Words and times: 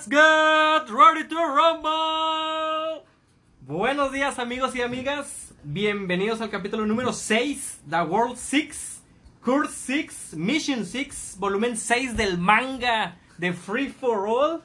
Let's 0.00 0.08
get 0.08 0.90
ready 0.96 1.28
to 1.28 1.36
rumble. 1.36 3.04
Buenos 3.60 4.10
días 4.12 4.38
amigos 4.38 4.74
y 4.74 4.80
amigas. 4.80 5.52
Bienvenidos 5.62 6.40
al 6.40 6.48
capítulo 6.48 6.86
número 6.86 7.12
6 7.12 7.80
The 7.86 8.00
World 8.04 8.38
6, 8.38 9.02
Course 9.42 9.74
6, 9.74 10.36
Mission 10.38 10.86
6, 10.86 11.36
volumen 11.38 11.76
6 11.76 12.16
del 12.16 12.38
manga 12.38 13.18
de 13.36 13.52
Free 13.52 13.90
for 13.90 14.26
All. 14.26 14.62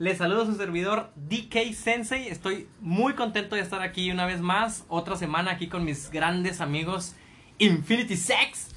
Les 0.00 0.18
saludo 0.18 0.42
a 0.42 0.46
su 0.46 0.56
servidor 0.56 1.12
DK 1.14 1.72
Sensei. 1.72 2.26
Estoy 2.26 2.66
muy 2.80 3.12
contento 3.12 3.54
de 3.54 3.62
estar 3.62 3.80
aquí 3.80 4.10
una 4.10 4.26
vez 4.26 4.40
más. 4.40 4.84
Otra 4.88 5.16
semana 5.16 5.52
aquí 5.52 5.68
con 5.68 5.84
mis 5.84 6.10
grandes 6.10 6.60
amigos 6.60 7.14
Infinity 7.58 8.16
Sex. 8.16 8.74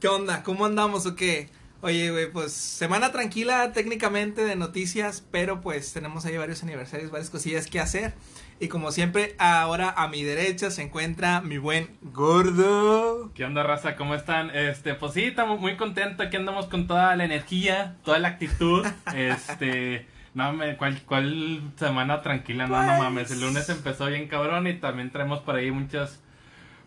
¿Qué 0.00 0.08
onda? 0.08 0.42
¿Cómo 0.42 0.64
andamos 0.64 1.04
o 1.04 1.14
qué? 1.14 1.50
Oye, 1.80 2.10
güey, 2.10 2.30
pues 2.32 2.52
semana 2.52 3.12
tranquila 3.12 3.72
técnicamente 3.72 4.44
de 4.44 4.56
noticias, 4.56 5.24
pero 5.30 5.60
pues 5.60 5.92
tenemos 5.92 6.24
ahí 6.26 6.36
varios 6.36 6.62
aniversarios, 6.64 7.12
varias 7.12 7.30
cosillas 7.30 7.68
que 7.68 7.78
hacer. 7.78 8.14
Y 8.58 8.66
como 8.66 8.90
siempre, 8.90 9.36
ahora 9.38 9.88
a 9.96 10.08
mi 10.08 10.24
derecha 10.24 10.72
se 10.72 10.82
encuentra 10.82 11.40
mi 11.40 11.58
buen 11.58 11.88
gordo. 12.02 13.30
¿Qué 13.32 13.44
onda, 13.44 13.62
raza? 13.62 13.94
¿Cómo 13.94 14.16
están? 14.16 14.50
Este, 14.54 14.94
pues 14.94 15.12
sí, 15.14 15.24
estamos 15.24 15.60
muy 15.60 15.76
contentos. 15.76 16.26
Aquí 16.26 16.36
andamos 16.36 16.66
con 16.66 16.88
toda 16.88 17.14
la 17.14 17.24
energía, 17.24 17.94
toda 18.04 18.18
la 18.18 18.28
actitud. 18.28 18.84
Este, 19.14 20.06
no, 20.34 20.52
me, 20.52 20.76
¿cuál, 20.76 21.00
cuál 21.02 21.62
semana 21.76 22.22
tranquila? 22.22 22.66
No, 22.66 22.82
no 22.82 22.98
mames. 22.98 23.30
El 23.30 23.40
lunes 23.40 23.68
empezó 23.68 24.06
bien 24.06 24.26
cabrón 24.26 24.66
y 24.66 24.74
también 24.74 25.10
traemos 25.12 25.38
por 25.40 25.54
ahí 25.54 25.70
muchas, 25.70 26.18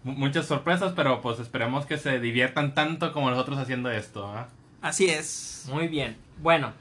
mu- 0.03 0.11
muchas 0.13 0.45
sorpresas, 0.47 0.91
pero 0.93 1.21
pues 1.21 1.39
esperemos 1.39 1.85
que 1.85 1.97
se 1.97 2.19
diviertan 2.19 2.73
tanto 2.75 3.13
como 3.13 3.29
nosotros 3.29 3.57
haciendo 3.57 3.89
esto, 3.89 4.27
¿ah? 4.27 4.49
Así 4.81 5.05
es. 5.05 5.69
Muy 5.71 5.87
bien. 5.87 6.17
Bueno, 6.41 6.73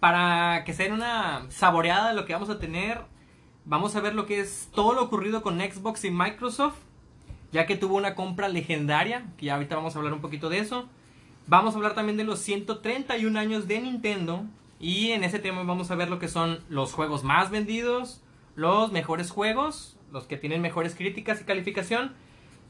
para 0.00 0.64
que 0.64 0.72
se 0.72 0.84
den 0.84 0.92
una 0.92 1.46
saboreada 1.50 2.08
de 2.08 2.14
lo 2.14 2.24
que 2.24 2.32
vamos 2.32 2.48
a 2.48 2.58
tener, 2.58 3.02
vamos 3.66 3.94
a 3.94 4.00
ver 4.00 4.14
lo 4.14 4.26
que 4.26 4.40
es 4.40 4.70
todo 4.74 4.94
lo 4.94 5.02
ocurrido 5.02 5.42
con 5.42 5.60
Xbox 5.60 6.04
y 6.04 6.10
Microsoft, 6.10 6.76
ya 7.52 7.66
que 7.66 7.76
tuvo 7.76 7.96
una 7.96 8.14
compra 8.14 8.48
legendaria, 8.48 9.26
que 9.36 9.46
ya 9.46 9.54
ahorita 9.54 9.76
vamos 9.76 9.94
a 9.94 9.98
hablar 9.98 10.14
un 10.14 10.22
poquito 10.22 10.48
de 10.48 10.60
eso. 10.60 10.88
Vamos 11.46 11.74
a 11.74 11.76
hablar 11.76 11.94
también 11.94 12.16
de 12.16 12.24
los 12.24 12.38
131 12.38 13.38
años 13.38 13.68
de 13.68 13.80
Nintendo 13.80 14.44
y 14.80 15.10
en 15.10 15.22
ese 15.22 15.38
tema 15.38 15.62
vamos 15.62 15.90
a 15.90 15.94
ver 15.94 16.08
lo 16.08 16.18
que 16.18 16.28
son 16.28 16.64
los 16.70 16.94
juegos 16.94 17.22
más 17.22 17.50
vendidos, 17.50 18.22
los 18.54 18.92
mejores 18.92 19.30
juegos, 19.30 19.98
los 20.10 20.24
que 20.24 20.38
tienen 20.38 20.62
mejores 20.62 20.94
críticas 20.94 21.42
y 21.42 21.44
calificación. 21.44 22.14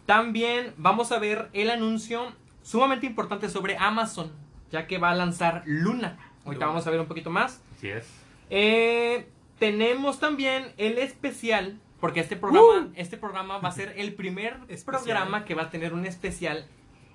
También 0.07 0.75
vamos 0.77 1.13
a 1.13 1.21
ver 1.21 1.51
el 1.53 1.71
anuncio 1.71 2.33
sumamente 2.63 3.07
importante 3.07 3.49
sobre 3.49 3.77
Amazon, 3.77 4.33
ya 4.73 4.87
que 4.89 4.99
va 4.99 5.11
a 5.11 5.15
lanzar 5.15 5.63
Luna. 5.67 6.19
Ahorita 6.45 6.65
Luna. 6.65 6.67
vamos 6.67 6.87
a 6.87 6.91
ver 6.91 6.99
un 7.01 7.07
poquito 7.07 7.31
más. 7.31 7.61
Así 7.77 7.89
es. 7.89 8.07
Eh, 8.51 9.27
tenemos 9.59 10.19
también 10.19 10.73
el 10.79 10.99
especial, 10.99 11.79
porque 12.01 12.21
este 12.21 12.35
programa, 12.37 12.89
este 12.97 13.17
programa 13.17 13.59
va 13.59 13.69
a 13.69 13.73
ser 13.73 13.95
el 13.97 14.15
primer 14.15 14.55
Especial. 14.69 15.03
programa 15.05 15.45
que 15.45 15.55
va 15.55 15.63
a 15.65 15.71
tener 15.71 15.93
un 15.95 16.05
especial 16.07 16.67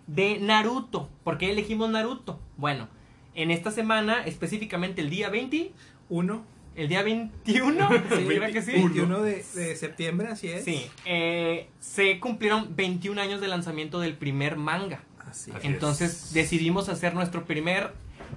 de 0.08 0.38
Naruto. 0.39 1.09
¿Por 1.25 1.38
qué 1.38 1.52
elegimos 1.52 1.89
Naruto? 1.89 2.39
Bueno, 2.55 2.88
en 3.36 3.52
esta 3.52 3.71
semana, 3.71 4.23
específicamente 4.23 5.02
el 5.02 5.09
día 5.09 5.30
20, 5.30 5.73
Uno. 6.09 6.44
el 6.75 6.88
día 6.88 7.03
21, 7.03 7.89
sí, 8.16 8.23
¿verdad 8.23 8.52
que 8.52 8.61
sí? 8.61 8.71
21 8.71 9.21
de, 9.21 9.44
de 9.55 9.75
septiembre, 9.75 10.30
así 10.30 10.47
es. 10.47 10.64
Sí, 10.64 10.89
eh, 11.05 11.67
se 11.81 12.19
cumplieron 12.21 12.75
21 12.75 13.19
años 13.21 13.42
de 13.42 13.47
lanzamiento 13.49 13.99
del 13.99 14.16
primer 14.16 14.55
manga. 14.55 15.02
Así 15.28 15.52
Entonces 15.64 16.25
es. 16.28 16.33
decidimos 16.33 16.89
hacer 16.89 17.14
nuestro 17.14 17.45
primer 17.45 17.94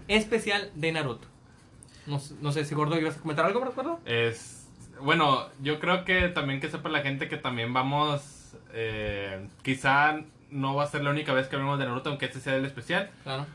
especial 0.08 0.70
de 0.74 0.92
Naruto. 0.92 1.28
No, 2.06 2.19
sé- 2.19 2.34
no 2.41 2.52
sé 2.52 2.64
si 2.64 2.74
Gordo 2.74 2.98
ibas 2.98 3.16
a 3.16 3.20
comentar 3.20 3.44
algo, 3.46 3.60
¿me 3.60 3.69
acuerdo? 3.69 4.00
Es, 4.05 4.66
bueno, 5.00 5.46
yo 5.62 5.78
creo 5.80 6.05
que 6.05 6.28
también 6.28 6.61
que 6.61 6.68
sepa 6.70 6.89
la 6.89 7.01
gente 7.02 7.28
que 7.28 7.36
también 7.36 7.73
vamos, 7.73 8.56
eh, 8.73 9.46
quizá 9.62 10.20
no 10.51 10.74
va 10.74 10.84
a 10.84 10.86
ser 10.89 11.05
la 11.05 11.11
única 11.11 11.33
vez 11.33 11.46
que 11.48 11.56
hablemos 11.56 11.78
de 11.78 11.84
Naruto, 11.86 12.11
aunque 12.11 12.27
este 12.27 12.40
sea 12.40 12.56
el 12.56 12.64
especial. 12.64 13.11
Claro. 13.22 13.46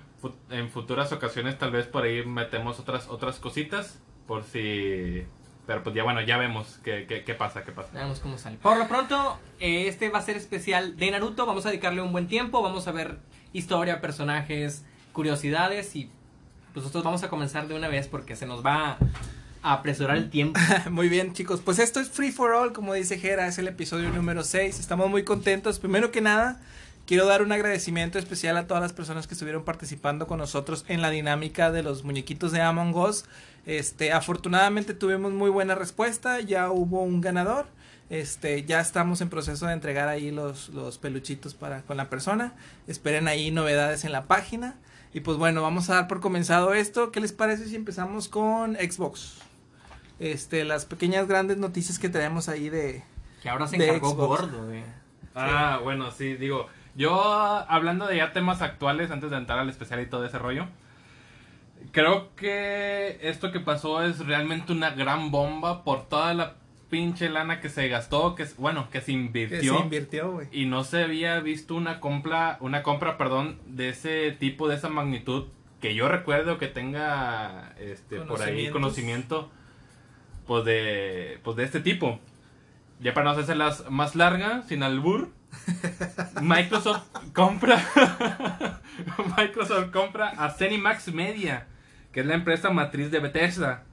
En 0.49 0.69
futuras 0.71 1.11
ocasiones 1.11 1.57
tal 1.59 1.71
vez 1.71 1.85
por 1.85 2.03
ahí 2.03 2.25
metemos 2.25 2.79
otras 2.79 3.07
otras 3.09 3.37
cositas, 3.39 3.99
por 4.27 4.43
si... 4.43 5.23
Pero 5.65 5.83
pues 5.83 5.95
ya 5.95 6.03
bueno, 6.03 6.21
ya 6.21 6.37
vemos 6.37 6.79
qué, 6.83 7.05
qué, 7.07 7.23
qué 7.23 7.33
pasa, 7.33 7.63
qué 7.63 7.71
pasa. 7.71 7.89
Veamos 7.93 8.19
cómo 8.19 8.37
sale. 8.37 8.57
Por 8.57 8.77
lo 8.77 8.87
pronto, 8.87 9.39
eh, 9.59 9.87
este 9.87 10.09
va 10.09 10.19
a 10.19 10.21
ser 10.21 10.37
especial 10.37 10.97
de 10.97 11.11
Naruto. 11.11 11.45
Vamos 11.45 11.65
a 11.65 11.69
dedicarle 11.69 12.01
un 12.01 12.11
buen 12.11 12.27
tiempo. 12.27 12.61
Vamos 12.61 12.87
a 12.87 12.91
ver 12.91 13.17
historia, 13.53 14.01
personajes, 14.01 14.85
curiosidades. 15.13 15.95
Y 15.95 16.09
pues 16.73 16.83
nosotros 16.83 17.03
vamos 17.03 17.23
a 17.23 17.29
comenzar 17.29 17.67
de 17.67 17.73
una 17.73 17.87
vez 17.87 18.07
porque 18.07 18.35
se 18.35 18.45
nos 18.45 18.63
va 18.63 18.97
a 19.63 19.73
apresurar 19.73 20.17
el 20.17 20.29
tiempo. 20.29 20.59
Muy 20.91 21.09
bien, 21.09 21.33
chicos. 21.33 21.61
Pues 21.61 21.79
esto 21.79 21.99
es 21.99 22.09
Free 22.09 22.31
for 22.31 22.51
All, 22.51 22.71
como 22.71 22.93
dice 22.93 23.17
Jera, 23.17 23.47
es 23.47 23.57
el 23.57 23.67
episodio 23.67 24.09
número 24.11 24.43
6. 24.43 24.79
Estamos 24.79 25.09
muy 25.09 25.23
contentos. 25.23 25.79
Primero 25.79 26.11
que 26.11 26.21
nada, 26.21 26.61
quiero 27.07 27.25
dar 27.25 27.41
un 27.41 27.51
agradecimiento 27.51 28.19
especial 28.19 28.57
a 28.57 28.67
todas 28.67 28.83
las 28.83 28.93
personas 28.93 29.25
que 29.25 29.33
estuvieron 29.33 29.63
participando 29.63 30.27
con 30.27 30.37
nosotros 30.37 30.85
en 30.87 31.01
la 31.01 31.09
dinámica 31.09 31.71
de 31.71 31.81
los 31.81 32.03
muñequitos 32.03 32.51
de 32.51 32.61
Among 32.61 32.95
Us. 32.95 33.25
Este, 33.65 34.11
afortunadamente 34.13 34.93
tuvimos 34.93 35.31
muy 35.33 35.49
buena 35.49 35.75
respuesta, 35.75 36.39
ya 36.41 36.69
hubo 36.71 37.01
un 37.03 37.21
ganador. 37.21 37.65
Este, 38.09 38.63
ya 38.65 38.79
estamos 38.79 39.21
en 39.21 39.29
proceso 39.29 39.65
de 39.65 39.73
entregar 39.73 40.07
ahí 40.07 40.29
los, 40.29 40.69
los 40.69 40.99
peluchitos 40.99 41.55
para 41.55 41.81
con 41.81 41.97
la 41.97 42.09
persona. 42.09 42.53
Esperen 42.87 43.27
ahí 43.27 43.49
novedades 43.51 44.05
en 44.05 44.11
la 44.11 44.25
página. 44.25 44.75
Y 45.13 45.21
pues 45.21 45.37
bueno, 45.37 45.61
vamos 45.63 45.89
a 45.89 45.95
dar 45.95 46.07
por 46.07 46.19
comenzado 46.19 46.73
esto. 46.73 47.11
¿Qué 47.11 47.19
les 47.21 47.31
parece 47.33 47.65
si 47.67 47.75
empezamos 47.75 48.27
con 48.27 48.75
Xbox? 48.75 49.39
este, 50.19 50.63
las 50.63 50.85
pequeñas 50.85 51.27
grandes 51.27 51.57
noticias 51.57 51.99
que 51.99 52.07
tenemos 52.07 52.47
ahí 52.47 52.69
de... 52.69 53.03
Que 53.43 53.49
ahora 53.49 53.67
se 53.67 53.77
De 53.77 53.85
encargó 53.87 54.11
Xbox. 54.11 54.27
Gordo. 54.41 54.67
de- 54.67 54.83
Ah, 55.35 55.79
bueno, 55.83 56.09
sí, 56.11 56.35
digo, 56.35 56.67
yo 56.95 57.13
hablando 57.21 58.07
de 58.07 58.15
ya 58.17 58.31
temas 58.31 58.61
actuales 58.61 59.11
antes 59.11 59.29
de 59.31 59.35
entrar 59.37 59.59
al 59.59 59.69
especial 59.69 59.99
y 60.01 60.05
todo 60.05 60.23
ese 60.25 60.39
rollo, 60.39 60.67
creo 61.91 62.35
que 62.35 63.17
esto 63.21 63.51
que 63.51 63.59
pasó 63.59 64.03
es 64.03 64.25
realmente 64.25 64.71
una 64.71 64.91
gran 64.91 65.31
bomba 65.31 65.83
por 65.83 66.07
toda 66.07 66.33
la 66.33 66.55
pinche 66.89 67.29
lana 67.29 67.59
que 67.61 67.69
se 67.69 67.87
gastó, 67.87 68.35
que 68.35 68.45
bueno, 68.57 68.89
que 68.89 68.99
se 69.01 69.07
Que 69.07 69.11
invirtió. 69.13 69.75
se 69.77 69.83
invirtió, 69.83 70.31
güey. 70.31 70.47
y 70.51 70.65
no 70.65 70.83
se 70.83 71.03
había 71.03 71.39
visto 71.39 71.75
una 71.75 71.99
compra, 71.99 72.57
una 72.61 72.83
compra, 72.83 73.17
perdón, 73.17 73.59
de 73.65 73.89
ese 73.89 74.31
tipo, 74.31 74.67
de 74.67 74.75
esa 74.75 74.89
magnitud, 74.89 75.45
que 75.81 75.95
yo 75.95 76.07
recuerdo 76.07 76.57
que 76.57 76.67
tenga 76.67 77.73
este 77.79 78.19
por 78.21 78.41
ahí 78.41 78.69
conocimiento 78.69 79.51
pues 80.47 80.63
de 80.65 81.39
pues 81.43 81.57
de 81.57 81.63
este 81.63 81.79
tipo. 81.79 82.19
Ya 83.01 83.13
para 83.13 83.25
no 83.25 83.31
hacerse 83.31 83.55
las 83.55 83.89
más 83.89 84.15
larga, 84.15 84.61
sin 84.63 84.81
albur, 84.83 85.29
Microsoft 86.41 87.03
compra 87.33 87.83
Microsoft 89.37 89.91
compra 89.91 90.29
a 90.29 90.49
Zenimax 90.51 91.09
Media, 91.13 91.67
que 92.15 92.21
es 92.21 92.25
la 92.27 92.35
empresa 92.35 92.69
matriz 92.69 93.11
de 93.11 93.19
Bethesda, 93.19 93.83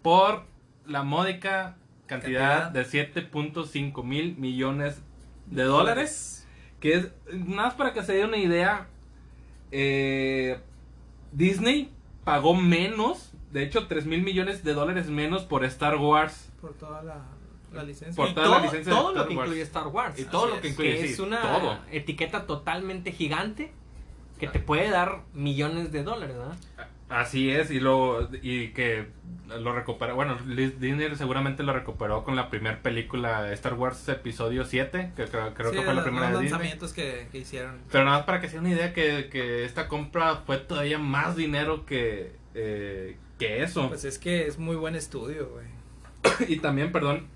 por 0.00 0.44
la 0.86 1.02
módica 1.02 1.76
cantidad 2.06 2.70
de 2.70 2.86
7.5 2.86 4.04
mil 4.04 4.36
millones 4.36 5.02
de 5.46 5.64
dólares. 5.64 6.46
Que 6.78 6.94
es, 6.94 7.08
nada 7.32 7.62
más 7.64 7.74
para 7.74 7.92
que 7.92 8.04
se 8.04 8.12
dé 8.12 8.24
una 8.24 8.36
idea, 8.36 8.86
eh, 9.72 10.60
Disney 11.32 11.90
pagó 12.22 12.54
menos, 12.54 13.32
de 13.50 13.64
hecho 13.64 13.88
3 13.88 14.06
mil 14.06 14.22
millones 14.22 14.62
de 14.62 14.74
dólares 14.74 15.08
menos 15.08 15.42
por 15.42 15.64
Star 15.64 15.96
Wars. 15.96 16.52
Por 16.60 16.74
toda 16.74 17.02
la, 17.02 17.24
la 17.72 17.82
licencia. 17.82 18.14
Por 18.14 18.34
toda 18.34 18.46
todo, 18.46 18.58
la 18.58 18.62
licencia 18.66 18.92
de 18.94 19.00
todo 19.00 19.12
lo 19.12 19.16
Star 19.22 19.28
que 19.28 19.34
Wars. 19.36 19.46
incluye 19.48 19.62
Star 19.62 19.86
Wars. 19.88 20.16
Y 20.20 20.24
todo 20.26 20.44
Así 20.44 20.54
lo 20.54 20.60
que 20.60 20.68
es. 20.68 20.72
incluye, 20.74 20.96
que 20.96 21.06
sí, 21.08 21.12
es 21.14 21.18
una 21.18 21.42
todo. 21.42 21.78
etiqueta 21.90 22.46
totalmente 22.46 23.10
gigante 23.10 23.72
que 24.38 24.46
te 24.46 24.60
puede 24.60 24.90
dar 24.90 25.22
millones 25.34 25.90
de 25.90 26.04
dólares, 26.04 26.36
¿verdad? 26.36 26.56
Así 27.08 27.50
es, 27.50 27.70
y 27.70 27.80
lo 27.80 28.28
y 28.42 28.68
que 28.68 29.06
lo 29.48 29.72
recuperó, 29.74 30.14
bueno, 30.14 30.36
Disney 30.46 31.14
seguramente 31.16 31.62
lo 31.62 31.72
recuperó 31.72 32.22
con 32.22 32.36
la 32.36 32.50
primera 32.50 32.82
película 32.82 33.50
Star 33.52 33.74
Wars 33.74 34.06
episodio 34.08 34.64
7, 34.64 35.12
que 35.16 35.24
creo, 35.24 35.54
creo 35.54 35.70
Sí, 35.70 35.76
que 35.78 35.82
fue 35.84 35.94
la 35.94 36.02
primera 36.02 36.30
los 36.30 36.38
de 36.40 36.44
Disney. 36.44 36.50
lanzamientos 36.50 36.92
que, 36.92 37.28
que 37.32 37.38
hicieron. 37.38 37.78
Pero 37.90 38.04
nada 38.04 38.18
más 38.18 38.26
para 38.26 38.40
que 38.40 38.48
se 38.48 38.56
den 38.56 38.66
una 38.66 38.74
idea 38.74 38.92
que, 38.92 39.28
que 39.30 39.64
esta 39.64 39.88
compra 39.88 40.42
fue 40.46 40.58
todavía 40.58 40.98
más 40.98 41.34
dinero 41.34 41.86
que, 41.86 42.32
eh, 42.54 43.16
que 43.38 43.62
eso. 43.62 43.88
Pues 43.88 44.04
es 44.04 44.18
que 44.18 44.46
es 44.46 44.58
muy 44.58 44.76
buen 44.76 44.94
estudio, 44.94 45.48
güey. 45.48 45.66
y 46.52 46.58
también, 46.58 46.92
perdón, 46.92 47.26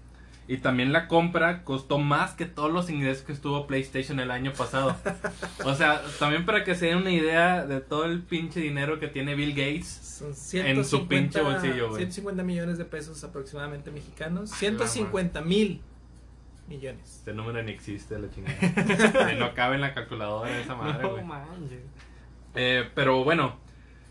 y 0.53 0.59
también 0.59 0.93
la 0.93 1.09
compra 1.09 1.65
costó 1.65 1.99
más 1.99 2.33
que 2.35 2.45
todos 2.45 2.71
los 2.71 2.91
ingresos 2.91 3.25
que 3.25 3.33
estuvo 3.33 3.67
PlayStation 3.67 4.21
el 4.21 4.31
año 4.31 4.53
pasado. 4.53 4.95
o 5.65 5.75
sea, 5.75 6.03
también 6.19 6.45
para 6.45 6.63
que 6.63 6.75
se 6.75 6.89
den 6.89 6.99
una 6.99 7.11
idea 7.11 7.65
de 7.65 7.81
todo 7.81 8.05
el 8.05 8.21
pinche 8.21 8.61
dinero 8.61 9.01
que 9.01 9.09
tiene 9.09 9.35
Bill 9.35 9.53
Gates. 9.53 9.87
Son 9.87 10.29
En 10.29 10.35
su 10.85 10.99
150, 10.99 11.09
pinche 11.09 11.41
bolsillo, 11.41 11.89
güey. 11.89 12.01
150 12.01 12.43
millones 12.43 12.77
de 12.77 12.85
pesos 12.85 13.25
aproximadamente 13.25 13.91
mexicanos. 13.91 14.51
150 14.51 15.41
mil 15.41 15.81
millones. 16.69 17.21
Este 17.21 17.33
número 17.33 17.63
ni 17.63 17.73
existe, 17.73 18.19
la 18.19 18.29
chingada. 18.29 19.33
Y 19.33 19.37
no 19.39 19.55
cabe 19.55 19.77
en 19.77 19.81
la 19.81 19.95
calculadora 19.95 20.55
esa 20.61 20.75
madre, 20.75 21.09
güey. 21.09 21.25
Eh, 22.57 22.91
pero 22.95 23.25
bueno, 23.25 23.57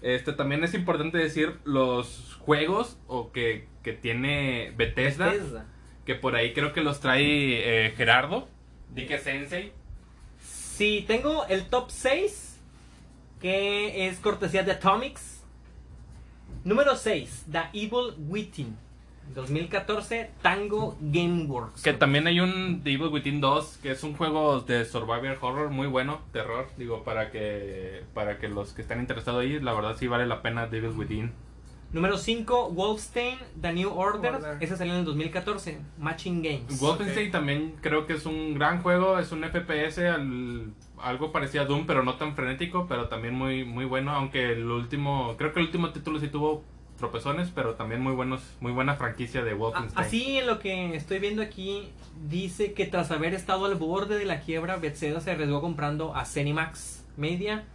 Este 0.02 0.34
también 0.34 0.64
es 0.64 0.74
importante 0.74 1.20
decir 1.20 1.60
los 1.66 2.36
juegos 2.40 2.98
o 3.06 3.32
que, 3.32 3.68
que 3.84 3.94
tiene 3.94 4.74
Bethesda, 4.76 5.28
Bethesda. 5.28 5.68
Que 6.06 6.16
por 6.16 6.36
ahí 6.36 6.54
creo 6.54 6.74
que 6.74 6.82
los 6.82 7.00
trae 7.00 7.86
eh, 7.86 7.92
Gerardo, 7.92 8.48
Dike 8.94 9.20
Sensei. 9.20 9.72
Sí, 10.42 11.06
tengo 11.08 11.46
el 11.48 11.66
top 11.66 11.92
6, 11.92 12.60
que 13.40 14.08
es 14.08 14.18
cortesía 14.20 14.64
de 14.64 14.72
Atomics. 14.74 15.44
Número 16.64 16.96
6, 16.96 17.46
The 17.52 17.64
Evil 17.74 18.16
Within. 18.28 18.78
2014, 19.34 20.30
Tango 20.42 20.98
Gameworks. 21.00 21.84
Que 21.84 21.94
también 21.94 22.28
hay 22.28 22.40
un 22.40 22.82
The 22.84 22.92
Evil 22.92 23.08
Within 23.08 23.40
2, 23.40 23.80
que 23.82 23.92
es 23.92 24.04
un 24.04 24.16
juego 24.16 24.60
de 24.62 24.86
survival 24.86 25.38
horror 25.40 25.70
muy 25.70 25.88
bueno, 25.88 26.22
terror, 26.34 26.68
digo, 26.78 27.04
para 27.04 27.32
que 27.32 28.04
para 28.14 28.40
que 28.40 28.50
los 28.50 28.74
que 28.74 28.82
están 28.82 29.00
interesados 29.00 29.42
ahí, 29.42 29.60
la 29.60 29.74
verdad 29.74 29.96
sí 29.98 30.08
vale 30.08 30.26
la 30.26 30.42
pena 30.42 30.70
The 30.70 30.78
Evil 30.78 30.98
Within. 30.98 31.32
Número 31.94 32.18
5, 32.18 32.72
Wolfenstein, 32.72 33.38
The 33.62 33.74
New 33.74 33.90
Order. 33.94 34.36
Order. 34.36 34.58
Ese 34.62 34.78
salió 34.78 34.94
en 34.94 35.00
el 35.00 35.06
2014, 35.06 35.78
Matching 35.98 36.42
Games. 36.42 36.80
Wolfenstein 36.80 37.32
también 37.32 37.76
creo 37.82 38.06
que 38.06 38.14
es 38.14 38.26
un 38.26 38.54
gran 38.54 38.82
juego, 38.82 39.20
es 39.20 39.32
un 39.34 39.44
FPS 39.44 40.08
al- 40.08 40.74
algo 41.02 41.32
parecido 41.32 41.64
a 41.64 41.68
Doom, 41.68 41.86
pero 41.86 42.04
no 42.04 42.16
tan 42.16 42.36
frenético, 42.36 42.86
pero 42.88 43.08
también 43.10 43.34
muy 43.34 43.66
muy 43.66 43.86
bueno, 43.86 44.12
aunque 44.12 44.54
el 44.54 44.70
último, 44.70 45.36
creo 45.38 45.52
que 45.52 45.60
el 45.60 45.66
último 45.66 45.90
título 45.92 46.20
sí 46.20 46.28
tuvo 46.30 46.64
tropezones, 46.98 47.50
pero 47.54 47.74
también 47.74 48.00
muy 48.02 48.14
buenos, 48.14 48.42
muy 48.62 48.72
buena 48.72 48.96
franquicia 48.96 49.44
de 49.44 49.52
A- 49.52 49.56
Wolfenstein. 49.56 50.06
Así 50.06 50.38
en 50.38 50.48
lo 50.48 50.60
que 50.60 50.96
estoy 50.96 51.20
viendo 51.20 51.42
aquí, 51.42 51.90
dice 52.30 52.74
que 52.74 52.86
tras 52.86 53.12
haber 53.12 53.34
estado 53.34 53.66
al 53.66 53.76
borde 53.76 54.18
de 54.18 54.26
la 54.26 54.40
quiebra, 54.42 54.78
Bethesda 54.78 55.20
se 55.20 55.32
arriesgó 55.32 55.60
comprando 55.62 56.16
a 56.16 56.24
Cenimax 56.26 57.04
Media, 57.18 57.66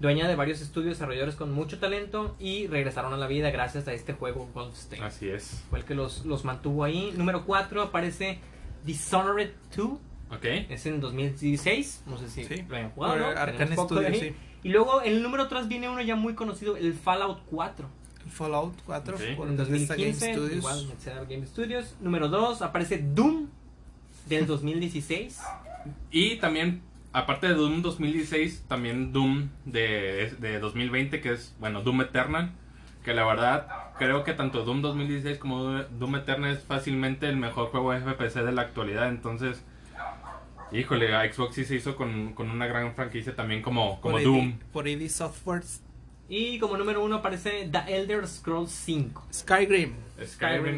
dueña 0.00 0.28
de 0.28 0.36
varios 0.36 0.60
estudios 0.60 0.94
desarrolladores 0.96 1.34
con 1.34 1.52
mucho 1.52 1.78
talento, 1.78 2.36
y 2.38 2.66
regresaron 2.68 3.12
a 3.12 3.16
la 3.16 3.26
vida 3.26 3.50
gracias 3.50 3.88
a 3.88 3.92
este 3.92 4.12
juego 4.12 4.48
Wolfenstein. 4.54 5.02
Así 5.02 5.28
es. 5.28 5.64
Fue 5.70 5.80
el 5.80 5.84
que 5.84 5.94
los, 5.94 6.24
los 6.24 6.44
mantuvo 6.44 6.84
ahí. 6.84 7.12
Número 7.16 7.44
4 7.44 7.82
aparece 7.82 8.38
Dishonored 8.84 9.50
2. 9.76 9.88
Ok. 10.30 10.44
Es 10.68 10.86
en 10.86 11.00
2016. 11.00 12.02
No 12.06 12.18
sé 12.18 12.28
si 12.28 12.44
Sí. 12.44 12.64
lo 12.68 12.76
hayan 12.76 12.90
jugado. 12.90 13.16
¿no? 13.16 13.26
Arcane 13.26 13.76
Studios, 13.76 14.18
sí. 14.18 14.34
Y 14.62 14.68
luego 14.70 15.02
en 15.02 15.12
el 15.14 15.22
número 15.22 15.48
3 15.48 15.68
viene 15.68 15.88
uno 15.88 16.02
ya 16.02 16.16
muy 16.16 16.34
conocido, 16.34 16.76
el 16.76 16.92
Fallout 16.94 17.40
4. 17.50 17.88
Fallout 18.30 18.74
4 18.84 19.14
Ok. 19.16 19.22
por 19.36 19.48
en 19.48 19.56
Bethesda 19.56 19.94
Game 19.96 20.12
2015, 20.12 20.34
Studios. 20.34 20.52
igual 20.56 21.26
Game 21.28 21.46
Studios. 21.46 21.94
Número 22.00 22.28
2 22.28 22.62
aparece 22.62 22.98
Doom 22.98 23.46
del 24.26 24.46
2016. 24.46 25.38
Y 26.10 26.36
también, 26.36 26.82
aparte 27.12 27.48
de 27.48 27.54
Doom 27.54 27.82
2016, 27.82 28.64
también 28.68 29.12
Doom 29.12 29.48
de, 29.64 30.34
de 30.38 30.58
2020, 30.58 31.20
que 31.20 31.32
es, 31.32 31.54
bueno, 31.60 31.82
Doom 31.82 32.02
Eternal. 32.02 32.52
Que 33.04 33.14
la 33.14 33.24
verdad, 33.24 33.68
creo 33.98 34.22
que 34.24 34.34
tanto 34.34 34.64
Doom 34.64 34.82
2016 34.82 35.38
como 35.38 35.82
Doom 35.82 36.16
Eternal 36.16 36.50
es 36.50 36.62
fácilmente 36.62 37.28
el 37.28 37.36
mejor 37.36 37.70
juego 37.70 37.92
de 37.92 38.00
FPS 38.00 38.34
de 38.44 38.52
la 38.52 38.62
actualidad. 38.62 39.08
Entonces, 39.08 39.64
híjole, 40.72 41.08
Xbox 41.32 41.54
sí 41.54 41.64
se 41.64 41.76
hizo 41.76 41.96
con, 41.96 42.34
con 42.34 42.50
una 42.50 42.66
gran 42.66 42.94
franquicia 42.94 43.34
también 43.34 43.62
como, 43.62 44.00
como 44.00 44.16
por 44.16 44.22
Doom. 44.22 44.48
ID, 44.48 44.54
por 44.72 44.88
ID 44.88 45.08
Softworks. 45.08 45.82
Y 46.28 46.58
como 46.58 46.76
número 46.76 47.02
1 47.04 47.16
aparece 47.16 47.68
The 47.72 47.96
Elder 47.96 48.26
Scrolls 48.28 48.70
5. 48.70 49.26
Skyrim. 49.32 49.94
Skyrim, 50.22 50.26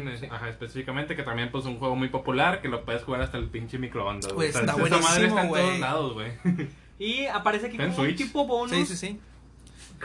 Skyrim, 0.05 0.17
sí. 0.17 0.27
ajá, 0.31 0.49
específicamente, 0.49 1.15
que 1.15 1.23
también 1.23 1.51
pues 1.51 1.65
un 1.65 1.77
juego 1.77 1.95
muy 1.95 2.07
popular, 2.09 2.61
que 2.61 2.69
lo 2.69 2.85
puedes 2.85 3.03
jugar 3.03 3.21
hasta 3.21 3.37
el 3.37 3.47
pinche 3.49 3.77
microondas. 3.77 4.31
Pues, 4.31 4.53
güey. 4.53 4.63
está 4.65 4.71
esa 4.71 4.97
madre 4.99 5.27
está 5.27 5.41
en 5.41 5.49
buenísimo, 5.49 5.53
todos 5.53 5.67
güey. 5.67 5.79
lados, 5.79 6.13
güey. 6.13 6.31
Y 6.99 7.25
aparece 7.25 7.65
aquí 7.65 7.77
como 7.77 7.97
un 7.97 8.15
tipo 8.15 8.45
bonus. 8.45 8.75
Sí, 8.75 8.85
sí, 8.85 8.95
sí. 8.95 9.19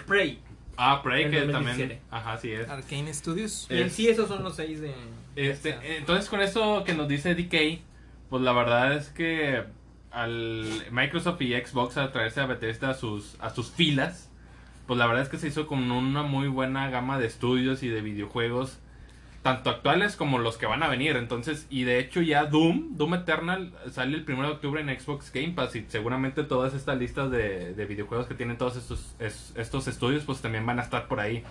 Prey. 0.06 0.40
Ah, 0.78 1.02
Prey, 1.02 1.30
que 1.30 1.40
2017. 1.42 1.52
también, 1.52 2.00
ajá, 2.10 2.32
así 2.32 2.52
es. 2.52 2.68
Arcane 2.68 3.12
Studios. 3.12 3.66
Y 3.70 3.74
en 3.78 3.86
Es- 3.86 3.92
sí 3.92 4.08
esos 4.08 4.28
son 4.28 4.42
los 4.42 4.56
6 4.56 4.80
de... 4.80 4.94
Este, 5.36 5.76
entonces 5.98 6.28
con 6.30 6.40
eso 6.40 6.84
que 6.84 6.94
nos 6.94 7.06
dice 7.08 7.34
DK, 7.34 7.82
pues 8.30 8.42
la 8.42 8.52
verdad 8.52 8.94
es 8.96 9.08
que 9.10 9.64
al 10.10 10.66
Microsoft 10.90 11.40
y 11.42 11.52
Xbox 11.54 11.98
al 11.98 12.12
traerse 12.12 12.40
a 12.40 12.46
Bethesda 12.46 12.90
a 12.90 12.94
sus, 12.94 13.36
a 13.40 13.50
sus 13.50 13.70
filas, 13.70 14.30
pues 14.86 14.98
la 14.98 15.06
verdad 15.06 15.22
es 15.22 15.28
que 15.28 15.38
se 15.38 15.48
hizo 15.48 15.66
con 15.66 15.90
una 15.90 16.22
muy 16.22 16.48
buena 16.48 16.88
gama 16.90 17.18
de 17.18 17.26
estudios 17.26 17.82
y 17.82 17.88
de 17.88 18.00
videojuegos, 18.02 18.78
tanto 19.42 19.70
actuales 19.70 20.16
como 20.16 20.38
los 20.38 20.56
que 20.58 20.66
van 20.66 20.82
a 20.82 20.88
venir. 20.88 21.16
Entonces, 21.16 21.66
y 21.70 21.84
de 21.84 21.98
hecho 22.00 22.20
ya 22.22 22.46
Doom, 22.46 22.96
Doom 22.96 23.14
Eternal 23.14 23.72
sale 23.90 24.16
el 24.16 24.24
1 24.30 24.42
de 24.42 24.48
octubre 24.54 24.80
en 24.80 25.00
Xbox 25.00 25.32
Game 25.32 25.50
Pass 25.54 25.76
y 25.76 25.84
seguramente 25.88 26.42
todas 26.44 26.74
estas 26.74 26.98
listas 26.98 27.30
de, 27.30 27.74
de 27.74 27.86
videojuegos 27.86 28.26
que 28.26 28.34
tienen 28.34 28.58
todos 28.58 28.76
estos, 28.76 29.14
es- 29.18 29.52
estos 29.56 29.86
estudios 29.88 30.24
pues 30.24 30.40
también 30.40 30.66
van 30.66 30.78
a 30.78 30.82
estar 30.82 31.06
por 31.08 31.20
ahí. 31.20 31.44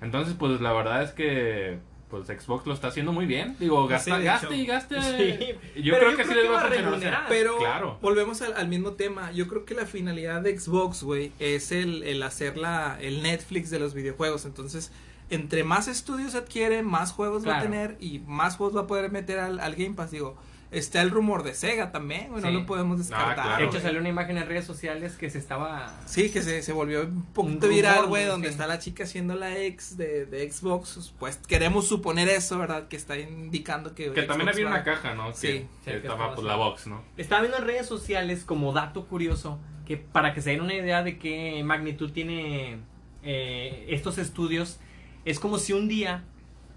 Entonces, 0.00 0.34
pues 0.38 0.60
la 0.60 0.72
verdad 0.72 1.02
es 1.02 1.10
que 1.12 1.78
pues 2.10 2.26
Xbox 2.26 2.66
lo 2.66 2.74
está 2.74 2.88
haciendo 2.88 3.12
muy 3.12 3.26
bien. 3.26 3.56
Digo, 3.58 3.86
Pues 3.88 4.02
sí, 4.02 4.10
gasta, 4.10 4.18
de 4.18 4.24
gaste 4.24 4.56
y 4.56 4.66
gaste. 4.66 5.00
Sí, 5.02 5.80
Yo 5.82 5.94
pero 5.94 5.98
creo 5.98 6.10
yo 6.10 6.16
que 6.16 6.24
sí 6.24 6.28
creo 6.30 6.42
les 6.42 6.44
que 6.44 6.48
va 6.50 6.60
a 6.60 6.62
va 6.62 6.68
a 6.68 6.68
funcionar. 6.68 6.68
o 6.68 6.70
sea, 6.72 6.82
remunerar. 6.82 7.24
Pero 7.28 7.56
Claro. 7.58 7.98
volvemos 8.02 8.42
al, 8.42 8.54
al 8.54 8.68
mismo 8.68 8.92
tema. 8.92 9.32
Yo 9.32 9.46
creo 9.48 9.64
que 9.64 9.74
la 9.74 9.86
finalidad 9.86 10.42
de 10.42 10.58
Xbox, 10.58 11.02
güey, 11.02 11.32
es 11.38 11.72
el, 11.72 12.02
el 12.02 12.22
hacer 12.22 12.56
la, 12.56 12.98
el 13.00 13.22
Netflix 13.22 13.70
de 13.70 13.78
los 13.78 13.94
videojuegos. 13.94 14.44
Entonces, 14.44 14.90
entre 15.30 15.62
más 15.64 15.86
estudios 15.88 16.34
adquiere, 16.34 16.82
más 16.82 17.12
juegos 17.12 17.46
va 17.46 17.58
a 17.58 17.62
tener 17.62 17.96
y 18.00 18.18
más 18.26 18.56
juegos 18.56 18.76
va 18.76 18.80
a 18.82 18.86
poder 18.88 19.10
meter 19.12 19.38
al, 19.38 19.60
al 19.60 19.74
Game 19.76 19.94
Pass. 19.94 20.10
Digo, 20.10 20.36
está 20.70 21.02
el 21.02 21.10
rumor 21.10 21.42
de 21.42 21.54
Sega 21.54 21.90
también, 21.90 22.28
güey, 22.30 22.42
no 22.42 22.50
lo 22.50 22.64
podemos 22.66 22.98
descartar. 22.98 23.34
claro. 23.34 23.58
De 23.64 23.64
hecho 23.68 23.80
salió 23.80 23.98
una 24.00 24.08
imagen 24.08 24.38
en 24.38 24.46
redes 24.46 24.64
sociales 24.64 25.16
que 25.16 25.28
se 25.30 25.38
estaba... 25.38 26.00
Sí, 26.06 26.30
que 26.30 26.42
se, 26.42 26.62
se 26.62 26.72
volvió 26.72 27.02
un 27.02 27.24
poquito 27.24 27.66
rumor, 27.66 27.70
viral, 27.74 28.06
güey, 28.06 28.24
donde 28.26 28.48
Sí. 28.48 28.52
está 28.52 28.66
la 28.66 28.78
chica 28.78 29.02
haciendo 29.04 29.34
la 29.34 29.56
ex 29.58 29.96
de, 29.96 30.26
de 30.26 30.50
Xbox. 30.50 31.12
Pues 31.18 31.38
queremos 31.38 31.88
suponer 31.88 32.28
eso, 32.28 32.58
¿verdad? 32.58 32.86
Que 32.88 32.96
está 32.96 33.18
indicando 33.18 33.94
que. 33.94 34.12
Que 34.12 34.22
también 34.22 34.48
había 34.48 34.64
va- 34.66 34.70
una 34.70 34.84
caja, 34.84 35.14
¿no? 35.14 35.32
Sí. 35.32 35.46
Que, 35.46 35.58
Sí, 35.58 35.66
que 35.84 35.90
que 35.90 35.96
estaba 35.98 36.14
estaba 36.14 36.34
pues 36.36 36.46
la 36.46 36.56
box, 36.56 36.86
¿no? 36.86 37.02
Estaba 37.16 37.40
viendo 37.42 37.58
en 37.58 37.64
redes 37.64 37.86
sociales 37.86 38.44
como 38.44 38.72
dato 38.72 39.06
curioso 39.06 39.58
que 39.86 39.96
para 39.96 40.32
que 40.34 40.40
se 40.40 40.50
den 40.50 40.60
una 40.60 40.74
idea 40.74 41.02
de 41.02 41.18
qué 41.18 41.62
magnitud 41.64 42.12
tiene 42.12 42.78
eh, 43.24 43.86
estos 43.88 44.18
estudios, 44.18 44.78
es 45.24 45.40
como 45.40 45.58
si 45.58 45.72
un 45.72 45.88
día 45.88 46.22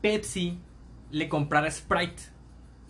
Pepsi 0.01 0.57
le 1.11 1.29
comprara 1.29 1.69
Sprite. 1.69 2.32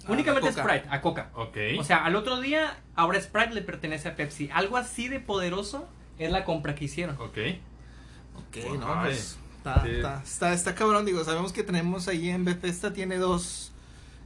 A 0.07 0.11
Únicamente 0.11 0.49
Coca. 0.49 0.63
Sprite, 0.63 0.87
a 0.89 1.01
Coca. 1.01 1.29
Ok. 1.35 1.57
O 1.79 1.83
sea, 1.83 2.03
al 2.05 2.15
otro 2.15 2.39
día, 2.41 2.77
ahora 2.95 3.21
Sprite 3.21 3.53
le 3.53 3.61
pertenece 3.61 4.07
a 4.09 4.15
Pepsi. 4.15 4.49
Algo 4.53 4.77
así 4.77 5.07
de 5.07 5.19
poderoso 5.19 5.87
es 6.19 6.31
la 6.31 6.43
compra 6.43 6.75
que 6.75 6.85
hicieron. 6.85 7.15
ok. 7.17 7.37
Ok, 8.35 8.57
no, 8.79 8.93
Ay. 8.93 9.05
pues. 9.05 9.39
Está, 9.57 9.81
Sí. 9.83 9.89
está, 9.91 10.21
está, 10.23 10.53
está 10.53 10.75
cabrón, 10.75 11.05
digo, 11.05 11.23
sabemos 11.23 11.53
que 11.53 11.63
tenemos 11.63 12.09
ahí 12.09 12.29
en 12.29 12.43
Bethesda, 12.43 12.91
tiene 12.91 13.15
dos 13.17 13.71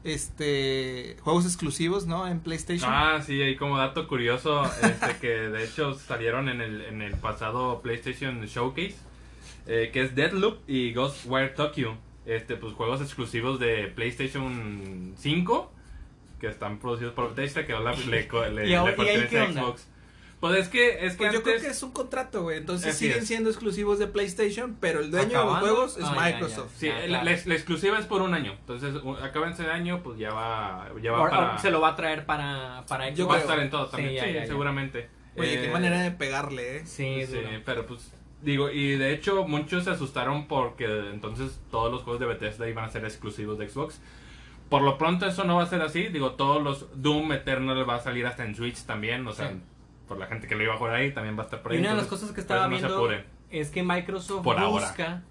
este 0.04 1.18
juegos 1.22 1.46
exclusivos, 1.46 2.08
¿no? 2.08 2.28
En 2.28 2.40
PlayStation. 2.40 2.90
Ah, 2.92 3.22
sí, 3.26 3.42
ahí 3.42 3.56
como 3.56 3.78
dato 3.78 4.08
curioso, 4.08 4.64
este, 4.82 5.18
que 5.22 5.28
de 5.28 5.64
hecho 5.64 5.94
salieron 5.94 6.50
en 6.50 6.62
el, 6.62 6.82
en 6.82 7.02
el 7.02 7.14
pasado 7.16 7.82
PlayStation 7.82 8.42
Showcase, 8.46 8.96
eh, 9.68 9.90
que 9.94 10.02
es 10.04 10.16
Deadloop 10.16 10.68
y 10.68 10.94
Ghostwire 10.94 11.54
Tokyo, 11.54 11.96
este, 12.28 12.56
pues 12.58 12.74
juegos 12.74 13.02
exclusivos 13.02 13.60
de 13.60 13.88
PlayStation 13.88 15.14
5, 15.18 15.74
que 16.40 16.48
están 16.48 16.78
producidos 16.80 17.14
por 17.14 17.34
Bethesda, 17.34 17.66
que 17.66 17.74
ahora 17.74 17.94
le, 17.96 18.28
co- 18.28 18.46
le, 18.46 18.68
¿Y 18.70 18.74
ahora- 18.76 18.96
le 18.96 19.04
y 19.04 19.08
ahí 19.10 19.18
pertenece 19.18 19.30
qué 19.30 19.40
a 19.40 19.46
onda? 19.46 19.62
Xbox. 19.62 19.88
Pues 20.40 20.60
es 20.60 20.68
que, 20.70 21.04
es 21.08 21.14
que 21.14 21.18
Pues 21.18 21.34
yo 21.34 21.42
creo 21.42 21.60
que 21.60 21.66
es 21.66 21.82
un 21.82 21.92
contrato, 21.92 22.44
güey. 22.44 22.58
Entonces 22.60 22.90
Así 22.94 23.06
siguen 23.06 23.24
es. 23.24 23.28
siendo 23.28 23.50
exclusivos 23.50 23.98
de 23.98 24.06
PlayStation, 24.06 24.78
pero 24.80 25.00
el 25.00 25.10
dueño 25.10 25.40
de 25.40 25.46
los 25.46 25.58
juegos 25.58 25.98
es 25.98 26.04
Ah. 26.06 26.16
Microsoft. 26.16 26.74
Sí, 26.78 26.90
Ah, 26.90 27.00
la, 27.00 27.06
claro. 27.08 27.26
la- 27.26 27.42
la 27.44 27.54
exclusiva 27.56 27.98
es 27.98 28.06
por 28.06 28.22
un 28.22 28.36
año. 28.36 28.52
Entonces, 28.60 28.94
u- 29.04 29.16
acaba 29.16 29.50
ese 29.50 29.66
año, 29.66 30.04
pues 30.04 30.20
ya 30.20 30.32
va, 30.32 30.90
ya 31.02 31.12
va 31.12 31.18
Ahora- 31.18 31.32
para... 31.32 31.58
se 31.58 31.72
lo 31.72 31.82
va 31.82 31.90
a 31.90 31.96
traer 31.96 32.28
para, 32.28 32.84
para 32.88 33.10
Yo 33.10 33.28
va 33.28 33.38
a 33.38 33.40
estar 33.40 33.58
en 33.60 33.72
todo 33.72 33.88
también. 33.88 34.12
Sí, 34.12 34.20
Sí, 34.20 34.26
ya, 34.28 34.32
ya, 34.32 34.40
ya. 34.42 34.46
seguramente. 34.48 35.10
Oye, 35.38 35.54
qué 35.60 35.66
Eh, 35.66 35.72
manera 35.72 36.02
de 36.04 36.12
pegarle, 36.12 36.78
¿eh? 36.78 36.86
Sí, 36.86 37.26
Sí, 37.26 37.34
duro. 37.34 37.48
pero 37.66 37.88
pues 37.88 38.12
digo, 38.42 38.70
y 38.70 38.96
de 38.98 39.14
hecho 39.14 39.48
muchos 39.48 39.84
se 39.86 39.92
asustaron 39.92 40.48
porque 40.48 40.86
entonces 41.12 41.60
todos 41.72 41.92
los 41.92 42.04
juegos 42.04 42.20
de 42.20 42.28
Bethesda 42.28 42.68
iban 42.70 42.86
a 42.86 42.90
ser 42.90 43.04
exclusivos 43.06 43.58
de 43.58 43.68
Xbox. 43.70 44.02
Por 44.70 44.82
lo 44.82 44.98
pronto 44.98 45.26
eso 45.26 45.44
no 45.46 45.56
va 45.56 45.64
a 45.64 45.68
ser 45.68 45.82
así, 45.82 46.08
digo, 46.10 46.32
todos 46.34 46.62
los 46.62 46.88
Doom 47.02 47.32
Eternal 47.34 47.90
va 47.90 47.96
a 47.96 48.00
salir 48.00 48.26
hasta 48.26 48.44
en 48.46 48.54
Switch 48.56 48.84
también, 48.86 49.26
o 49.28 49.32
sea, 49.32 49.50
Sí. 49.50 49.62
por 50.08 50.18
la 50.18 50.28
gente 50.28 50.48
que 50.48 50.56
lo 50.56 50.64
iba 50.64 50.74
a 50.74 50.78
jugar 50.78 50.96
ahí 50.96 51.12
también 51.14 51.38
va 51.38 51.42
a 51.44 51.46
estar 51.46 51.62
por 51.62 51.72
Y 51.72 51.76
ahí. 51.76 51.82
una 51.82 51.92
de 51.92 51.98
las 51.98 52.08
cosas 52.08 52.32
que 52.32 52.42
estaba 52.42 52.64
no 52.68 52.70
viendo 52.78 53.10
es 53.50 53.70
que 53.70 53.82
Microsoft 53.84 54.44
Por 54.44 54.60
ahora. 54.60 55.22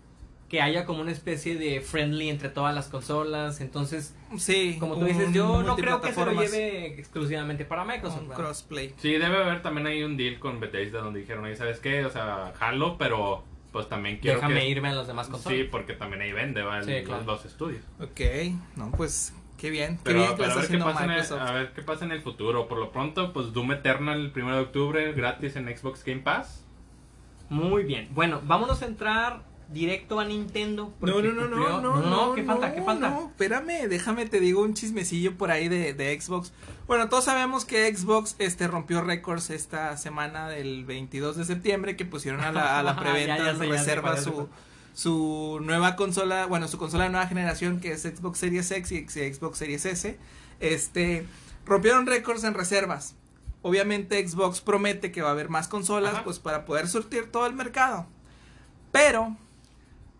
Que 0.48 0.60
haya 0.60 0.84
como 0.84 1.00
una 1.00 1.10
especie 1.10 1.56
de 1.56 1.80
friendly 1.80 2.28
entre 2.28 2.48
todas 2.48 2.74
las 2.74 2.88
consolas. 2.88 3.60
Entonces, 3.60 4.14
Sí. 4.36 4.76
como 4.78 4.96
tú 4.96 5.04
dices, 5.04 5.32
yo 5.32 5.62
no 5.62 5.74
creo 5.76 6.00
que 6.00 6.12
se 6.12 6.24
lo 6.24 6.32
lleve 6.40 6.98
exclusivamente 6.98 7.64
para 7.64 7.84
Microsoft. 7.84 8.22
un 8.22 8.28
crossplay. 8.28 8.94
Sí, 8.98 9.12
debe 9.12 9.36
haber 9.36 9.62
también 9.62 9.86
ahí 9.88 10.02
un 10.04 10.16
deal 10.16 10.38
con 10.38 10.60
Bethesda 10.60 11.00
donde 11.00 11.20
dijeron, 11.20 11.44
ahí 11.44 11.56
sabes 11.56 11.80
qué, 11.80 12.04
o 12.04 12.10
sea, 12.10 12.52
jalo, 12.58 12.96
pero 12.96 13.44
pues 13.72 13.88
también 13.88 14.18
quiero 14.18 14.36
Déjame 14.38 14.60
que... 14.60 14.68
irme 14.68 14.88
a 14.88 14.94
las 14.94 15.06
demás 15.06 15.28
consolas. 15.28 15.58
Sí, 15.58 15.64
porque 15.64 15.94
también 15.94 16.22
ahí 16.22 16.32
vende, 16.32 16.62
¿va? 16.62 16.82
Sí, 16.82 16.92
claro. 17.04 17.24
los, 17.24 17.26
los 17.26 17.44
estudios. 17.44 17.82
Ok, 18.00 18.20
no, 18.76 18.90
pues 18.92 19.34
qué 19.58 19.70
bien. 19.70 19.96
Qué 19.96 20.02
Pero, 20.04 20.18
bien 20.20 20.30
que 20.30 20.36
pero 20.36 20.52
a, 20.52 20.54
ver 20.54 20.68
qué 20.68 20.78
pasa 20.78 21.04
en 21.04 21.10
el, 21.10 21.32
a 21.40 21.52
ver 21.52 21.72
qué 21.72 21.82
pasa 21.82 22.04
en 22.04 22.12
el 22.12 22.22
futuro. 22.22 22.68
Por 22.68 22.78
lo 22.78 22.92
pronto, 22.92 23.32
pues 23.32 23.52
Doom 23.52 23.72
Eternal 23.72 24.32
el 24.34 24.42
1 24.42 24.54
de 24.54 24.60
octubre 24.62 25.12
gratis 25.12 25.56
en 25.56 25.76
Xbox 25.76 26.04
Game 26.04 26.20
Pass. 26.22 26.64
Muy 27.50 27.84
bien. 27.84 28.08
Bueno, 28.12 28.40
vámonos 28.44 28.82
a 28.82 28.86
entrar 28.86 29.42
directo 29.68 30.20
a 30.20 30.24
Nintendo. 30.24 30.92
No, 31.00 31.20
no, 31.20 31.32
no, 31.32 31.48
no, 31.48 31.80
no, 31.80 31.96
no, 32.00 32.34
¿qué 32.34 32.44
falta? 32.44 32.74
¿Qué 32.74 32.82
falta? 32.82 33.10
No, 33.10 33.26
espérame, 33.26 33.88
déjame 33.88 34.26
te 34.26 34.40
digo 34.40 34.62
un 34.62 34.74
chismecillo 34.74 35.36
por 35.36 35.50
ahí 35.50 35.68
de, 35.68 35.92
de 35.92 36.20
Xbox. 36.20 36.52
Bueno, 36.86 37.08
todos 37.08 37.24
sabemos 37.24 37.64
que 37.64 37.94
Xbox 37.94 38.36
este 38.38 38.68
rompió 38.68 39.02
récords 39.02 39.50
esta 39.50 39.96
semana 39.96 40.48
del 40.48 40.84
22 40.84 41.36
de 41.36 41.44
septiembre 41.44 41.96
que 41.96 42.04
pusieron 42.04 42.40
a 42.42 42.52
la, 42.52 42.78
a 42.78 42.82
la 42.82 42.96
preventa 43.00 43.38
ya 43.38 43.52
ya 43.52 43.56
sé 43.56 43.66
reserva 43.66 44.16
su 44.16 44.48
su 44.94 45.58
nueva 45.62 45.94
consola, 45.94 46.46
bueno, 46.46 46.68
su 46.68 46.78
consola 46.78 47.04
de 47.04 47.10
nueva 47.10 47.26
generación 47.26 47.80
que 47.80 47.92
es 47.92 48.02
Xbox 48.02 48.38
Series 48.38 48.70
X 48.70 49.16
y 49.16 49.34
Xbox 49.34 49.58
Series 49.58 49.84
S. 49.84 50.18
Este 50.58 51.26
rompieron 51.66 52.06
récords 52.06 52.44
en 52.44 52.54
reservas. 52.54 53.14
Obviamente 53.60 54.26
Xbox 54.26 54.62
promete 54.62 55.12
que 55.12 55.20
va 55.20 55.28
a 55.28 55.32
haber 55.32 55.50
más 55.50 55.68
consolas 55.68 56.14
Ajá. 56.14 56.24
pues 56.24 56.38
para 56.38 56.64
poder 56.64 56.88
surtir 56.88 57.30
todo 57.30 57.46
el 57.46 57.52
mercado. 57.52 58.06
Pero 58.90 59.36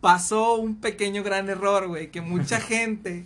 pasó 0.07 0.55
un 0.55 0.77
pequeño 0.81 1.23
gran 1.23 1.49
error, 1.49 1.89
güey, 1.89 2.11
que 2.11 2.21
mucha 2.21 2.61
gente 2.73 3.25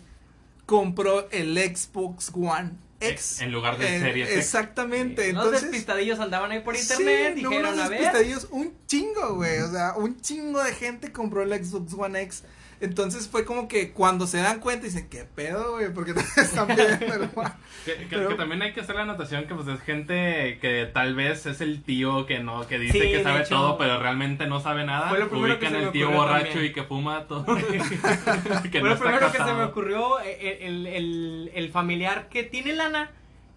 compró 0.67 1.29
el 1.31 1.57
Xbox 1.59 2.31
One 2.35 2.73
X. 3.01 3.41
En 3.41 3.51
lugar 3.53 3.79
del 3.79 3.89
Eh, 3.89 4.01
Series 4.01 4.29
X. 4.29 4.39
Exactamente, 4.39 5.33
Los 5.33 5.45
entonces... 5.45 5.63
despistadillos 5.63 6.21
andaban 6.21 6.51
ahí 6.53 6.61
por 6.61 6.77
Sí, 6.77 6.83
internet, 6.83 7.37
no, 7.43 7.51
dijeron, 7.51 7.73
unos 7.75 7.87
a 7.87 7.89
ver. 7.89 7.99
despistadillos, 8.01 8.49
un 8.51 8.73
chingo, 8.87 9.35
güey, 9.37 9.59
o 9.61 9.71
sea, 9.71 9.95
un 9.97 10.21
chingo 10.21 10.63
de 10.63 10.73
gente 10.75 11.11
compró 11.13 11.43
el 11.43 11.65
Xbox 11.65 11.95
One 11.95 12.21
X. 12.23 12.45
Entonces 12.81 13.29
fue 13.29 13.45
como 13.45 13.69
que 13.69 13.93
cuando 13.93 14.27
se 14.27 14.39
dan 14.39 14.59
cuenta 14.61 14.87
dicen, 14.87 15.09
¿qué 15.11 15.25
pedo, 15.25 15.73
güey? 15.73 15.93
Porque 15.93 16.13
están 16.37 16.67
viendo 16.67 16.85
el 17.15 17.29
One. 17.35 17.51
Que, 17.85 17.95
que- 17.95 18.07
Pero- 18.11 18.29
que 18.31 18.35
también 18.37 18.63
hay 18.63 18.73
que 18.73 18.81
hacer 18.81 18.97
la 18.97 19.03
anotación 19.03 19.47
que 19.47 19.55
pues 19.55 19.69
es 19.69 19.81
gente 19.83 20.59
que 20.61 20.89
tal 20.93 21.15
vez 21.15 21.45
es 21.47 21.61
el 21.61 21.83
tío 21.83 22.25
que 22.27 22.39
no 22.41 22.67
que 22.67 22.79
dice 22.79 22.93
Sí, 22.93 23.13
que 23.13 23.23
sabe 23.23 23.41
hecho. 23.41 23.51
todo 23.57 23.79
pero 23.79 23.99
realmente 24.01 24.47
no 24.47 24.61
sabe 24.61 24.85
nada 24.85 25.09
Fue 25.11 25.19
lo 25.19 25.29
primero 25.29 25.59
que 25.59 25.69
se 25.69 25.79
el 25.79 25.91
tío 25.93 26.11
borracho 26.11 26.47
también. 26.47 26.67
y 26.67 26.73
que 26.73 26.83
fuma 26.85 27.25
todo 27.27 27.45
que 27.57 27.61
Fue 27.61 28.81
no 28.81 28.87
lo 28.89 28.95
está 28.95 29.05
primero 29.05 29.33
que 29.33 29.39
se 29.39 29.53
me 29.55 29.63
ocurrió, 29.65 30.21
eh, 30.21 30.59
el, 30.63 30.87
el- 30.87 31.51
el 31.55 31.69
familiar 31.71 32.29
que 32.29 32.43
tiene 32.45 32.73
lana 32.75 33.11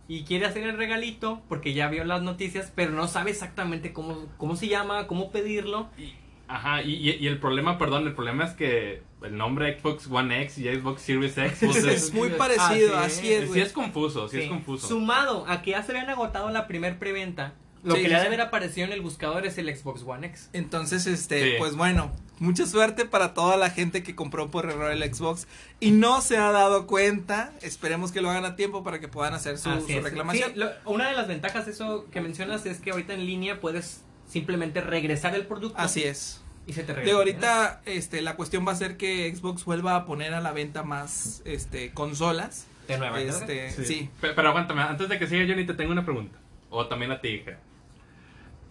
y 0.07 0.23
quiere 0.23 0.45
hacer 0.45 0.63
el 0.63 0.77
regalito 0.77 1.41
porque 1.47 1.73
ya 1.73 1.87
vio 1.87 2.03
las 2.03 2.21
noticias, 2.21 2.71
pero 2.75 2.91
no 2.91 3.07
sabe 3.07 3.31
exactamente 3.31 3.93
cómo, 3.93 4.25
cómo 4.37 4.55
se 4.57 4.67
llama, 4.67 5.07
cómo 5.07 5.31
pedirlo. 5.31 5.87
Y- 5.97 6.13
ajá 6.47 6.81
y- 6.81 7.09
y 7.09 7.27
el 7.27 7.39
problema 7.39 7.77
perdón 7.77 8.05
el 8.05 8.13
problema 8.13 8.43
es 8.43 8.51
que 8.51 9.01
el 9.23 9.37
nombre 9.37 9.79
Xbox 9.79 10.07
One 10.09 10.41
X 10.43 10.57
y 10.57 10.73
Xbox 10.75 11.01
Series 11.01 11.37
X 11.37 11.57
pues, 11.61 11.83
Es, 11.83 12.13
muy 12.13 12.29
parecido, 12.29 12.97
Así 12.97 13.19
así 13.19 13.33
es. 13.33 13.51
sí 13.51 13.61
es 13.61 13.71
confuso 13.71 14.27
sí, 14.27 14.37
Sí. 14.37 14.43
es 14.43 14.49
confuso 14.49 14.87
Sumado 14.87 15.45
a 15.47 15.61
que 15.61 15.71
ya 15.71 15.83
se 15.83 15.91
habían 15.91 16.09
agotado 16.09 16.49
la 16.49 16.67
primer 16.67 16.99
preventa, 16.99 17.53
lo 17.83 17.95
Sí, 17.95 18.01
que 18.03 18.07
le 18.09 18.15
ha 18.15 18.19
de 18.21 18.27
haber 18.27 18.41
aparecido 18.41 18.87
en 18.87 18.93
el 18.93 19.01
buscador 19.01 19.45
es 19.45 19.57
el 19.57 19.73
Xbox 19.75 20.03
One 20.03 20.27
X. 20.27 20.49
Entonces, 20.53 21.05
este, 21.07 21.43
Sí. 21.43 21.55
pues 21.57 21.75
bueno, 21.75 22.11
mucha 22.39 22.65
suerte 22.65 23.05
para 23.05 23.33
toda 23.33 23.57
la 23.57 23.69
gente 23.69 24.03
que 24.03 24.15
compró 24.15 24.49
por 24.51 24.65
error 24.69 24.89
el 24.91 25.03
Xbox 25.13 25.47
y 25.81 25.91
no 25.91 26.21
se 26.21 26.37
ha 26.37 26.51
dado 26.51 26.87
cuenta. 26.87 27.51
Esperemos 27.61 28.11
que 28.13 28.21
lo 28.21 28.29
hagan 28.29 28.45
a 28.45 28.55
tiempo 28.55 28.83
para 28.83 28.99
que 29.01 29.07
puedan 29.09 29.33
hacer 29.33 29.57
su, 29.57 29.69
su 29.81 29.99
reclamación. 30.01 30.51
Sí, 30.53 30.59
lo- 30.59 30.71
una 30.85 31.09
de 31.09 31.15
las 31.15 31.27
ventajas 31.27 31.65
de 31.65 31.73
eso 31.73 32.05
que 32.11 32.21
mencionas 32.21 32.65
es 32.65 32.79
que 32.79 32.91
ahorita 32.91 33.13
en 33.15 33.25
línea 33.25 33.59
puedes 33.59 34.01
simplemente 34.29 34.79
regresar 34.81 35.35
el 35.35 35.45
producto 35.45 35.77
Así 35.77 36.03
es. 36.03 36.39
Y 36.67 36.73
se 36.73 36.83
te 36.83 36.93
regresa. 36.93 37.05
Digo, 37.07 37.17
ahorita 37.19 37.81
este, 37.85 38.21
la 38.21 38.35
cuestión 38.35 38.65
va 38.67 38.71
a 38.71 38.75
ser 38.75 38.97
que 38.97 39.33
Xbox 39.35 39.65
vuelva 39.65 39.95
a 39.95 40.05
poner 40.05 40.33
a 40.33 40.41
la 40.41 40.51
venta 40.51 40.83
más 40.83 41.41
este, 41.45 41.91
consolas. 41.93 42.67
de 42.87 42.97
nueva. 42.97 43.19
Este, 43.21 43.71
Sí. 43.71 43.85
sí. 43.85 44.09
Pe- 44.21 44.29
Pero, 44.33 44.49
aguántame, 44.49 44.81
antes 44.81 45.07
de 45.09 45.17
que 45.19 45.27
siga 45.27 45.45
Johnny, 45.47 45.65
te 45.65 45.73
tengo 45.73 45.91
una 45.91 46.03
pregunta. 46.05 46.37
O 46.69 46.85
también 46.87 47.11
a 47.11 47.21
ti, 47.21 47.29
hija. 47.29 47.57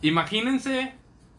Imagínense 0.03 0.93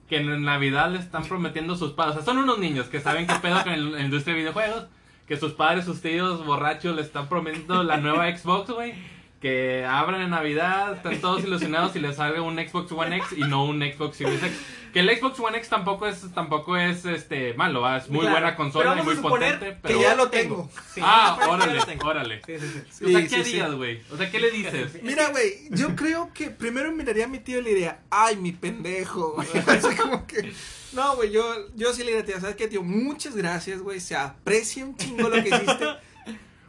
que 0.10 0.18
en 0.18 0.44
Navidad 0.44 0.90
le 0.92 1.00
están 1.00 1.24
prometiendo 1.26 1.76
sus 1.76 1.92
padres. 1.94 2.16
O 2.18 2.20
sea, 2.20 2.26
son 2.34 2.38
unos 2.44 2.60
niños 2.60 2.88
que 2.88 3.00
saben 3.00 3.28
qué 3.28 3.36
pedo 3.42 3.64
con 3.64 3.74
el- 3.74 3.92
la 3.94 4.02
industria 4.02 4.34
de 4.36 4.42
videojuegos. 4.42 4.86
Que 5.28 5.38
sus 5.38 5.54
padres, 5.54 5.86
sus 5.86 6.02
tíos 6.02 6.46
borrachos 6.46 6.96
le 6.96 7.02
están 7.02 7.30
prometiendo 7.30 7.84
la 7.84 7.98
nueva 7.98 8.36
Xbox, 8.36 8.70
güey. 8.72 8.94
Que 9.42 9.86
abran 9.86 10.22
en 10.22 10.30
Navidad, 10.30 10.94
están 10.96 11.20
todos 11.20 11.44
ilusionados 11.44 11.96
y 11.96 12.00
les 12.00 12.18
salga 12.18 12.42
un 12.42 12.56
Xbox 12.58 12.92
One 12.92 13.18
X 13.18 13.30
y 13.38 13.42
no 13.42 13.66
un 13.66 13.80
Xbox 13.82 14.18
Series 14.18 14.42
X. 14.44 14.66
Que 14.94 15.00
el 15.00 15.10
Xbox 15.10 15.40
One 15.40 15.58
X 15.58 15.70
tampoco 15.70 16.06
es, 16.06 16.22
tampoco 16.36 16.78
es 16.78 17.04
este 17.06 17.56
malo, 17.56 17.82
¿va? 17.82 17.98
es 17.98 18.10
muy 18.10 18.20
Claro, 18.20 18.34
buena 18.34 18.48
pero 18.50 18.58
consola 18.58 19.00
y 19.00 19.04
muy 19.04 19.16
potente. 19.16 19.66
Que 19.66 19.78
Pero... 19.82 20.02
ya 20.02 20.14
lo 20.14 20.30
tengo. 20.30 20.70
Sí. 20.94 21.02
Ah, 21.04 21.40
órale, 21.50 21.80
órale. 22.04 22.42
Sí, 22.46 22.60
sí, 22.60 22.84
sí. 22.92 23.06
O 23.06 23.10
sea, 23.10 23.28
¿qué 23.28 23.36
harías, 23.38 23.74
güey? 23.74 24.02
O 24.12 24.18
sea, 24.18 24.30
¿qué 24.30 24.40
le 24.40 24.52
dices? 24.52 25.00
Mira, 25.02 25.30
güey, 25.30 25.68
yo 25.72 25.96
creo 25.96 26.32
que 26.32 26.52
primero 26.52 26.92
miraría 26.92 27.26
a 27.26 27.28
mi 27.28 27.40
tío 27.40 27.58
y 27.58 27.64
le 27.64 27.70
diría, 27.72 28.02
ay, 28.12 28.36
mi 28.36 28.52
pendejo, 28.52 29.32
güey. 29.32 29.48
Así 29.68 29.96
como 29.96 30.28
que, 30.28 30.54
no, 30.92 31.16
güey, 31.16 31.32
yo, 31.32 31.74
yo 31.76 31.92
sí 31.92 32.04
le 32.04 32.12
diría, 32.12 32.26
tío, 32.26 32.40
¿sabes 32.40 32.56
qué, 32.56 32.68
tío? 32.68 32.84
Muchas 32.84 33.36
gracias, 33.36 33.82
güey, 33.82 34.00
se 34.00 34.16
aprecia 34.16 34.86
un 34.86 34.96
chingo 34.96 35.28
lo 35.28 35.42
que 35.42 35.50
hiciste, 35.50 35.88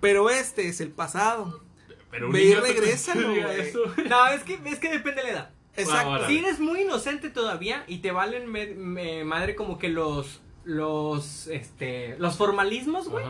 pero 0.01 0.31
este 0.31 0.69
es 0.69 0.81
el 0.81 0.93
pasado. 0.93 1.63
Pero 2.11 2.29
un 2.29 2.33
Ve 2.33 2.43
y 2.45 2.55
regrésalo, 2.55 3.29
güey. 3.29 3.73
No, 4.09 4.29
es 4.29 4.45
que, 4.45 4.59
es 4.65 4.79
que 4.79 4.89
depende 4.89 5.21
de 5.21 5.25
la 5.25 5.33
edad. 5.35 5.54
Exacto. 5.77 6.09
Ahora. 6.11 6.27
Si 6.29 6.39
eres 6.39 6.61
muy 6.61 6.83
inocente 6.83 7.31
todavía 7.31 7.85
y 7.89 7.99
te 7.99 8.13
valen 8.13 8.51
me- 8.51 8.75
me- 8.75 9.25
madre 9.25 9.55
como 9.55 9.79
que 9.79 9.89
los 9.89 10.41
los 10.65 11.47
este 11.49 12.17
los 12.19 12.37
formalismos, 12.37 13.09
güey. 13.09 13.25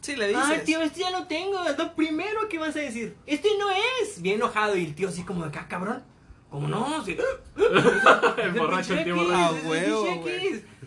Sí, 0.00 0.14
le 0.14 0.28
dices. 0.28 0.44
Ay, 0.46 0.60
tío, 0.64 0.80
este 0.82 1.00
ya 1.00 1.10
lo 1.10 1.26
tengo, 1.26 1.64
es 1.64 1.76
lo 1.76 1.94
primero 1.96 2.48
que 2.48 2.58
vas 2.58 2.76
a 2.76 2.80
decir. 2.80 3.16
Este 3.26 3.48
no 3.58 3.66
es. 4.02 4.22
Bien 4.22 4.36
enojado 4.36 4.76
y 4.76 4.84
el 4.84 4.94
tío 4.94 5.08
así 5.08 5.24
como 5.24 5.42
de 5.42 5.48
acá, 5.48 5.66
cabrón. 5.68 6.04
¿Cómo 6.50 6.68
no? 6.68 7.04
Sí. 7.04 7.16
El 7.56 8.52
borracho, 8.52 8.94
el 8.94 9.04
tío 9.04 9.16
borracho. 9.16 9.56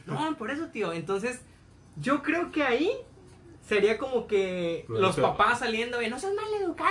Ah. 0.08 0.30
No, 0.30 0.38
por 0.38 0.52
eso, 0.52 0.68
tío. 0.68 0.94
Entonces, 0.94 1.42
yo 1.98 2.24
creo 2.24 2.52
que 2.52 2.64
ahí 2.64 2.92
sería 3.68 3.98
como 3.98 4.26
que 4.26 4.86
los 4.88 5.16
papás 5.22 5.60
saliendo 5.60 5.98
de, 6.00 6.10
no 6.10 6.18
seas 6.18 6.34
mal 6.34 6.46
educado, 6.62 6.90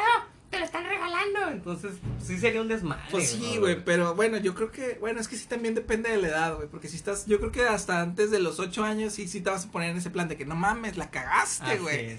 te 0.50 0.58
lo 0.58 0.64
están 0.64 0.84
regalando. 0.86 1.50
Entonces, 1.50 1.92
sí 2.22 2.38
sería 2.38 2.60
un 2.60 2.68
desmadre. 2.68 3.02
Pues 3.10 3.30
sí, 3.30 3.56
güey, 3.58 3.84
pero 3.84 4.14
bueno, 4.14 4.38
yo 4.38 4.54
creo 4.54 4.70
que, 4.70 4.96
bueno, 5.00 5.20
es 5.20 5.28
que 5.28 5.36
sí 5.36 5.46
también 5.46 5.74
depende 5.74 6.10
de 6.10 6.16
la 6.18 6.28
edad, 6.28 6.56
güey, 6.56 6.68
porque 6.68 6.88
si 6.88 6.96
estás, 6.96 7.26
yo 7.26 7.38
creo 7.38 7.52
que 7.52 7.62
hasta 7.66 8.00
antes 8.00 8.30
de 8.30 8.40
los 8.40 8.58
ocho 8.60 8.84
años 8.84 9.12
sí, 9.12 9.28
sí 9.28 9.40
te 9.40 9.50
vas 9.50 9.66
a 9.66 9.70
poner 9.70 9.90
en 9.90 9.98
ese 9.98 10.10
plan 10.10 10.28
de 10.28 10.36
que 10.36 10.44
no 10.46 10.54
mames, 10.56 10.96
la 10.96 11.10
cagaste, 11.10 11.78
güey. 11.78 12.16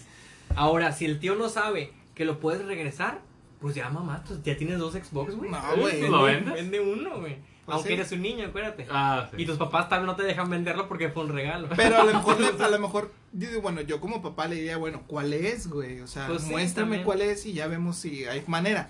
Ahora, 0.56 0.92
si 0.94 1.06
el 1.06 1.20
tío 1.20 1.36
no 1.36 1.50
sabe 1.50 1.94
que 2.16 2.26
lo 2.26 2.40
puedes 2.40 2.66
regresar, 2.66 3.22
pues 3.62 3.76
ya 3.76 3.90
mamá, 3.90 4.24
pues 4.28 4.42
ya 4.44 4.56
tienes 4.58 4.80
dos 4.80 4.94
Xbox, 4.94 5.36
güey. 5.36 5.50
No, 5.52 5.62
güey. 5.78 6.02
Vende- 6.02 6.10
¿Lo 6.10 6.24
vendes? 6.24 6.54
Vende 6.54 6.80
uno, 6.80 7.20
güey. 7.20 7.38
Pues 7.70 7.76
Aunque 7.76 7.90
sí. 7.90 7.94
eres 7.96 8.12
un 8.12 8.22
niño, 8.22 8.46
acuérdate. 8.48 8.88
Ah, 8.90 9.28
sí. 9.32 9.42
Y 9.42 9.46
tus 9.46 9.58
papás 9.58 9.90
tal 9.90 10.00
vez 10.02 10.08
no 10.08 10.16
te 10.16 10.24
dejan 10.24 10.50
venderlo 10.50 10.88
porque 10.88 11.10
fue 11.10 11.24
un 11.24 11.34
regalo. 11.34 11.68
Pero 11.76 11.98
a 12.02 12.04
lo 12.04 12.14
mejor, 12.14 12.38
a 12.62 12.68
lo 12.70 12.80
mejor, 12.80 13.12
digo, 13.32 13.62
bueno, 13.62 13.82
yo 13.82 14.00
como 14.00 14.22
papá 14.22 14.48
le 14.48 14.56
diría, 14.56 14.78
bueno, 14.78 15.04
¿cuál 15.08 15.34
es, 15.34 15.68
güey? 15.70 16.02
O 16.02 16.08
sea, 16.08 16.28
Pues 16.28 16.44
muéstrame 16.46 16.98
también. 16.98 17.04
cuál 17.06 17.22
es 17.22 17.46
y 17.46 17.54
ya 17.54 17.68
vemos 17.68 17.98
si 17.98 18.26
hay 18.26 18.44
manera. 18.48 18.90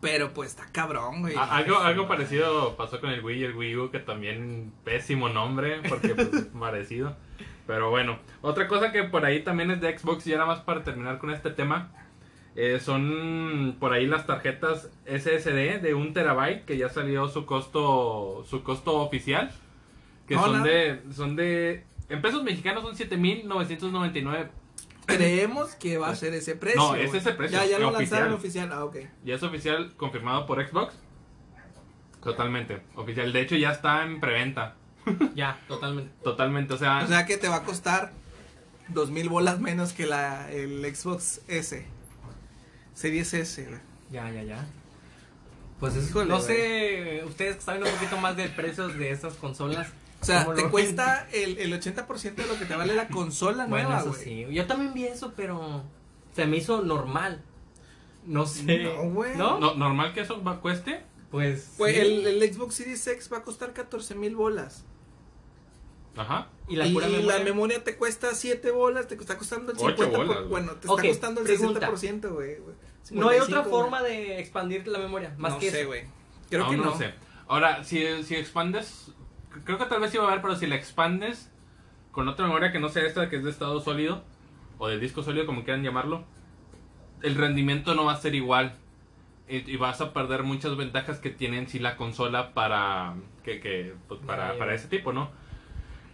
Pero 0.00 0.32
pues 0.32 0.50
está 0.50 0.66
cabrón, 0.72 1.20
güey. 1.20 1.36
A- 1.36 1.56
algo, 1.56 1.78
algo 1.78 2.08
parecido 2.08 2.74
pasó 2.76 3.00
con 3.00 3.10
el 3.10 3.22
Wii 3.22 3.40
y 3.40 3.44
el 3.44 3.54
Wii 3.54 3.76
U, 3.76 3.90
que 3.90 3.98
también 3.98 4.72
pésimo 4.82 5.28
nombre, 5.28 5.80
porque 5.88 6.14
pues, 6.14 6.32
es 6.32 6.44
parecido. 6.58 7.16
Pero 7.66 7.90
bueno, 7.90 8.18
otra 8.40 8.66
cosa 8.66 8.92
que 8.92 9.04
por 9.04 9.24
ahí 9.26 9.42
también 9.42 9.70
es 9.70 9.80
de 9.80 9.96
Xbox, 9.98 10.26
y 10.26 10.32
ahora 10.32 10.46
más 10.46 10.60
para 10.60 10.82
terminar 10.84 11.18
con 11.18 11.30
este 11.30 11.50
tema, 11.50 11.90
eh, 12.62 12.78
son 12.80 13.76
por 13.80 13.92
ahí 13.92 14.06
las 14.06 14.26
tarjetas 14.26 14.90
SSD 15.06 15.80
de 15.80 15.94
un 15.94 16.12
terabyte, 16.12 16.64
que 16.64 16.76
ya 16.76 16.88
salió 16.88 17.26
su 17.28 17.46
costo, 17.46 18.44
su 18.48 18.62
costo 18.62 18.96
oficial, 18.96 19.50
que 20.28 20.34
No, 20.34 20.44
son 20.44 20.58
no. 20.58 20.64
de, 20.64 21.00
son 21.14 21.36
de, 21.36 21.84
en 22.08 22.20
pesos 22.20 22.42
mexicanos 22.42 22.82
son 22.82 22.94
7.999 22.96 24.48
Creemos 25.06 25.74
que 25.74 25.98
va 25.98 26.10
a 26.10 26.14
ser 26.14 26.34
ese 26.34 26.54
precio. 26.54 26.80
No, 26.80 26.94
es 26.94 27.12
ese 27.14 27.32
precio, 27.32 27.58
Ya, 27.58 27.64
ya 27.66 27.78
lo 27.78 27.88
oficial. 27.88 28.20
lanzaron 28.20 28.32
oficial. 28.34 28.70
Ah, 28.72 28.84
ok. 28.84 28.96
Ya 29.24 29.34
es 29.34 29.42
oficial, 29.42 29.92
confirmado 29.96 30.46
por 30.46 30.64
Xbox. 30.64 30.94
Totalmente, 32.22 32.82
oficial. 32.94 33.32
De 33.32 33.40
hecho, 33.40 33.56
ya 33.56 33.72
está 33.72 34.04
en 34.04 34.20
preventa. 34.20 34.76
ya, 35.34 35.58
totalmente. 35.66 36.12
Totalmente, 36.22 36.74
o 36.74 36.78
sea, 36.78 37.00
O 37.02 37.06
sea 37.06 37.24
que 37.26 37.38
te 37.38 37.48
va 37.48 37.56
a 37.56 37.62
costar 37.64 38.12
dos 38.88 39.10
mil 39.10 39.28
bolas 39.28 39.58
menos 39.60 39.92
que 39.94 40.06
la, 40.06 40.50
el 40.52 40.84
Xbox 40.94 41.40
S. 41.48 41.86
Series 43.00 43.32
S, 43.34 43.64
güey. 43.64 43.80
Ya, 44.10 44.30
ya, 44.30 44.42
ya. 44.42 44.66
Pues 45.78 45.96
es, 45.96 46.10
Híjole, 46.10 46.26
no 46.28 46.40
sé, 46.40 47.22
ustedes 47.26 47.56
que 47.56 47.62
saben 47.62 47.82
un 47.84 47.90
poquito 47.90 48.18
más 48.18 48.36
de 48.36 48.48
precios 48.50 48.96
de 48.98 49.10
estas 49.10 49.34
consolas. 49.34 49.88
O 50.20 50.24
sea, 50.26 50.44
¿cómo 50.44 50.54
te 50.56 50.62
lo 50.62 50.70
cuesta 50.70 51.26
el, 51.32 51.56
el 51.58 51.72
80% 51.72 52.34
de 52.34 52.46
lo 52.46 52.58
que 52.58 52.66
te 52.66 52.76
vale 52.76 52.94
la 52.94 53.08
consola 53.08 53.64
Bueno, 53.66 53.88
nueva, 53.88 54.02
eso 54.02 54.10
güey. 54.10 54.22
sí. 54.22 54.46
Yo 54.54 54.66
también 54.66 54.92
vi 54.92 55.04
eso, 55.04 55.32
pero 55.34 55.82
se 56.36 56.46
me 56.46 56.58
hizo 56.58 56.82
normal. 56.82 57.42
No 58.26 58.44
sé. 58.46 58.82
No, 58.84 59.04
güey. 59.10 59.34
¿No? 59.38 59.58
no, 59.58 59.74
normal 59.76 60.12
que 60.12 60.20
eso 60.20 60.42
va- 60.44 60.60
cueste. 60.60 61.02
Pues. 61.30 61.70
Pues 61.78 61.94
sí. 61.94 62.00
el, 62.02 62.26
el 62.26 62.52
Xbox 62.54 62.74
Series 62.74 63.06
X 63.06 63.30
va 63.32 63.38
a 63.38 63.42
costar 63.44 63.72
14 63.72 64.14
mil 64.16 64.36
bolas. 64.36 64.84
Ajá. 66.16 66.48
Y 66.68 66.76
la 66.76 66.84
pura 66.92 67.06
memoria. 67.08 67.38
la 67.38 67.44
memoria 67.44 67.82
te 67.84 67.96
cuesta 67.96 68.34
7 68.34 68.70
bolas, 68.72 69.06
te 69.08 69.14
está 69.14 69.38
costando 69.38 69.72
el 69.72 69.78
Ocho 69.78 69.96
50%. 69.96 70.10
bolas, 70.10 70.26
por- 70.26 70.36
güey. 70.36 70.48
bueno, 70.48 70.72
te 70.72 70.86
está 70.88 71.02
costando 71.08 71.40
el 71.40 71.46
pregunta. 71.46 71.88
60%, 71.90 72.28
güey. 72.34 72.56
No 73.10 73.28
hay 73.28 73.40
55, 73.40 73.58
otra 73.60 73.64
forma 73.64 74.02
de 74.02 74.38
expandir 74.38 74.86
la 74.86 74.98
memoria. 74.98 75.34
Más 75.38 75.54
no 75.54 75.58
que 75.58 75.70
sé, 75.70 75.84
güey. 75.84 76.04
Creo 76.48 76.64
Aún 76.64 76.76
que 76.76 76.82
no. 76.82 76.96
sé. 76.96 77.12
Ahora, 77.48 77.82
si, 77.84 78.22
si 78.22 78.36
expandes, 78.36 79.12
creo 79.64 79.78
que 79.78 79.86
tal 79.86 80.00
vez 80.00 80.10
sí 80.10 80.18
va 80.18 80.24
a 80.24 80.28
haber, 80.28 80.42
pero 80.42 80.56
si 80.56 80.66
la 80.66 80.76
expandes, 80.76 81.50
con 82.12 82.28
otra 82.28 82.46
memoria 82.46 82.72
que 82.72 82.78
no 82.78 82.88
sea 82.88 83.04
esta, 83.06 83.28
que 83.28 83.36
es 83.36 83.44
de 83.44 83.50
estado 83.50 83.80
sólido, 83.80 84.22
o 84.78 84.88
de 84.88 84.98
disco 84.98 85.22
sólido, 85.22 85.46
como 85.46 85.64
quieran 85.64 85.82
llamarlo, 85.82 86.24
el 87.22 87.34
rendimiento 87.34 87.94
no 87.94 88.04
va 88.04 88.12
a 88.12 88.16
ser 88.16 88.34
igual. 88.34 88.74
Y, 89.48 89.68
y 89.68 89.76
vas 89.76 90.00
a 90.00 90.12
perder 90.12 90.44
muchas 90.44 90.76
ventajas 90.76 91.18
que 91.18 91.30
tiene 91.30 91.58
en 91.58 91.68
sí 91.68 91.80
la 91.80 91.96
consola 91.96 92.54
para, 92.54 93.14
que, 93.42 93.58
que, 93.60 93.94
pues, 94.06 94.20
para, 94.24 94.56
para 94.58 94.74
ese 94.74 94.86
tipo, 94.86 95.12
¿no? 95.12 95.30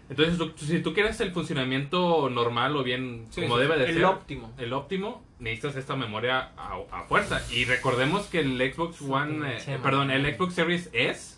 Entonces, 0.09 0.39
tú- 0.39 0.53
si 0.57 0.81
tú 0.81 0.95
quieres 0.95 1.21
el 1.21 1.33
funcionamiento 1.33 2.31
normal 2.31 2.77
o 2.77 2.85
bien 2.85 3.27
Sí, 3.31 3.43
como 3.43 3.57
sí, 3.57 3.63
debe 3.63 3.77
de 3.79 3.87
el 3.87 3.95
ser, 3.95 4.05
óptimo. 4.05 4.53
el 4.57 4.73
óptimo, 4.73 5.25
necesitas 5.41 5.77
esta 5.77 5.97
memoria 5.97 6.53
a, 6.57 6.79
a 6.93 7.03
fuerza. 7.05 7.43
Y 7.53 7.65
recordemos 7.65 8.27
que 8.27 8.41
el 8.41 8.73
Xbox 8.73 9.03
One, 9.03 9.57
eh, 9.59 9.79
perdón, 9.83 10.11
el. 10.11 10.33
Xbox 10.37 10.55
Series 10.55 10.91
S 10.93 11.37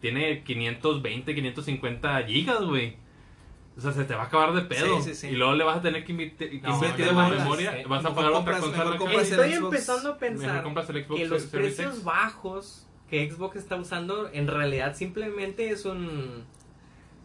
tiene 0.00 0.42
520, 0.42 1.34
550 1.34 2.22
gigas, 2.24 2.62
güey. 2.62 2.96
O 3.74 3.80
sea, 3.80 3.92
se 3.92 4.04
te 4.04 4.14
va 4.14 4.24
a 4.24 4.26
acabar 4.26 4.52
de 4.52 4.60
pedo. 4.62 5.00
Sí, 5.00 5.10
sí, 5.10 5.14
sí. 5.14 5.26
Y 5.28 5.36
luego 5.36 5.54
le 5.54 5.64
vas 5.64 5.78
a 5.78 5.80
tener 5.80 6.04
que 6.04 6.12
invertir 6.12 6.60
No, 6.62 6.78
en 6.84 7.16
la 7.16 7.28
memoria. 7.28 7.82
Vas 7.88 8.04
a 8.04 8.14
pagar 8.14 8.32
otra 8.32 8.58
consola. 8.60 8.96
Estoy 9.22 9.52
Xbox. 9.54 9.64
empezando 9.64 10.12
a 10.12 10.18
pensar 10.18 10.62
compras 10.62 10.90
el 10.90 11.04
Xbox 11.06 11.18
que 11.20 11.26
los 11.26 11.42
precios 11.44 11.92
X. 11.94 12.04
bajos 12.04 12.86
que 13.08 13.30
Xbox 13.30 13.56
está 13.56 13.76
usando 13.76 14.28
en 14.32 14.46
realidad 14.48 14.94
simplemente 14.94 15.70
es 15.70 15.86
un 15.86 16.44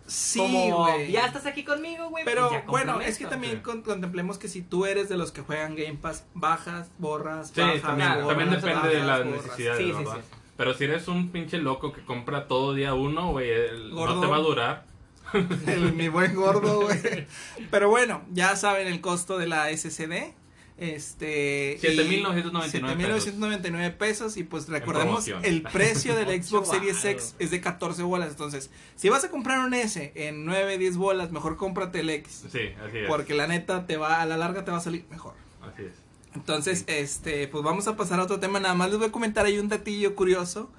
Sí, 0.08 0.40
como 0.40 0.78
güey. 0.86 1.12
ya 1.12 1.26
estás 1.26 1.46
aquí 1.46 1.64
conmigo, 1.64 2.10
güey. 2.10 2.24
Pero 2.26 2.48
pues 2.50 2.62
ya 2.64 2.68
bueno, 2.70 3.02
es 3.02 3.18
que 3.18 3.26
esto". 3.26 3.30
también 3.30 3.56
Sí. 3.58 3.60
con- 3.62 3.82
contemplemos 3.82 4.38
que 4.38 4.48
si 4.48 4.62
tú 4.62 4.86
eres 4.86 5.10
de 5.10 5.18
los 5.18 5.32
que 5.32 5.42
juegan 5.42 5.76
Game 5.76 5.96
Pass, 6.02 6.26
bajas, 6.34 6.90
borras, 6.98 7.52
Sí, 7.54 7.60
bajas, 7.62 7.82
también, 7.82 8.12
depende 8.50 8.90
de 8.90 9.00
las 9.04 9.26
borras. 9.26 9.44
necesidades, 9.44 9.78
Sí, 9.86 9.92
sí, 9.92 9.98
¿verdad? 9.98 10.16
sí. 10.16 10.38
Pero 10.56 10.74
si 10.74 10.84
eres 10.86 11.08
un 11.08 11.30
pinche 11.30 11.58
loco 11.60 11.92
que 11.94 12.04
compra 12.04 12.48
todo 12.48 12.74
día 12.74 12.94
uno, 12.94 13.32
güey, 13.32 13.50
el- 13.52 13.94
no 13.94 14.20
te 14.22 14.28
va 14.28 14.38
a 14.38 14.40
durar. 14.40 14.86
El- 15.68 15.92
mi 15.94 16.08
buen 16.08 16.34
gordo, 16.36 16.82
güey. 16.82 17.28
Pero 17.72 17.90
bueno, 17.90 18.22
ya 18.32 18.56
saben 18.56 18.88
el 18.88 19.02
costo 19.02 19.38
de 19.38 19.46
la 19.48 19.70
SSD. 19.70 20.34
Este. 20.78 21.74
y 21.76 21.80
7,999 21.80 23.20
7,999 23.20 23.92
pesos. 23.92 24.38
Y 24.38 24.44
pues 24.44 24.70
recordemos, 24.70 25.28
el 25.28 25.64
precio 25.64 26.16
del 26.16 26.28
Xbox 26.44 26.70
Series. 26.70 27.04
X 27.04 27.36
es 27.40 27.52
de 27.52 27.62
14 27.62 28.04
bolas. 28.04 28.30
Entonces, 28.30 28.70
si 28.96 29.10
vas 29.10 29.24
a 29.24 29.30
comprar 29.30 29.60
un 29.60 29.74
S 29.74 30.12
en 30.16 30.46
9, 30.46 30.78
10 30.78 30.98
bolas, 30.98 31.32
mejor 31.32 31.58
cómprate 31.58 32.02
el 32.02 32.10
X. 32.10 32.46
Sí, 32.52 32.60
así 32.88 32.98
es. 33.00 33.08
Porque 33.08 33.34
la 33.34 33.48
neta 33.48 33.86
te 33.88 33.98
va, 33.98 34.22
a 34.22 34.26
la 34.26 34.38
larga 34.38 34.66
te 34.66 34.72
va 34.72 34.78
a 34.78 34.82
salir 34.82 35.06
mejor. 35.10 35.34
Así 35.62 35.84
es. 35.84 35.94
Entonces, 36.36 36.84
este, 36.88 37.48
pues 37.48 37.64
vamos 37.64 37.88
a 37.88 37.98
pasar 37.98 38.20
a 38.20 38.24
otro 38.24 38.40
tema. 38.40 38.60
Nada 38.60 38.76
más 38.76 38.90
les 38.90 39.00
voy 39.00 39.08
a 39.08 39.12
comentar 39.12 39.46
ahí 39.46 39.58
un 39.58 39.70
datillo 39.70 40.16
curioso. 40.16 40.70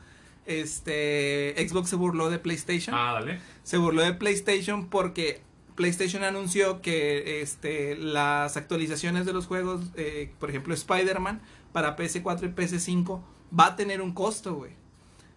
Este, 0.47 1.55
Xbox 1.69 1.91
se 1.91 1.97
burló 1.97 2.31
de 2.31 2.39
PlayStation. 2.39 2.95
Ah, 2.97 3.13
dale. 3.15 3.41
Se 3.65 3.77
burló 3.77 4.03
de 4.03 4.15
PlayStation 4.15 4.89
porque 4.89 5.43
PlayStation 5.79 6.25
anunció 6.25 6.83
que 6.83 7.41
este, 7.41 7.97
las 7.97 8.57
actualizaciones 8.57 9.25
de 9.27 9.33
los 9.33 9.47
juegos, 9.47 9.81
eh, 9.95 10.33
por 10.41 10.51
ejemplo 10.51 10.75
Spider-Man, 10.75 11.41
para 11.73 11.97
PS4 11.97 12.43
y 12.43 12.49
PS5, 12.49 13.23
va 13.59 13.67
a 13.67 13.77
tener 13.77 14.03
un 14.03 14.13
costo, 14.13 14.57
güey. 14.57 14.73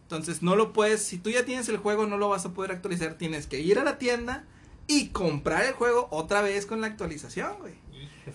Entonces 0.01 0.41
no 0.41 0.55
lo 0.55 0.73
puedes, 0.73 1.03
si 1.03 1.19
tú 1.19 1.29
ya 1.29 1.45
tienes 1.45 1.69
el 1.69 1.77
juego, 1.77 2.07
no 2.07 2.17
lo 2.17 2.27
vas 2.27 2.43
a 2.45 2.53
poder 2.53 2.71
actualizar. 2.71 3.13
Tienes 3.19 3.45
que 3.45 3.59
ir 3.61 3.77
a 3.77 3.83
la 3.83 3.99
tienda 3.99 4.45
y 4.87 5.09
comprar 5.09 5.63
el 5.63 5.73
juego 5.73 6.07
otra 6.09 6.41
vez 6.41 6.65
con 6.65 6.81
la 6.81 6.87
actualización, 6.87 7.57
güey. 7.59 7.75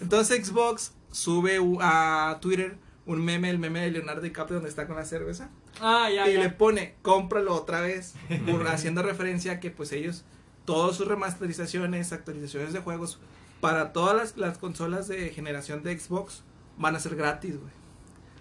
Entonces 0.00 0.46
Xbox 0.46 0.92
sube 1.10 1.58
a 1.80 2.38
Twitter 2.40 2.78
un 3.04 3.24
meme, 3.24 3.50
el 3.50 3.58
meme 3.58 3.80
de 3.80 3.90
Leonardo 3.90 4.22
DiCaprio 4.22 4.56
donde 4.56 4.70
está 4.70 4.86
con 4.86 4.94
la 4.96 5.04
cerveza 5.04 5.50
Ah, 5.80 6.08
ya, 6.10 6.28
y 6.28 6.34
ya. 6.34 6.40
le 6.40 6.50
pone 6.50 6.94
cómpralo 7.02 7.54
otra 7.54 7.80
vez 7.80 8.14
haciendo 8.68 9.02
referencia 9.02 9.52
a 9.52 9.60
que 9.60 9.70
pues 9.70 9.92
ellos 9.92 10.24
todas 10.66 10.96
sus 10.96 11.08
remasterizaciones 11.08 12.12
actualizaciones 12.12 12.72
de 12.74 12.80
juegos 12.80 13.18
para 13.60 13.92
todas 13.94 14.14
las, 14.14 14.36
las 14.36 14.58
consolas 14.58 15.08
de 15.08 15.30
generación 15.30 15.82
de 15.82 15.98
Xbox 15.98 16.42
van 16.76 16.94
a 16.94 17.00
ser 17.00 17.16
gratis 17.16 17.58
güey 17.58 17.72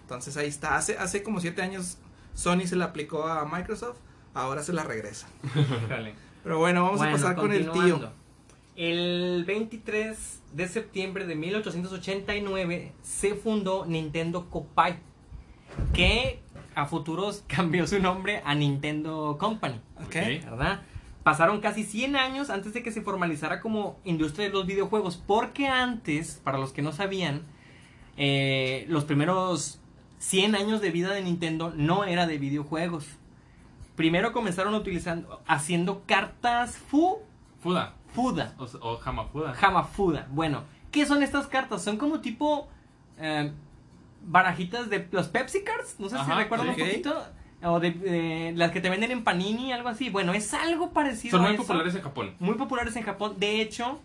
entonces 0.02 0.36
ahí 0.36 0.48
está 0.48 0.76
hace 0.76 0.98
hace 0.98 1.22
como 1.22 1.40
siete 1.40 1.62
años 1.62 1.96
Sony 2.34 2.66
se 2.66 2.76
la 2.76 2.86
aplicó 2.86 3.26
a 3.26 3.44
Microsoft 3.46 3.96
ahora 4.34 4.62
se 4.62 4.72
la 4.74 4.82
regresa 4.84 5.26
pero 6.44 6.58
bueno 6.58 6.82
vamos 6.82 6.98
Bueno, 6.98 7.14
a 7.14 7.16
pasar 7.16 7.36
con 7.36 7.52
el 7.52 7.70
tío. 7.70 8.12
El 8.76 9.44
23 9.46 10.42
de 10.52 10.68
septiembre 10.68 11.26
de 11.26 11.34
1889 11.34 12.92
se 13.02 13.34
fundó 13.34 13.86
Nintendo 13.86 14.50
Copai, 14.50 14.98
que 15.94 16.40
a 16.74 16.84
futuros 16.84 17.42
cambió 17.48 17.86
su 17.86 17.98
nombre 18.00 18.42
a 18.44 18.54
Nintendo 18.54 19.38
Company, 19.40 19.80
¿ok? 20.04 20.14
¿verdad? 20.44 20.82
Pasaron 21.26 21.60
casi 21.60 21.82
100 21.82 22.14
años 22.14 22.50
antes 22.50 22.72
de 22.72 22.84
que 22.84 22.92
se 22.92 23.02
formalizara 23.02 23.60
como 23.60 23.98
industria 24.04 24.46
de 24.46 24.52
los 24.52 24.64
videojuegos, 24.64 25.16
porque 25.16 25.66
antes, 25.66 26.40
para 26.44 26.56
los 26.56 26.72
que 26.72 26.82
no 26.82 26.92
sabían, 26.92 27.42
eh, 28.16 28.86
los 28.88 29.02
primeros 29.06 29.80
100 30.18 30.54
años 30.54 30.80
de 30.80 30.92
vida 30.92 31.12
de 31.12 31.22
Nintendo 31.22 31.72
no 31.74 32.04
era 32.04 32.28
de 32.28 32.38
videojuegos. 32.38 33.06
Primero 33.96 34.32
comenzaron 34.32 34.72
utilizando, 34.76 35.42
haciendo 35.48 36.04
cartas 36.06 36.76
fu, 36.78 37.18
Fuda. 37.60 37.94
fuda, 38.14 38.54
O, 38.56 38.66
o 38.88 39.00
Hamafuda. 39.04 39.52
Hamafuda. 39.60 40.28
Bueno, 40.30 40.62
¿qué 40.92 41.06
son 41.06 41.24
estas 41.24 41.48
cartas? 41.48 41.82
Son 41.82 41.96
como 41.96 42.20
tipo 42.20 42.68
eh, 43.18 43.50
barajitas 44.24 44.88
de 44.90 45.08
los 45.10 45.26
Pepsi 45.26 45.64
Cards. 45.64 45.96
No 45.98 46.08
sé 46.08 46.14
si 46.14 46.20
Ajá, 46.20 46.36
recuerdan 46.36 46.68
ok. 46.68 46.78
un 46.78 46.86
poquito. 46.86 47.24
O 47.68 47.80
de, 47.80 47.90
de 47.90 48.52
las 48.56 48.70
que 48.70 48.80
te 48.80 48.88
venden 48.90 49.10
en 49.10 49.24
Panini, 49.24 49.72
algo 49.72 49.88
así. 49.88 50.10
Bueno, 50.10 50.32
es 50.34 50.54
algo 50.54 50.92
parecido 50.92 51.38
Son 51.38 51.44
a 51.44 51.48
muy 51.48 51.54
eso. 51.54 51.64
populares 51.64 51.94
en 51.94 52.02
Japón. 52.02 52.34
Muy 52.38 52.54
populares 52.54 52.96
en 52.96 53.02
Japón. 53.02 53.34
De 53.38 53.60
hecho, 53.60 54.00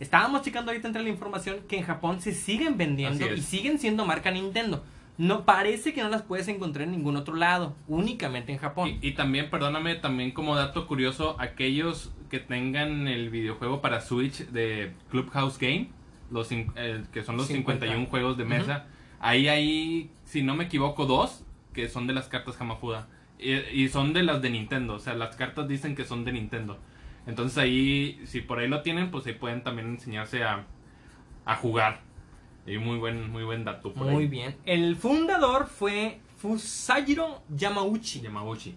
estábamos 0.00 0.42
checando 0.42 0.70
ahorita 0.70 0.88
entre 0.88 1.02
la 1.02 1.08
información 1.08 1.58
que 1.68 1.78
en 1.78 1.84
Japón 1.84 2.20
se 2.20 2.32
siguen 2.32 2.76
vendiendo 2.76 3.32
y 3.32 3.40
siguen 3.40 3.78
siendo 3.78 4.06
marca 4.06 4.30
Nintendo. 4.30 4.84
No 5.18 5.44
parece 5.44 5.92
que 5.92 6.02
no 6.02 6.08
las 6.08 6.22
puedes 6.22 6.48
encontrar 6.48 6.84
en 6.86 6.92
ningún 6.92 7.16
otro 7.16 7.34
lado, 7.34 7.76
únicamente 7.86 8.50
en 8.50 8.58
Japón. 8.58 8.98
Y, 9.02 9.08
y 9.08 9.12
también, 9.12 9.50
perdóname, 9.50 9.94
también 9.96 10.30
como 10.30 10.56
dato 10.56 10.86
curioso, 10.86 11.36
aquellos 11.38 12.12
que 12.30 12.38
tengan 12.40 13.06
el 13.08 13.28
videojuego 13.28 13.82
para 13.82 14.00
Switch 14.00 14.46
de 14.48 14.92
Clubhouse 15.10 15.58
Game, 15.58 15.90
los 16.30 16.50
eh, 16.50 17.04
que 17.12 17.22
son 17.22 17.36
los 17.36 17.46
50. 17.46 17.84
51 17.84 18.06
juegos 18.06 18.38
de 18.38 18.46
mesa, 18.46 18.86
ahí 19.20 19.48
hay, 19.48 20.10
si 20.24 20.42
no 20.42 20.56
me 20.56 20.64
equivoco, 20.64 21.04
dos 21.04 21.44
que 21.72 21.88
son 21.88 22.06
de 22.06 22.12
las 22.14 22.28
cartas 22.28 22.60
Hamafuda. 22.60 23.08
Y, 23.38 23.52
y 23.54 23.88
son 23.88 24.12
de 24.12 24.22
las 24.22 24.40
de 24.40 24.50
Nintendo, 24.50 24.94
o 24.94 24.98
sea, 25.00 25.14
las 25.14 25.34
cartas 25.36 25.66
dicen 25.68 25.94
que 25.96 26.04
son 26.04 26.24
de 26.24 26.32
Nintendo. 26.32 26.78
Entonces 27.26 27.58
ahí, 27.58 28.20
si 28.24 28.40
por 28.40 28.58
ahí 28.58 28.68
lo 28.68 28.82
tienen, 28.82 29.10
pues 29.10 29.26
ahí 29.26 29.32
pueden 29.34 29.62
también 29.62 29.88
enseñarse 29.88 30.44
a, 30.44 30.64
a 31.44 31.56
jugar. 31.56 32.00
Y 32.66 32.78
muy 32.78 32.98
buen, 32.98 33.30
muy 33.30 33.42
buen 33.42 33.64
dato 33.64 33.92
por 33.92 34.06
Muy 34.06 34.22
ahí. 34.24 34.28
bien. 34.28 34.56
El 34.64 34.94
fundador 34.96 35.66
fue 35.66 36.20
Fusajiro 36.36 37.42
Yamauchi. 37.48 38.20
Yamauchi. 38.20 38.76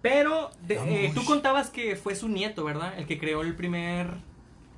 Pero 0.00 0.50
de- 0.66 0.76
Yamauchi. 0.76 0.94
eh, 0.96 1.12
tú 1.14 1.24
contabas 1.24 1.68
que 1.70 1.96
fue 1.96 2.14
su 2.14 2.28
nieto, 2.28 2.64
¿verdad? 2.64 2.94
El 2.98 3.06
que 3.06 3.18
creó 3.18 3.42
el 3.42 3.54
primer... 3.54 4.06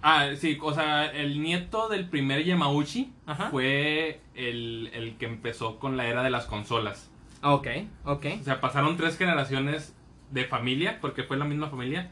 Ah, 0.03 0.29
sí, 0.37 0.59
o 0.62 0.73
sea, 0.73 1.07
el 1.12 1.42
nieto 1.42 1.88
del 1.88 2.09
primer 2.09 2.42
Yamauchi 2.42 3.12
Ajá. 3.27 3.51
fue 3.51 4.20
el, 4.35 4.90
el 4.94 5.16
que 5.18 5.27
empezó 5.27 5.79
con 5.79 5.96
la 5.96 6.07
era 6.09 6.23
de 6.23 6.31
las 6.31 6.46
consolas. 6.46 7.10
Ok, 7.42 7.66
ok. 8.05 8.26
O 8.40 8.44
sea, 8.44 8.61
pasaron 8.61 8.96
tres 8.96 9.16
generaciones 9.16 9.94
de 10.31 10.44
familia, 10.44 10.98
porque 11.00 11.24
fue 11.24 11.37
la 11.37 11.44
misma 11.44 11.68
familia, 11.68 12.11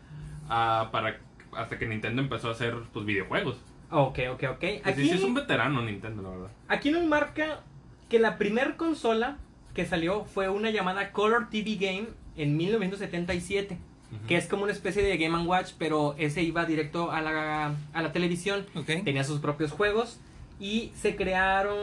ah, 0.48 0.88
para 0.92 1.18
hasta 1.56 1.78
que 1.78 1.86
Nintendo 1.86 2.22
empezó 2.22 2.48
a 2.48 2.52
hacer 2.52 2.74
pues, 2.92 3.04
videojuegos. 3.06 3.56
Ok, 3.90 4.18
ok, 4.32 4.44
ok. 4.50 4.64
Aquí, 4.84 5.02
sí, 5.02 5.10
es 5.10 5.22
un 5.22 5.34
veterano 5.34 5.82
Nintendo, 5.82 6.22
la 6.22 6.28
verdad. 6.30 6.50
aquí 6.68 6.90
nos 6.90 7.04
marca 7.04 7.60
que 8.08 8.18
la 8.18 8.36
primer 8.36 8.76
consola 8.76 9.38
que 9.74 9.86
salió 9.86 10.24
fue 10.24 10.48
una 10.48 10.70
llamada 10.70 11.12
Color 11.12 11.48
TV 11.50 11.76
Game 11.76 12.08
en 12.36 12.56
1977. 12.56 13.78
Ujú. 14.10 14.26
Que 14.26 14.36
es 14.36 14.46
como 14.46 14.64
una 14.64 14.72
especie 14.72 15.02
de 15.02 15.16
Game 15.18 15.38
Watch, 15.44 15.72
pero 15.78 16.14
ese 16.18 16.42
iba 16.42 16.64
directo 16.64 17.10
a 17.12 17.20
la, 17.20 17.74
a 17.92 18.02
la 18.02 18.12
televisión. 18.12 18.66
¿ok? 18.74 19.04
Tenía 19.04 19.24
sus 19.24 19.40
propios 19.40 19.72
juegos. 19.72 20.18
Y 20.58 20.90
se 20.96 21.14
crearon. 21.14 21.76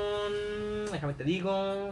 Déjame 0.91 1.13
te 1.13 1.23
digo. 1.23 1.91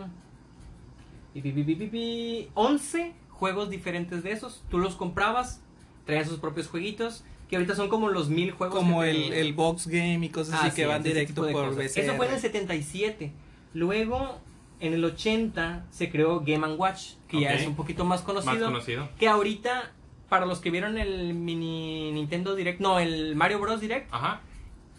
Pi, 1.34 1.42
pi, 1.42 1.52
pi, 1.52 1.64
pi, 1.64 1.76
pi, 1.76 1.88
pi, 1.88 2.50
11 2.54 3.14
juegos 3.30 3.70
diferentes 3.70 4.24
de 4.24 4.32
esos. 4.32 4.64
Tú 4.70 4.78
los 4.80 4.96
comprabas, 4.96 5.62
traían 6.06 6.26
sus 6.28 6.40
propios 6.40 6.68
jueguitos. 6.68 7.24
Que 7.50 7.58
ahorita 7.58 7.76
son 7.76 7.90
como 7.90 8.10
los 8.10 8.30
mil 8.30 8.52
juegos. 8.52 8.76
como 8.76 9.04
el, 9.04 9.30
te- 9.30 9.42
el 9.42 9.54
box 9.54 9.88
game 9.88 10.26
y 10.26 10.30
cosas 10.30 10.56
así 10.56 10.68
Así 10.68 10.76
que 10.78 10.86
van 10.88 11.04
directo 11.04 11.48
por. 11.52 11.76
VCR. 11.76 12.00
Eso 12.00 12.14
fue 12.16 12.28
en 12.28 12.34
el 12.34 12.40
77. 12.40 13.32
Luego, 13.74 14.40
en 14.80 14.94
el 14.94 15.04
80, 15.06 15.86
se 15.92 16.10
creó 16.10 16.40
Game 16.40 16.66
Watch, 16.76 17.12
que 17.28 17.42
ya 17.42 17.54
es 17.54 17.68
un 17.68 17.76
poquito 17.76 18.06
más 18.06 18.22
conocido. 18.22 18.54
Más 18.54 18.64
conocido. 18.64 19.10
Que 19.20 19.28
ahorita, 19.28 19.92
para 20.30 20.46
los 20.46 20.60
que 20.62 20.72
vieron 20.72 20.98
el 20.98 21.34
mini 21.34 22.12
Nintendo 22.12 22.56
Direct, 22.56 22.80
no, 22.80 23.00
el 23.00 23.36
Mario 23.36 23.60
Bros. 23.60 23.82
Direct, 23.82 24.12
Ajá. 24.12 24.42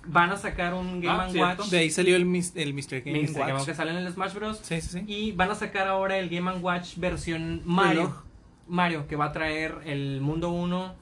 Van 0.07 0.31
a 0.31 0.37
sacar 0.37 0.75
un 0.75 1.01
Game 1.01 1.17
Ah. 1.41 1.55
Watch. 1.57 1.69
De 1.71 1.79
ahí 1.79 1.91
salió 1.91 2.17
el, 2.17 2.23
el 2.23 2.75
Mr. 2.75 3.01
Game 3.03 3.23
Mr. 3.23 3.33
Game 3.39 3.53
Watch. 3.55 3.65
que 3.67 3.75
sale 3.75 3.91
en 3.93 3.99
el 3.99 4.13
Smash 4.13 4.35
Bros. 4.35 4.59
Sí, 4.63 4.81
sí, 4.81 4.89
sí. 5.01 5.05
Y 5.07 5.33
van 5.33 5.51
a 5.51 5.55
sacar 5.55 5.87
ahora 5.89 6.19
el 6.19 6.29
Game 6.29 6.51
Watch 6.59 6.97
versión 6.97 7.63
Mario. 7.65 8.03
Reloj. 8.03 8.23
Mario, 8.67 9.07
que 9.07 9.17
va 9.17 9.27
a 9.27 9.33
traer 9.33 9.77
el 9.85 10.21
mundo 10.23 10.49
1, 10.51 10.95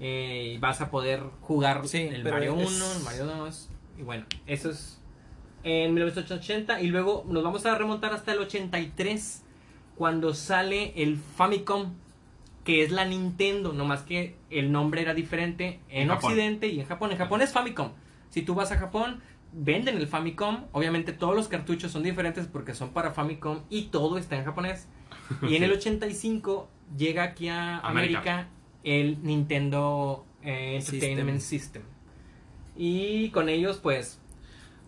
eh, 0.00 0.52
y 0.54 0.58
vas 0.58 0.80
a 0.82 0.90
poder 0.90 1.22
jugar 1.40 1.86
Sí, 1.88 2.02
el 2.02 2.22
Mario 2.24 2.52
1, 2.54 2.62
es- 2.64 2.96
el 2.98 3.02
Mario 3.04 3.24
2. 3.26 3.70
Y 3.98 4.02
bueno, 4.02 4.24
eso 4.46 4.70
es 4.70 5.00
en 5.64 5.94
1980. 5.94 6.80
Y 6.82 6.88
luego 6.88 7.24
nos 7.28 7.42
vamos 7.42 7.64
a 7.64 7.74
remontar 7.76 8.12
hasta 8.12 8.32
el 8.32 8.38
83, 8.40 9.42
cuando 9.96 10.34
sale 10.34 10.92
el 11.02 11.16
Famicom, 11.16 11.94
que 12.64 12.82
es 12.82 12.90
la 12.90 13.04
Nintendo, 13.06 13.72
nomás 13.72 14.02
que 14.02 14.36
el 14.50 14.70
nombre 14.72 15.00
era 15.00 15.14
diferente 15.14 15.80
en. 15.88 16.10
Occidente 16.10 16.66
y 16.68 16.80
en 16.80 16.86
Japón. 16.86 17.12
En 17.12 17.16
Japón 17.18 17.40
es 17.40 17.52
Famicom. 17.52 17.92
Si 18.30 18.42
tú 18.42 18.54
vas 18.54 18.72
a 18.72 18.76
Japón, 18.78 19.20
venden 19.52 19.96
el 19.96 20.06
Famicom. 20.06 20.64
Obviamente 20.72 21.12
todos 21.12 21.34
los 21.34 21.48
cartuchos 21.48 21.92
son 21.92 22.02
diferentes 22.02 22.46
porque 22.46 22.74
son 22.74 22.90
para 22.90 23.10
Famicom 23.12 23.60
y 23.70 23.84
todo 23.84 24.18
está 24.18 24.36
en 24.36 24.44
japonés. 24.44 24.86
Y 25.42 25.56
en 25.56 25.62
el 25.64 25.72
85 25.72 26.68
llega 26.96 27.22
aquí 27.24 27.48
a 27.48 27.78
América. 27.78 28.18
América, 28.20 28.48
el 28.84 29.22
Nintendo 29.22 30.24
eh, 30.42 30.76
Entertainment 30.76 31.40
System. 31.40 31.82
Y 32.76 33.30
con 33.30 33.48
ellos, 33.48 33.78
pues. 33.78 34.20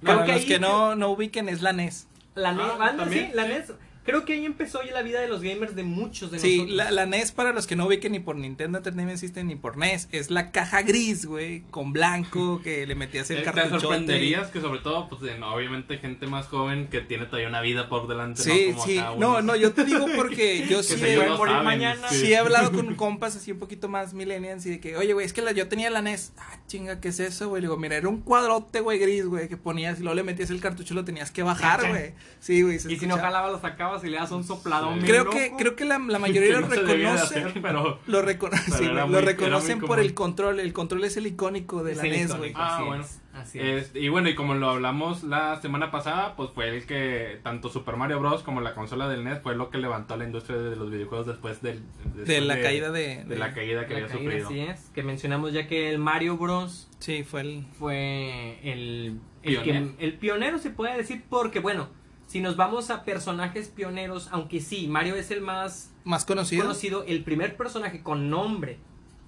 Creo 0.03 0.25
que 0.25 0.33
los 0.33 0.41
ahí- 0.43 0.47
que 0.47 0.59
no, 0.61 0.95
no 0.95 1.11
ubiquen, 1.11 1.49
es 1.49 1.63
la 1.63 1.73
NES. 1.73 2.07
La 2.35 2.53
NES, 2.53 2.67
Ah, 2.79 2.95
también, 2.97 3.29
sí, 3.31 3.35
la. 3.35 3.49
NES. 3.49 3.73
Creo 4.09 4.25
que 4.25 4.33
ahí 4.33 4.45
empezó 4.47 4.83
ya 4.83 4.93
la 4.93 5.03
vida 5.03 5.21
de 5.21 5.29
los 5.29 5.43
gamers 5.43 5.77
de 5.77 5.83
muchos 5.83 6.31
de 6.31 6.39
Sí, 6.39 6.57
nosotros. 6.59 6.77
la, 6.77 6.91
la 6.91 7.07
NES, 7.07 7.33
para 7.33 7.53
los 7.53 7.67
que 7.67 7.77
no 7.77 7.87
ubiquen 7.87 8.13
ni 8.13 8.21
por 8.21 8.37
Nintendo 8.37 8.79
Entertainment 8.79 9.19
System 9.19 9.47
ni 9.49 9.55
por 9.57 9.77
NES, 9.77 10.09
es 10.13 10.31
la 10.31 10.51
caja 10.51 10.81
gris, 10.83 11.27
güey, 11.27 11.61
con 11.71 11.93
blanco, 11.93 12.61
que 12.63 12.87
le 12.87 12.95
metías 12.95 13.31
el 13.31 13.39
Eh, 13.39 13.41
Te 13.41 13.45
cartuchote. 13.45 13.81
sorprenderías 13.81 14.49
que 14.49 14.61
sobre 14.63 14.81
todo, 14.81 15.09
pues 15.09 15.23
en- 15.31 15.43
obviamente 15.43 15.99
gente 15.99 16.27
más 16.27 16.47
joven 16.47 16.89
que 16.89 17.01
tiene 17.03 17.27
todavía 17.27 17.49
una 17.49 17.61
vida 17.61 17.89
por 17.91 18.09
delante. 18.09 18.43
Sí, 18.43 18.69
no 18.71 18.73
como 18.77 18.87
sí. 18.87 18.99
acá 18.99 19.15
No, 19.19 19.43
no, 19.43 19.55
yo 19.57 19.73
te 19.73 19.85
digo 19.85 20.07
porque 20.17 20.67
yo 20.67 20.83
sí 20.83 20.95
he, 21.05 21.17
no 21.17 21.37
morir 21.37 21.53
saben, 21.53 21.65
mañana. 21.65 22.09
sí 22.09 22.33
he 22.33 22.39
hablado 22.39 22.73
con 22.73 22.95
compas 22.97 23.37
así 23.37 23.53
un 23.53 23.59
poquito 23.59 23.89
más 23.89 24.15
millennials 24.15 24.65
y 24.67 24.71
de 24.71 24.81
que, 24.81 24.97
oye, 24.97 25.13
güey, 25.13 25.27
es 25.27 25.33
que 25.35 25.43
la, 25.43 25.53
yo 25.53 25.69
tenía 25.69 25.91
la 25.91 26.01
NES. 26.01 26.33
Ah, 26.39 26.59
chinga, 26.67 27.01
¿qué 27.01 27.09
es 27.09 27.21
eso, 27.21 27.51
güey? 27.51 27.61
Le 27.61 27.67
digo, 27.69 27.77
mira, 27.77 27.97
era 27.97 28.09
un 28.09 28.23
cuadrote, 28.23 28.81
güey, 28.81 28.99
gris, 28.99 29.27
güey, 29.27 29.49
que 29.49 29.57
ponías 29.59 29.99
y 30.01 30.03
luego 30.03 30.15
le 30.17 30.23
metías 30.23 30.49
el 30.51 30.61
cartucho 30.61 30.95
y 30.95 30.97
lo 30.97 31.05
tenías 31.05 31.31
que 31.31 31.43
bajar, 31.43 31.87
güey. 31.89 32.15
Sí, 32.41 32.63
güey. 32.63 32.77
y 32.77 32.97
si 32.99 33.07
no 33.07 33.17
jalaba, 33.19 33.51
lo 33.51 33.61
sacabas 33.61 33.98
y 34.05 34.11
le 34.11 34.17
das 34.17 34.31
un 34.33 34.45
sopladón. 34.45 35.01
Sí. 35.01 35.07
Creo 35.07 35.29
que, 35.31 35.53
creo 35.59 35.77
que 35.77 35.85
la, 35.85 35.99
la 35.99 36.19
mayoría 36.19 36.49
Que 36.55 36.61
lo 36.61 36.61
no 36.61 36.69
reconoce. 36.69 37.11
hacer, 37.41 37.53
pero... 37.63 37.99
Lo, 38.07 38.23
recono- 38.23 38.59
Pero 38.67 38.77
sí, 38.79 38.89
muy- 39.09 39.21
reconocen 39.21 39.79
por 39.81 39.89
común. 39.89 40.05
el 40.05 40.15
control. 40.15 40.61
El 40.61 40.73
control 40.73 41.05
es 41.05 41.17
el 41.17 41.27
icónico 41.27 41.83
de 41.85 41.95
la 41.97 42.03
Sí, 42.03 42.09
NES, 42.11 42.37
güey. 42.37 42.53
Ah, 42.55 42.77
así 42.77 42.85
bueno. 42.87 43.05
es, 43.05 43.21
así 43.35 43.59
es. 43.61 43.85
Este, 43.87 44.01
y 44.01 44.09
bueno, 44.09 44.29
y 44.29 44.35
como 44.35 44.55
lo 44.55 44.71
hablamos 44.71 45.23
la 45.25 45.61
semana 45.61 45.91
pasada, 45.91 46.35
pues 46.37 46.51
fue 46.55 46.69
el 46.69 46.87
que 46.87 47.41
tanto 47.43 47.69
Super 47.69 47.97
Mario 47.97 48.21
Bros. 48.21 48.43
como 48.43 48.61
la 48.61 48.75
consola 48.75 49.09
del 49.09 49.25
NES 49.25 49.41
fue 49.43 49.55
lo 49.55 49.71
que 49.71 49.79
levantó 49.79 50.15
a 50.15 50.17
la 50.17 50.25
industria 50.25 50.59
de 50.59 50.77
los 50.77 50.91
videojuegos 50.91 51.27
después 51.27 51.63
del, 51.63 51.83
después 52.05 52.27
De 52.27 52.41
la 52.41 52.61
caída 52.61 52.91
de, 52.91 53.25
de 53.25 53.37
la 53.37 53.53
caída 53.55 53.87
que 53.87 53.95
La 53.95 54.01
había 54.01 54.09
caída, 54.09 54.23
sufrido. 54.23 54.49
así 54.49 54.61
es. 54.61 54.91
Que 54.95 55.03
mencionamos 55.03 55.53
ya 55.53 55.67
que 55.67 55.91
el 55.91 55.99
Mario 55.99 56.37
Bros. 56.37 56.89
Sí, 56.99 57.23
fue 57.23 57.43
el. 57.43 57.67
fue 57.79 58.59
el, 58.65 59.21
el, 59.43 59.61
Pionero. 59.63 59.97
que- 59.97 60.05
el 60.05 60.15
pionero, 60.15 60.59
se 60.59 60.71
puede 60.71 60.97
decir, 60.97 61.23
porque 61.31 61.61
bueno, 61.61 61.89
si 62.29 62.41
nos 62.41 62.57
vamos 62.57 62.91
a 62.91 63.03
personajes 63.05 63.69
pioneros, 63.69 64.29
aunque 64.31 64.61
sí, 64.61 64.87
Mario 64.87 65.17
es 65.17 65.31
el 65.33 65.41
más 65.41 65.93
Más 66.05 66.25
conocido. 66.25 66.63
conocido, 66.63 67.03
el 67.05 67.25
primer 67.25 67.57
personaje 67.57 68.03
con 68.05 68.31
nombre 68.31 68.79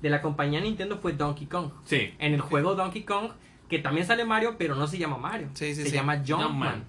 de 0.03 0.11
la 0.11 0.23
compañía 0.23 0.61
Nintendo 0.61 0.99
fue 0.99 1.15
Donkey 1.15 1.47
Kong. 1.49 1.73
Sí. 1.85 2.15
En 2.19 2.35
el 2.35 2.41
juego 2.41 2.75
Donkey 2.77 3.03
Kong, 3.03 3.33
que 3.69 3.79
también 3.81 4.07
sale 4.07 4.25
Mario, 4.25 4.55
pero 4.59 4.75
no 4.77 4.87
se 4.87 4.99
llama 4.99 5.17
Mario. 5.19 5.49
Sí, 5.55 5.75
sí, 5.75 5.83
se 5.83 5.89
sí. 5.91 5.95
llama 5.97 6.19
Jumpman. 6.19 6.47
Jumpman. 6.49 6.85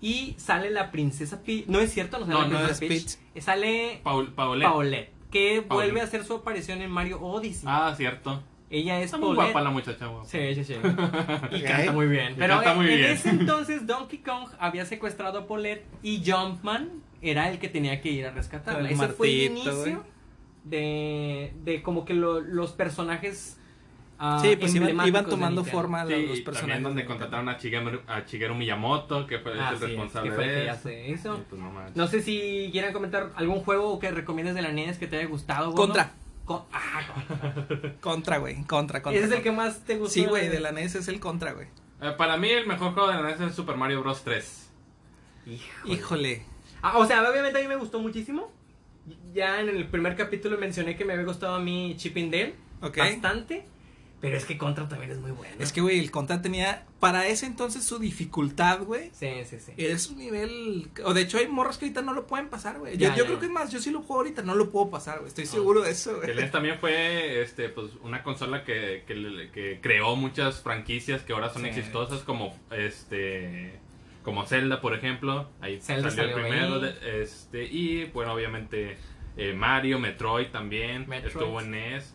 Y 0.00 0.34
sale 0.38 0.70
la 0.70 0.90
princesa 0.90 1.42
Peach. 1.42 1.66
No 1.68 1.78
es 1.80 1.92
cierto, 1.92 2.18
no 2.18 2.26
sale 2.26 2.34
No, 2.38 2.42
la 2.42 2.48
no 2.48 2.58
princesa 2.66 2.84
es 2.84 2.88
Peach. 3.32 3.42
Sale 3.44 4.00
Paul, 4.02 4.32
Paulette. 4.32 4.68
Paulette, 4.70 5.12
que 5.30 5.62
Paulette. 5.62 5.68
vuelve 5.68 6.00
a 6.00 6.04
hacer 6.04 6.24
su 6.24 6.34
aparición 6.34 6.82
en 6.82 6.90
Mario 6.90 7.20
Odyssey. 7.20 7.64
Ah, 7.66 7.94
cierto. 7.96 8.42
Ella 8.74 8.98
es 9.00 9.04
Está 9.04 9.18
muy 9.18 9.26
Paulette. 9.36 9.52
guapa 9.52 9.60
la 9.60 9.70
muchacha. 9.70 10.06
guapa. 10.06 10.24
Sí, 10.26 10.54
sí, 10.54 10.64
sí. 10.64 10.74
Y 11.52 11.62
canta 11.62 11.92
muy 11.92 12.06
bien. 12.06 12.34
Pero 12.38 12.54
canta 12.54 12.72
en, 12.72 12.76
muy 12.78 12.88
en 12.90 12.96
bien. 12.96 13.10
ese 13.12 13.28
entonces 13.30 13.86
Donkey 13.86 14.18
Kong 14.20 14.48
había 14.58 14.86
secuestrado 14.86 15.38
a 15.40 15.46
Paulette 15.46 15.84
y 16.02 16.22
Jumpman 16.28 16.90
era 17.20 17.48
el 17.50 17.58
que 17.58 17.68
tenía 17.68 18.00
que 18.00 18.10
ir 18.10 18.26
a 18.26 18.30
rescatarla. 18.30 18.88
El 18.88 18.94
Ese 18.94 19.08
fue 19.08 19.28
el 19.28 19.52
inicio 19.52 20.02
de, 20.64 21.52
de 21.64 21.82
como 21.82 22.04
que 22.04 22.14
lo- 22.14 22.40
los 22.40 22.72
personajes 22.72 23.58
ah, 24.18 24.38
Sí, 24.42 24.56
pues 24.56 24.74
iban, 24.74 24.88
emblemáticos 24.88 25.08
iban 25.08 25.24
de 25.24 25.30
tomando 25.30 25.60
Nintendo. 25.62 25.78
forma 25.82 26.06
Sí, 26.06 26.12
los 26.26 26.38
y 26.38 26.42
personajes. 26.42 26.60
también 26.60 26.82
donde 26.82 27.02
de 27.02 27.08
contrataron 27.08 27.48
a 27.48 27.58
Shigeru, 27.58 28.00
a 28.06 28.20
Shigeru 28.20 28.54
Miyamoto, 28.54 29.26
que 29.26 29.38
fue 29.40 29.52
Ah, 29.60 29.70
el 29.72 29.78
sí, 29.78 29.84
responsable 29.86 30.30
que 30.30 30.34
fue 30.36 30.44
el 30.44 30.50
de 30.66 30.72
que 30.82 31.12
eso. 31.12 31.36
Y 31.36 31.42
pues 31.48 31.60
no 31.60 31.70
manches. 31.72 31.96
No 31.96 32.06
sé 32.06 32.22
si 32.22 32.68
quieran 32.72 32.92
comentar 32.92 33.30
algún 33.36 33.60
juego 33.60 33.98
que 33.98 34.10
recomiendes 34.10 34.54
de 34.54 34.62
la 34.62 34.72
NES 34.72 34.98
que 34.98 35.06
te 35.08 35.18
haya 35.18 35.26
gustado. 35.26 35.66
Gordo. 35.72 35.82
Contra. 35.86 36.12
Con- 36.44 36.62
ah, 36.72 37.02
Contra. 38.00 38.38
Güey. 38.38 38.64
Contra, 38.64 39.02
contra. 39.02 39.18
Ese 39.20 39.28
es 39.30 39.36
el 39.38 39.42
que 39.42 39.52
más 39.52 39.80
te 39.84 39.96
gustó. 39.96 40.12
Sí, 40.14 40.24
güey, 40.24 40.48
de 40.48 40.60
la 40.60 40.72
NES 40.72 40.96
es 40.96 41.08
el 41.08 41.20
contra, 41.20 41.52
güey. 41.52 41.68
Eh, 42.00 42.12
para 42.18 42.36
mí 42.36 42.50
el 42.50 42.66
mejor 42.66 42.92
juego 42.94 43.08
de 43.08 43.14
la 43.14 43.22
NES 43.30 43.40
es 43.40 43.54
Super 43.54 43.76
Mario 43.76 44.00
Bros. 44.00 44.22
3. 44.24 44.70
Híjole. 45.46 45.94
Híjole. 45.94 46.46
Ah, 46.82 46.98
o 46.98 47.06
sea, 47.06 47.28
obviamente 47.28 47.58
a 47.58 47.62
mí 47.62 47.68
me 47.68 47.76
gustó 47.76 48.00
muchísimo. 48.00 48.50
Ya 49.32 49.60
en 49.60 49.68
el 49.68 49.86
primer 49.88 50.16
capítulo 50.16 50.58
mencioné 50.58 50.96
que 50.96 51.04
me 51.04 51.12
había 51.12 51.24
gustado 51.24 51.54
a 51.56 51.60
mí 51.60 51.94
Chip 51.96 52.16
and 52.16 52.32
Dale 52.32 52.54
Ok. 52.82 52.98
bastante. 52.98 53.66
Pero 54.22 54.36
es 54.38 54.44
que 54.46 54.56
Contra 54.56 54.88
también 54.88 55.10
es 55.10 55.18
muy 55.18 55.32
bueno. 55.32 55.54
Es 55.58 55.72
que, 55.72 55.80
güey, 55.82 55.98
el 55.98 56.10
contra 56.10 56.40
tenía. 56.40 56.86
Para 57.00 57.26
ese 57.26 57.44
entonces 57.44 57.84
su 57.84 57.98
dificultad, 57.98 58.80
güey. 58.84 59.10
Sí, 59.12 59.28
sí, 59.44 59.58
sí. 59.58 59.72
Es 59.76 60.08
un 60.08 60.18
nivel. 60.18 60.88
O 61.04 61.12
de 61.12 61.22
hecho, 61.22 61.36
hay 61.38 61.48
morros 61.48 61.76
que 61.76 61.86
ahorita 61.86 62.02
no 62.02 62.14
lo 62.14 62.26
pueden 62.28 62.48
pasar, 62.48 62.78
güey. 62.78 62.96
Yo, 62.96 63.08
Ya, 63.08 63.16
yo 63.16 63.24
ya, 63.24 63.26
creo 63.26 63.40
que 63.40 63.46
es 63.46 63.52
más, 63.52 63.70
yo 63.72 63.80
sí 63.80 63.90
lo 63.90 63.98
juego 63.98 64.18
ahorita, 64.22 64.42
no 64.42 64.54
lo 64.54 64.70
puedo 64.70 64.88
pasar, 64.90 65.16
güey. 65.18 65.26
Estoy 65.28 65.44
No. 65.46 65.50
seguro 65.50 65.82
de 65.82 65.90
eso, 65.90 66.16
güey. 66.18 66.30
el 66.30 66.36
NES 66.36 66.50
también 66.52 66.78
fue 66.78 67.42
este, 67.42 67.68
pues, 67.68 67.90
una 68.04 68.22
consola 68.22 68.62
que, 68.64 69.02
que, 69.08 69.50
que 69.52 69.80
creó 69.82 70.14
muchas 70.14 70.60
franquicias 70.62 71.22
que 71.22 71.32
ahora 71.32 71.50
son 71.52 71.62
Sí. 71.62 71.68
exitosas, 71.70 72.20
como 72.20 72.56
este 72.70 73.80
como 74.22 74.46
Zelda, 74.46 74.80
por 74.80 74.94
ejemplo. 74.94 75.50
Ahí 75.60 75.80
Zelda 75.80 76.10
salió 76.10 76.36
el 76.36 76.42
primero. 76.44 76.78
de- 76.78 77.22
este, 77.24 77.64
y 77.64 78.04
bueno, 78.14 78.32
obviamente 78.34 78.96
eh, 79.36 79.52
Mario, 79.52 79.98
Metroid 79.98 80.46
también. 80.48 81.08
Metroid. 81.08 81.26
Estuvo 81.34 81.60
en 81.60 81.70
NES. 81.72 82.14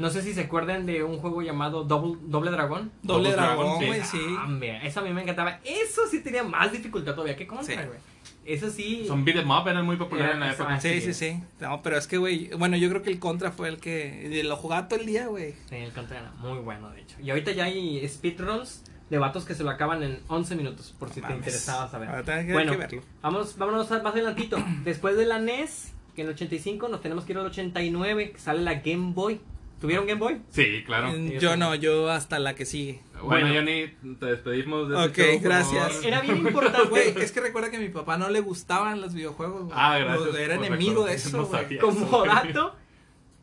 No 0.00 0.10
sé 0.10 0.22
si 0.22 0.32
se 0.32 0.40
acuerdan 0.42 0.86
de 0.86 1.04
un 1.04 1.18
juego 1.18 1.42
llamado 1.42 1.84
Double, 1.84 2.18
Doble 2.22 2.50
Dragón. 2.50 2.90
Doble 3.02 3.30
Double 3.30 3.42
dragón, 3.46 3.84
güey, 3.86 4.02
sí. 4.02 4.18
Ah, 4.38 4.46
mira, 4.48 4.82
eso 4.82 5.00
a 5.00 5.02
mí 5.02 5.10
me 5.12 5.22
encantaba. 5.22 5.60
Eso 5.64 6.02
sí 6.10 6.20
tenía 6.20 6.42
más 6.42 6.72
dificultad 6.72 7.12
todavía 7.14 7.36
que 7.36 7.46
Contra, 7.46 7.66
Sí. 7.66 7.86
güey. 7.86 7.98
Eso 8.46 8.70
sí. 8.70 9.04
Son 9.06 9.24
beat 9.24 9.36
'em 9.38 9.50
up, 9.50 9.68
eran 9.68 9.84
muy 9.84 9.96
populares 9.96 10.34
en 10.34 10.40
la 10.40 10.52
época. 10.52 10.80
Sí, 10.80 11.00
sí, 11.02 11.10
es. 11.10 11.16
sí. 11.18 11.42
No, 11.60 11.82
pero 11.82 11.98
es 11.98 12.06
que, 12.06 12.16
güey, 12.16 12.48
bueno, 12.58 12.76
yo 12.78 12.88
creo 12.88 13.02
que 13.02 13.10
el 13.10 13.18
contra 13.18 13.52
fue 13.52 13.68
el 13.68 13.78
que 13.78 14.40
lo 14.44 14.56
jugaba 14.56 14.88
todo 14.88 14.98
el 14.98 15.06
día, 15.06 15.26
güey. 15.26 15.52
Sí, 15.68 15.76
el 15.76 15.92
Contra 15.92 16.18
era 16.20 16.30
muy 16.38 16.58
bueno, 16.60 16.88
de 16.90 17.02
hecho. 17.02 17.16
Y 17.20 17.28
ahorita 17.30 17.52
ya 17.52 17.64
hay 17.64 18.08
speedruns 18.08 18.82
de 19.10 19.18
vatos 19.18 19.44
que 19.44 19.54
se 19.54 19.62
lo 19.64 19.70
acaban 19.70 20.02
en 20.02 20.20
11 20.28 20.56
minutos, 20.56 20.94
por 20.98 21.10
si 21.10 21.20
te 21.20 21.30
interesaba 21.32 21.88
saber. 21.90 22.08
Ahora 22.08 22.22
tengo 22.22 22.46
que- 22.46 22.52
Bueno, 22.54 22.72
que 22.72 22.78
verlo. 22.78 23.02
Vamos, 23.20 23.58
vámonos 23.58 23.90
más 23.90 24.02
adelantito. 24.14 24.56
Después 24.84 25.16
de 25.18 25.26
la 25.26 25.38
NES, 25.38 25.92
que 26.14 26.22
en 26.22 26.28
el 26.28 26.34
85 26.34 26.88
nos 26.88 27.02
tenemos 27.02 27.24
que 27.24 27.32
ir 27.32 27.38
al 27.38 27.46
89, 27.46 28.32
que 28.32 28.38
sale 28.38 28.62
la 28.62 28.74
Game 28.76 29.12
Boy. 29.12 29.40
¿Tuvieron 29.80 30.06
Game 30.06 30.20
Boy? 30.20 30.42
Sí, 30.50 30.82
claro. 30.84 31.12
Mm, 31.12 31.38
Yo 31.38 31.56
no, 31.56 31.74
yo 31.74 32.10
hasta 32.10 32.38
la 32.38 32.54
que 32.54 32.66
sigue. 32.66 33.00
Bueno, 33.22 33.46
Bueno. 33.46 33.54
Johnny, 33.54 34.14
te 34.18 34.26
despedimos 34.26 34.88
de 34.90 34.96
Ok, 34.96 35.06
este 35.18 35.32
show, 35.32 35.40
gracias. 35.42 36.04
Era 36.04 36.20
bien 36.20 36.36
importante. 36.38 36.88
Güey, 36.88 37.14
es 37.18 37.32
que 37.32 37.40
recuerda 37.40 37.70
que 37.70 37.76
a 37.78 37.80
mi 37.80 37.88
papá 37.88 38.18
no 38.18 38.28
le 38.28 38.40
gustaban 38.40 39.00
los 39.00 39.14
videojuegos, 39.14 39.64
güey. 39.64 39.72
Ah, 39.74 39.98
gracias 39.98 40.34
Era 40.36 40.54
enemigo 40.56 41.04
de 41.06 41.14
eso, 41.14 41.46
güey. 41.46 41.78
Como 41.78 42.24
dato, 42.26 42.74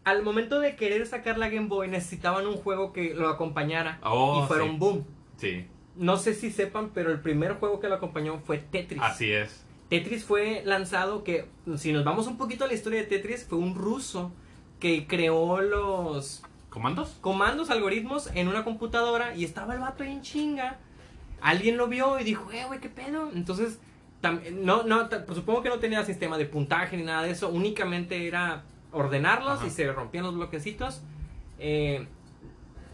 al 0.03 0.21
momento 0.23 0.59
de 0.59 0.75
querer 0.75 1.05
sacar 1.07 1.37
la 1.37 1.49
Game 1.49 1.67
Boy 1.67 1.87
necesitaban 1.87 2.45
un 2.45 2.55
juego 2.57 2.93
que 2.93 3.13
lo 3.15 3.29
acompañara 3.29 3.99
Oh, 4.03 4.41
y 4.43 4.47
fuera 4.47 4.63
sí. 4.63 4.69
un 4.69 4.79
boom. 4.79 5.05
Sí, 5.37 5.65
No 5.95 6.17
sé 6.17 6.33
si 6.35 6.51
sepan, 6.51 6.91
pero 6.93 7.11
el 7.11 7.19
primer 7.19 7.53
juego 7.53 7.79
que 7.79 7.89
lo 7.89 7.95
acompañó 7.95 8.39
fue 8.45 8.59
Tetris. 8.59 9.01
así 9.01 9.31
es. 9.31 9.63
Tetris 9.89 10.23
fue 10.25 10.61
lanzado 10.65 11.23
que, 11.23 11.45
si 11.77 11.93
nos 11.93 12.03
vamos 12.03 12.27
un 12.27 12.37
poquito 12.37 12.65
a 12.65 12.67
la 12.67 12.73
historia 12.73 12.99
de 12.99 13.05
Tetris, 13.07 13.45
fue 13.47 13.57
un 13.57 13.73
ruso 13.75 14.31
que 14.79 15.07
creó 15.07 15.61
los 15.61 16.43
¿Comandos? 16.69 17.17
comandos, 17.21 17.69
algoritmos 17.69 18.29
en 18.35 18.47
una 18.47 18.63
computadora 18.63 19.35
y 19.35 19.43
estaba 19.43 19.73
el 19.73 19.79
vato 19.79 20.03
ahí 20.03 20.11
en 20.11 20.21
chinga. 20.21 20.77
Alguien 21.41 21.77
lo 21.77 21.87
vio 21.87 22.19
y 22.19 22.23
dijo, 22.23 22.51
eh, 22.51 22.65
güey, 22.65 22.79
¿qué 22.79 22.89
pedo? 22.89 23.31
Entonces, 23.33 23.79
no, 24.53 24.83
no, 24.83 25.09
pues 25.09 25.37
supongo 25.37 25.61
que 25.61 25.69
no 25.69 25.79
tenía 25.79 26.03
sistema 26.03 26.37
de 26.37 26.45
puntaje 26.45 26.97
ni 26.97 27.03
nada 27.03 27.23
de 27.23 27.31
eso, 27.31 27.49
únicamente 27.49 28.27
era 28.27 28.63
ordenarlos 28.91 29.59
Ajá. 29.59 29.67
y 29.67 29.69
se 29.69 29.91
rompían 29.91 30.23
los 30.23 30.35
bloquecitos. 30.35 31.01
Eh, 31.59 32.07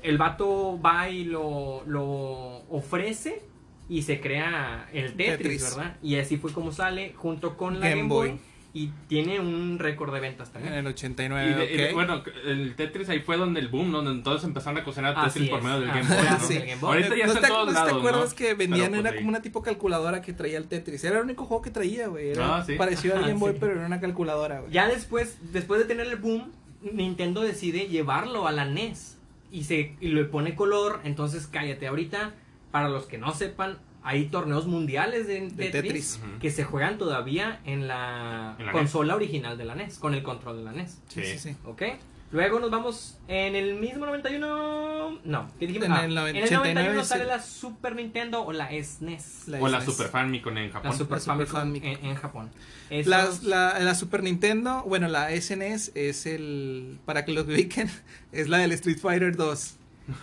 el 0.02 0.18
vato 0.18 0.80
va 0.82 1.10
y 1.10 1.24
lo, 1.24 1.84
lo 1.86 2.64
ofrece 2.70 3.42
y 3.90 4.02
se 4.04 4.20
crea 4.20 4.90
el 4.94 5.14
Tetris, 5.14 5.38
Tetris. 5.38 5.76
¿verdad? 5.76 5.98
Y 6.02 6.18
así 6.18 6.38
fue 6.38 6.52
como 6.52 6.72
sale 6.72 7.14
junto 7.16 7.58
con 7.58 7.80
la 7.80 7.90
Game 7.90 8.02
Game, 8.02 8.10
Boy. 8.10 8.30
Boy. 8.30 8.40
Y 8.76 8.88
tiene 9.08 9.40
un 9.40 9.78
récord 9.78 10.12
de 10.12 10.20
ventas 10.20 10.48
En 10.48 10.54
también. 10.54 10.74
el 10.74 10.86
Y 10.86 10.88
89, 10.88 11.56
de- 11.56 11.74
y 11.74 11.78
de- 11.78 11.94
bueno, 11.94 12.24
el 12.46 12.76
Tetris 12.76 13.08
ahí 13.10 13.20
fue 13.20 13.38
donde 13.38 13.60
el 13.60 13.68
boom, 13.68 13.92
donde 13.92 14.10
entonces 14.12 14.44
empezaron 14.48 14.80
a 14.80 14.84
cocinar 14.84 15.14
Así 15.16 15.42
Tetris 15.42 15.50
por 15.52 15.62
medio 15.62 15.80
del 15.82 15.90
Game 15.90 16.02
Boy. 16.04 16.26
¿no? 16.30 16.40
sí. 16.40 16.54
el 16.56 16.62
Game 16.66 16.76
Boy. 16.82 16.90
Ahorita 17.04 17.16
ya 17.16 17.28
¿No 17.28 17.34
está 17.34 17.42
te, 17.42 17.48
en 17.48 17.54
todos 17.54 17.74
no 17.74 17.86
te 17.86 17.92
acuerdas 17.92 18.30
¿no? 18.32 18.36
que 18.36 18.54
vendían 18.56 18.88
Pero, 18.90 19.00
una 19.02 19.10
pues, 19.12 19.20
como 19.20 19.30
una 19.30 19.42
tipo 19.44 19.62
calculadora 19.62 20.22
que 20.24 20.34
traía 20.34 20.58
el 20.58 20.66
Tetris? 20.68 21.04
Era 21.04 21.20
el 21.20 21.24
único 21.26 21.46
juego 21.46 21.62
que 21.62 21.70
traía, 21.70 22.08
güey. 22.08 22.30
Era 22.32 22.58
Ah, 22.58 22.64
sí. 22.66 22.74
parecido 22.74 23.16
al 23.16 23.24
Ah, 23.26 23.28
Game 23.28 23.40
Boy, 23.40 23.52
sí. 23.54 23.58
pero 23.60 23.74
era 23.74 23.86
una 23.86 24.00
calculadora, 24.00 24.62
güey. 24.62 24.72
Ya 24.74 24.88
después, 24.88 25.38
después 25.54 25.80
de 25.80 25.86
tener 25.86 26.08
el 26.08 26.16
boom, 26.16 26.52
Nintendo 26.82 27.42
decide 27.42 27.88
llevarlo 27.90 28.48
a 28.48 28.52
la 28.52 28.66
NES 28.66 29.18
y 29.52 29.66
se 29.66 29.96
y 30.02 30.08
le 30.08 30.26
pone 30.26 30.56
color, 30.56 31.00
entonces 31.04 31.46
cállate 31.46 31.86
ahorita, 31.88 32.34
para 32.72 32.90
los 32.90 33.06
que 33.06 33.20
no 33.20 33.34
sepan, 33.36 33.78
hay 34.04 34.26
torneos 34.26 34.68
mundiales 34.68 35.28
de, 35.28 35.50
De 35.50 35.70
Tetris, 35.70 36.20
que 36.42 36.52
se 36.52 36.64
juegan 36.64 36.98
todavía 36.98 37.62
en 37.66 37.88
la, 37.88 38.56
En 38.60 38.66
la 38.66 38.72
consola 38.72 39.16
original 39.16 39.58
de 39.58 39.66
la 39.66 39.76
NES, 39.76 39.98
con 40.00 40.14
el 40.14 40.24
control 40.24 40.58
de 40.58 40.64
la 40.64 40.72
NES. 40.74 40.98
Sí, 41.08 41.24
sí, 41.24 41.38
sí. 41.40 41.56
¿Ok? 41.66 41.84
Luego 42.32 42.60
nos 42.60 42.72
vamos 42.72 43.20
en 43.28 43.56
el 43.56 43.76
mismo 43.76 44.08
91. 44.08 45.20
No, 45.24 45.48
¿qué 45.60 45.68
dijimos? 45.68 45.86
En 45.86 45.94
Ah, 45.94 46.06
el 46.06 46.18
en 46.18 46.36
el 46.38 46.44
89 46.44 46.74
91 46.74 47.02
es 47.02 47.08
sale 47.08 47.26
la 47.26 47.40
Super 47.40 47.96
Nintendo 47.96 48.42
o 48.44 48.52
la 48.52 48.70
SNES. 48.72 49.46
O 49.60 49.68
la 49.68 49.80
SNES. 49.82 49.96
Super 49.96 50.08
Famicom 50.12 50.58
en 50.58 50.72
Japón. 50.72 50.92
La 50.92 50.98
Super 50.98 51.18
La 51.18 51.20
Super 51.24 51.46
Famicom 51.46 51.60
Famicom. 51.82 51.90
en, 51.92 52.06
en 52.10 52.16
Japón. 52.16 52.50
La, 52.90 53.80
la 53.80 53.96
Super 53.96 54.24
Nintendo, 54.24 54.84
bueno, 54.88 55.08
la 55.10 55.30
SNES 55.30 55.92
es 55.94 56.26
el, 56.26 56.98
para 57.06 57.24
que 57.24 57.34
lo 57.34 57.42
ubiquen, 57.44 57.90
es 58.32 58.50
la 58.50 58.58
del 58.58 58.72
Street 58.72 58.98
Fighter 59.00 59.36
2. 59.36 59.76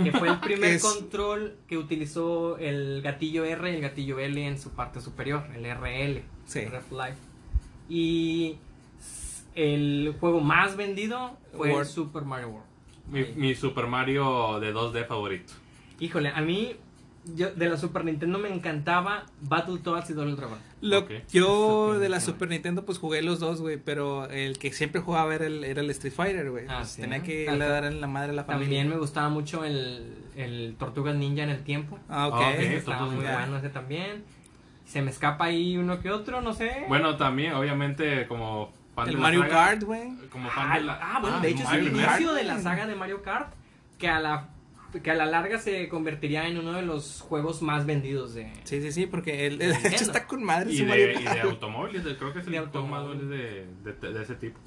Que 0.03 0.13
fue 0.13 0.29
el 0.29 0.39
primer 0.41 0.71
Es- 0.75 0.83
control 0.83 1.57
que 1.67 1.79
utilizó 1.79 2.59
el 2.59 3.01
gatillo 3.03 3.45
R 3.45 3.71
y 3.71 3.77
el 3.77 3.81
gatillo 3.81 4.19
L 4.19 4.47
en 4.47 4.59
su 4.59 4.71
parte 4.71 5.01
superior, 5.01 5.45
el 5.55 5.65
RL. 5.65 6.23
Sí. 6.47 6.65
Ref 6.67 6.91
Life. 6.93 7.19
Y 7.89 8.57
el 9.55 10.15
juego 10.21 10.41
más 10.41 10.77
vendido 10.77 11.37
fue 11.57 11.71
World. 11.73 11.89
Super 11.89 12.23
Mario 12.23 12.49
World. 12.49 12.67
Mi, 13.09 13.25
mi 13.35 13.55
Super 13.55 13.87
Mario 13.87 14.61
de 14.61 14.73
2D 14.73 15.07
favorito. 15.07 15.53
Híjole, 15.99 16.29
a 16.29 16.41
mí 16.41 16.77
yo, 17.37 17.51
de 17.53 17.69
la 17.69 17.77
Super 17.77 18.05
Nintendo 18.05 18.39
me 18.39 18.53
encantaba 18.53 19.25
Battletoads 19.43 20.11
y 20.11 20.13
Double 20.15 20.35
Dragon. 20.37 20.59
Lo, 20.81 20.99
Ok. 21.01 21.11
Yo 21.33 21.99
de 21.99 22.09
la. 22.09 22.21
Super 22.21 22.49
Nintendo 22.49 22.85
pues 22.85 22.99
jugué 22.99 23.23
los 23.23 23.39
dos, 23.41 23.61
güey, 23.61 23.77
pero 23.77 24.29
el 24.31 24.59
que 24.59 24.73
siempre 24.73 25.01
jugaba 25.01 25.35
era 25.35 25.47
el, 25.47 25.65
era 25.65 25.81
el 25.81 25.91
Street 25.91 26.13
Fighter, 26.15 26.51
güey. 26.51 26.65
Ah, 26.69 26.79
Pues, 26.79 26.91
sí. 26.91 27.01
Tenía 27.03 27.23
que 27.23 27.49
Ah, 27.49 27.53
le 27.55 27.67
dar 27.67 27.85
en 27.85 28.01
la 28.01 28.07
madre 28.07 28.31
a 28.31 28.35
la 28.35 28.45
familia. 28.45 28.65
También 28.67 28.89
me 28.89 28.97
gustaba 28.97 29.29
mucho 29.29 29.65
el, 29.65 30.15
el 30.37 30.77
Tortugas 30.79 31.15
Ninja 31.17 31.43
en 31.43 31.51
el 31.51 31.63
tiempo. 31.63 31.99
Ah, 32.09 32.29
ok. 32.29 32.35
Ah, 32.37 32.51
ok. 32.55 32.59
Estaba 32.61 33.07
muy 33.07 33.17
Ninja. 33.17 33.33
bueno 33.35 33.57
ese 33.59 33.69
también. 33.71 34.25
Se 34.87 35.03
me 35.03 35.11
escapa 35.11 35.45
ahí 35.45 35.77
uno 35.77 36.01
que 36.01 36.11
otro, 36.11 36.41
no 36.41 36.53
sé. 36.53 36.85
Bueno, 36.89 37.17
también, 37.17 37.53
obviamente, 37.55 38.27
como 38.27 38.73
fan 38.97 39.07
El 39.09 39.13
de 39.15 39.17
la 39.19 39.23
Mario 39.23 39.41
saga, 39.43 39.53
Kart, 39.55 39.83
güey. 39.85 40.09
Como 40.31 40.49
fan 40.51 40.69
Ah, 40.73 40.79
de 40.79 40.85
la. 40.85 40.99
ah, 41.01 41.19
bueno, 41.21 41.41
de 41.41 41.49
hecho 41.51 41.63
es 41.63 41.73
el 41.73 41.93
Kart. 41.93 42.21
inicio 42.21 42.35
de 42.35 42.45
la 42.45 42.59
saga 42.59 42.87
de 42.87 42.95
Mario 42.97 43.23
Kart 43.23 43.53
que 43.99 44.09
a 44.09 44.19
la 44.19 44.49
que 45.03 45.11
a 45.11 45.15
la 45.15 45.27
larga 45.27 45.59
se 45.59 45.89
convertiría 45.89 46.49
en 46.49 46.59
uno 46.59 46.73
de 46.73 46.83
los 46.83 47.21
juegos 47.21 47.63
más 47.63 47.87
vendidos 47.87 48.35
de 48.35 48.53
Sí, 48.65 48.81
sí, 48.83 48.91
sí, 48.93 49.07
porque 49.07 49.47
el, 49.47 49.61
hecho 49.63 50.05
está 50.05 50.27
con 50.27 50.43
madre 50.43 50.73
Y 50.73 50.79
su 50.79 50.83
de, 50.85 50.89
Mario 50.89 51.21
y 51.21 51.23
de 51.23 51.41
automóviles, 51.43 52.05
de- 52.05 52.17
creo 52.17 52.33
que 52.33 52.41
es 52.41 52.47
el 52.47 52.57
automóviles. 52.57 53.29
de, 53.29 53.67
de, 53.93 54.13
de 54.13 54.23
ese 54.23 54.35
tipo. 54.35 54.59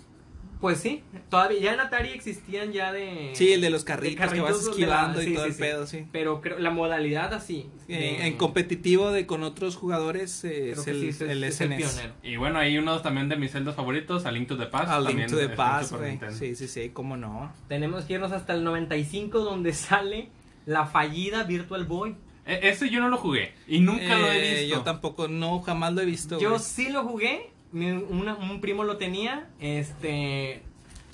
Pues 0.63 0.79
sí, 0.79 1.03
todavía 1.29 1.59
ya 1.59 1.73
en 1.73 1.81
Atari 1.81 2.07
existían 2.11 2.71
ya 2.71 2.93
de 2.93 3.31
Sí, 3.35 3.51
el 3.51 3.59
de 3.59 3.69
los 3.69 3.83
carritos, 3.83 4.15
que 4.15 4.17
carritos 4.17 4.49
vas 4.49 4.59
de 4.59 4.63
la- 4.65 4.71
esquivando 4.71 5.21
y 5.21 5.25
sí, 5.25 5.33
todo 5.33 5.43
sí, 5.43 5.49
el 5.49 5.55
sí. 5.55 5.61
pedo, 5.61 5.87
sí. 5.87 6.05
Pero 6.13 6.39
creo 6.39 6.57
la 6.57 6.69
modalidad 6.69 7.33
así 7.33 7.69
En, 7.89 7.99
de- 7.99 8.27
en 8.27 8.37
competitivo 8.37 9.11
de 9.11 9.25
con 9.25 9.43
otros 9.43 9.75
jugadores 9.75 10.41
eh, 10.45 10.69
creo 10.71 10.79
es 10.79 10.85
que 10.85 10.91
el, 10.91 11.01
sí, 11.01 11.07
es, 11.09 11.19
el 11.21 11.43
es 11.43 11.59
el 11.59 11.67
SNES. 11.67 11.91
pionero. 11.93 12.13
Y 12.23 12.37
bueno, 12.37 12.59
hay 12.59 12.77
unos 12.77 13.03
también 13.03 13.27
de 13.27 13.35
mis 13.35 13.51
celdas 13.51 13.75
favoritos, 13.75 14.25
A 14.25 14.31
Link 14.31 14.47
to 14.47 14.57
the 14.57 14.67
Past. 14.67 14.89
A 14.89 15.01
Link 15.01 15.27
to 15.27 15.35
the 15.37 15.49
Past. 15.49 15.93
Sí, 16.39 16.55
sí, 16.55 16.69
sí, 16.69 16.91
cómo 16.93 17.17
no. 17.17 17.51
Tenemos 17.67 18.05
que 18.05 18.13
irnos 18.13 18.31
hasta 18.31 18.53
el 18.53 18.63
95 18.63 19.39
donde 19.39 19.73
sale 19.73 20.29
la 20.65 20.85
fallida 20.85 21.43
Virtual 21.43 21.83
Boy. 21.83 22.15
E- 22.45 22.69
ese 22.69 22.89
yo 22.89 22.99
no 23.01 23.09
lo 23.09 23.17
jugué 23.17 23.53
y 23.67 23.79
nunca 23.81 24.17
lo 24.17 24.31
he 24.31 24.37
Eh, 24.37 24.61
visto. 24.63 24.77
Yo 24.77 24.81
tampoco, 24.83 25.27
no, 25.27 25.59
jamás 25.61 25.93
lo 25.93 26.01
he 26.01 26.05
visto. 26.05 26.39
Yo 26.39 26.51
güey. 26.51 26.61
sí 26.61 26.89
lo 26.89 27.03
jugué, 27.03 27.51
mi- 27.73 27.91
una- 27.91 28.35
un 28.35 28.61
primo 28.61 28.83
lo 28.85 28.95
tenía, 28.97 29.49
este, 29.59 30.61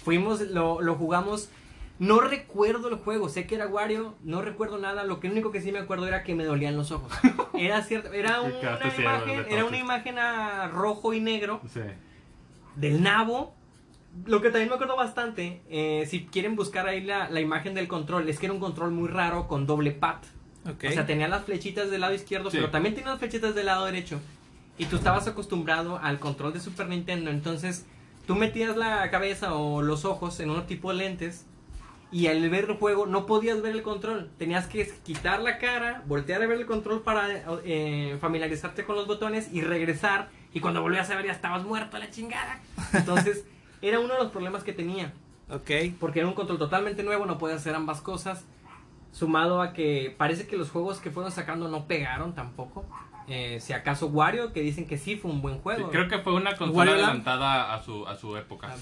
fuimos, 0.04 0.42
lo, 0.42 0.82
lo 0.82 0.94
jugamos, 0.96 1.50
no 1.98 2.20
recuerdo 2.22 2.88
el 2.90 2.96
juego, 2.96 3.28
sé 3.30 3.48
que 3.48 3.56
era 3.56 3.68
Wario, 3.68 4.14
no 4.24 4.42
recuerdo 4.42 4.78
nada, 4.78 5.04
lo 5.04 5.20
que 5.20 5.28
único 5.30 5.52
que 5.52 5.62
sí 5.62 5.72
me 5.72 5.80
acuerdo 5.80 6.08
era 6.08 6.24
que 6.24 6.36
me 6.36 6.44
dolían 6.46 6.78
los 6.78 6.92
ojos. 6.92 7.12
Era 7.56 7.82
cierto, 7.84 8.14
era 8.14 8.40
una 8.42 8.54
imagen, 8.98 9.46
era 9.50 9.66
una 9.66 9.78
imagen 9.78 10.18
a 10.18 10.68
rojo 10.70 11.14
y 11.14 11.20
negro 11.20 11.60
Sí. 11.74 11.82
del 12.78 13.04
nabo. 13.04 13.54
Lo 14.26 14.42
que 14.42 14.50
también 14.50 14.70
me 14.70 14.76
acuerdo 14.76 14.96
bastante, 14.96 15.62
eh, 15.70 16.06
si 16.10 16.26
quieren 16.26 16.56
buscar 16.56 16.88
ahí 16.88 17.02
la, 17.02 17.30
la 17.30 17.42
imagen 17.42 17.74
del 17.74 17.88
control, 17.90 18.30
es 18.30 18.40
que 18.40 18.46
era 18.46 18.54
un 18.54 18.62
control 18.62 18.92
muy 18.92 19.10
raro 19.10 19.48
con 19.50 19.68
doble 19.68 19.92
pat. 19.92 20.24
Ok. 20.70 20.86
O 20.88 20.92
sea, 20.92 21.06
tenía 21.06 21.28
las 21.28 21.44
flechitas 21.44 21.92
del 21.92 22.00
lado 22.02 22.14
izquierdo, 22.14 22.50
Sí. 22.50 22.58
pero 22.58 22.72
también 22.72 22.96
tenía 22.96 23.10
las 23.12 23.20
flechitas 23.20 23.54
del 23.56 23.66
lado 23.66 23.86
derecho. 23.86 24.20
Y 24.80 24.86
tú 24.86 24.96
estabas 24.96 25.28
acostumbrado 25.28 26.00
al 26.02 26.20
control 26.20 26.54
de 26.54 26.60
Super 26.60 26.88
Nintendo, 26.88 27.30
entonces 27.30 27.86
tú 28.26 28.36
metías 28.36 28.76
la 28.78 29.12
cabeza 29.12 29.54
o 29.54 29.82
los 29.82 30.06
ojos 30.06 30.40
en 30.40 30.50
un 30.50 30.66
tipo 30.66 30.90
de 30.90 30.98
lentes 30.98 31.46
y 32.12 32.28
al 32.28 32.50
ver 32.50 32.66
el 32.70 32.78
juego 32.78 33.06
no 33.06 33.26
podías 33.26 33.62
ver 33.62 33.76
el 33.76 33.84
control. 33.84 34.32
Tenías 34.38 34.66
que 34.66 34.92
quitar 35.04 35.42
la 35.42 35.60
cara, 35.60 36.04
voltear 36.08 36.42
a 36.42 36.48
ver 36.48 36.58
el 36.58 36.66
control 36.66 37.02
para 37.02 37.28
eh, 37.64 38.18
familiarizarte 38.20 38.84
con 38.84 38.96
los 38.96 39.06
botones 39.06 39.50
y 39.54 39.62
regresar. 39.62 40.30
Y 40.54 40.60
cuando 40.60 40.82
volvías 40.82 41.10
a 41.12 41.16
ver 41.16 41.28
ya 41.28 41.34
estabas 41.34 41.64
muerto 41.64 41.98
a 41.98 42.00
la 42.00 42.10
chingada. 42.10 42.60
Entonces 42.94 43.46
era 43.82 44.00
uno 44.00 44.14
de 44.14 44.24
los 44.24 44.32
problemas 44.32 44.64
que 44.64 44.74
tenía. 44.74 45.14
ok. 45.50 45.70
Porque 46.00 46.20
era 46.20 46.28
un 46.28 46.34
control 46.34 46.58
totalmente 46.58 47.04
nuevo, 47.04 47.26
no 47.26 47.38
puede 47.38 47.54
hacer 47.54 47.76
ambas 47.76 48.02
cosas. 48.02 48.46
Sumado 49.12 49.62
a 49.62 49.74
que 49.74 50.16
parece 50.18 50.48
que 50.48 50.58
los 50.58 50.72
juegos 50.72 51.00
que 51.00 51.12
fueron 51.12 51.32
sacando 51.32 51.68
no 51.68 51.86
pegaron 51.86 52.34
tampoco. 52.34 52.86
Eh, 53.30 53.60
si 53.60 53.74
acaso 53.74 54.08
Wario, 54.08 54.52
que 54.54 54.62
dicen 54.62 54.88
que 54.88 54.98
sí 54.98 55.16
fue 55.16 55.30
un 55.30 55.42
buen 55.42 55.56
Sí, 55.56 55.62
juego. 55.64 55.90
creo 55.92 56.08
que 56.08 56.18
fue 56.20 56.34
una 56.34 56.56
consola 56.56 56.78
Wario 56.78 56.94
Land. 56.96 57.06
adelantada 57.06 57.74
a 57.76 57.82
su, 57.84 58.08
a 58.08 58.16
su 58.16 58.36
época. 58.38 58.70
Ah, 58.72 58.76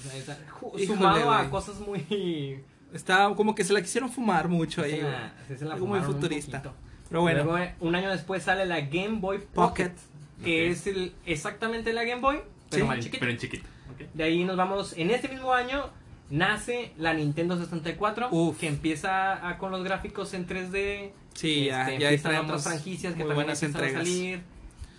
Híjole, 0.77 0.85
Sumado 0.85 1.31
a 1.31 1.49
cosas 1.49 1.79
muy. 1.79 2.63
Está 2.93 3.29
como 3.35 3.53
que 3.53 3.63
se 3.65 3.73
la 3.73 3.81
quisieron 3.81 4.09
fumar 4.09 4.47
mucho 4.47 4.81
sí 4.83 4.91
ahí. 4.91 4.97
se 5.01 5.03
la- 5.03 5.33
sí 5.47 5.57
se 5.57 5.65
la 5.65 5.73
Algo 5.73 5.87
muy 5.87 5.99
futurista. 5.99 6.63
Pero 7.09 7.21
bueno, 7.21 7.43
Luego, 7.43 7.57
eh, 7.57 7.75
un 7.81 7.95
año 7.95 8.09
después 8.09 8.43
sale 8.43 8.65
la 8.65 8.79
Game 8.81 9.19
Boy 9.19 9.39
Pocket, 9.39 9.89
Pocket. 9.89 10.43
que 10.43 10.65
Ok. 10.67 10.71
es 10.71 10.87
el, 10.87 11.13
exactamente 11.25 11.91
la 11.93 12.03
Game 12.05 12.21
Boy, 12.21 12.39
pero 12.69 12.83
Sí. 12.85 12.87
más 12.89 12.99
chiquita. 12.99 13.19
Pero 13.19 13.31
en 13.31 13.37
chiquito. 13.37 13.67
ok. 13.93 14.13
De 14.13 14.23
ahí 14.23 14.43
nos 14.45 14.55
vamos, 14.57 14.93
en 14.97 15.11
este 15.11 15.27
mismo 15.27 15.53
año 15.53 15.89
nace 16.29 16.91
la 16.97 17.13
Nintendo 17.13 17.57
64, 17.57 18.29
Uf. 18.31 18.59
que 18.59 18.67
empieza 18.67 19.47
a- 19.47 19.57
con 19.57 19.71
los 19.71 19.83
gráficos 19.83 20.33
en 20.33 20.45
3D. 20.45 21.11
sí, 21.33 21.65
ya, 21.65 21.81
Este, 21.81 21.91
ya 21.99 22.09
empiezan 22.09 22.23
traemos 22.31 22.45
otras 22.51 22.63
franquicias 22.63 23.13
que 23.13 23.23
también 23.23 23.49
empiezan 23.49 23.65
a 23.67 23.77
entregas. 23.77 24.07
salir. 24.07 24.41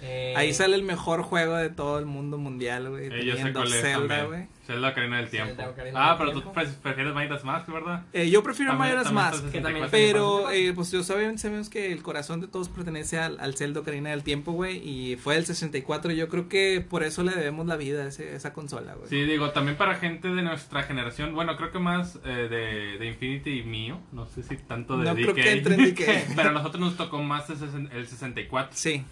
Eh, 0.01 0.33
Ahí 0.37 0.55
sale 0.55 0.77
el 0.77 0.85
mejor 0.85 1.23
juego 1.23 1.57
de 1.57 1.71
todo 1.71 1.99
el 1.99 2.07
mundo 2.07 2.39
mundial, 2.39 2.89
güey. 2.89 3.07
Eh, 3.07 3.25
yo 3.25 3.33
sé 3.33 3.39
teniendo 3.39 3.61
cuál 3.61 3.73
es 3.73 3.81
Zelda, 3.81 3.99
también. 3.99 4.27
güey. 4.27 4.59
Zelda 4.65 4.89
Ocarina 4.91 5.17
del 5.17 5.29
Tiempo. 5.31 5.49
Zelda 5.55 5.71
Ocarina 5.71 5.99
Ah, 6.05 6.09
del 6.11 6.19
pero 6.19 6.31
Tiempo. 6.33 6.49
tú 6.51 6.55
pre- 6.55 6.67
prefieres 6.83 7.15
Majora's 7.15 7.43
Mask, 7.45 7.69
¿verdad? 7.73 8.03
Eh, 8.13 8.31
yo 8.31 8.43
prefiero 8.43 8.75
Majora's 8.75 9.11
Mask. 9.13 9.37
está 9.47 9.51
Que 9.51 9.61
también 9.61 9.85
64. 9.87 9.91
Pero, 9.91 10.51
eh, 10.53 10.73
pues 10.75 10.93
yo 10.93 11.03
sabemos 11.03 11.69
que 11.71 11.91
el 11.93 12.03
corazón 12.03 12.41
de 12.41 12.47
todos 12.49 12.69
pertenece 12.69 13.19
al, 13.19 13.41
al 13.41 13.57
Zelda 13.57 13.81
Ocarina 13.81 14.11
del 14.11 14.23
Tiempo, 14.23 14.53
güey. 14.53 14.77
Y 14.89 15.17
fue 15.17 15.37
el 15.37 15.47
64. 15.47 16.13
Yo 16.13 16.29
creo 16.29 16.49
que 16.49 16.85
por 16.89 17.03
eso 17.03 17.25
le 17.25 17.33
debemos 17.33 17.67
la 17.67 17.77
vida 17.77 18.05
a 18.05 18.09
ese- 18.09 18.37
esa 18.37 18.53
consola, 18.53 18.95
güey. 18.95 19.09
Sí, 19.09 19.23
digo, 19.25 19.51
también 19.51 19.77
para 19.77 19.95
gente 19.97 20.29
de 20.29 20.43
nuestra 20.43 20.83
generación, 20.85 21.35
bueno, 21.35 21.57
creo 21.57 21.73
que 21.73 21.79
más 21.81 22.21
eh, 22.25 22.29
de, 22.29 22.99
de 22.99 23.07
Infinity 23.09 23.61
y 23.61 23.63
mío, 23.65 23.99
no 24.13 24.27
sé 24.27 24.43
si 24.45 24.57
tanto 24.59 24.97
de 24.99 25.07
No 25.07 25.15
creo 25.15 25.33
DK, 25.33 25.35
que 25.43 25.51
entre 25.53 25.75
en 25.75 25.85
DK. 25.95 26.03
pero 26.37 26.51
a 26.51 26.53
nosotros 26.53 26.81
nos 26.81 26.97
tocó 26.97 27.21
más 27.23 27.49
el 27.51 28.07
64. 28.07 28.71
Sí. 28.75 29.03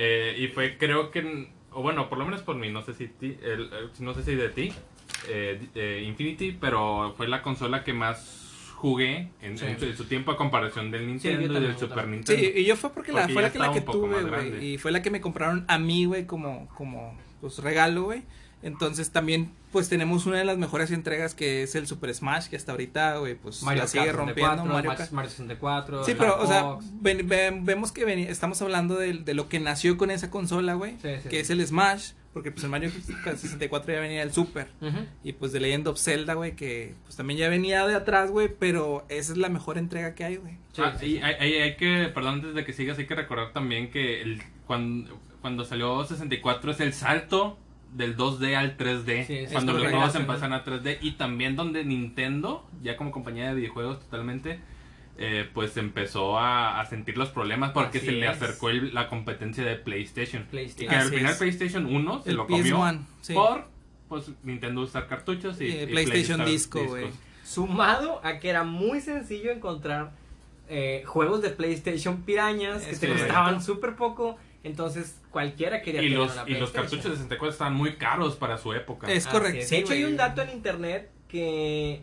Eh, 0.00 0.36
y 0.38 0.46
fue, 0.48 0.78
creo 0.78 1.10
que, 1.10 1.48
o 1.72 1.82
bueno, 1.82 2.08
por 2.08 2.18
lo 2.18 2.24
menos 2.24 2.42
por 2.42 2.54
mí, 2.54 2.70
no 2.70 2.82
sé 2.82 2.94
si, 2.94 3.08
ti- 3.08 3.36
el- 3.42 3.68
no 3.98 4.14
sé 4.14 4.22
si 4.22 4.36
de 4.36 4.48
ti, 4.48 4.72
eh, 5.28 5.60
eh, 5.74 6.04
Infinity, 6.06 6.52
pero 6.52 7.14
fue 7.16 7.26
la 7.26 7.42
consola 7.42 7.82
que 7.82 7.92
más 7.92 8.72
jugué 8.76 9.30
en, 9.42 9.58
Sí. 9.58 9.64
en 9.66 9.80
su, 9.80 9.86
en 9.86 9.96
su 9.96 10.04
tiempo 10.04 10.30
a 10.30 10.36
comparación 10.36 10.92
del 10.92 11.04
Nintendo 11.08 11.58
y 11.58 11.60
del 11.62 11.76
Super. 11.76 12.06
Nintendo. 12.06 12.40
Sí, 12.40 12.52
y 12.54 12.64
yo 12.64 12.76
fue 12.76 12.90
porque, 12.90 13.10
la, 13.10 13.22
Porque 13.22 13.32
fue 13.32 13.42
la 13.42 13.50
que, 13.50 13.58
la 13.58 13.84
tuve, 13.84 14.22
güey. 14.22 14.64
Y 14.74 14.78
fue 14.78 14.92
la 14.92 15.02
que 15.02 15.10
me 15.10 15.20
compraron 15.20 15.64
a 15.66 15.78
mí, 15.80 16.04
güey, 16.04 16.26
como, 16.26 16.68
como 16.76 17.18
pues, 17.40 17.58
regalo, 17.58 18.04
güey. 18.04 18.22
Entonces 18.62 19.10
también, 19.12 19.52
pues 19.70 19.88
tenemos 19.88 20.26
una 20.26 20.38
de 20.38 20.44
las 20.44 20.58
mejores 20.58 20.90
entregas 20.90 21.34
que 21.34 21.62
es 21.62 21.74
el 21.76 21.86
Super 21.86 22.12
Smash, 22.12 22.48
que 22.48 22.56
hasta 22.56 22.72
ahorita, 22.72 23.18
güey, 23.18 23.34
pues 23.36 23.62
Mario 23.62 23.82
la 23.82 23.88
sigue 23.88 24.06
Kart 24.06 24.16
rompiendo. 24.18 24.42
64, 24.56 24.64
Mario 24.74 24.88
Mario, 24.90 24.98
Kart. 24.98 25.12
Mario 25.12 25.30
64. 25.30 26.04
Sí, 26.04 26.14
pero, 26.18 26.42
o 26.42 26.46
sea, 26.46 26.64
ven- 27.00 27.28
ven- 27.28 27.64
vemos 27.64 27.92
que 27.92 28.04
veni- 28.04 28.26
estamos 28.26 28.60
hablando 28.62 28.96
de, 28.96 29.12
de 29.14 29.34
lo 29.34 29.48
que 29.48 29.60
nació 29.60 29.96
con 29.96 30.10
esa 30.10 30.30
consola, 30.30 30.74
güey. 30.74 30.92
Sí, 31.00 31.08
sí, 31.22 31.28
que 31.28 31.36
sí. 31.36 31.36
es 31.36 31.50
el 31.50 31.64
Smash, 31.66 32.10
porque 32.32 32.50
pues 32.50 32.64
el 32.64 32.70
Mario 32.70 32.90
64 32.90 33.92
ya 33.94 34.00
venía 34.00 34.20
del 34.20 34.32
Super. 34.32 34.68
Y 35.24 35.32
pues 35.34 35.52
The 35.52 35.60
Legend 35.60 35.88
of 35.88 35.98
Zelda, 36.00 36.34
güey, 36.34 36.56
que 36.56 36.94
pues 37.04 37.16
también 37.16 37.38
ya 37.38 37.48
venía 37.48 37.86
de 37.86 37.94
atrás, 37.94 38.30
güey, 38.30 38.48
pero 38.48 39.04
esa 39.08 39.32
es 39.32 39.38
la 39.38 39.48
mejor 39.48 39.78
entrega 39.78 40.14
que 40.14 40.24
hay, 40.24 40.36
güey. 40.36 40.54
Sí, 40.72 40.82
Ah, 40.84 40.96
sí, 40.98 41.06
y 41.06 41.10
sí. 41.18 41.22
hay, 41.22 41.34
hay- 41.38 41.54
hay 41.62 41.76
que, 41.76 42.10
perdón, 42.14 42.34
antes 42.34 42.54
de 42.54 42.64
que 42.64 42.72
sigas, 42.72 42.98
hay 42.98 43.06
que 43.06 43.14
recordar 43.14 43.52
también 43.52 43.90
que 43.90 44.20
el, 44.22 44.42
cuando, 44.66 45.18
cuando 45.40 45.64
salió 45.64 46.04
64 46.04 46.72
es 46.72 46.80
el 46.80 46.92
salto 46.92 47.56
del 47.92 48.16
2D 48.16 48.54
al 48.54 48.76
3D, 48.76 49.26
Sí, 49.26 49.34
es 49.38 49.52
cuando 49.52 49.72
los 49.72 49.82
juegos 49.82 50.14
empiezan 50.14 50.52
a 50.52 50.64
3D 50.64 50.98
y 51.00 51.12
también 51.12 51.56
donde 51.56 51.84
Nintendo, 51.84 52.68
ya 52.82 52.96
como 52.96 53.10
compañía 53.10 53.48
de 53.48 53.54
videojuegos 53.54 54.00
totalmente, 54.00 54.60
eh, 55.20 55.48
pues 55.52 55.76
empezó 55.76 56.38
a, 56.38 56.80
a 56.80 56.86
sentir 56.86 57.16
los 57.18 57.30
problemas 57.30 57.72
porque 57.72 57.98
Así 57.98 58.06
se 58.06 58.12
le 58.12 58.28
acercó 58.28 58.70
el- 58.70 58.94
la 58.94 59.08
competencia 59.08 59.64
de 59.64 59.74
PlayStation. 59.76 60.42
Y 60.42 60.46
PlayStation. 60.46 60.90
que 60.90 60.96
al 60.96 61.08
final 61.08 61.32
es. 61.32 61.38
PlayStation 61.38 61.86
1 61.86 62.22
se 62.22 62.30
El 62.30 62.36
lo 62.36 62.46
comió 62.46 62.78
PS1, 62.78 63.00
sí. 63.22 63.34
por 63.34 63.66
pues 64.08 64.30
Nintendo 64.42 64.82
usar 64.82 65.06
cartuchos 65.08 65.60
y, 65.60 65.64
Y 65.64 65.82
y 65.82 65.86
PlayStation 65.86 66.40
Play- 66.40 66.52
Disco, 66.52 66.84
güey. 66.84 67.06
Sumado 67.44 68.20
a 68.24 68.38
que 68.38 68.48
era 68.50 68.62
muy 68.64 69.00
sencillo 69.00 69.50
encontrar 69.50 70.12
eh, 70.68 71.02
juegos 71.06 71.40
de 71.42 71.48
PlayStation 71.50 72.22
pirañas 72.22 72.84
que 72.84 72.94
te 72.94 73.06
correcto. 73.08 73.24
costaban 73.24 73.62
súper 73.62 73.96
poco. 73.96 74.36
Entonces 74.64 75.16
cualquiera 75.30 75.82
quería 75.82 76.02
Y 76.02 76.04
tener 76.06 76.18
los, 76.18 76.32
una 76.32 76.44
y 76.48 76.54
los 76.54 76.70
cartuchos 76.70 77.04
de 77.04 77.10
64 77.12 77.52
estaban 77.52 77.74
muy 77.74 77.96
caros 77.96 78.36
para 78.36 78.58
su 78.58 78.72
época. 78.72 79.10
Es 79.12 79.26
correcto. 79.26 79.64
sí, 79.64 79.74
de 79.76 79.80
hecho, 79.80 79.92
hay 79.92 80.04
un 80.04 80.16
dato 80.16 80.42
en 80.42 80.50
internet 80.50 81.10
que, 81.28 82.02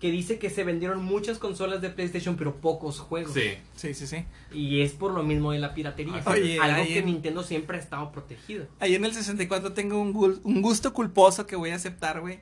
que 0.00 0.10
dice 0.10 0.38
que 0.38 0.48
se 0.50 0.62
vendieron 0.62 1.02
muchas 1.04 1.38
consolas 1.38 1.80
de 1.80 1.90
PlayStation, 1.90 2.36
pero 2.36 2.54
pocos 2.56 3.00
juegos. 3.00 3.32
Sí. 3.34 3.54
Sí, 3.74 3.94
sí, 3.94 4.06
sí. 4.06 4.24
Y 4.52 4.82
es 4.82 4.92
por 4.92 5.12
lo 5.12 5.22
mismo 5.24 5.52
de 5.52 5.58
la 5.58 5.74
piratería. 5.74 6.22
Oye, 6.26 6.60
algo 6.60 6.82
ahí 6.82 6.88
que 6.88 6.98
en- 7.00 7.06
Nintendo 7.06 7.42
siempre 7.42 7.76
ha 7.76 7.80
estado 7.80 8.12
protegido. 8.12 8.66
Ahí 8.78 8.94
en 8.94 9.04
el 9.04 9.12
64 9.12 9.72
tengo 9.72 10.00
un, 10.00 10.14
gul- 10.14 10.40
un 10.44 10.62
gusto 10.62 10.92
culposo 10.92 11.46
que 11.46 11.56
voy 11.56 11.70
a 11.70 11.74
aceptar, 11.76 12.20
güey. 12.20 12.40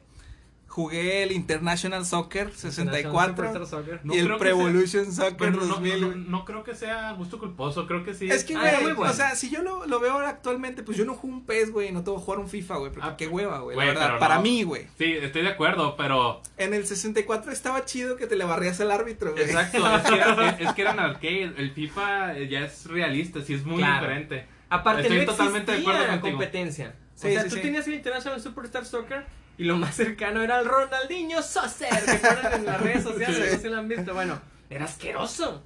Jugué 0.75 1.23
el 1.23 1.31
International 1.31 2.05
Soccer 2.05 2.53
64 2.53 3.37
Superstar 3.37 3.67
Soccer. 3.67 4.01
No 4.03 4.13
y 4.13 4.19
el 4.19 4.27
Pro 4.37 4.49
Evolution 4.49 5.13
Soccer 5.13 5.37
Pero 5.39 5.53
no, 5.53 5.61
no, 5.61 5.67
2000. 5.75 6.01
no, 6.01 6.15
no 6.17 6.45
creo 6.45 6.65
que 6.65 6.75
sea 6.75 7.13
gusto 7.13 7.39
culposo, 7.39 7.87
creo 7.87 8.03
que 8.03 8.13
sí. 8.13 8.29
Es 8.29 8.43
que, 8.43 8.57
Ah, 8.57 8.61
güey, 8.73 8.83
muy 8.83 8.93
bueno. 8.95 9.13
o 9.13 9.15
sea, 9.15 9.37
si 9.37 9.51
yo 9.51 9.63
lo, 9.63 9.87
lo 9.87 10.01
veo 10.01 10.11
ahora 10.15 10.31
actualmente, 10.31 10.83
pues 10.83 10.99
yo 10.99 11.05
no 11.05 11.15
juego 11.15 11.37
un 11.37 11.45
PES, 11.47 11.71
güey, 11.71 11.93
no 11.93 12.03
tengo 12.03 12.19
que 12.19 12.25
jugar 12.25 12.41
un 12.41 12.49
FIFA, 12.49 12.77
güey, 12.79 12.91
porque 12.93 13.09
Ah, 13.09 13.15
qué 13.17 13.29
hueva, 13.29 13.61
güey, 13.61 13.77
la 13.77 13.85
verdad, 13.85 14.19
para 14.19 14.35
no. 14.35 14.43
mí, 14.43 14.65
güey. 14.65 14.89
Sí, 14.99 15.13
estoy 15.13 15.43
de 15.43 15.51
acuerdo, 15.51 15.95
pero. 15.97 16.43
En 16.57 16.75
el 16.75 16.85
64 16.85 17.53
estaba 17.53 17.85
chido 17.85 18.17
que 18.17 18.27
te 18.27 18.35
le 18.35 18.45
barrías 18.45 18.81
al 18.81 18.91
árbitro, 18.91 19.31
güey. 19.31 19.45
Exacto, 19.45 19.79
es 19.97 20.03
que, 20.03 20.15
era, 20.17 20.49
es, 20.59 20.73
que 20.73 20.83
eran 20.83 20.99
arcade. 20.99 21.55
El 21.57 21.71
FIFA 21.71 22.39
ya 22.51 22.65
es 22.65 22.87
realista, 22.87 23.41
sí 23.43 23.55
es 23.55 23.65
muy 23.65 23.77
Claro. 23.79 24.01
diferente. 24.09 24.47
Aparte, 24.71 25.03
Estoy 25.03 25.19
no 25.19 25.25
totalmente 25.27 25.71
de 25.71 25.79
acuerdo 25.83 26.07
contigo. 26.09 26.37
competencia. 26.37 26.97
Sí, 27.15 27.29
o 27.29 27.31
sea, 27.31 27.43
sí, 27.45 27.49
tú 27.51 27.55
sí. 27.55 27.61
tenías 27.63 27.87
el 27.87 27.95
International 27.95 28.41
Superstar 28.41 28.85
Soccer 28.85 29.25
y 29.59 29.64
lo 29.64 29.77
más 29.77 29.95
cercano 29.95 30.43
era 30.43 30.61
el 30.61 30.67
Ronaldinho 30.67 31.43
Soccer 31.43 31.88
que 32.05 32.57
en 32.57 32.64
las 32.67 32.81
redes 32.81 33.03
sociales, 33.05 33.37
Sí. 33.37 33.43
no 33.43 33.49
sé 33.51 33.59
si 33.59 33.69
lo 33.69 33.77
han 33.79 33.88
visto. 33.88 34.14
Bueno, 34.14 34.40
era 34.71 34.87
asqueroso. 34.87 35.62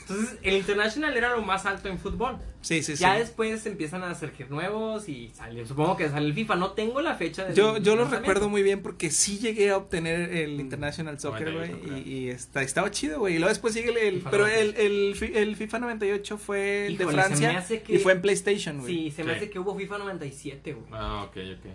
Entonces, 0.00 0.38
el 0.42 0.54
International 0.56 1.16
era 1.16 1.30
lo 1.36 1.42
más 1.42 1.66
alto 1.66 1.88
en 1.88 1.98
fútbol. 1.98 2.38
Sí, 2.62 2.82
sí, 2.82 2.96
sí. 2.96 3.02
Ya 3.02 3.14
después 3.14 3.64
empiezan 3.66 4.02
a 4.02 4.14
surgir 4.14 4.50
nuevos 4.50 5.08
y 5.08 5.30
salió, 5.34 5.64
supongo 5.66 5.96
que 5.96 6.08
sale 6.08 6.26
el 6.26 6.34
FIFA. 6.34 6.56
No 6.56 6.72
tengo 6.72 7.00
la 7.00 7.14
fecha 7.14 7.44
de 7.44 7.54
Yo, 7.54 7.78
yo 7.78 7.94
lo 7.96 8.06
recuerdo 8.06 8.48
muy 8.48 8.62
bien 8.62 8.82
porque 8.82 9.10
sí 9.10 9.38
llegué 9.38 9.70
a 9.70 9.76
obtener 9.76 10.34
el 10.34 10.58
International 10.60 11.18
Soccer, 11.20 11.52
98, 11.52 11.86
güey, 11.86 12.08
y, 12.08 12.12
y 12.12 12.28
está, 12.30 12.62
estaba 12.62 12.90
chido, 12.90 13.20
güey. 13.20 13.36
Y 13.36 13.38
luego 13.38 13.50
después 13.50 13.72
sigue 13.72 13.90
el, 13.90 13.96
el- 13.98 14.14
FIFA 14.18 14.30
pero 14.30 14.46
el, 14.46 14.74
98. 14.74 14.82
el, 14.82 15.14
fi- 15.16 15.38
el 15.38 15.56
FIFA 15.56 15.78
98 15.78 16.38
fue 16.38 16.86
el 16.86 16.92
Híjole, 16.94 17.06
de 17.16 17.22
se 17.22 17.28
Francia 17.36 17.82
que- 17.84 17.94
y 17.94 17.98
fue 17.98 18.12
en 18.12 18.22
PlayStation, 18.22 18.80
güey. 18.80 18.94
Sí, 18.94 19.10
se 19.12 19.22
me 19.24 19.32
Sí. 19.32 19.36
hace 19.36 19.50
que 19.50 19.58
hubo 19.58 19.76
FIFA 19.76 19.98
97, 19.98 20.72
güey. 20.72 20.86
Ah, 20.92 21.22
ok, 21.28 21.36
ok. 21.58 21.70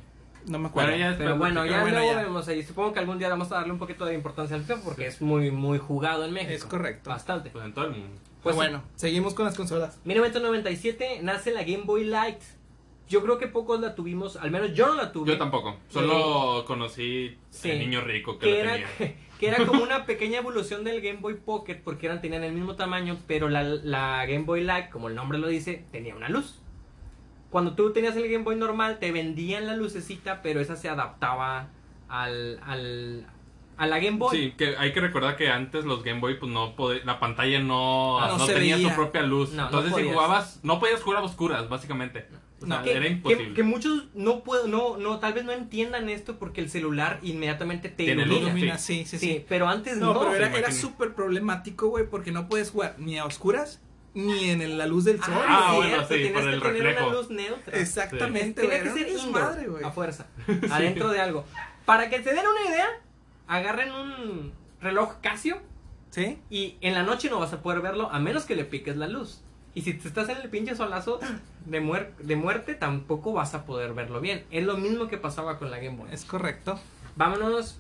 No 0.48 0.60
me 0.60 0.68
acuerdo. 0.68 0.92
Ya 0.96 1.16
Pero 1.18 1.32
después 1.32 1.38
bueno, 1.40 1.66
ya 1.66 1.82
bueno, 1.82 1.98
luego 2.00 2.14
ya. 2.14 2.22
vemos 2.24 2.48
ahí. 2.48 2.64
Supongo 2.64 2.94
que 2.94 3.00
algún 3.00 3.18
día 3.18 3.30
vamos 3.30 3.52
a 3.52 3.56
darle 3.56 3.72
un 3.74 3.80
poquito 3.80 4.06
de 4.06 4.14
importancia 4.14 4.56
al 4.56 4.64
FIFA 4.64 4.82
porque 4.84 5.08
es 5.08 5.22
muy, 5.22 5.50
muy 5.52 5.78
jugado 5.80 6.26
en 6.26 6.34
México. 6.34 6.54
Es 6.54 6.66
correcto. 6.66 7.10
Bastante. 7.10 7.50
Pues 7.50 7.66
en 7.66 7.74
todo 7.74 7.86
el 7.86 7.92
mundo. 7.92 8.20
Pues 8.44 8.56
bueno, 8.56 8.84
seguimos 8.96 9.34
con 9.34 9.46
las 9.46 9.56
consolas. 9.56 10.00
1997 10.06 11.20
nace 11.24 11.52
la 11.52 11.62
Game 11.64 11.84
Boy 11.86 12.04
Light. 12.06 12.40
Yo 13.08 13.22
creo 13.22 13.38
que 13.38 13.48
pocos 13.48 13.80
la 13.80 13.94
tuvimos, 13.96 14.36
al 14.36 14.50
menos 14.52 14.74
yo 14.74 14.88
no 14.88 14.96
la 14.96 15.12
tuve. 15.12 15.32
Yo 15.32 15.38
tampoco. 15.38 15.78
Solo 15.90 16.64
conocí 16.66 17.38
Sí. 17.52 17.70
el 17.72 17.80
niño 17.80 18.02
rico 18.02 18.38
que, 18.40 18.46
Que 18.48 18.52
lo 18.52 18.58
era, 18.72 18.74
tenía. 18.98 19.16
que 19.40 19.48
era 19.48 19.66
como 19.66 19.84
una 19.84 20.06
pequeña 20.06 20.40
evolución 20.40 20.84
del 20.84 21.02
Game 21.02 21.20
Boy 21.20 21.36
Pocket 21.36 21.82
porque 21.84 22.08
eran, 22.08 22.22
tenían 22.22 22.44
el 22.44 22.54
mismo 22.54 22.76
tamaño, 22.76 23.18
pero 23.28 23.48
la, 23.50 23.64
la 23.64 24.26
Game 24.26 24.46
Boy 24.46 24.64
Light, 24.64 24.90
como 24.90 25.08
el 25.10 25.16
nombre 25.16 25.38
lo 25.38 25.48
dice, 25.48 25.86
tenía 25.92 26.16
una 26.16 26.30
luz. 26.30 26.60
Cuando 27.56 27.72
tú 27.74 27.94
tenías 27.94 28.14
el 28.18 28.30
Game 28.30 28.44
Boy 28.44 28.58
normal, 28.58 28.98
te 29.00 29.14
vendían 29.14 29.66
la 29.66 29.78
lucecita, 29.78 30.42
pero 30.42 30.60
esa 30.60 30.76
se 30.76 30.90
adaptaba 30.90 31.70
al, 32.10 32.60
al, 32.66 33.26
a 33.78 33.88
la 33.88 33.98
Game 34.00 34.18
Boy. 34.18 34.36
Sí, 34.38 34.54
que 34.58 34.76
hay 34.76 34.92
que 34.92 35.00
recordar 35.00 35.38
que 35.38 35.48
antes 35.50 35.86
los 35.86 36.04
Game 36.04 36.20
Boy, 36.20 36.38
pues 36.38 36.52
no 36.52 36.76
podía, 36.76 37.06
la 37.06 37.18
pantalla 37.18 37.62
no, 37.62 38.20
Ah, 38.20 38.36
no, 38.38 38.46
tenía 38.46 38.76
veía. 38.76 38.90
su 38.90 38.96
propia 38.96 39.22
luz. 39.22 39.52
No, 39.54 39.62
no 39.72 39.80
Entonces, 39.80 39.96
si 39.96 40.04
jugabas, 40.12 40.60
no 40.64 40.82
podías 40.82 41.02
jugar 41.02 41.22
a 41.22 41.24
oscuras, 41.24 41.70
básicamente. 41.70 42.28
O 42.62 42.66
sea, 42.68 42.80
No. 42.80 42.84
que, 42.84 42.92
era 42.92 43.08
imposible. 43.08 43.54
que 43.54 43.64
muchos 43.64 44.04
no 44.14 44.42
puedo, 44.44 44.68
no, 44.68 44.98
no, 44.98 45.20
tal 45.20 45.32
vez 45.32 45.46
no 45.46 45.54
entiendan 45.54 46.10
esto 46.10 46.38
porque 46.38 46.60
el 46.60 46.70
celular 46.70 47.20
inmediatamente 47.24 47.88
te 47.88 48.04
Tiene 48.04 48.24
ilumina. 48.24 48.50
Ilumina, 48.50 48.78
sí. 48.78 49.06
sí, 49.06 49.18
sí, 49.18 49.18
Sí, 49.18 49.34
sí. 49.36 49.46
pero 49.48 49.70
antes 49.70 49.96
no. 49.96 50.14
No, 50.14 50.20
pero 50.20 50.36
era, 50.36 50.54
era 50.58 50.74
súper 50.74 51.14
problemático, 51.14 51.88
güey, 51.88 52.06
porque 52.06 52.34
no 52.34 52.50
puedes 52.50 52.70
jugar 52.72 52.96
ni 52.98 53.18
a 53.18 53.24
oscuras 53.24 53.82
ni 54.16 54.50
en 54.50 54.62
el- 54.64 54.78
la 54.78 54.88
luz 54.88 55.04
del 55.06 55.22
sol. 55.22 55.34
Ah, 55.48 55.68
sí, 55.70 55.76
bueno, 55.76 55.90
cierto, 55.98 56.08
sí, 56.08 56.14
tienes 56.22 56.32
por 56.34 56.44
que 56.50 56.56
el 56.56 56.62
tener 56.62 56.82
reflejo. 56.84 57.08
una 57.08 57.16
luz 57.18 57.30
neutra. 57.30 57.80
Exactamente, 57.80 58.66
güey. 58.66 58.82
que 58.84 58.90
ser 58.90 59.08
indoor, 59.10 59.24
desmadre, 59.34 59.68
güey. 59.68 59.84
a 59.84 59.92
fuerza, 59.92 60.26
adentro 60.72 61.10
de 61.10 61.20
algo. 61.22 61.46
Para 61.86 62.10
que 62.10 62.24
se 62.24 62.34
den 62.34 62.46
una 62.48 62.70
idea, 62.72 62.88
agarren 63.48 63.92
un 63.92 64.54
reloj 64.82 65.16
Casio 65.22 65.62
¿Sí? 66.10 66.40
y 66.50 66.78
en 66.82 66.94
la 66.96 67.04
noche 67.04 67.30
no 67.30 67.40
vas 67.40 67.54
a 67.54 67.62
poder 67.62 67.82
verlo 67.82 68.10
a 68.12 68.20
menos 68.20 68.46
que 68.46 68.56
le 68.56 68.66
piques 68.66 68.96
la 68.98 69.08
luz. 69.08 69.42
Y 69.76 69.82
si 69.82 69.94
te 69.94 70.08
estás 70.08 70.30
en 70.30 70.38
el 70.38 70.50
pinche 70.50 70.74
solazo 70.76 71.20
de, 71.66 71.82
muer- 71.82 72.16
de 72.18 72.38
muerte, 72.38 72.76
tampoco 72.76 73.34
vas 73.34 73.54
a 73.56 73.66
poder 73.66 73.94
verlo 73.94 74.22
bien. 74.22 74.46
Es 74.50 74.64
lo 74.64 74.78
mismo 74.78 75.10
que 75.10 75.18
pasaba 75.18 75.60
con 75.60 75.70
la 75.70 75.78
Game 75.80 75.98
Boy. 75.98 76.08
Es 76.14 76.24
correcto. 76.24 76.80
Vámonos. 77.18 77.78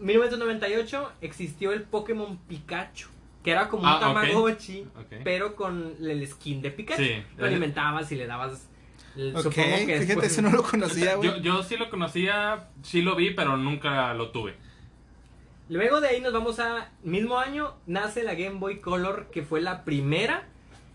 1998 0.00 1.12
existió 1.20 1.72
el 1.72 1.82
Pokémon 1.84 2.36
Pikachu. 2.48 3.08
Que 3.46 3.52
era 3.52 3.68
como 3.68 3.84
un 3.84 3.88
Ah. 3.88 4.00
Tamagotchi, 4.00 4.86
pero 5.22 5.54
con 5.54 5.94
el 6.02 6.26
skin 6.26 6.60
de 6.60 6.72
Pikachu. 6.72 7.00
Sí. 7.02 7.22
Lo 7.36 7.46
alimentabas 7.46 8.10
y 8.10 8.16
le 8.16 8.26
dabas. 8.26 8.68
supongo 9.14 9.50
que 9.50 9.62
fíjate, 9.62 10.04
después- 10.04 10.32
eso 10.32 10.42
no 10.42 10.50
lo 10.50 10.62
conocía, 10.64 11.14
güey. 11.14 11.30
Yo, 11.30 11.36
yo 11.38 11.62
sí 11.62 11.76
lo 11.76 11.88
conocía, 11.88 12.68
sí 12.82 13.02
lo 13.02 13.14
vi, 13.14 13.30
pero 13.30 13.56
nunca 13.56 14.12
lo 14.14 14.30
tuve. 14.32 14.56
Luego 15.68 16.00
de 16.00 16.08
ahí 16.08 16.20
nos 16.20 16.32
vamos 16.32 16.58
a. 16.60 16.90
Mismo 17.02 17.38
año 17.38 17.74
nace 17.86 18.22
la 18.24 18.34
Game 18.34 18.58
Boy 18.58 18.80
Color, 18.80 19.28
que 19.32 19.42
fue 19.42 19.60
la 19.60 19.84
primera. 19.84 20.48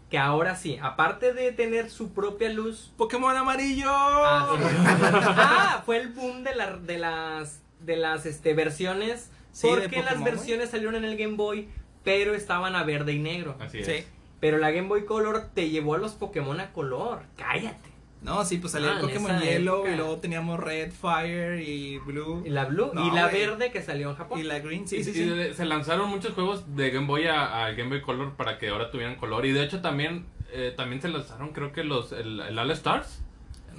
Que 0.10 0.18
ahora 0.18 0.58
sí, 0.58 0.78
aparte 0.82 1.34
de 1.34 1.54
tener 1.54 1.90
su 1.90 2.14
propia 2.14 2.50
luz. 2.50 2.92
Pokémon 2.98 3.34
amarillo. 3.36 3.90
Ah, 3.90 4.50
sí. 4.58 4.64
Ah, 5.38 5.84
fue 5.86 5.98
el 6.02 6.10
boom 6.10 6.44
de, 6.44 6.54
la- 6.54 6.76
de 6.76 6.98
las, 6.98 7.62
de 7.80 7.96
las 7.96 8.26
este, 8.26 8.54
versiones. 8.54 9.32
Sí, 9.54 9.68
porque 9.70 10.02
las 10.04 10.22
versiones 10.24 10.70
salieron 10.70 10.96
en 10.96 11.04
el 11.06 11.18
Game 11.18 11.36
Boy, 11.36 11.68
pero 12.04 12.34
estaban 12.34 12.76
a 12.76 12.84
verde 12.84 13.14
y 13.14 13.20
negro. 13.20 13.56
Así 13.60 13.80
es. 13.80 13.86
Sí. 13.88 14.04
Pero 14.40 14.58
la 14.58 14.72
Game 14.72 14.88
Boy 14.88 15.06
Color 15.06 15.50
te 15.54 15.70
llevó 15.70 15.96
a 15.96 15.98
los 16.00 16.14
Pokémon 16.14 16.60
a 16.60 16.72
color. 16.72 17.22
Cállate. 17.38 17.90
No, 18.24 18.46
sí, 18.46 18.58
pues 18.58 18.74
salía 18.74 18.92
Ah, 18.92 18.96
el 18.96 19.02
Pokémon 19.02 19.40
Yellow 19.42 19.76
época. 19.78 19.92
y 19.94 19.98
luego 19.98 20.18
teníamos 20.18 20.60
Red, 20.60 20.92
Fire 20.92 21.60
y 21.60 21.98
Blue 21.98 22.44
Y 22.46 22.50
la 22.52 22.66
blue 22.66 22.92
No, 22.94 23.08
y 23.08 23.12
la 23.12 23.30
güey. 23.30 23.48
verde 23.48 23.72
que 23.72 23.82
salió 23.82 24.12
en 24.12 24.16
Japón. 24.16 24.40
y 24.40 24.44
la 24.44 24.60
Green. 24.60 24.84
Y- 24.84 24.88
Sí, 24.88 25.04
sí, 25.04 25.10
y 25.10 25.14
sí. 25.14 25.26
de- 25.26 25.54
se 25.56 25.66
lanzaron 25.66 26.08
muchos 26.10 26.34
juegos 26.34 26.76
de 26.76 26.92
Game 26.92 27.08
Boy 27.08 27.26
a, 27.26 27.66
a 27.66 27.72
Game 27.72 27.90
Boy 27.90 28.02
Color 28.02 28.34
para 28.36 28.60
que 28.60 28.70
ahora 28.70 28.92
tuvieran 28.92 29.16
color. 29.16 29.46
Y 29.48 29.52
de 29.54 29.64
hecho 29.64 29.82
también, 29.82 30.26
eh, 30.52 30.72
también 30.78 31.02
se 31.02 31.08
lanzaron, 31.10 31.50
creo 31.52 31.72
que 31.72 31.84
los 31.84 32.12
el, 32.12 32.40
el 32.42 32.60
All 32.60 32.70
Stars. 32.72 33.24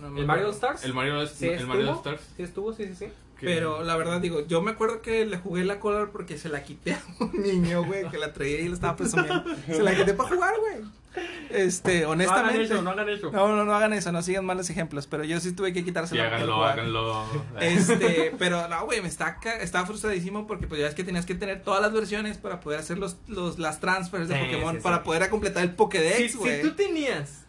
No 0.00 0.16
¿El 0.18 0.26
Mario. 0.26 0.50
Stars? 0.50 0.84
El 0.84 0.94
Mario, 0.94 1.24
Sí, 1.28 1.46
el 1.48 1.64
Mario. 1.68 1.92
Stars. 1.94 2.20
Sí, 2.36 2.42
estuvo, 2.42 2.72
sí, 2.72 2.86
sí, 2.86 2.94
sí. 2.96 3.06
Que- 3.42 3.54
Pero 3.54 3.82
la 3.82 3.96
verdad 3.96 4.20
digo, 4.20 4.46
yo 4.46 4.62
me 4.62 4.70
acuerdo 4.70 5.02
que 5.02 5.26
le 5.26 5.36
jugué 5.38 5.64
la 5.64 5.78
Color 5.80 6.10
porque 6.10 6.38
se 6.38 6.48
la 6.48 6.62
quité 6.64 6.94
a 6.94 7.02
un 7.20 7.32
niño, 7.42 7.84
güey, 7.84 8.08
que 8.08 8.18
la 8.18 8.32
traía 8.32 8.60
y 8.60 8.68
lo 8.68 8.74
estaba 8.74 8.96
presumiendo. 8.96 9.44
Se 9.66 9.82
la 9.82 9.94
quité 9.94 10.14
para 10.14 10.30
jugar, 10.30 10.54
güey. 10.60 10.76
Este, 11.50 12.06
honestamente. 12.06 12.52
No 12.54 12.54
hagan 12.54 12.60
eso, 12.62 12.82
no 12.82 12.90
hagan 12.90 13.08
eso. 13.10 13.30
No, 13.30 13.48
no, 13.54 13.64
no 13.66 13.74
hagan 13.74 13.92
eso, 13.92 14.12
no 14.12 14.22
sigan 14.22 14.46
malos 14.46 14.70
ejemplos, 14.70 15.06
pero 15.06 15.24
yo 15.24 15.38
sí 15.40 15.52
tuve 15.52 15.74
que 15.74 15.80
Sí, 15.80 15.84
quitársela. 15.84 16.24
para 16.24 16.36
háganlo, 16.36 16.54
jugar. 16.54 16.70
háganlo. 16.72 17.24
Este, 17.60 18.32
pero 18.38 18.66
no, 18.68 18.84
güey, 18.86 19.02
me 19.02 19.08
está 19.08 19.36
ca- 19.38 19.56
estaba 19.58 19.84
frustradísimo 19.86 20.46
porque 20.46 20.66
pues 20.66 20.80
ya 20.80 20.86
es 20.86 20.94
que 20.94 21.04
tenías 21.04 21.26
que 21.26 21.34
tener 21.34 21.62
todas 21.62 21.82
las 21.82 21.92
versiones 21.92 22.38
para 22.38 22.60
poder 22.60 22.80
hacer 22.80 22.96
los, 22.98 23.16
los 23.28 23.58
las 23.58 23.80
transfers 23.80 24.28
de 24.28 24.36
Sí, 24.38 24.44
Pokémon 24.46 24.76
sí, 24.76 24.80
para 24.82 24.96
sí. 24.98 25.02
poder 25.04 25.28
completar 25.28 25.62
el 25.64 25.70
Si, 25.70 25.76
Pokédex, 25.76 26.32
si 26.32 26.38
güey. 26.38 26.62
tú 26.62 26.70
tenías, 26.72 27.41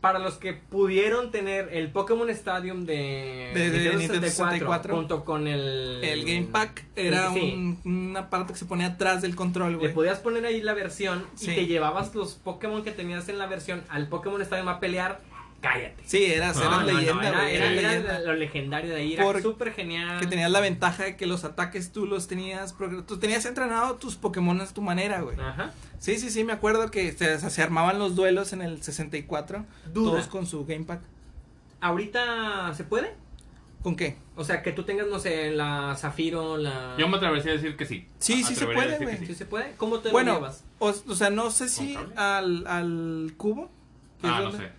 para 0.00 0.20
los 0.20 0.34
que 0.34 0.52
pudieron 0.52 1.32
tener 1.32 1.70
el 1.72 1.90
Pokémon 1.90 2.30
Stadium 2.30 2.86
de, 2.86 3.50
De- 3.52 3.70
de 3.70 3.96
Nintendo 3.96 4.28
64, 4.28 4.94
junto 4.94 5.24
con 5.24 5.48
el... 5.48 6.00
El 6.04 6.24
Game 6.24 6.46
Pack 6.52 6.84
era 6.94 7.32
Sí. 7.32 7.40
un, 7.54 7.80
un 7.84 8.16
aparato 8.16 8.52
que 8.52 8.58
se 8.60 8.64
ponía 8.64 8.86
atrás 8.86 9.22
del 9.22 9.34
control, 9.34 9.72
Le 9.72 9.78
güey. 9.78 9.94
podías 9.94 10.20
poner 10.20 10.46
ahí 10.46 10.60
la 10.62 10.74
versión 10.74 11.26
Sí. 11.34 11.50
y 11.50 11.54
te 11.56 11.66
llevabas 11.66 12.14
los 12.14 12.34
Pokémon 12.34 12.84
que 12.84 12.92
tenías 12.92 13.28
en 13.28 13.38
la 13.38 13.46
versión 13.46 13.82
al 13.88 14.08
Pokémon 14.08 14.40
Stadium 14.42 14.68
a 14.68 14.78
pelear. 14.78 15.20
Cállate. 15.60 15.96
Sí, 16.06 16.24
eras, 16.24 16.56
No, 16.56 16.62
eras 16.62 16.72
no, 16.72 16.80
no, 16.92 16.98
leyenda, 17.00 17.28
era, 17.28 17.40
güey. 17.42 17.56
era- 17.56 17.70
leyenda. 17.70 18.18
lo 18.20 18.34
legendario 18.34 18.90
de 18.90 18.96
ahí, 19.00 19.14
era 19.14 19.24
Por- 19.24 19.42
súper 19.42 19.72
genial. 19.72 20.20
Que 20.20 20.26
tenías 20.28 20.50
la 20.52 20.60
ventaja 20.60 21.02
de 21.04 21.16
que 21.16 21.26
los 21.26 21.42
ataques 21.44 21.90
tú 21.92 22.06
los 22.06 22.28
tenías, 22.28 22.76
tú 23.06 23.18
tenías 23.18 23.44
entrenado 23.44 23.96
tus 23.96 24.14
Pokémon 24.14 24.60
a 24.60 24.66
tu 24.66 24.82
manera, 24.82 25.20
güey. 25.20 25.36
Ajá. 25.40 25.72
Sí, 25.98 26.16
sí, 26.18 26.30
sí, 26.30 26.44
me 26.44 26.52
acuerdo 26.52 26.90
que 26.92 27.10
se, 27.12 27.38
se 27.50 27.62
armaban 27.62 27.98
los 27.98 28.14
duelos 28.14 28.52
en 28.52 28.62
el 28.62 28.80
64, 28.82 29.64
Duda. 29.92 30.12
todos 30.12 30.26
con 30.28 30.46
su 30.46 30.64
Game 30.64 30.84
Pack. 30.84 31.00
¿Ahorita 31.80 32.72
se 32.74 32.84
puede? 32.84 33.14
¿Con 33.82 33.94
qué? 33.94 34.16
O 34.36 34.42
sea, 34.44 34.62
que 34.62 34.72
tú 34.72 34.82
tengas, 34.84 35.06
no 35.06 35.18
sé, 35.20 35.50
la 35.52 35.94
Zafiro, 35.96 36.56
la... 36.56 36.96
Yo 36.98 37.08
me 37.08 37.16
atrevería 37.16 37.52
a 37.52 37.54
decir 37.54 37.76
que 37.76 37.86
sí. 37.86 38.06
Sí, 38.18 38.42
sí 38.42 38.54
se 38.56 38.66
puede, 38.66 38.98
güey. 38.98 39.18
¿Sí 39.18 39.26
sí. 39.26 39.34
se 39.36 39.46
puede? 39.46 39.72
¿Cómo 39.76 40.00
te 40.00 40.08
lo 40.08 40.12
Bueno, 40.12 40.34
llevas? 40.34 40.64
o, 40.80 40.88
o 40.88 41.14
sea, 41.14 41.30
no 41.30 41.50
sé 41.50 41.68
si 41.68 41.96
al, 42.16 42.66
al 42.66 43.34
cubo. 43.36 43.70
Ah, 44.22 44.40
no 44.42 44.50
sé. 44.52 44.70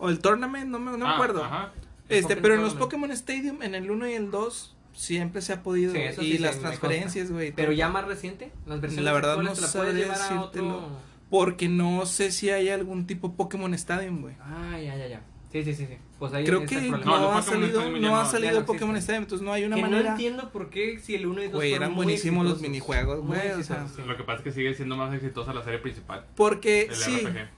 O 0.00 0.08
el 0.08 0.18
tournament, 0.18 0.68
no 0.68 0.78
me, 0.78 0.90
no 0.92 0.98
me 0.98 1.04
Ah, 1.06 1.14
acuerdo. 1.14 1.44
Ajá. 1.44 1.72
Este, 2.08 2.22
Pokémon 2.34 2.42
pero 2.42 2.54
en 2.54 2.62
los. 2.62 2.74
Pokémon 2.74 3.10
Stadium, 3.12 3.62
en 3.62 3.74
el 3.76 3.90
1 3.90 4.08
y 4.08 4.12
el 4.14 4.30
2, 4.30 4.76
siempre 4.92 5.40
se 5.42 5.52
ha 5.52 5.62
podido. 5.62 5.92
Sí, 5.92 5.98
eso 5.98 6.22
y 6.22 6.32
sí 6.32 6.38
las 6.38 6.58
transferencias, 6.58 7.30
güey. 7.30 7.52
Pero 7.52 7.70
ya 7.72 7.88
más 7.88 8.04
reciente, 8.06 8.50
las 8.66 8.80
versiones 8.80 9.04
La 9.04 9.12
verdad 9.12 9.36
no 9.36 9.42
te 9.42 9.48
la 9.48 9.54
puedes 9.54 9.70
sabré 9.70 9.92
llevar 9.94 10.16
a 10.20 10.24
decírtelo. 10.34 10.76
otro- 10.78 11.10
Porque 11.30 11.68
no 11.68 12.06
sé 12.06 12.32
si 12.32 12.50
hay 12.50 12.68
algún 12.70 13.06
tipo 13.06 13.34
Pokémon 13.36 13.72
Stadium, 13.74 14.20
güey. 14.22 14.34
Ah, 14.40 14.76
ya, 14.82 14.96
ya, 14.96 15.06
ya. 15.06 15.22
Sí, 15.52 15.62
sí, 15.64 15.74
sí, 15.74 15.86
sí. 15.86 15.94
Pues 16.18 16.32
ahí 16.32 16.44
Creo 16.44 16.64
que 16.66 16.80
no, 16.80 16.96
ha 16.96 16.98
Pokémon 17.00 17.42
salido, 17.42 17.90
no 18.00 18.16
ha 18.16 18.24
salido 18.24 18.64
Pokémon. 18.66 18.96
Stadium, 18.96 19.22
entonces 19.24 19.44
no 19.44 19.52
hay 19.52 19.64
una 19.64 19.76
que 19.76 19.82
manera. 19.82 20.02
no 20.02 20.10
entiendo 20.10 20.50
por 20.50 20.70
qué 20.70 20.98
si 20.98 21.14
el 21.14 21.26
1 21.26 21.42
y 21.42 21.46
2 21.46 21.54
Güey, 21.54 21.72
eran 21.72 21.94
buenísimos 21.94 22.46
los 22.46 22.60
minijuegos, 22.60 23.20
güey, 23.24 23.50
o 23.52 23.62
sea. 23.62 23.86
Lo 24.06 24.16
que 24.16 24.24
pasa 24.24 24.38
es 24.38 24.44
que 24.44 24.52
sigue 24.52 24.74
siendo 24.74 24.96
más 24.96 25.12
exitosa 25.14 25.52
la 25.54 25.62
serie 25.62 25.78
principal. 25.78 26.26
Porque 26.36 26.82
El 26.82 26.94
sí, 26.94 27.18
RPG. 27.26 27.48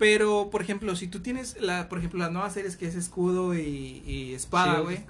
Pero 0.00 0.48
por 0.50 0.62
ejemplo, 0.62 0.96
si 0.96 1.08
tú 1.08 1.20
tienes 1.20 1.60
la, 1.60 1.90
por 1.90 1.98
ejemplo, 1.98 2.18
las 2.18 2.32
nuevas 2.32 2.54
series 2.54 2.78
que 2.78 2.86
es 2.86 2.94
escudo 2.94 3.54
y, 3.54 4.02
y 4.06 4.32
espada, 4.32 4.80
güey. 4.80 5.04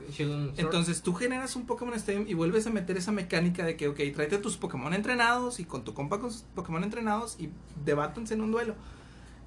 Entonces 0.57 1.01
tú 1.01 1.14
generas 1.14 1.55
un 1.55 1.64
Pokémon 1.64 1.95
Stadium 1.95 2.24
y 2.26 2.34
vuelves 2.34 2.66
a 2.66 2.70
meter 2.70 2.97
esa 2.97 3.12
mecánica 3.12 3.64
de 3.64 3.76
que, 3.76 3.86
ok, 3.86 4.01
tráete 4.12 4.38
tus 4.38 4.57
Pokémon 4.57 4.93
entrenados 4.93 5.61
y 5.61 5.64
con 5.64 5.84
tu 5.84 5.95
compa 5.95 6.18
con 6.18 6.32
sus 6.32 6.43
Pokémon 6.43 6.82
entrenados 6.82 7.36
y 7.38 7.51
debátanse 7.84 8.34
en 8.34 8.41
un 8.41 8.51
duelo. 8.51 8.74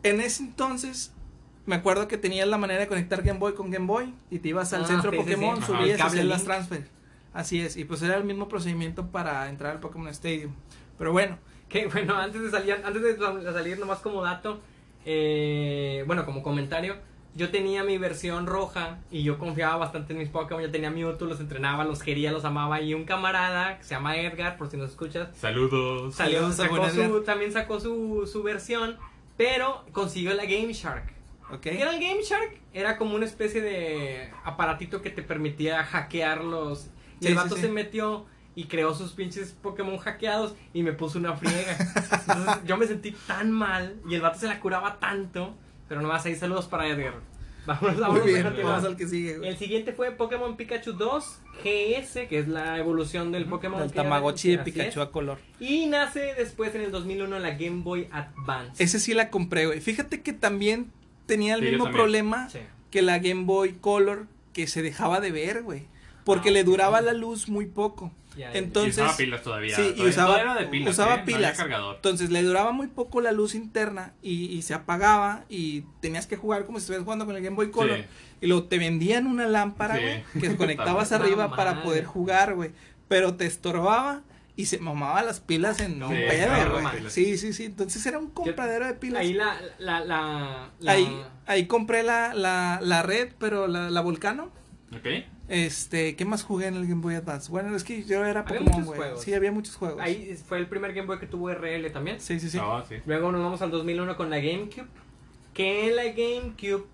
En 0.04 0.22
ese 0.22 0.44
entonces, 0.44 1.12
me 1.66 1.76
acuerdo 1.76 2.08
que 2.08 2.18
tenías 2.18 2.48
la 2.48 2.58
manera 2.58 2.80
de 2.80 2.88
conectar 2.88 3.22
Game 3.22 3.40
Boy 3.40 3.54
con 3.54 3.70
Game 3.70 3.86
Boy 3.86 4.14
y 4.32 4.40
te 4.40 4.48
ibas 4.48 4.72
al 4.72 4.86
Ah, 4.86 4.88
centro 4.88 5.12
sí, 5.12 5.18
Pokémon, 5.18 5.58
sí. 5.58 5.64
Subías 5.66 6.00
y 6.00 6.02
hacías 6.02 6.26
las 6.26 6.46
transfer. 6.46 6.88
Así 7.34 7.60
es, 7.60 7.76
y 7.76 7.84
pues 7.84 8.02
era 8.02 8.16
el 8.16 8.24
mismo 8.24 8.48
procedimiento 8.48 9.08
para 9.08 9.50
entrar 9.50 9.74
al 9.74 9.82
Pokémon 9.82 10.08
Stadium. 10.08 10.54
Pero 10.98 11.12
bueno, 11.12 11.38
Que 11.68 11.88
bueno, 11.88 12.16
antes 12.16 12.42
de 12.42 12.50
salir, 12.52 12.76
antes 12.86 13.02
de 13.02 13.18
salir 13.52 13.80
nomás 13.80 14.00
como 14.00 14.22
dato, 14.22 14.62
eh, 15.06 16.04
bueno, 16.08 16.26
como 16.26 16.44
comentario, 16.44 16.96
yo 17.36 17.50
tenía 17.50 17.84
mi 17.84 17.98
versión 17.98 18.46
roja 18.46 19.00
y 19.10 19.24
yo 19.24 19.38
confiaba 19.40 19.76
bastante 19.78 20.14
en 20.14 20.20
mis 20.20 20.30
Pokémon, 20.30 20.62
yo 20.64 20.70
tenía 20.72 20.92
Mewtwo, 20.92 21.28
los 21.28 21.40
entrenaba, 21.40 21.84
los 21.84 22.04
quería, 22.04 22.32
los 22.32 22.46
amaba 22.46 22.80
y 22.82 22.94
un 22.94 23.06
camarada 23.06 23.78
que 23.78 23.84
se 23.84 23.96
llama 23.96 24.18
Edgar, 24.18 24.56
por 24.58 24.70
si 24.70 24.78
nos 24.78 24.92
escuchas, 24.92 25.30
Saludos. 25.36 26.14
salió, 26.16 26.52
sacó 26.52 26.88
su, 26.90 27.24
también 27.24 27.52
sacó 27.52 27.80
su, 27.80 28.30
su 28.32 28.44
versión, 28.44 28.98
pero 29.36 29.84
consiguió 29.94 30.34
la 30.36 30.46
Game 30.46 30.72
Shark. 30.74 31.12
ok. 31.52 31.60
¿Qué 31.62 31.82
era 31.82 31.92
el 31.96 32.00
Game 32.00 32.22
Shark? 32.22 32.56
Era 32.72 32.98
como 32.98 33.16
una 33.16 33.26
especie 33.26 33.62
de 33.62 34.30
aparatito 34.44 35.02
que 35.02 35.10
te 35.10 35.24
permitía 35.24 35.84
hackear 35.84 36.44
los... 36.44 36.88
Y 37.20 37.26
Sí, 37.26 37.32
el 37.32 37.34
sí, 37.38 37.44
vato 37.44 37.56
sí. 37.56 37.62
se 37.62 37.70
metió 37.70 38.26
y 38.56 38.66
creó 38.66 38.94
sus 38.94 39.12
pinches 39.14 39.52
Pokémon 39.52 39.98
hackeados 39.98 40.54
y 40.74 40.84
me 40.84 40.94
puso 40.94 41.18
una 41.20 41.34
friega. 41.36 41.76
Entonces 41.80 42.56
yo 42.66 42.78
me 42.78 42.86
sentí 42.88 43.12
tan 43.28 43.52
mal 43.52 43.96
y 44.10 44.16
el 44.16 44.22
vato 44.22 44.40
se 44.40 44.48
la 44.48 44.60
curaba 44.60 45.00
tanto. 45.00 45.56
Pero 45.90 46.02
nomás 46.02 46.26
ahí 46.26 46.36
saludos 46.36 46.66
para 46.68 46.88
Edgar. 46.88 47.16
Muy 47.82 47.92
vamos 47.96 48.26
bien, 48.26 48.40
a 48.42 48.44
continuar. 48.50 48.74
vamos 48.74 48.86
al 48.90 48.98
que 48.98 49.08
sigue, 49.08 49.38
güey. 49.38 49.50
El 49.50 49.58
siguiente 49.58 49.94
fue 49.94 50.12
Pokémon 50.12 50.58
Pikachu 50.58 50.94
2 50.94 51.40
GS, 51.64 52.28
que 52.28 52.40
es 52.40 52.48
la 52.50 52.78
evolución 52.78 53.32
del 53.32 53.46
Pokémon. 53.46 53.80
Del 53.80 53.92
Tamagotchi 53.94 54.50
de 54.52 54.58
Pikachu 54.60 55.00
es. 55.02 55.08
a 55.08 55.12
color. 55.12 55.38
Y 55.62 55.86
nace 55.86 56.34
después 56.38 56.76
en 56.76 56.82
el 56.82 56.92
2001 56.92 57.40
la 57.40 57.52
Game 57.52 57.82
Boy 57.84 58.10
Advance. 58.12 58.84
Ese 58.84 59.00
sí 59.00 59.14
la 59.14 59.30
compré, 59.30 59.66
güey. 59.66 59.80
Fíjate 59.80 60.22
que 60.22 60.34
también 60.34 60.92
tenía 61.26 61.56
el 61.56 61.62
Sí, 61.64 61.70
mismo 61.70 61.90
problema 61.92 62.50
Sí. 62.50 62.60
que 62.92 63.02
la 63.02 63.20
Game 63.20 63.46
Boy 63.46 63.74
Color 63.74 64.28
que 64.52 64.68
se 64.68 64.82
dejaba 64.82 65.22
de 65.22 65.32
ver, 65.32 65.64
güey. 65.64 65.86
Porque 66.26 66.50
Ah, 66.50 66.54
le 66.54 66.64
duraba 66.66 67.00
la 67.02 67.14
luz 67.14 67.48
muy 67.50 67.66
poco. 67.66 68.12
Ya. 68.36 68.52
Entonces, 68.54 68.98
y 68.98 69.02
usaba 69.02 69.18
pilas 69.18 69.44
todavía. 69.44 69.76
sí, 69.76 69.82
y 69.82 69.86
Todavía- 69.92 70.10
usaba- 70.10 70.28
todavía 70.34 70.52
era 70.54 70.62
de 70.62 70.68
pilas, 70.68 70.90
usaba 70.94 71.08
¿eh? 71.14 71.18
No 71.18 71.22
había 71.24 71.36
pilas. 71.38 71.58
cargador. 71.58 71.96
Entonces 71.98 72.30
le 72.32 72.42
duraba 72.44 72.72
muy 72.72 72.88
poco 72.88 73.22
la 73.22 73.32
luz 73.32 73.54
interna 73.56 74.14
y, 74.22 74.46
y 74.46 74.62
se 74.64 74.74
apagaba 74.74 75.44
y 75.50 75.82
tenías 76.02 76.26
que 76.28 76.36
jugar 76.36 76.66
como 76.66 76.80
si 76.80 76.84
estuvieras 76.84 77.04
jugando 77.04 77.26
con 77.26 77.36
el 77.36 77.44
Game 77.44 77.56
Boy 77.56 77.70
Color. 77.72 77.98
Sí. 78.00 78.06
Y 78.42 78.48
luego 78.48 78.64
te 78.66 78.78
vendían 78.80 79.28
una 79.28 79.46
lámpara, 79.48 79.96
Sí. 79.98 80.02
güey, 80.02 80.24
que 80.42 80.56
conectabas 80.58 81.12
arriba 81.14 81.48
madre. 81.48 81.56
para 81.58 81.84
poder 81.84 82.06
jugar, 82.06 82.56
güey. 82.56 82.72
Pero 83.08 83.36
te 83.36 83.46
estorbaba 83.46 84.22
y 84.56 84.66
se 84.66 84.80
mamaba 84.80 85.22
las 85.24 85.40
pilas 85.40 85.80
en 85.80 86.02
un 86.02 86.10
Sí, 86.16 86.22
pedo, 86.30 86.72
güey. 86.82 87.10
Sí, 87.10 87.38
sí, 87.38 87.54
sí. 87.54 87.66
Entonces 87.66 88.06
era 88.06 88.18
un 88.20 88.30
compradero 88.32 88.86
de 88.88 88.94
pilas. 88.94 89.22
Ahí 89.22 89.34
la, 89.34 89.56
la, 89.80 90.00
la, 90.00 90.70
la- 90.80 90.92
Ahí, 90.92 91.22
ahí 91.46 91.68
compré 91.68 92.04
la, 92.04 92.34
la, 92.34 92.80
la 92.82 93.02
red, 93.04 93.30
pero 93.40 93.68
la, 93.68 93.90
la 93.90 94.02
Volcano. 94.02 94.52
¿Ok? 94.96 95.08
Este, 95.50 96.16
¿qué 96.16 96.26
más 96.26 96.44
jugué 96.44 96.68
en 96.68 96.76
el 96.76 96.88
Game 96.88 97.02
Boy 97.02 97.16
Advance? 97.16 97.52
Bueno, 97.52 97.76
es 97.76 97.84
que 97.84 98.04
yo 98.04 98.26
era 98.26 98.46
Pokémon, 98.46 98.86
güey. 98.86 99.00
Sí, 99.18 99.34
había 99.34 99.52
muchos 99.52 99.76
juegos. 99.76 100.00
Ahí 100.02 100.36
fue 100.48 100.58
el 100.58 100.68
primer 100.68 100.94
Game 100.94 101.08
Boy 101.08 101.20
que 101.20 101.28
tuvo 101.28 101.50
RL 101.54 101.90
también. 101.92 102.20
Sí, 102.20 102.40
sí, 102.40 102.50
sí. 102.50 102.58
No, 102.58 102.86
sí. 102.86 102.96
Luego 103.06 103.32
nos 103.32 103.42
vamos 103.42 103.62
al 103.62 103.72
2001 103.72 104.16
con 104.16 104.30
la 104.30 104.38
GameCube. 104.38 104.88
Que 105.54 105.92
la 105.92 106.04
GameCube 106.06 106.86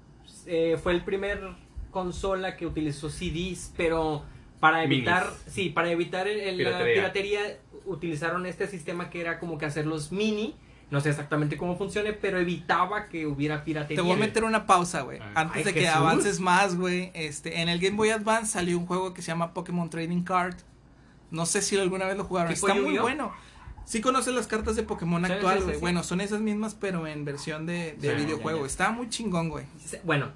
eh, 0.46 0.78
fue 0.82 0.94
el 0.94 1.04
primer 1.04 1.40
consola 1.92 2.56
que 2.58 2.66
utilizó 2.66 3.10
CDs, 3.10 3.74
pero 3.78 4.24
para 4.60 4.84
evitar, 4.84 5.24
Minis. 5.26 5.40
sí, 5.48 5.70
para 5.70 5.90
evitar 5.92 6.28
el- 6.28 6.40
el- 6.40 6.58
la 6.58 6.64
Piratería. 6.64 6.94
piratería 6.96 7.58
utilizaron 7.86 8.46
este 8.46 8.68
sistema 8.68 9.10
que 9.10 9.22
era 9.22 9.40
como 9.40 9.58
que 9.58 9.66
hacerlos 9.66 10.12
mini. 10.12 10.56
No 10.92 11.02
sé 11.02 11.10
exactamente 11.10 11.56
cómo 11.56 11.78
funcione, 11.78 12.14
pero 12.14 12.40
evitaba 12.40 13.06
que 13.06 13.28
hubiera 13.28 13.64
piratería. 13.64 13.98
Te 13.98 14.02
voy 14.02 14.14
a 14.14 14.20
meter 14.20 14.44
una 14.44 14.66
pausa, 14.66 15.02
güey. 15.02 15.20
Antes 15.36 15.58
Ay, 15.58 15.64
de 15.64 15.74
que 15.74 15.82
Jesús. 15.82 15.96
avances 15.96 16.40
más, 16.40 16.76
güey. 16.76 17.12
Este, 17.14 17.62
en 17.62 17.70
el 17.70 17.80
Game 17.80 17.96
Boy 17.96 18.10
Advance 18.10 18.54
salió 18.54 18.78
un 18.78 18.88
juego 18.88 19.14
que 19.14 19.22
se 19.22 19.28
llama 19.28 19.54
Pokémon 19.54 19.90
Trading 19.90 20.24
Card. 20.24 20.56
No 21.30 21.46
sé 21.46 21.62
si 21.62 21.78
alguna 21.78 22.06
vez 22.06 22.18
lo 22.18 22.24
jugaron. 22.24 22.54
¿Tipo 22.54 22.68
Está 22.68 22.82
muy 22.82 22.98
bueno. 22.98 23.32
Sí 23.86 24.02
conoces 24.02 24.34
las 24.34 24.48
cartas 24.48 24.76
de 24.76 24.84
Pokémon 24.84 25.24
Sí, 25.26 25.32
actual, 25.32 25.58
sí, 25.60 25.64
güey. 25.64 25.76
sí. 25.76 25.82
Bueno, 25.82 26.04
son 26.04 26.22
esas 26.22 26.42
mismas, 26.42 26.76
pero 26.76 27.08
en 27.08 27.26
versión 27.26 27.66
de, 27.66 27.96
videojuego. 28.00 28.60
ya, 28.60 28.64
ya. 28.64 28.68
Está 28.68 28.92
muy 28.92 29.10
chingón, 29.10 29.50
güey. 29.50 29.66
Bueno, 30.04 30.30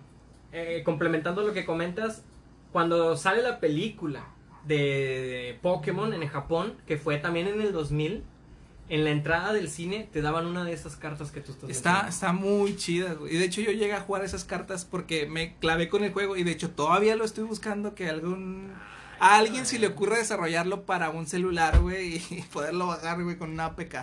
eh, 0.51 0.81
complementando 0.85 1.43
lo 1.43 1.53
que 1.53 1.65
comentas, 1.65 2.23
cuando 2.71 3.17
sale 3.17 3.41
la 3.41 3.59
película 3.59 4.25
de 4.65 5.57
Pokémon 5.61 6.13
en 6.13 6.27
Japón, 6.27 6.75
que 6.87 6.97
fue 6.97 7.17
también 7.17 7.47
en 7.47 7.61
el 7.61 7.71
2000, 7.73 8.23
en 8.93 9.03
la 9.05 9.09
entrada 9.11 9.53
del 9.53 9.69
cine 9.69 10.07
te 10.11 10.21
daban 10.21 10.45
una 10.45 10.63
de 10.63 10.73
esas 10.73 10.95
cartas 10.95 11.31
que 11.31 11.41
tú 11.41 11.51
estás 11.53 11.69
Está, 11.69 12.07
está 12.07 12.31
muy 12.33 12.75
chida, 12.75 13.13
güey. 13.13 13.35
Y 13.35 13.37
de 13.39 13.45
hecho 13.45 13.61
yo 13.61 13.71
llegué 13.71 13.93
a 13.93 14.01
jugar 14.01 14.23
esas 14.23 14.43
cartas 14.45 14.85
porque 14.85 15.25
me 15.25 15.55
clavé 15.55 15.89
con 15.89 16.03
el 16.03 16.11
juego. 16.13 16.37
Y 16.37 16.43
de 16.43 16.51
hecho 16.51 16.69
todavía 16.69 17.15
lo 17.15 17.25
estoy 17.25 17.43
buscando 17.45 17.95
que 17.95 18.07
algún... 18.09 18.71
A 19.19 19.37
alguien 19.37 19.65
si 19.65 19.77
le 19.77 19.87
ocurre 19.87 20.17
desarrollarlo 20.17 20.83
para 20.85 21.09
un 21.09 21.25
celular, 21.27 21.79
güey. 21.79 22.21
Y 22.29 22.41
poderlo 22.53 22.87
bajar, 22.87 23.23
güey, 23.23 23.37
con 23.37 23.49
una 23.51 23.65
APK. 23.65 23.95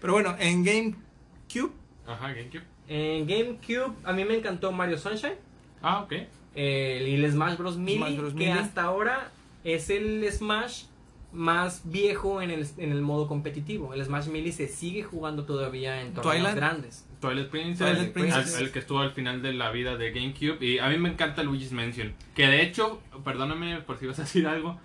Pero 0.00 0.12
bueno, 0.12 0.36
en 0.38 0.64
GameCube 0.64 1.72
Ajá, 2.06 2.28
GameCube. 2.32 2.62
En 2.88 3.26
GameCube 3.26 3.92
a 4.04 4.12
mí 4.12 4.24
me 4.24 4.34
encantó 4.36 4.72
Mario 4.72 4.96
Sunshine 4.96 5.34
Ah, 5.82 6.00
ok. 6.02 6.12
eh, 6.54 7.06
y 7.06 7.14
el 7.22 7.30
Smash 7.30 7.56
Bros. 7.58 7.76
Melee, 7.76 7.98
Smash 7.98 8.16
Bros. 8.16 8.32
que 8.32 8.38
Melee. 8.38 8.52
hasta 8.52 8.82
ahora 8.84 9.30
es 9.64 9.90
el 9.90 10.26
Smash 10.32 10.84
más 11.32 11.82
viejo 11.84 12.40
en 12.40 12.50
el, 12.50 12.66
en 12.78 12.90
el 12.92 13.02
modo 13.02 13.26
competitivo. 13.28 13.92
El 13.94 14.04
Smash 14.04 14.28
Melee 14.28 14.52
se 14.52 14.66
sigue 14.68 15.02
jugando 15.02 15.44
todavía 15.44 16.00
en 16.00 16.14
torneos 16.14 16.36
Twilight. 16.36 16.56
grandes. 16.56 17.04
Twilight 17.20 17.48
Princess, 17.48 18.12
Twilight 18.12 18.32
al-. 18.32 18.62
El, 18.62 18.72
que 18.72 18.78
estuvo 18.78 19.00
al 19.00 19.10
final 19.12 19.42
de 19.42 19.52
la 19.52 19.70
vida 19.70 19.96
de 19.96 20.10
GameCube. 20.12 20.64
Y 20.64 20.78
a 20.78 20.88
mí 20.88 20.96
me 20.98 21.10
encanta 21.10 21.42
Luigi's 21.42 21.72
Mansion. 21.72 22.14
Que 22.34 22.46
de 22.46 22.62
hecho, 22.62 23.02
perdóname 23.24 23.80
por 23.82 23.98
si 23.98 24.06
vas 24.06 24.18
a 24.18 24.22
decir 24.22 24.46
algo. 24.46 24.80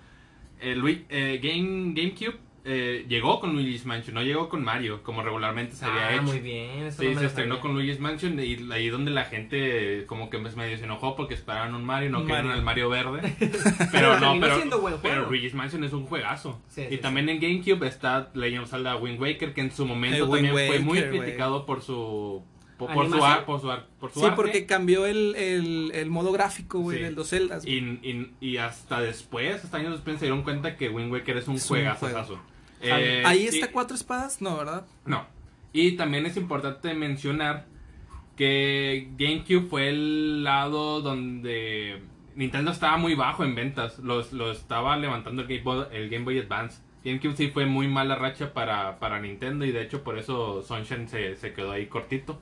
El 0.60 0.80
Lui- 0.80 1.04
eh, 1.08 1.40
Game, 1.42 1.92
GameCube 1.94 2.38
eh, 2.66 3.04
llegó 3.08 3.40
con 3.40 3.52
Luigi's 3.52 3.84
Mansion, 3.84 4.14
no 4.14 4.22
llegó 4.22 4.48
con 4.48 4.64
Mario, 4.64 5.02
como 5.02 5.22
regularmente 5.22 5.76
se 5.76 5.84
había 5.84 6.08
Ah, 6.08 6.12
hecho. 6.14 6.22
muy 6.22 6.38
bien. 6.40 6.84
eso 6.84 7.02
Sí, 7.02 7.08
no 7.12 7.20
se 7.20 7.26
estrenó 7.26 7.56
sabía. 7.56 7.60
con 7.60 7.74
Luigi's 7.74 8.00
Mansion 8.00 8.40
y 8.40 8.72
ahí 8.72 8.88
donde 8.88 9.10
la 9.10 9.24
gente 9.26 10.04
como 10.06 10.30
que 10.30 10.38
medio 10.38 10.78
se 10.78 10.84
enojó 10.84 11.14
porque 11.14 11.34
esperaban 11.34 11.74
un 11.74 11.84
Mario, 11.84 12.08
no 12.10 12.20
Un 12.20 12.26
querían 12.26 12.46
Mario. 12.46 12.58
el 12.58 12.64
Mario 12.64 12.88
verde. 12.88 13.34
Pero 13.40 13.58
pero 13.92 14.20
no, 14.20 14.40
pero, 14.40 14.56
siendo 14.56 14.80
buen 14.80 14.96
juego. 14.96 15.16
pero 15.16 15.30
Luigi's 15.30 15.54
Mansion 15.54 15.84
es 15.84 15.92
un 15.92 16.06
juegazo. 16.06 16.60
Sí, 16.68 16.82
y 16.88 16.94
sí, 16.94 16.98
también 16.98 17.28
en 17.28 17.38
GameCube 17.40 17.86
está 17.86 18.30
Legend 18.34 18.64
of 18.64 18.70
Zelda 18.70 18.96
Wind 18.96 19.20
Waker 19.20 19.52
que 19.52 19.60
en 19.60 19.70
su 19.70 19.84
momento 19.86 20.24
El 20.24 20.30
Wind 20.30 20.46
también 20.48 20.66
fue 20.68 20.78
muy 20.80 21.02
criticado 21.02 21.66
por 21.66 21.82
su 21.82 22.42
por, 22.78 22.92
por 22.92 23.08
su 23.08 23.24
ar- 23.24 23.44
por 23.44 23.60
su 23.60 23.70
ar- 23.70 23.86
por 24.00 24.10
su 24.10 24.18
Sí, 24.20 24.24
arte. 24.26 24.36
porque 24.36 24.66
cambió 24.66 25.06
el, 25.06 25.36
el, 25.36 25.92
el 25.94 26.10
modo 26.10 26.32
gráfico, 26.32 26.80
güey, 26.80 26.98
Sí. 26.98 27.04
de 27.04 27.10
los 27.12 27.28
Zeldas. 27.30 27.64
Y, 27.66 27.76
y, 28.02 28.32
y 28.40 28.56
hasta 28.56 29.00
después, 29.00 29.62
hasta 29.64 29.76
años 29.76 29.92
después, 29.92 30.18
se 30.18 30.24
dieron 30.24 30.42
cuenta 30.42 30.76
que 30.76 30.88
Wind 30.88 31.12
Waker 31.12 31.36
es 31.36 31.46
un 31.46 31.54
Es 31.54 31.62
un 31.62 31.68
juegazo. 31.68 32.06
juego. 32.08 32.40
Eh, 32.84 33.22
Ahí 33.26 33.44
y- 33.44 33.46
está 33.46 33.70
cuatro 33.72 33.94
espadas, 33.96 34.40
no, 34.40 34.56
¿verdad? 34.56 34.86
No. 35.06 35.26
Y 35.72 35.92
también 35.92 36.26
es 36.26 36.36
importante 36.36 36.94
mencionar 36.94 37.66
que 38.36 39.08
GameCube 39.16 39.68
fue 39.68 39.88
el 39.88 40.44
lado 40.44 41.00
donde 41.00 42.02
Nintendo 42.34 42.70
estaba 42.72 42.96
muy 42.96 43.14
bajo 43.14 43.44
en 43.44 43.54
ventas. 43.54 43.98
Los, 43.98 44.32
lo 44.32 44.50
estaba 44.50 44.96
levantando 44.96 45.42
el 45.42 45.48
Game, 45.48 45.62
Boy, 45.62 45.84
el 45.92 46.10
Game 46.10 46.24
Boy 46.24 46.38
Advance. 46.38 46.82
GameCube 47.04 47.36
sí 47.36 47.48
fue 47.48 47.66
muy 47.66 47.86
mala 47.86 48.16
racha 48.16 48.52
para, 48.54 48.98
para 48.98 49.20
Nintendo 49.20 49.64
y 49.64 49.72
de 49.72 49.82
hecho 49.82 50.02
por 50.02 50.18
eso 50.18 50.62
Sunshine 50.62 51.08
se, 51.08 51.36
se 51.36 51.52
quedó 51.52 51.72
ahí 51.72 51.86
cortito. 51.86 52.40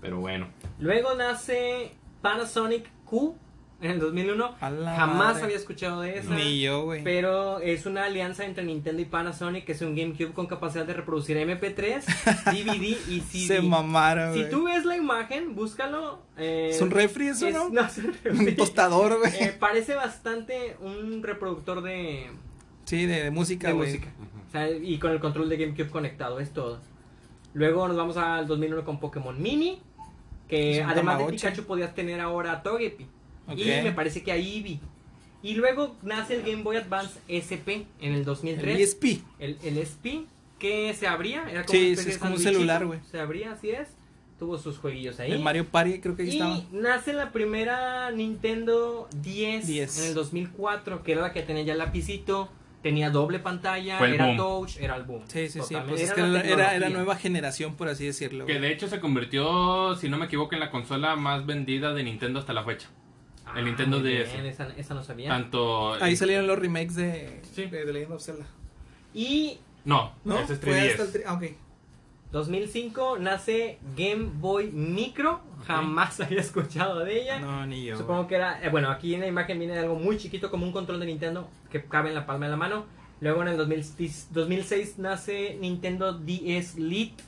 Pero 0.00 0.18
bueno. 0.20 0.48
Luego 0.78 1.14
nace 1.14 1.92
Panasonic 2.22 2.88
Q 3.04 3.36
en 3.84 3.90
el 3.92 4.00
2001. 4.00 4.54
A 4.60 4.70
la 4.70 4.96
Jamás 4.96 5.16
madre. 5.34 5.44
había 5.44 5.56
escuchado 5.56 6.00
de 6.00 6.18
esa. 6.18 6.34
Ni 6.34 6.60
yo, 6.60 6.84
güey. 6.84 7.02
Pero 7.04 7.60
es 7.60 7.86
una 7.86 8.04
alianza 8.04 8.44
entre 8.44 8.64
Nintendo 8.64 9.00
y 9.02 9.04
Panasonic, 9.04 9.64
que 9.64 9.72
es 9.72 9.82
un 9.82 9.94
GameCube 9.94 10.32
con 10.32 10.46
capacidad 10.46 10.84
de 10.86 10.94
reproducir 10.94 11.36
MP3, 11.36 12.04
DVD 12.52 12.96
y 13.10 13.20
CD. 13.20 13.46
Se 13.46 13.62
mamaron, 13.62 14.30
güey. 14.32 14.44
Si 14.44 14.50
tú 14.50 14.64
ves 14.64 14.84
la 14.84 14.96
imagen, 14.96 15.54
búscalo. 15.54 16.20
eh, 16.36 16.68
¿Es 16.72 16.80
un 16.80 16.90
refri 16.90 17.28
eso, 17.28 17.46
es- 17.46 17.54
no? 17.54 17.68
no, 17.72 17.82
es 17.86 17.98
un 17.98 18.14
refri. 18.24 18.48
Un 18.48 18.56
tostador, 18.56 19.18
güey. 19.18 19.32
Eh, 19.40 19.56
parece 19.58 19.94
bastante 19.94 20.76
un 20.80 21.22
reproductor 21.22 21.82
de, 21.82 22.30
sí, 22.84 23.06
de, 23.06 23.22
de 23.24 23.30
música, 23.30 23.68
de 23.68 23.74
música. 23.74 24.08
O 24.48 24.50
sea, 24.52 24.70
y 24.70 24.98
con 24.98 25.10
el 25.10 25.20
control 25.20 25.48
de 25.48 25.56
GameCube 25.56 25.90
conectado, 25.90 26.38
es 26.40 26.52
todo. 26.52 26.80
Luego 27.54 27.86
nos 27.88 27.96
vamos 27.96 28.16
al 28.16 28.46
2001 28.46 28.84
con 28.84 28.98
Pokémon 29.00 29.40
Mini, 29.40 29.80
que 30.48 30.82
además 30.82 31.18
de. 31.18 31.26
Pikachu 31.26 31.64
podías 31.64 31.94
tener 31.94 32.20
ahora 32.20 32.52
a 32.52 32.62
Togepi. 32.62 33.06
Ok. 33.46 33.58
Y 33.58 33.64
me 33.82 33.92
parece 33.92 34.22
que 34.22 34.32
a 34.32 34.36
Eevee. 34.36 34.80
Y 35.42 35.54
luego 35.54 35.96
nace 36.02 36.36
el 36.36 36.42
Game 36.42 36.62
Boy 36.62 36.76
Advance 36.76 37.20
SP 37.28 37.84
en 38.00 38.14
el 38.14 38.24
2003. 38.24 38.74
El 38.76 38.80
ESP. 38.80 39.04
El, 39.38 39.58
el 39.62 39.76
SP 39.76 40.24
que 40.58 40.94
se 40.94 41.06
abría, 41.06 41.44
era 41.50 41.64
como, 41.64 41.78
Sí, 41.78 41.84
una 41.84 41.90
especie 41.90 42.02
sí, 42.04 42.08
es 42.08 42.14
de 42.14 42.20
como 42.20 42.34
un 42.34 42.40
celular, 42.40 42.86
güey. 42.86 43.00
Se 43.10 43.20
abría, 43.20 43.52
así 43.52 43.70
es. 43.70 43.88
Tuvo 44.38 44.56
sus 44.56 44.78
jueguillos 44.78 45.20
ahí. 45.20 45.30
El 45.30 45.40
Mario 45.40 45.66
Party, 45.66 46.00
creo 46.00 46.16
que 46.16 46.22
ahí 46.22 46.28
y 46.28 46.32
estaba. 46.32 46.60
nace 46.72 47.12
la 47.12 47.30
primera 47.30 48.10
Nintendo 48.10 49.08
10, 49.20 49.66
10. 49.66 49.98
en 49.98 50.04
el 50.06 50.14
2004, 50.14 51.02
que 51.02 51.12
era 51.12 51.20
la 51.20 51.32
que 51.32 51.42
tenía 51.42 51.62
ya 51.62 51.72
el 51.72 51.78
lapicito, 51.78 52.48
tenía 52.82 53.10
doble 53.10 53.38
pantalla, 53.38 53.98
era 54.06 54.26
boom. 54.26 54.36
touch, 54.36 54.78
era 54.78 54.96
el 54.96 55.04
boom. 55.04 55.22
Sí, 55.28 55.48
sí, 55.48 55.60
sí. 55.62 55.76
Pues 55.86 56.00
es 56.00 56.06
Era 56.08 56.14
que 56.16 56.22
la 56.22 56.40
era, 56.40 56.74
era, 56.74 56.88
nueva 56.88 57.16
generación, 57.16 57.76
por 57.76 57.88
así 57.88 58.06
decirlo. 58.06 58.46
Que 58.46 58.54
güey. 58.54 58.62
de 58.62 58.72
hecho 58.72 58.88
se 58.88 58.98
convirtió, 59.00 59.94
si 59.96 60.08
no 60.08 60.16
me 60.18 60.26
equivoco, 60.26 60.54
en 60.54 60.60
la 60.60 60.70
consola 60.70 61.14
más 61.16 61.46
vendida 61.46 61.92
de 61.94 62.02
Nintendo 62.02 62.40
hasta 62.40 62.52
la 62.52 62.64
fecha. 62.64 62.88
Ah, 63.54 63.58
el 63.60 63.64
Nintendo 63.66 64.00
DS. 64.00 64.34
Esa, 64.46 64.68
esa 64.76 64.94
no 64.94 65.02
sabía. 65.02 65.28
Tanto. 65.28 65.94
Ahí 65.94 66.16
salieron 66.16 66.46
los 66.46 66.58
remakes 66.58 66.94
de, 66.96 67.40
Sí. 67.52 67.66
de 67.66 67.84
The 67.84 67.92
Legend 67.92 68.12
of 68.12 68.22
Zelda. 68.22 68.46
Y 69.14 69.58
No, 69.84 70.12
¿No? 70.24 70.38
ese 70.38 70.54
es 70.54 70.60
Fue 70.60 70.72
3DS. 70.72 70.90
hasta 70.92 71.02
el 71.04 71.12
tri- 71.12 71.22
ah, 71.26 71.34
ok. 71.34 71.44
2005 72.32 73.18
nace 73.20 73.78
Game 73.96 74.28
Boy 74.40 74.70
Micro, 74.72 75.40
jamás 75.66 76.18
había 76.20 76.40
escuchado 76.40 77.04
de 77.04 77.22
ella. 77.22 77.38
No, 77.38 77.64
ni 77.66 77.84
yo. 77.84 77.96
Supongo 77.96 78.26
que 78.26 78.34
era, 78.34 78.60
eh, 78.64 78.70
bueno, 78.70 78.90
aquí 78.90 79.14
en 79.14 79.20
la 79.20 79.28
imagen 79.28 79.58
viene 79.58 79.78
algo 79.78 79.94
muy 79.94 80.16
chiquito 80.18 80.50
como 80.50 80.66
un 80.66 80.72
control 80.72 80.98
de 80.98 81.06
Nintendo 81.06 81.48
que 81.70 81.84
cabe 81.84 82.08
en 82.08 82.16
la 82.16 82.26
palma 82.26 82.46
de 82.46 82.50
la 82.50 82.56
mano. 82.56 82.86
Luego 83.20 83.42
en 83.42 83.48
el 83.48 83.56
2000 83.56 83.84
2006 84.30 84.98
nace 84.98 85.56
Nintendo 85.60 86.12
DS 86.18 86.76
Lite, 86.76 87.22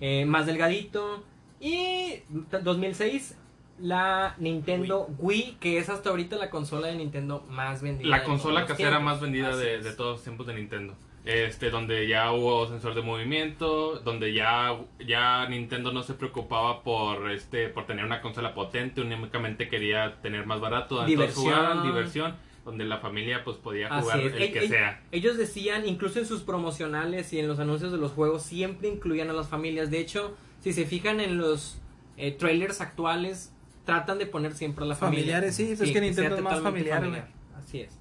eh, 0.00 0.26
más 0.26 0.44
delgadito. 0.46 1.24
Y 1.60 2.20
2006 2.62 3.34
la 3.80 4.34
Nintendo 4.38 5.08
Wii. 5.18 5.56
que 5.60 5.78
es 5.78 5.88
hasta 5.88 6.10
ahorita 6.10 6.36
la 6.36 6.50
consola 6.50 6.88
de 6.88 6.96
Nintendo 6.96 7.44
más 7.48 7.82
vendida. 7.82 8.08
La 8.08 8.24
consola 8.24 8.66
casera 8.66 8.90
tiempos. 8.90 9.04
más 9.04 9.20
vendida 9.20 9.56
de, 9.56 9.78
todos 9.92 10.16
los 10.16 10.22
tiempos 10.22 10.46
de 10.46 10.54
Nintendo. 10.54 10.94
Este, 11.24 11.68
donde 11.68 12.08
ya 12.08 12.32
hubo 12.32 12.66
sensor 12.68 12.94
de 12.94 13.02
movimiento, 13.02 14.00
donde 14.00 14.32
ya, 14.32 14.78
ya 15.06 15.46
Nintendo 15.48 15.92
no 15.92 16.02
se 16.02 16.14
preocupaba 16.14 16.82
por 16.82 17.30
este, 17.30 17.68
por 17.68 17.86
tener 17.86 18.06
una 18.06 18.22
consola 18.22 18.54
potente, 18.54 19.02
únicamente 19.02 19.68
quería 19.68 20.22
tener 20.22 20.46
más 20.46 20.60
barato, 20.60 21.04
Diversión. 21.04 21.82
diversión, 21.82 22.34
donde 22.64 22.84
la 22.84 22.98
familia 22.98 23.44
pues 23.44 23.58
podía 23.58 24.00
jugar 24.00 24.20
el 24.20 24.52
que 24.52 24.68
sea. 24.68 25.02
Ellos 25.12 25.36
decían, 25.36 25.86
incluso 25.86 26.18
en 26.18 26.24
sus 26.24 26.42
promocionales 26.42 27.30
y 27.34 27.40
en 27.40 27.48
los 27.48 27.58
anuncios 27.58 27.92
de 27.92 27.98
los 27.98 28.12
juegos, 28.12 28.42
siempre 28.42 28.88
incluían 28.88 29.28
a 29.28 29.34
las 29.34 29.48
familias. 29.48 29.90
De 29.90 29.98
hecho, 29.98 30.34
si 30.60 30.72
se 30.72 30.86
fijan 30.86 31.20
en 31.20 31.36
los 31.36 31.78
eh, 32.16 32.32
trailers 32.32 32.80
actuales, 32.80 33.52
tratan 33.88 34.18
de 34.18 34.26
poner 34.26 34.52
siempre 34.52 34.84
a 34.84 34.88
la 34.88 34.94
familia. 34.94 35.20
Familiares, 35.22 35.56
sí, 35.56 35.64
pues 35.74 35.80
es 35.80 35.90
que 35.92 36.00
Nintendo 36.02 36.36
es 36.36 36.42
más 36.42 36.60
familiar, 36.60 37.26
Así 37.56 37.80
es. 37.80 37.98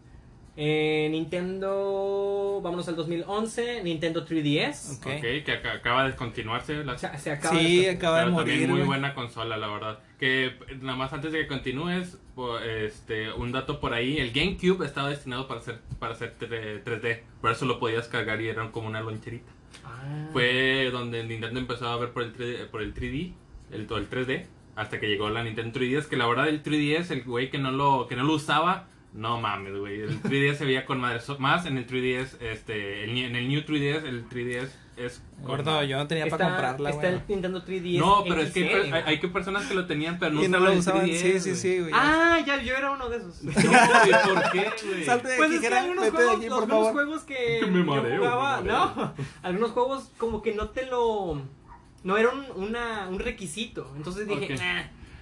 Eh, 0.57 1.07
Nintendo, 1.11 2.59
vámonos 2.61 2.87
al 2.89 2.97
2011, 2.97 3.83
Nintendo 3.83 4.25
3DS. 4.25 4.97
Ok. 4.97 5.05
Ok, 5.05 5.21
que 5.21 5.45
ac- 5.63 5.75
acaba 5.77 6.05
de 6.09 6.15
continuarse. 6.15 6.83
La, 6.83 6.93
O 6.93 6.97
sea, 6.97 7.17
se 7.17 7.31
acaba 7.31 7.57
Sí, 7.57 7.83
de- 7.83 7.91
acaba 7.91 8.25
de 8.25 8.31
también 8.35 8.69
muy 8.69 8.81
buena 8.81 9.13
consola, 9.13 9.55
la 9.55 9.67
verdad. 9.67 9.99
Que 10.19 10.57
nada 10.81 10.97
más 10.97 11.13
antes 11.13 11.31
de 11.31 11.39
que 11.41 11.47
continúes, 11.47 12.17
este, 12.65 13.31
un 13.31 13.51
dato 13.53 13.79
por 13.79 13.93
ahí, 13.93 14.17
el 14.17 14.31
GameCube 14.33 14.83
estaba 14.85 15.09
destinado 15.09 15.47
para 15.47 15.59
hacer 15.61 15.79
para 15.99 16.15
tre- 16.17 16.83
3D, 16.83 17.23
por 17.39 17.51
eso 17.51 17.65
lo 17.65 17.79
podías 17.79 18.07
cargar 18.09 18.41
y 18.41 18.49
era 18.49 18.69
como 18.71 18.87
una 18.87 18.99
loncherita. 19.01 19.51
Ah. 19.85 20.27
Fue 20.33 20.89
donde 20.91 21.23
Nintendo 21.23 21.59
empezó 21.59 21.87
a 21.87 21.97
ver 21.97 22.09
por 22.11 22.23
el 22.23 22.33
3D, 22.33 22.65
por 22.65 22.81
el 22.81 22.93
3D, 22.95 23.33
el 23.71 23.85
todo 23.87 23.99
el 23.99 24.09
3D, 24.09 24.47
hasta 24.77 24.99
que 24.99 25.07
llegó 25.07 25.29
la 25.29 25.43
Nintendo 25.43 25.77
3DS, 25.79 26.05
que 26.07 26.15
la 26.15 26.27
verdad 26.27 26.47
el 26.47 26.63
3DS, 26.63 27.11
el 27.11 27.23
güey 27.23 27.49
que 27.49 27.57
no 27.57 27.71
lo 27.71 28.07
que 28.07 28.15
no 28.15 28.23
lo 28.23 28.33
usaba, 28.33 28.87
no 29.13 29.41
mames, 29.41 29.75
güey, 29.77 29.99
el 30.01 30.21
3DS 30.21 30.55
se 30.55 30.65
veía 30.65 30.85
con 30.85 30.99
madre, 31.01 31.19
más 31.39 31.65
en 31.65 31.77
el 31.77 31.85
3DS, 31.87 32.39
este, 32.41 33.03
el, 33.03 33.17
en 33.17 33.35
el 33.35 33.47
New 33.49 33.61
3DS, 33.61 34.05
el 34.05 34.29
3DS 34.29 34.69
es 34.97 35.21
Gordo, 35.43 35.71
madre. 35.71 35.87
yo 35.87 35.97
no 35.97 36.07
tenía 36.07 36.25
para 36.27 36.45
comprarla, 36.49 36.89
está 36.89 37.01
güey. 37.03 37.13
el 37.13 37.21
Nintendo 37.27 37.63
3DS. 37.63 37.99
No, 37.99 38.23
pero 38.27 38.41
es 38.41 38.51
que 38.51 38.63
hay, 38.73 38.91
hay- 38.91 39.03
hay 39.05 39.19
que 39.19 39.27
personas 39.27 39.65
que 39.67 39.75
lo 39.75 39.85
tenían, 39.85 40.17
pero 40.19 40.31
no 40.33 40.43
y 40.43 40.47
no 40.47 40.57
usaban 40.57 40.73
lo 40.73 40.79
usaban. 40.79 41.05
3DS, 41.05 41.17
Sí, 41.19 41.39
sí, 41.39 41.55
sí, 41.55 41.79
güey. 41.79 41.91
Ah, 41.95 42.39
ya, 42.45 42.61
yo 42.63 42.73
era 42.75 42.89
uno 42.91 43.07
de 43.09 43.17
esos. 43.17 43.43
No, 43.43 43.51
güey, 43.53 43.63
¿por 43.63 44.51
qué, 44.51 44.71
güey? 44.87 45.03
Salte 45.05 45.27
de 45.27 45.37
Pues 45.37 45.47
aquí, 45.49 45.55
es 45.55 45.61
que 45.61 45.69
vete 45.69 46.01
de 46.05 46.11
juegos, 46.11 46.37
aquí, 46.37 46.47
por 46.49 46.57
algunos 46.63 46.67
favor. 46.69 46.91
juegos 46.93 47.21
que, 47.23 47.59
Que 47.61 47.65
me 47.71 47.79
yo 47.79 47.85
mareo, 47.85 48.17
jugaba, 48.17 48.61
me 48.61 48.71
mareo. 48.71 48.93
no, 48.95 49.13
algunos 49.43 49.71
juegos 49.71 50.11
como 50.17 50.41
que 50.41 50.53
no 50.55 50.69
te 50.69 50.85
lo, 50.87 51.41
no 52.07 52.17
era 52.17 52.29
un, 52.29 52.45
una, 52.63 53.07
un 53.09 53.19
requisito, 53.19 53.91
entonces 53.95 54.27
dije. 54.27 54.55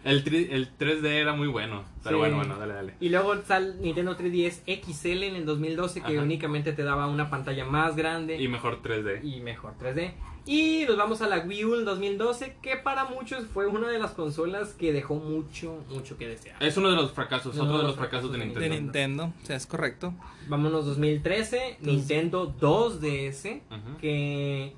El, 0.04 0.24
tri- 0.24 0.50
el 0.52 0.70
3D 0.78 1.04
era 1.08 1.34
muy 1.34 1.48
bueno, 1.48 1.84
pero 2.04 2.18
Sí. 2.18 2.20
bueno, 2.20 2.36
bueno, 2.38 2.60
dale, 2.60 2.76
dale. 2.76 2.94
y 3.00 3.10
luego 3.10 3.42
sal 3.42 3.82
Nintendo 3.82 4.16
3DS 4.16 4.62
XL 4.86 5.24
en 5.24 5.36
el 5.36 5.46
2012 5.48 6.02
que 6.02 6.14
Ajá. 6.14 6.22
únicamente 6.24 6.74
te 6.74 6.84
daba 6.84 7.08
una 7.08 7.32
pantalla 7.32 7.66
más 7.66 7.96
grande 7.96 8.40
Y 8.40 8.48
mejor 8.48 8.84
3D. 8.84 9.24
y 9.24 9.40
mejor 9.42 9.74
3D. 9.80 10.14
Y 10.46 10.86
nos 10.88 10.96
vamos 10.98 11.24
a 11.24 11.28
la 11.28 11.40
Wii 11.40 11.66
U 11.66 11.74
en 11.80 11.86
2012 11.86 12.58
que 12.62 12.76
para 12.76 13.06
muchos 13.06 13.48
fue 13.52 13.66
una 13.66 13.88
de 13.90 13.98
las 13.98 14.12
consolas 14.12 14.74
que 14.74 14.94
dejó 14.94 15.16
mucho, 15.16 15.84
mucho 15.90 16.20
que 16.20 16.28
desear. 16.28 16.62
Es 16.62 16.78
uno 16.78 16.92
de 16.92 16.98
los 16.98 17.12
fracasos, 17.12 17.56
No, 17.56 17.64
otro 17.64 17.78
de 17.78 17.82
los 17.86 17.92
los 17.94 17.98
fracasos 18.00 18.32
de 18.32 18.38
fracasos 18.38 18.62
De 18.62 18.70
Nintendo. 18.70 18.84
Nintendo, 19.24 19.34
o 19.42 19.46
sea, 19.48 19.56
es 19.56 19.66
correcto. 19.66 20.14
Vámonos 20.48 20.86
2013, 20.86 21.78
Nintendo 21.82 22.54
2DS 22.62 23.62
Ujú. 23.72 23.98
que... 24.00 24.76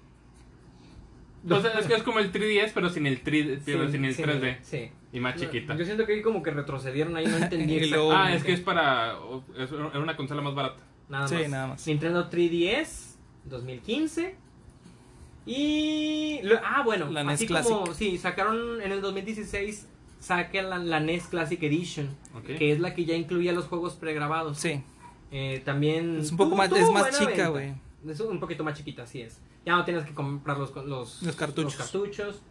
O 1.50 1.62
sea, 1.62 1.72
es 1.80 1.86
que 1.86 1.96
es 1.96 2.04
como 2.04 2.20
el 2.20 2.32
3DS, 2.32 2.72
pero 2.74 2.90
sin 2.90 3.06
el, 3.08 3.24
3D, 3.24 3.62
pero 3.66 3.90
sin 3.90 4.04
el 4.06 4.16
sí, 4.16 4.24
3D. 4.24 4.58
Sí. 4.62 4.90
Y 5.14 5.20
más 5.20 5.36
chiquita. 5.36 5.76
Yo 5.76 5.86
siento 5.86 6.06
que 6.06 6.14
ahí 6.14 6.22
como 6.22 6.44
que 6.44 6.52
retrocedieron 6.52 7.16
ahí, 7.16 7.26
no 7.26 7.38
entendí 7.38 7.88
luego- 7.90 8.12
Ah, 8.12 8.34
es 8.34 8.44
que 8.44 8.54
es 8.54 8.60
para. 8.62 9.16
Es 9.58 9.72
era 9.72 10.00
una 10.00 10.16
consola 10.18 10.42
más 10.42 10.54
barata. 10.56 10.84
Nada 11.10 11.28
Sí, 11.28 11.36
más. 11.36 11.50
nada 11.50 11.68
más. 11.68 11.88
Nintendo 11.88 12.30
3DS 12.30 13.16
2015. 13.46 14.36
Y. 15.46 16.40
lo- 16.44 16.60
ah, 16.64 16.82
bueno. 16.84 17.10
La 17.10 17.24
NES 17.24 17.36
así 17.36 17.48
Classic. 17.48 17.72
como. 17.72 17.94
Sí, 17.94 18.18
sacaron 18.18 18.82
en 18.82 18.92
el 18.92 19.02
2016. 19.02 19.88
Sacan 20.20 20.70
la, 20.70 20.78
la 20.80 21.00
NES 21.00 21.28
Classic 21.28 21.62
Edition. 21.62 22.10
Ok. 22.36 22.46
Que 22.58 22.72
es 22.72 22.80
la 22.80 22.94
que 22.94 23.06
ya 23.06 23.16
incluía 23.16 23.54
los 23.54 23.66
juegos 23.66 23.94
pregrabados. 23.94 24.58
Sí. 24.58 24.82
Eh, 25.32 25.62
también. 25.64 26.20
Es 26.20 26.32
un 26.32 26.38
poco 26.38 26.56
más- 26.56 26.72
es 26.72 26.90
más 26.92 27.18
chica, 27.18 27.48
güey. 27.50 27.74
Es 28.10 28.20
un 28.20 28.40
poquito 28.40 28.64
más 28.64 28.78
chiquita, 28.78 29.04
así 29.04 29.22
es. 29.22 29.40
Ya 29.66 29.76
no 29.76 29.86
tienes 29.86 30.06
que 30.06 30.14
comprar 30.14 30.58
los, 30.58 30.76
los, 30.86 31.22
Los 31.24 31.36
cartuchos. 31.36 31.76
cartuchos. 31.76 32.42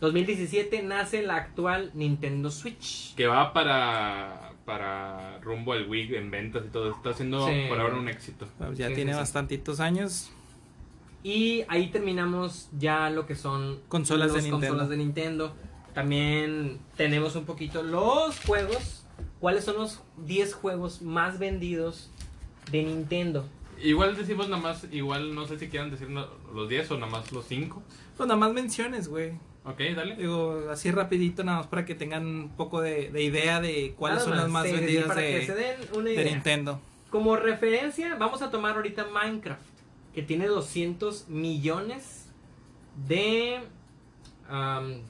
2017 0.00 0.82
nace 0.82 1.22
la 1.22 1.36
actual 1.36 1.90
Nintendo 1.94 2.50
Switch. 2.50 3.14
Que 3.14 3.26
va 3.26 3.52
para. 3.52 4.52
Para 4.64 5.38
rumbo 5.40 5.72
al 5.72 5.88
Wii 5.88 6.14
en 6.16 6.30
ventas 6.30 6.62
y 6.66 6.68
todo. 6.68 6.90
Está 6.90 7.10
haciendo 7.10 7.46
Sí. 7.48 7.64
por 7.68 7.80
ahora 7.80 7.96
un 7.96 8.08
éxito. 8.08 8.46
Pues 8.58 8.76
ya 8.78 8.88
Sí, 8.88 8.94
tiene 8.94 9.12
sí, 9.12 9.16
sí. 9.16 9.20
bastantitos 9.20 9.80
años. 9.80 10.30
Y 11.22 11.64
ahí 11.68 11.88
terminamos 11.90 12.68
ya 12.78 13.08
lo 13.10 13.26
que 13.26 13.34
son 13.34 13.80
Consolas 13.88 14.34
de 14.34 14.42
Nintendo. 14.42 14.58
consolas 14.66 14.88
de 14.90 14.96
Nintendo. 14.98 15.54
También 15.94 16.78
tenemos 16.96 17.34
un 17.34 17.44
poquito 17.46 17.82
los 17.82 18.38
juegos. 18.40 19.04
¿Cuáles 19.40 19.64
son 19.64 19.76
los 19.78 20.00
10 20.18 20.52
juegos 20.54 21.00
más 21.02 21.38
vendidos 21.38 22.10
de 22.70 22.82
Nintendo? 22.84 23.46
Igual 23.82 24.16
decimos 24.16 24.48
nada 24.48 24.62
más. 24.62 24.86
Igual 24.90 25.34
no 25.34 25.46
sé 25.46 25.58
si 25.58 25.68
quieran 25.68 25.90
decir 25.90 26.08
los 26.10 26.68
10 26.68 26.90
o 26.92 26.98
nada 26.98 27.10
más 27.10 27.32
los 27.32 27.46
5. 27.46 27.82
Pues 28.16 28.26
nada 28.26 28.38
más 28.38 28.52
menciones, 28.52 29.08
güey. 29.08 29.32
Ok, 29.64 29.80
dale. 29.94 30.16
Digo, 30.16 30.64
así 30.70 30.90
rapidito, 30.90 31.44
nada 31.44 31.58
más 31.58 31.66
para 31.66 31.84
que 31.84 31.94
tengan 31.94 32.26
un 32.26 32.48
poco 32.56 32.80
de, 32.80 33.10
de 33.10 33.22
idea 33.22 33.60
de 33.60 33.94
cuáles 33.98 34.20
Nada 34.20 34.28
son 34.30 34.38
las 34.38 34.48
más 34.48 34.64
sí, 34.64 34.70
sí, 34.70 34.74
sí, 34.76 34.80
vendidas 34.80 35.06
para 35.06 35.20
que 35.20 35.46
se 35.46 35.54
de, 35.54 35.62
den 35.62 35.76
una 35.94 36.04
de 36.04 36.14
idea. 36.14 36.32
Nintendo. 36.32 36.80
Como 37.10 37.36
referencia, 37.36 38.14
vamos 38.16 38.40
a 38.42 38.50
tomar 38.50 38.76
ahorita 38.76 39.06
Minecraft, 39.12 39.60
que 40.14 40.22
tiene 40.22 40.46
200 40.46 41.28
millones 41.28 42.28
de, 43.06 43.60
am, 44.48 45.02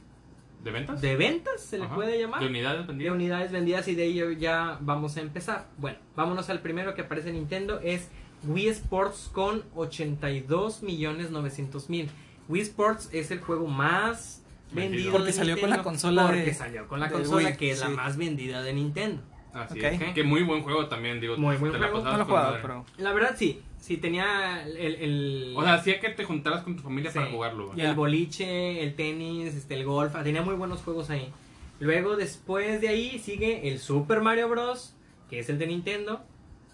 ¿De 0.62 0.71
ventas? 0.73 1.01
de 1.01 1.16
ventas, 1.16 1.61
se 1.61 1.79
le 1.79 1.87
puede 1.87 2.19
llamar. 2.19 2.41
De 2.41 2.47
unidades 2.47 2.81
de 2.83 2.87
vendidas. 2.89 3.14
unidades 3.14 3.53
vendidas 3.53 3.89
y 3.89 3.95
de 3.95 4.05
ello 4.05 4.31
ya 4.33 4.79
vamos 4.81 5.16
a 5.16 5.21
empezar. 5.21 5.69
Bueno, 5.79 5.99
vámonos 6.16 6.51
al 6.51 6.61
primero 6.61 6.95
que 6.95 7.03
aparece 7.03 7.29
en 7.29 7.37
Nintendo, 7.37 7.81
es 7.83 8.09
Wii 8.47 8.68
Sports 8.68 9.30
con 9.32 9.64
82 9.74 10.82
millones 10.82 11.30
900 11.30 11.89
mil. 11.91 12.09
Wii 12.49 12.62
Sports 12.62 13.11
es 13.12 13.30
el 13.30 13.41
juego 13.41 13.66
más 13.66 14.43
Vendido. 14.70 15.12
Porque 15.12 15.28
de 15.28 15.32
salió 15.32 15.55
con 15.55 15.70
Nintendo, 15.70 15.76
la 15.78 15.82
consola 15.82 16.26
porque 16.26 16.43
de- 16.43 16.55
salió 16.55 16.86
con 16.89 17.01
la 17.01 17.11
consola 17.11 17.49
Wii, 17.49 17.57
que 17.57 17.70
es 17.70 17.80
la 17.80 17.86
sí. 17.86 17.93
más 17.95 18.16
vendida 18.18 18.62
de 18.62 18.74
Nintendo. 18.74 19.22
Así 19.55 19.78
Ok. 19.78 19.84
es. 19.84 20.12
Que 20.14 20.22
muy 20.24 20.43
buen 20.43 20.62
juego 20.62 20.86
también, 20.89 21.20
digo. 21.20 21.36
Muy 21.39 21.57
buen 21.57 21.72
te 21.72 21.78
la 21.78 21.89
juego. 21.89 22.05
pasabas 22.05 22.12
No 22.12 22.18
lo 22.18 22.30
con 22.30 22.36
jugado, 22.36 22.59
pero. 22.61 22.84
La 22.99 23.12
verdad 23.14 23.34
sí, 23.39 23.62
sí 23.80 23.97
tenía 23.97 24.62
el... 24.66 24.76
el 24.76 25.55
O 25.57 25.62
sea, 25.62 25.74
hacía 25.74 26.01
que 26.01 26.11
te 26.11 26.24
juntaras 26.24 26.62
con 26.64 26.76
tu 26.76 26.82
familia 26.82 27.11
Sí. 27.11 27.18
para 27.18 27.30
jugarlo. 27.30 27.74
Ya. 27.74 27.89
el 27.89 27.97
boliche, 27.97 28.82
el 28.82 28.95
tenis, 28.95 29.55
este, 29.55 29.74
el 29.74 29.84
golf, 29.86 30.12
tenía 30.22 30.43
muy 30.43 30.55
buenos 30.55 30.82
juegos 30.82 31.09
ahí. 31.09 31.32
Luego, 31.80 32.16
después 32.16 32.80
de 32.82 32.89
ahí, 32.89 33.18
sigue 33.18 33.68
el 33.70 33.78
Super 33.78 34.20
Mario 34.20 34.49
Bros., 34.51 34.95
que 35.30 35.39
es 35.39 35.49
el 35.49 35.59
de 35.59 35.66
Nintendo, 35.66 36.20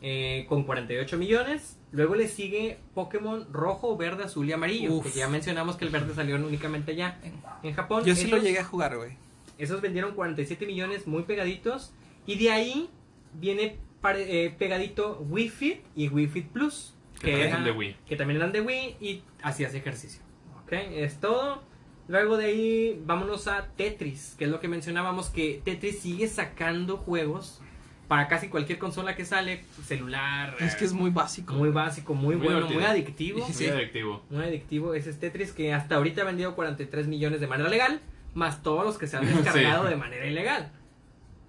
eh, 0.07 0.44
con 0.50 0.64
48 0.64 1.16
millones. 1.16 1.78
Luego 1.90 2.14
le 2.14 2.28
sigue 2.28 2.78
Pokémon 2.94 3.46
rojo, 3.52 3.96
verde, 3.96 4.24
azul 4.24 4.46
y 4.46 4.52
amarillo, 4.52 4.92
Uf. 4.96 5.07
que 5.12 5.18
ya 5.18 5.28
mencionamos 5.28 5.76
que 5.76 5.86
el 5.86 5.90
verde 5.90 6.12
salió 6.14 6.36
únicamente 6.36 6.92
allá 6.92 7.18
en 7.62 7.72
Japón. 7.72 8.05
Yo 8.05 8.14
sí 8.14 8.26
lo 8.26 8.36
llegué 8.36 8.59
a 8.59 8.64
jugar, 8.64 8.96
güey. 8.96 9.16
Esos 9.57 9.80
vendieron 9.80 10.14
47 10.14 10.66
millones 10.66 11.07
muy 11.07 11.22
pegaditos. 11.22 11.92
Y 12.26 12.36
de 12.36 12.50
ahí 12.50 12.90
viene 13.32 13.78
pare- 14.02 14.44
eh, 14.46 14.50
pegadito 14.50 15.24
Wii 15.30 15.48
Fit 15.48 15.80
y 15.96 16.09
Wii 16.09 16.26
Fit 16.26 16.48
Plus. 16.48 16.94
Que 17.20 17.28
también 17.30 17.46
era- 17.48 17.57
son 17.57 17.64
de 17.64 17.70
Wii. 17.72 17.96
que 18.07 18.16
también 18.16 18.36
eran 18.40 18.52
de 18.52 18.61
Wii 18.61 18.96
y 19.00 19.22
hacías 19.42 19.72
ejercicio. 19.74 20.20
Ok, 20.64 20.72
es 20.72 21.18
todo. 21.20 21.62
Luego 22.09 22.36
de 22.36 22.46
ahí 22.46 23.02
vámonos 23.07 23.46
a 23.48 23.68
Tetris, 23.76 24.34
que 24.36 24.44
es 24.44 24.50
lo 24.50 24.61
que 24.61 24.68
mencionábamos, 24.68 25.30
que 25.30 25.62
Tetris 25.64 26.00
sigue 26.00 26.26
sacando 26.28 26.98
juegos 26.98 27.61
para 28.09 28.28
casi 28.28 28.48
cualquier 28.48 28.78
consola 28.78 29.16
que 29.16 29.24
sale, 29.24 29.64
celular. 29.84 30.57
Es 30.61 30.76
que 30.76 30.84
es 30.84 30.92
muy 30.92 31.11
básico. 31.11 31.55
muy 31.55 31.70
básico, 31.70 32.14
muy, 32.14 32.36
Muy 32.36 32.44
bueno, 32.46 32.66
divertido. 32.68 32.80
muy 32.80 32.88
adictivo. 32.90 33.38
Muy 33.44 33.52
Sí. 33.52 33.66
adictivo. 33.66 34.22
Muy 34.30 34.44
adictivo. 34.44 34.94
Ese 34.94 35.11
es 35.11 35.18
Tetris 35.20 35.52
que 35.52 35.72
hasta 35.72 35.96
ahorita 35.96 36.22
ha 36.22 36.24
vendido 36.24 36.55
43 36.55 37.07
millones 37.07 37.40
de 37.40 37.46
manera 37.46 37.68
legal, 37.68 38.00
más 38.34 38.62
todos 38.62 38.84
los 38.84 38.98
que 38.98 39.07
se 39.07 39.16
han 39.16 39.24
descargado 39.44 39.84
Sí. 39.84 39.90
de 39.90 39.96
manera 39.96 40.26
ilegal. 40.26 40.70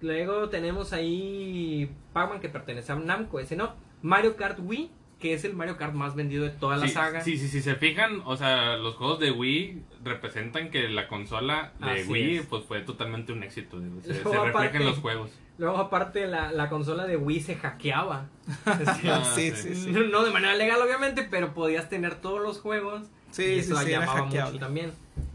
Luego 0.00 0.48
tenemos 0.50 0.92
ahí 0.92 1.90
Pac-Man 2.12 2.40
que 2.40 2.48
pertenece 2.48 2.92
a 2.92 2.96
Namco, 2.96 3.40
ese 3.40 3.56
no. 3.56 3.74
Mario 4.02 4.36
Kart 4.36 4.58
Wii, 4.60 4.90
que 5.18 5.32
es 5.32 5.44
el 5.44 5.54
Mario 5.54 5.78
Kart 5.78 5.94
más 5.94 6.14
vendido 6.14 6.44
de 6.44 6.50
toda 6.50 6.76
la 6.76 6.86
Sí, 6.86 6.92
saga. 6.92 7.22
Sí, 7.22 7.38
sí, 7.38 7.48
sí, 7.48 7.62
se 7.62 7.74
fijan, 7.76 8.20
o 8.26 8.36
sea, 8.36 8.76
los 8.76 8.94
juegos 8.96 9.18
de 9.18 9.30
Wii 9.30 9.82
representan 10.04 10.70
que 10.70 10.88
la 10.90 11.08
consola 11.08 11.72
de 11.80 11.90
Así 12.02 12.10
Wii 12.10 12.36
es. 12.38 12.46
pues 12.46 12.64
fue 12.64 12.80
totalmente 12.82 13.32
un 13.32 13.42
éxito. 13.42 13.80
Se, 14.02 14.14
se 14.22 14.22
refleja 14.38 14.76
en 14.76 14.84
los 14.84 14.98
juegos. 14.98 15.30
Luego 15.58 15.78
aparte 15.78 16.26
la, 16.26 16.52
la 16.52 16.68
consola 16.68 17.06
de 17.06 17.16
Wii 17.16 17.40
se 17.40 17.56
hackeaba. 17.56 18.28
Este, 18.80 19.10
Ah, 19.10 19.24
sí, 19.24 19.50
sí. 19.52 19.74
sí. 19.74 19.90
No 19.90 20.24
de 20.24 20.30
manera 20.30 20.54
legal 20.54 20.80
obviamente, 20.82 21.26
pero 21.30 21.54
podías 21.54 21.88
tener 21.88 22.16
todos 22.16 22.40
los 22.42 22.60
juegos. 22.60 23.02
Sí, 23.30 23.42
y 23.42 23.62
sí, 23.62 23.72
eso 23.72 23.76
sí, 23.78 23.90
llamaba 23.90 24.24
mucho 24.24 24.58
también. 24.58 24.92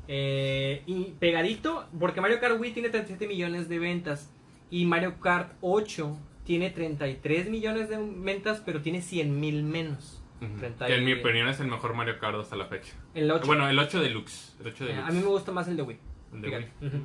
Eh, 0.07 0.83
y 0.85 1.13
pegadito, 1.19 1.87
porque 1.99 2.21
Mario 2.21 2.39
Kart 2.39 2.59
Wii 2.59 2.71
tiene 2.73 2.89
37 2.89 3.27
millones 3.27 3.69
de 3.69 3.79
ventas 3.79 4.29
y 4.69 4.85
Mario 4.85 5.19
Kart 5.19 5.53
8 5.61 6.17
tiene 6.45 6.69
33 6.69 7.49
millones 7.49 7.89
de 7.89 7.97
ventas, 7.99 8.61
pero 8.65 8.81
tiene 8.81 9.01
100 9.01 9.39
mil 9.39 9.63
menos. 9.63 10.21
Ujú. 10.41 10.57
30 10.57 10.87
Que 10.87 10.95
en 10.95 11.05
mi 11.05 11.13
opinión 11.13 11.47
es 11.47 11.59
el 11.59 11.67
mejor 11.67 11.93
Mario 11.93 12.17
Kart 12.19 12.35
hasta 12.37 12.55
la 12.55 12.65
fecha. 12.65 12.93
El 13.13 13.29
8. 13.31 13.45
Bueno, 13.45 13.69
el 13.69 13.77
8 13.77 13.99
Deluxe. 14.01 14.55
El 14.59 14.67
8 14.67 14.83
Eh, 14.83 14.87
Deluxe. 14.87 15.09
a 15.09 15.11
mí 15.13 15.19
me 15.19 15.27
gusta 15.27 15.51
más 15.51 15.67
el 15.67 15.77
de 15.77 15.83
Wii. 15.83 15.97
El 16.33 16.41
de. 16.41 16.47
Wii. 16.49 16.87
Ujú. 16.87 16.97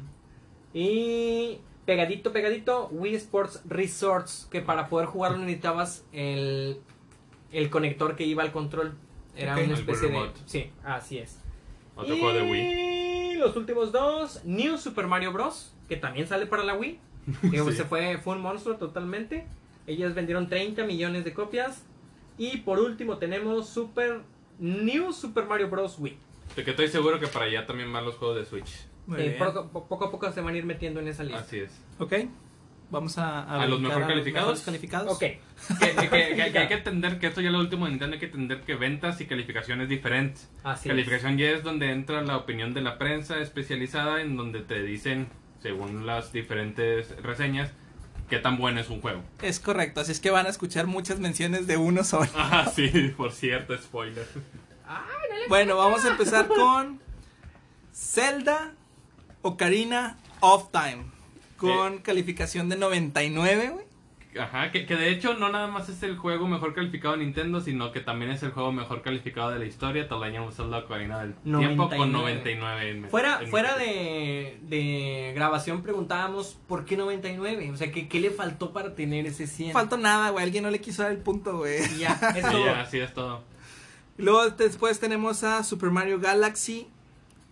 Y 0.74 1.58
pegadito, 1.86 2.32
pegadito, 2.32 2.88
Wii 2.92 3.14
Sports 3.14 3.62
Resorts, 3.66 4.48
que 4.50 4.60
para 4.60 4.88
poder 4.88 5.06
jugarlo 5.06 5.38
necesitabas 5.38 6.04
el, 6.12 6.78
el 7.52 7.70
conector 7.70 8.16
que 8.16 8.24
iba 8.24 8.42
al 8.42 8.52
control. 8.52 8.94
Era 9.36 9.54
Ok. 9.54 9.62
una 9.64 9.74
especie 9.74 10.08
de... 10.08 10.30
Sí, 10.46 10.70
así 10.84 11.18
es. 11.18 11.38
Otro 11.94 12.14
y 12.14 12.20
juego 12.20 12.34
de 12.34 12.42
Wii. 12.50 13.34
los 13.36 13.56
últimos 13.56 13.92
dos, 13.92 14.42
New 14.44 14.76
Super 14.78 15.06
Mario 15.06 15.32
Bros., 15.32 15.72
que 15.88 15.96
también 15.96 16.26
sale 16.26 16.46
para 16.46 16.64
la 16.64 16.74
Wii. 16.74 16.98
Que 17.50 17.58
Sí. 17.62 17.72
se 17.72 17.84
fue, 17.84 18.18
fue 18.18 18.34
un 18.36 18.42
monstruo 18.42 18.76
totalmente. 18.76 19.46
Ellas 19.86 20.14
vendieron 20.14 20.48
30 20.48 20.84
millones 20.84 21.24
de 21.24 21.32
copias. 21.32 21.82
Y 22.38 22.58
por 22.58 22.78
último 22.80 23.18
tenemos 23.18 23.68
Super 23.68 24.20
New 24.58 25.12
Super 25.12 25.44
Mario 25.46 25.68
Bros. 25.68 25.96
Wii. 25.98 26.16
De 26.54 26.64
que 26.64 26.70
estoy 26.70 26.88
seguro 26.88 27.18
que 27.20 27.26
para 27.26 27.46
allá 27.46 27.66
también 27.66 27.92
van 27.92 28.04
los 28.04 28.16
juegos 28.16 28.36
de 28.36 28.44
Switch. 28.44 28.86
Muy 29.06 29.20
Eh, 29.20 29.28
bien. 29.30 29.38
poco, 29.38 29.86
poco 29.88 30.04
a 30.06 30.10
poco 30.10 30.32
se 30.32 30.40
van 30.40 30.54
a 30.54 30.58
ir 30.58 30.64
metiendo 30.64 31.00
en 31.00 31.08
esa 31.08 31.22
lista. 31.24 31.40
Así 31.40 31.58
es. 31.60 31.70
Ok. 31.98 32.12
Vamos 32.88 33.18
a, 33.18 33.42
¿A 33.42 33.66
los 33.66 33.80
brincar 33.80 33.98
mejor 33.98 34.12
calificados? 34.12 34.46
mejores 34.48 34.64
calificados. 34.64 35.12
Ok. 35.16 35.20
Que, 35.80 35.94
que- 35.96 36.08
que- 36.08 36.52
que 36.52 36.58
hay 36.58 36.68
que 36.68 36.74
entender 36.82 37.18
que 37.18 37.26
esto 37.26 37.40
ya 37.40 37.48
es 37.48 37.52
lo 37.52 37.58
último 37.58 37.84
de 37.86 37.90
Nintendo, 37.92 38.14
hay 38.14 38.20
que 38.20 38.26
entender 38.26 38.60
que 38.62 38.74
ventas 38.76 39.20
y 39.20 39.26
calificación 39.26 39.80
es 39.80 39.88
diferente. 39.88 40.40
Así 40.62 40.88
calificación 40.88 41.36
ya 41.38 41.50
es 41.50 41.62
donde 41.64 41.90
entra 41.90 42.22
la 42.22 42.36
opinión 42.36 42.74
de 42.74 42.82
la 42.82 42.96
prensa 42.98 43.38
especializada 43.40 44.20
en 44.20 44.36
donde 44.36 44.60
te 44.60 44.82
dicen, 44.82 45.28
según 45.62 46.06
las 46.06 46.32
diferentes 46.32 47.10
reseñas, 47.22 47.70
qué 48.30 48.38
tan 48.38 48.56
bueno 48.56 48.78
es 48.80 48.88
un 48.88 49.00
juego. 49.00 49.22
Es 49.42 49.58
correcto, 49.58 50.00
así 50.00 50.12
es 50.12 50.20
que 50.20 50.30
van 50.30 50.46
a 50.46 50.50
escuchar 50.50 50.86
muchas 50.86 51.18
menciones 51.18 51.66
de 51.66 51.76
uno 51.76 52.04
solo. 52.04 52.28
Ah, 52.36 52.70
sí, 52.72 53.12
por 53.16 53.32
cierto, 53.32 53.76
spoiler. 53.78 54.26
Bueno, 55.48 55.76
vamos 55.76 56.04
a 56.04 56.10
empezar 56.10 56.46
con 56.46 57.00
Zelda 57.92 58.72
Ocarina 59.46 60.18
of 60.40 60.70
Time. 60.70 61.04
Con 61.56 61.98
calificación 61.98 62.68
de 62.68 62.76
99, 62.76 63.70
güey. 63.70 63.86
Ajá, 64.38 64.70
que, 64.70 64.84
que 64.84 64.96
de 64.96 65.08
hecho 65.08 65.32
no 65.32 65.48
nada 65.50 65.66
más 65.66 65.88
es 65.88 66.02
el 66.02 66.18
juego 66.18 66.46
mejor 66.46 66.74
calificado 66.74 67.16
de 67.16 67.24
Nintendo, 67.24 67.62
sino 67.62 67.90
que 67.90 68.00
también 68.00 68.30
es 68.30 68.42
el 68.42 68.50
juego 68.50 68.70
mejor 68.70 69.00
calificado 69.00 69.50
de 69.50 69.58
la 69.58 69.64
historia, 69.64 70.02
Legend 70.10 70.48
of 70.48 70.54
Zelda 70.54 70.78
Ocarina 70.80 71.20
del 71.20 71.32
Tiempo 71.36 71.88
con 71.88 72.12
99. 72.12 72.90
en- 72.90 73.08
Fuera, 73.08 73.38
en 73.40 73.48
fuera 73.48 73.78
de, 73.78 74.58
de 74.60 75.32
grabación 75.34 75.82
preguntábamos 75.82 76.58
por 76.68 76.84
qué 76.84 76.98
99. 76.98 77.70
O 77.72 77.76
sea, 77.78 77.90
¿qué, 77.90 78.08
qué 78.08 78.20
le 78.20 78.30
faltó 78.30 78.74
para 78.74 78.94
tener 78.94 79.24
ese 79.24 79.46
100? 79.46 79.72
Faltó 79.72 79.96
nada, 79.96 80.28
güey. 80.28 80.44
Alguien 80.44 80.64
no 80.64 80.70
le 80.70 80.82
quiso 80.82 81.02
dar 81.02 81.12
el 81.12 81.18
punto, 81.18 81.56
güey. 81.56 81.78
Y 81.94 82.00
ya, 82.00 82.12
es 82.36 82.44
Sí, 82.46 82.62
ya, 82.62 82.80
así 82.82 82.98
es 82.98 83.14
todo. 83.14 83.42
Luego 84.18 84.50
después 84.50 85.00
tenemos 85.00 85.44
a 85.44 85.62
Super 85.64 85.90
Mario 85.90 86.20
Galaxy 86.20 86.88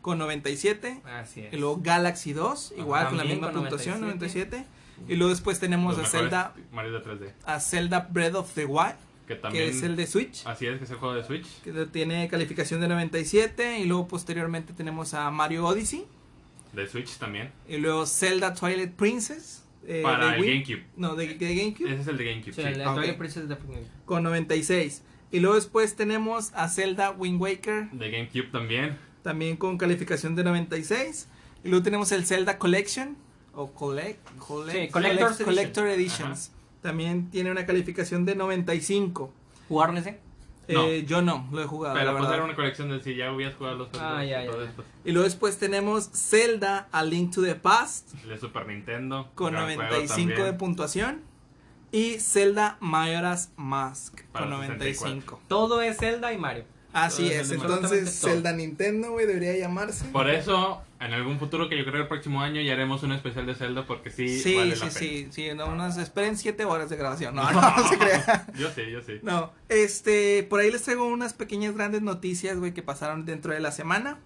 con 0.04 0.18
97. 0.18 1.00
Así 1.06 1.40
es. 1.40 1.52
Y 1.54 1.56
luego 1.56 1.80
Galaxy 1.82 2.34
2, 2.34 2.74
igual 2.76 3.08
con 3.08 3.16
la 3.16 3.24
misma 3.24 3.50
con 3.52 3.62
puntuación, 3.62 4.02
97. 4.02 4.56
97. 4.58 5.12
Y 5.12 5.16
luego 5.16 5.30
después 5.30 5.58
tenemos 5.58 5.96
Los 5.96 6.06
a 6.06 6.10
Zelda, 6.10 6.54
Mario 6.72 6.92
de 6.92 7.00
3D. 7.02 7.32
a 7.46 7.58
Zelda 7.58 8.08
Breath 8.12 8.34
of 8.34 8.52
the 8.52 8.66
Wild, 8.66 8.96
Que 9.26 9.34
también. 9.36 9.64
que 9.64 9.70
es 9.70 9.82
el 9.82 9.96
de 9.96 10.06
Switch, 10.06 10.46
Así 10.46 10.66
es, 10.66 10.76
que 10.76 10.84
es 10.84 10.90
el 10.90 10.98
juego 10.98 11.14
de 11.14 11.24
Switch. 11.24 11.46
que 11.62 11.72
tiene 11.86 12.28
calificación 12.28 12.82
de 12.82 12.88
97. 12.88 13.78
Y 13.78 13.86
luego 13.86 14.06
posteriormente 14.06 14.74
tenemos 14.74 15.14
a 15.14 15.30
Mario 15.30 15.64
Odyssey. 15.66 16.04
De 16.74 16.86
Switch 16.86 17.16
también. 17.16 17.50
Y 17.66 17.78
luego 17.78 18.04
Zelda 18.04 18.52
Twilight 18.52 18.92
Princess. 18.92 19.62
eh, 19.86 20.00
Para 20.02 20.26
de 20.28 20.34
el 20.36 20.40
Wii. 20.42 20.50
GameCube. 20.64 20.84
No, 20.98 21.14
de, 21.16 21.28
de 21.34 21.54
GameCube. 21.56 21.90
Ese 21.92 22.02
es 22.02 22.06
el 22.08 22.18
de 22.18 22.24
GameCube. 22.26 22.52
Sí, 22.52 22.60
sí. 22.62 22.68
el 22.68 22.78
de. 22.78 22.84
Twilight 22.84 23.16
Princess 23.16 23.48
de- 23.48 23.56
Con 24.04 24.22
96. 24.22 25.02
Y 25.32 25.40
luego 25.40 25.56
después 25.56 25.96
tenemos 25.96 26.52
a 26.54 26.68
Zelda 26.68 27.10
Wind 27.10 27.40
Waker. 27.40 27.90
De 27.90 28.10
GameCube 28.10 28.50
también. 28.52 28.96
También 29.24 29.56
con 29.56 29.76
calificación 29.78 30.36
de 30.36 30.44
96. 30.44 31.26
Y 31.64 31.68
luego 31.70 31.82
tenemos 31.82 32.12
el 32.12 32.24
Zelda 32.26 32.58
Collection. 32.58 33.16
O 33.54 33.72
collect, 33.72 34.18
collect- 34.38 34.72
Sí, 34.86 34.88
Collector's 34.92 35.38
collect- 35.40 35.44
Collector 35.44 35.88
Editions. 35.88 36.52
También 36.82 37.30
tiene 37.30 37.50
una 37.50 37.66
calificación 37.66 38.24
de 38.24 38.36
95. 38.36 39.32
¿Jugaron 39.68 39.96
ese? 39.96 40.20
No. 40.68 40.84
Eh, 40.84 41.04
yo 41.06 41.20
no, 41.22 41.46
lo 41.52 41.62
he 41.62 41.66
jugado. 41.66 41.94
Pero 41.94 42.10
pues 42.12 42.22
verdad. 42.22 42.34
era 42.36 42.44
una 42.44 42.54
colección 42.54 42.88
de 42.90 43.02
si 43.02 43.14
ya 43.16 43.32
hubieras 43.32 43.54
jugado 43.56 43.76
los 43.76 43.88
Ah, 43.94 44.16
juegos, 44.16 44.28
ya, 44.28 44.44
ya. 44.44 44.50
Y 45.04 45.12
luego 45.12 45.24
después 45.24 45.58
tenemos 45.58 46.10
Zelda 46.14 46.88
A 46.92 47.02
Link 47.02 47.34
to 47.34 47.42
the 47.42 47.54
Past 47.54 48.12
De 48.24 48.38
Super 48.38 48.66
Nintendo. 48.66 49.30
con 49.34 49.52
gran 49.52 49.66
juego 49.74 49.82
95 49.82 50.42
de 50.42 50.52
puntuación. 50.54 51.20
Y 51.92 52.18
Zelda 52.18 52.76
Majora's 52.80 53.52
Mask 53.56 54.22
Para 54.32 54.46
con 54.48 54.60
64. 54.62 55.08
95. 55.08 55.40
Todo 55.48 55.80
es 55.80 55.96
Zelda 55.98 56.32
y 56.32 56.38
Mario. 56.38 56.64
Así 56.94 57.28
es, 57.28 57.50
entonces. 57.50 58.20
Zelda 58.20 58.52
Nintendo, 58.52 59.10
güey, 59.10 59.26
debería 59.26 59.56
llamarse. 59.58 60.04
Por 60.06 60.30
eso, 60.30 60.80
en 61.00 61.12
algún 61.12 61.40
futuro 61.40 61.68
que 61.68 61.76
yo 61.76 61.84
creo 61.84 62.02
el 62.02 62.08
próximo 62.08 62.40
año 62.40 62.60
ya 62.60 62.72
haremos 62.72 63.02
un 63.02 63.10
especial 63.12 63.46
de 63.46 63.56
Zelda 63.56 63.84
porque 63.84 64.10
sí, 64.10 64.38
Sí, 64.40 64.54
vale 64.54 64.76
sí, 64.76 64.84
la 64.84 64.90
sí, 64.90 65.28
sí, 65.30 65.48
no, 65.56 65.66
unas, 65.66 65.98
esperen 65.98 66.38
7 66.38 66.64
horas 66.64 66.88
de 66.88 66.96
grabación. 66.96 67.34
No, 67.34 67.42
no, 67.52 67.60
no 67.60 67.88
se 67.88 67.98
crea. 67.98 68.46
Yo 68.58 68.70
sí, 68.70 68.82
yo 68.92 69.02
sí. 69.02 69.14
No, 69.22 69.52
este, 69.68 70.44
por 70.44 70.60
ahí 70.60 70.70
les 70.70 70.82
traigo 70.82 71.04
unas 71.06 71.34
pequeñas 71.34 71.74
grandes 71.74 72.00
noticias, 72.02 72.56
güey, 72.58 72.72
que 72.72 72.82
pasaron 72.82 73.24
dentro 73.24 73.52
de 73.52 73.58
la 73.58 73.72
semana. 73.72 74.18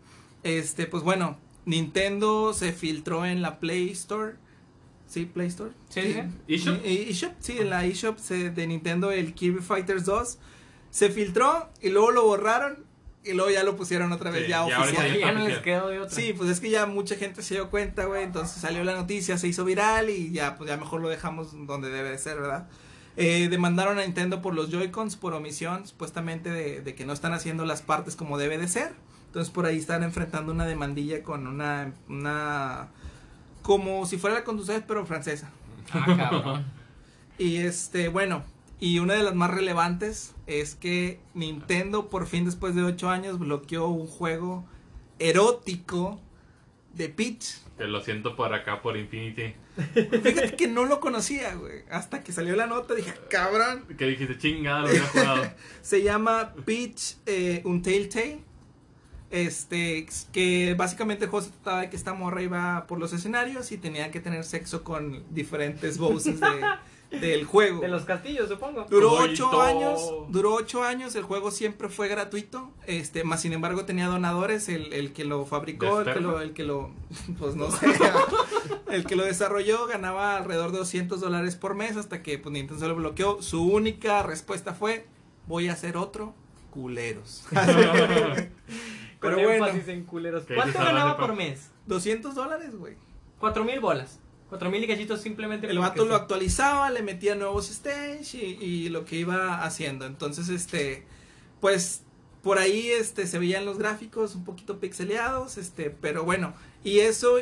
Este, 0.43 0.87
pues 0.87 1.03
bueno, 1.03 1.39
Nintendo 1.65 2.53
se 2.53 2.73
filtró 2.73 3.25
en 3.25 3.41
la 3.41 3.59
Play 3.61 3.91
Store. 3.91 4.35
¿Sí, 5.07 5.25
Play 5.25 5.47
Store? 5.49 5.71
Sí, 5.89 6.03
sí. 6.03 6.55
¿eShop? 6.55 6.85
Y- 6.85 7.09
eShop, 7.11 7.33
sí, 7.41 7.57
en 7.59 7.71
la 7.71 7.87
eShop 7.87 8.19
de 8.19 8.67
Nintendo, 8.67 9.11
el 9.11 9.33
Kirby 9.33 9.61
Fighters 9.63 10.05
2. 10.05 10.39
Se 10.91 11.11
filtró 11.11 11.69
y 11.81 11.91
luego 11.91 12.11
lo 12.11 12.25
borraron 12.25 12.85
y 13.25 13.33
luego 13.35 13.51
ya 13.51 13.63
lo 13.63 13.77
pusieron 13.77 14.11
otra 14.13 14.31
vez 14.31 14.45
Sí, 14.45 14.49
ya 14.49 14.65
oficial. 14.65 15.13
ya 15.13 15.19
Ya, 15.27 15.33
no 15.33 15.47
les 15.47 15.59
quedó 15.59 15.89
de 15.89 16.01
otra. 16.01 16.15
Sí, 16.15 16.33
pues 16.37 16.49
es 16.51 16.61
que 16.61 16.71
ya 16.71 16.87
mucha 16.87 17.17
gente 17.17 17.43
se 17.43 17.55
dio 17.55 17.69
cuenta, 17.71 18.07
güey, 18.07 18.23
entonces 18.25 18.61
salió 18.61 18.85
la 18.85 18.95
noticia, 18.95 19.37
se 19.39 19.49
hizo 19.49 19.65
viral 19.65 20.09
y 20.11 20.33
ya, 20.33 20.57
pues 20.57 20.69
ya 20.71 20.77
mejor 20.77 21.01
lo 21.01 21.09
dejamos 21.09 21.49
donde 21.67 21.91
debe 21.91 22.11
de 22.11 22.19
ser, 22.19 22.41
¿verdad? 22.41 22.69
Eh, 23.17 23.49
demandaron 23.51 23.99
a 23.99 24.03
Nintendo 24.03 24.41
por 24.41 24.55
los 24.55 24.71
Joy-Cons 24.71 25.17
por 25.17 25.35
omisión, 25.35 25.87
supuestamente 25.87 26.51
de, 26.51 26.81
de 26.81 26.95
que 26.95 27.05
no 27.05 27.13
están 27.13 27.33
haciendo 27.35 27.65
las 27.65 27.83
partes 27.83 28.15
como 28.17 28.39
debe 28.39 28.57
de 28.59 28.69
ser. 28.69 28.93
Entonces 29.27 29.53
por 29.53 29.67
ahí 29.67 29.77
están 29.77 30.05
enfrentando 30.05 30.53
una 30.53 30.65
demandilla 30.67 31.23
con 31.23 31.47
una, 31.49 31.93
una, 32.09 32.89
como 33.63 34.07
si 34.07 34.17
fuera 34.17 34.37
la 34.37 34.45
conducción, 34.45 34.85
pero 34.87 35.05
francesa. 35.05 35.51
Ah, 35.93 36.05
cabrón. 36.31 36.65
Y 37.39 37.57
este, 37.59 38.09
bueno, 38.09 38.43
y 38.81 38.99
una 39.01 39.15
de 39.15 39.23
las 39.23 39.35
más 39.35 39.51
relevantes 39.51 40.35
es 40.47 40.75
que 40.75 41.21
Nintendo 41.35 42.09
por 42.09 42.27
fin 42.27 42.45
después 42.45 42.75
de 42.75 42.83
8 42.83 43.11
años 43.11 43.39
bloqueó 43.39 43.89
un 43.89 44.07
juego 44.07 44.65
erótico 45.19 46.21
de 46.95 47.09
Peach. 47.09 47.59
Que 47.77 47.85
lo 47.85 48.01
siento 48.01 48.37
por 48.37 48.53
acá, 48.55 48.83
por 48.83 48.97
Infinity. 48.97 49.55
Fíjate 49.95 50.57
que 50.57 50.67
no 50.67 50.85
lo 50.85 51.01
conocía, 51.01 51.55
güey. 51.55 51.85
Hasta 51.91 52.23
que 52.23 52.33
salió 52.33 52.57
la 52.57 52.67
nota 52.67 52.95
dije, 52.95 53.15
cabrón. 53.31 53.85
Que 53.97 54.07
dijiste, 54.07 54.37
chingada, 54.37 54.83
lo 54.83 54.89
había 54.89 55.03
jugado. 55.05 55.53
Se 55.83 56.03
llama 56.03 56.55
Peach 56.65 57.17
eh, 57.27 57.63
un 57.65 57.83
Telltale. 57.83 58.41
Este, 59.31 60.07
que 60.33 60.75
básicamente 60.75 61.25
el 61.25 61.31
juego 61.31 61.45
se 61.45 61.53
trataba 61.53 61.83
de 61.83 61.91
que 61.91 61.97
esta 61.97 62.15
morra 62.15 62.43
iba 62.43 62.87
por 62.87 62.99
los 62.99 63.13
escenarios 63.13 63.73
y 63.73 63.77
tenía 63.77 64.11
que 64.11 64.21
tener 64.21 64.43
sexo 64.45 64.83
con 64.83 65.23
diferentes 65.31 65.99
voces 65.99 66.41
de, 66.41 66.65
del 67.11 67.45
juego. 67.45 67.81
De 67.81 67.89
los 67.89 68.05
castillos, 68.05 68.49
supongo. 68.49 68.87
Duró 68.89 69.13
ocho 69.13 69.61
años, 69.61 70.01
duró 70.29 70.55
ocho 70.55 70.83
años, 70.83 71.15
el 71.15 71.25
juego 71.25 71.51
siempre 71.51 71.89
fue 71.89 72.09
gratuito, 72.09 72.71
este, 72.87 73.25
más 73.25 73.43
sin 73.43 73.53
embargo 73.53 73.85
tenía 73.85 74.07
donadores, 74.07 74.69
el, 74.69 74.93
el 74.93 75.13
que 75.13 75.25
lo 75.25 75.45
fabricó, 75.47 76.01
el 76.01 76.07
que 76.07 76.15
¿De 76.15 76.21
lo, 76.21 76.41
el 76.41 76.53
que 76.53 76.65
lo, 76.65 76.91
pues 77.39 77.55
no 77.55 77.71
sé, 77.71 77.87
el 78.91 79.05
que 79.05 79.17
lo 79.17 79.25
desarrolló 79.25 79.87
ganaba 79.87 80.37
alrededor 80.37 80.73
de 80.73 80.79
200 80.79 81.21
dólares 81.21 81.57
por 81.57 81.75
mes 81.75 81.97
hasta 81.97 82.23
que 82.23 82.39
pues, 82.39 82.53
Nintendo 82.53 82.81
se 82.81 82.89
lo 82.89 82.97
bloqueó. 82.97 83.43
Su 83.43 83.63
única 83.63 84.23
respuesta 84.23 84.75
fue, 84.75 85.07
voy 85.47 85.69
a 85.69 85.73
hacer 85.73 85.97
otro, 85.97 86.35
culeros. 86.71 87.45
Con 89.21 89.35
Pero 89.35 89.49
bueno, 89.49 89.67
énfasis 89.67 89.89
en 89.89 90.05
culeros. 90.05 90.45
¿Qué 90.45 90.55
¿Cuánto 90.55 90.79
ganaba 90.79 91.17
por 91.17 91.35
mes? 91.35 91.71
200 91.87 92.35
dólares, 92.35 92.77
güey. 92.77 92.95
Cuatro 93.39 93.65
mil 93.65 93.81
bolas. 93.81 94.21
Cuatro 94.49 94.71
mil 94.71 94.83
y 94.83 94.87
cachitos 94.87 95.21
simplemente 95.21 95.67
El 95.69 95.79
vato 95.79 96.05
lo 96.05 96.17
sí. 96.17 96.21
actualizaba, 96.23 96.91
le 96.91 97.03
metía 97.03 97.35
nuevos 97.35 97.71
stage 97.71 98.37
y, 98.39 98.65
y 98.65 98.89
lo 98.89 99.05
que 99.05 99.17
iba 99.17 99.63
haciendo. 99.63 100.07
Entonces, 100.07 100.49
este, 100.49 101.05
pues 101.61 102.03
por 102.43 102.59
ahí 102.59 102.89
este 102.89 103.27
se 103.27 103.39
veían 103.39 103.65
los 103.65 103.79
gráficos 103.79 104.35
un 104.35 104.45
poquito 104.45 104.79
pixeleados, 104.81 105.59
este, 105.59 105.91
pero 105.91 106.25
bueno, 106.25 106.55
y 106.85 107.01
eso 107.01 107.39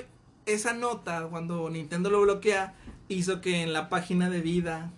esa 0.47 0.72
nota 0.72 1.27
cuando 1.31 1.68
Nintendo 1.70 2.11
lo 2.11 2.22
bloquea 2.22 2.74
hizo 3.09 3.41
que 3.41 3.62
en 3.62 3.72
la 3.72 3.89
página 3.89 4.31
de 4.31 4.41
vida 4.41 4.93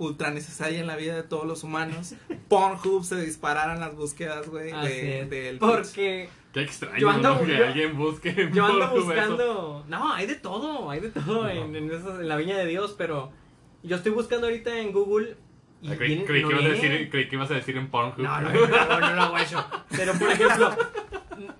ultra 0.00 0.30
necesaria 0.30 0.80
en 0.80 0.86
la 0.86 0.96
vida 0.96 1.14
de 1.14 1.22
todos 1.22 1.46
los 1.46 1.62
humanos, 1.62 2.14
Pornhub 2.48 3.04
se 3.04 3.20
dispararan 3.20 3.78
las 3.80 3.94
búsquedas, 3.94 4.48
güey, 4.48 4.72
de, 4.72 5.26
del 5.26 5.58
Porque 5.58 6.28
Qué 6.52 6.62
extraño, 6.62 6.98
Yo 6.98 7.10
ando- 7.10 7.34
¿no? 7.38 7.46
Que 7.46 7.56
yo- 7.58 7.64
alguien 7.66 7.96
busque. 7.96 8.50
yo 8.52 8.64
ando 8.66 8.90
buscando. 8.90 9.84
No, 9.88 10.12
hay 10.12 10.26
de 10.26 10.34
todo, 10.34 10.90
hay 10.90 11.00
de 11.00 11.10
todo 11.10 11.48
en, 11.48 11.76
en, 11.76 11.90
esas- 11.92 12.18
en 12.20 12.28
la 12.28 12.36
viña 12.36 12.56
de 12.58 12.66
Dios, 12.66 12.94
pero 12.98 13.30
yo 13.82 13.94
estoy 13.96 14.10
buscando 14.12 14.46
ahorita 14.48 14.76
en 14.80 14.90
Google. 14.92 15.36
Y 15.82 15.92
Ah, 15.92 15.96
Creí, 15.96 16.08
viene- 16.10 16.24
creí 16.24 16.42
no 16.42 16.48
que 16.48 16.54
ibas 16.54 16.64
a 16.64 16.68
decir, 16.68 17.08
creí 17.10 17.28
que 17.28 17.36
ibas 17.36 17.50
a 17.50 17.54
decir 17.54 17.76
en 17.76 17.88
Pornhub. 17.90 18.18
No, 18.18 18.40
no, 18.40 18.50
no, 18.50 19.32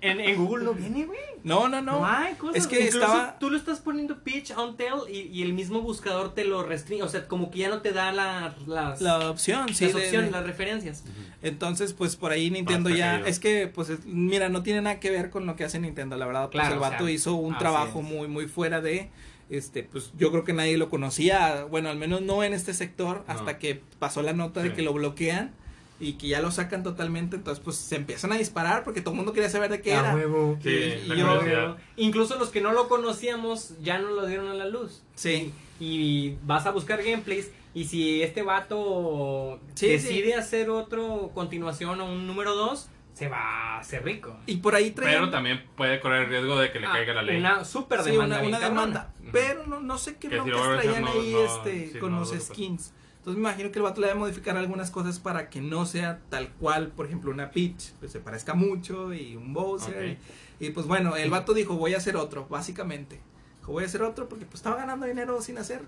en, 0.01 0.19
en 0.19 0.35
Google 0.45 0.65
no 0.65 0.73
viene, 0.73 1.05
güey. 1.05 1.19
No, 1.43 1.67
no, 1.67 1.81
No, 1.81 1.99
no. 1.99 2.05
hay 2.05 2.33
cosas. 2.35 2.55
es 2.57 2.67
que 2.67 2.77
Incluso 2.85 2.99
estaba- 2.99 3.37
Tú 3.39 3.49
lo 3.49 3.57
estás 3.57 3.79
poniendo 3.79 4.23
pitch 4.23 4.51
on 4.57 4.77
tail 4.77 4.93
y, 5.09 5.19
y 5.21 5.41
el 5.43 5.53
mismo 5.53 5.81
buscador 5.81 6.33
te 6.33 6.43
lo 6.45 6.63
restringe. 6.63 7.03
O 7.03 7.09
sea, 7.09 7.27
como 7.27 7.49
que 7.51 7.59
ya 7.59 7.69
no 7.69 7.81
te 7.81 7.91
da 7.91 8.11
la- 8.11 8.55
las, 8.67 9.01
La 9.01 9.29
opción, 9.29 9.73
sí. 9.73 9.85
las 9.85 9.93
de- 9.95 10.01
opciones, 10.03 10.31
de- 10.31 10.37
las 10.37 10.45
referencias. 10.45 11.03
Entonces, 11.41 11.93
pues 11.93 12.15
por 12.15 12.31
ahí 12.31 12.51
Nintendo 12.51 12.89
está 12.89 12.99
ya, 13.21 13.27
es 13.27 13.39
que, 13.39 13.67
pues, 13.67 13.89
es- 13.89 14.05
mira, 14.05 14.49
no 14.49 14.63
tiene 14.63 14.81
nada 14.81 14.99
que 14.99 15.09
ver 15.09 15.29
con 15.29 15.45
lo 15.45 15.55
que 15.55 15.63
hace 15.63 15.79
Nintendo, 15.79 16.15
la 16.17 16.25
verdad, 16.25 16.49
pues 16.51 16.61
Claro, 16.61 16.73
el 16.75 16.77
o 16.77 16.81
vato 16.81 17.05
sea, 17.05 17.13
hizo 17.13 17.35
un 17.35 17.57
trabajo 17.57 17.99
es. 17.99 18.05
muy, 18.05 18.27
muy 18.27 18.47
fuera 18.47 18.81
de, 18.81 19.09
este, 19.49 19.83
pues 19.83 20.11
yo 20.17 20.31
creo 20.31 20.43
que 20.43 20.53
nadie 20.53 20.77
lo 20.77 20.89
conocía, 20.89 21.63
bueno, 21.65 21.89
al 21.89 21.97
menos 21.97 22.21
no 22.21 22.43
en 22.43 22.53
este 22.53 22.73
sector, 22.73 23.23
No. 23.27 23.33
hasta 23.33 23.57
que 23.57 23.81
pasó 23.99 24.21
la 24.21 24.33
nota 24.33 24.61
de 24.61 24.73
que 24.73 24.81
lo 24.81 24.93
bloquean 24.93 25.53
y 26.01 26.13
que 26.13 26.27
ya 26.27 26.41
lo 26.41 26.51
sacan 26.51 26.83
totalmente, 26.83 27.35
entonces 27.35 27.63
pues 27.63 27.77
se 27.77 27.95
empiezan 27.95 28.31
a 28.33 28.37
disparar 28.37 28.83
porque 28.83 29.01
todo 29.01 29.11
el 29.11 29.17
mundo 29.17 29.33
quería 29.33 29.49
saber 29.49 29.69
de 29.69 29.81
qué 29.81 29.93
era. 29.93 30.15
huevo. 30.15 30.57
Sí, 30.61 30.69
Y- 30.69 31.13
y 31.13 31.17
yo-. 31.17 31.77
Incluso 31.95 32.37
los 32.39 32.49
que 32.49 32.59
no 32.59 32.73
lo 32.73 32.87
conocíamos 32.89 33.75
ya 33.81 33.99
no 33.99 34.09
lo 34.09 34.25
dieron 34.25 34.47
a 34.49 34.53
la 34.55 34.65
luz. 34.67 35.03
Sí. 35.15 35.53
Y 35.79 36.35
vas 36.43 36.65
a 36.65 36.71
buscar 36.71 37.01
gameplays 37.03 37.51
y 37.73 37.85
si 37.85 38.21
este 38.21 38.41
vato 38.43 39.59
Sí, 39.75 39.87
decide 39.87 40.35
hacer 40.35 40.69
otro 40.69 41.31
continuación 41.33 42.01
o 42.01 42.05
un 42.11 42.27
número 42.27 42.55
2, 42.55 42.89
se 43.13 43.27
va 43.27 43.75
a 43.75 43.79
hacer 43.79 44.03
rico. 44.03 44.35
Y 44.47 44.57
por 44.57 44.73
ahí 44.75 44.91
traían 44.91 45.19
Pero 45.21 45.31
también 45.31 45.63
puede 45.75 45.99
correr 45.99 46.23
el 46.23 46.29
riesgo 46.29 46.57
de 46.59 46.71
que 46.71 46.79
le 46.79 46.87
Ah, 46.87 46.93
caiga 46.93 47.13
la 47.13 47.21
ley. 47.23 47.37
Una 47.37 47.63
super 47.65 48.01
Sí, 48.03 48.11
demanda. 48.11 48.35
una, 48.37 48.41
bien 48.41 48.49
una 48.55 48.59
cabrona. 48.59 48.81
demanda. 48.87 49.13
Pero 49.31 49.67
no, 49.67 49.79
no 49.81 49.97
sé 49.97 50.15
qué 50.17 50.29
Que 50.29 50.35
si 50.35 50.41
broncas 50.41 50.61
hacer, 50.67 50.81
traían 50.81 51.01
no- 51.03 51.11
ahí 51.11 51.31
no- 51.33 51.43
este, 51.43 51.89
sí, 51.93 51.99
con 51.99 52.11
no 52.13 52.19
los 52.19 52.29
skins. 52.31 52.93
Entonces 53.21 53.39
me 53.39 53.49
imagino 53.49 53.71
que 53.71 53.77
el 53.77 53.83
vato 53.83 54.01
le 54.01 54.07
va 54.07 54.13
a 54.13 54.15
modificar 54.15 54.57
algunas 54.57 54.89
cosas 54.89 55.19
para 55.19 55.47
que 55.51 55.61
no 55.61 55.85
sea 55.85 56.21
tal 56.29 56.49
cual, 56.53 56.87
por 56.87 57.05
ejemplo, 57.05 57.29
una 57.29 57.51
Peach, 57.51 57.91
pues 57.99 58.11
se 58.11 58.19
parezca 58.19 58.55
mucho 58.55 59.13
y 59.13 59.35
un 59.35 59.53
Bowser. 59.53 60.17
Y, 60.59 60.65
y, 60.65 60.71
pues 60.71 60.87
bueno, 60.87 61.15
el 61.15 61.29
vato 61.29 61.53
dijo, 61.53 61.75
voy 61.75 61.93
a 61.93 61.97
hacer 61.97 62.15
otro, 62.15 62.47
básicamente. 62.49 63.21
Dijo, 63.59 63.73
voy 63.73 63.83
a 63.83 63.85
hacer 63.85 64.01
otro 64.01 64.27
porque 64.27 64.45
pues 64.45 64.55
estaba 64.55 64.77
ganando 64.77 65.05
dinero 65.05 65.39
sin 65.39 65.59
hacer 65.59 65.83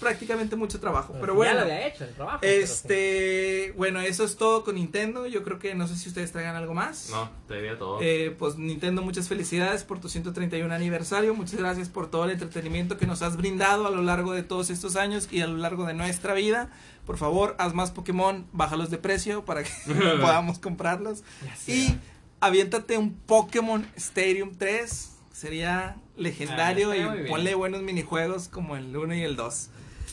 prácticamente 0.00 0.56
mucho 0.56 0.80
trabajo. 0.80 1.14
Pero 1.20 1.34
bueno. 1.34 1.54
lo 1.54 1.60
había 1.60 1.86
hecho 1.86 2.04
el 2.04 2.14
trabajo. 2.14 2.38
pero 2.40 2.66
sí. 2.66 2.72
Este, 2.72 3.74
bueno, 3.76 4.00
eso 4.00 4.24
es 4.24 4.36
todo 4.36 4.64
con 4.64 4.76
Nintendo. 4.76 5.26
Yo 5.26 5.42
creo 5.42 5.58
que 5.58 5.74
no 5.74 5.86
sé 5.88 5.96
si 5.96 6.08
ustedes 6.08 6.32
traigan 6.32 6.56
algo 6.56 6.74
más. 6.74 7.10
No, 7.10 7.30
te 7.46 7.54
diría 7.56 7.78
todo. 7.78 7.98
Eh, 8.00 8.34
pues 8.38 8.56
Nintendo, 8.56 9.02
muchas 9.02 9.28
felicidades 9.28 9.84
por 9.84 10.00
tu 10.00 10.08
131 10.08 10.72
aniversario. 10.72 11.34
Muchas 11.34 11.56
gracias 11.56 11.88
por 11.88 12.10
todo 12.10 12.24
el 12.24 12.30
entretenimiento 12.30 12.98
que 12.98 13.06
nos 13.06 13.22
has 13.22 13.36
brindado 13.36 13.86
a 13.86 13.90
lo 13.90 14.02
largo 14.02 14.32
de 14.32 14.42
todos 14.42 14.70
estos 14.70 14.96
años 14.96 15.28
y 15.30 15.40
a 15.40 15.46
lo 15.46 15.56
largo 15.56 15.84
de 15.86 15.94
nuestra 15.94 16.34
vida. 16.34 16.70
Por 17.06 17.16
favor, 17.16 17.54
haz 17.58 17.72
más 17.74 17.90
Pokémon, 17.90 18.46
bájalos 18.52 18.90
de 18.90 18.98
precio 18.98 19.44
para 19.44 19.62
que 19.64 19.70
podamos 20.20 20.58
comprarlos. 20.58 21.22
Y 21.66 21.94
aviéntate 22.40 22.98
un 22.98 23.14
Pokémon 23.14 23.86
Stadium 23.96 24.54
3. 24.56 25.14
Sería 25.32 25.96
legendario 26.16 26.90
Ah, 26.90 26.96
y 26.96 27.28
ponle 27.28 27.54
buenos 27.54 27.82
minijuegos 27.82 28.48
como 28.48 28.76
el 28.76 28.94
1 28.96 29.14
y 29.14 29.22
el 29.22 29.36
2. 29.36 29.70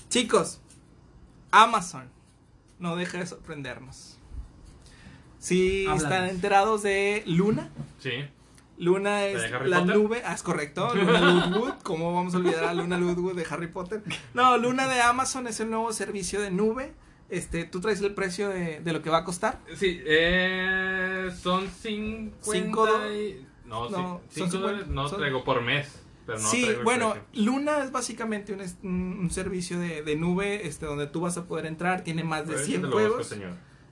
Chicos, 0.09 0.61
Amazon 1.51 2.09
no 2.79 2.95
deja 2.95 3.17
de 3.19 3.25
sorprendernos. 3.27 4.17
Si 5.39 5.85
Háblanos. 5.85 6.03
están 6.03 6.29
enterados 6.29 6.83
de 6.83 7.23
Luna, 7.25 7.69
Sí. 7.99 8.11
Luna 8.77 9.17
¿De 9.19 9.33
es 9.33 9.51
la 9.51 9.79
Potter? 9.79 9.95
nube, 9.95 10.21
ah, 10.25 10.33
es 10.33 10.43
correcto, 10.43 10.93
Luna 10.93 11.19
Ludwood, 11.21 11.73
¿cómo 11.83 12.13
vamos 12.13 12.33
a 12.33 12.37
olvidar 12.37 12.65
a 12.65 12.73
Luna 12.73 12.97
Ludwood 12.97 13.35
de 13.35 13.45
Harry 13.49 13.67
Potter? 13.67 14.01
No, 14.33 14.57
Luna 14.57 14.87
de 14.87 15.01
Amazon 15.01 15.47
es 15.47 15.59
el 15.59 15.69
nuevo 15.69 15.93
servicio 15.93 16.41
de 16.41 16.51
nube. 16.51 16.93
Este, 17.29 17.63
¿tú 17.65 17.79
traes 17.81 18.01
el 18.01 18.13
precio 18.13 18.49
de, 18.49 18.81
de 18.81 18.93
lo 18.93 19.01
que 19.01 19.09
va 19.09 19.19
a 19.19 19.23
costar? 19.23 19.59
Sí, 19.75 19.99
eh, 20.05 21.31
son 21.41 21.67
50 21.69 22.35
Cinco 22.51 22.87
y- 23.11 23.45
No, 23.65 23.89
no, 23.89 24.21
sí, 24.29 24.41
son 24.41 24.51
cinco 24.51 24.57
dólares 24.63 24.81
50, 24.85 25.01
no 25.01 25.09
son- 25.09 25.19
traigo 25.19 25.43
por 25.43 25.61
mes. 25.61 26.01
Pero 26.25 26.39
no 26.39 26.49
sí, 26.49 26.67
bueno, 26.83 27.11
precio. 27.13 27.45
Luna 27.45 27.83
es 27.83 27.91
básicamente 27.91 28.57
un, 28.83 29.29
servicio 29.31 29.79
de, 29.79 30.01
de 30.01 30.15
nube 30.15 30.65
este, 30.67 30.85
donde 30.85 31.07
tú 31.07 31.21
vas 31.21 31.37
a 31.37 31.45
poder 31.45 31.65
entrar, 31.67 32.03
tiene 32.03 32.23
más 32.23 32.41
de 32.47 32.53
Pero 32.53 32.57
eso 32.59 32.65
100 32.65 32.81
te 32.81 32.87
lo 32.87 32.93
busco, 32.93 33.07
juegos. 33.09 33.27
señor. 33.27 33.51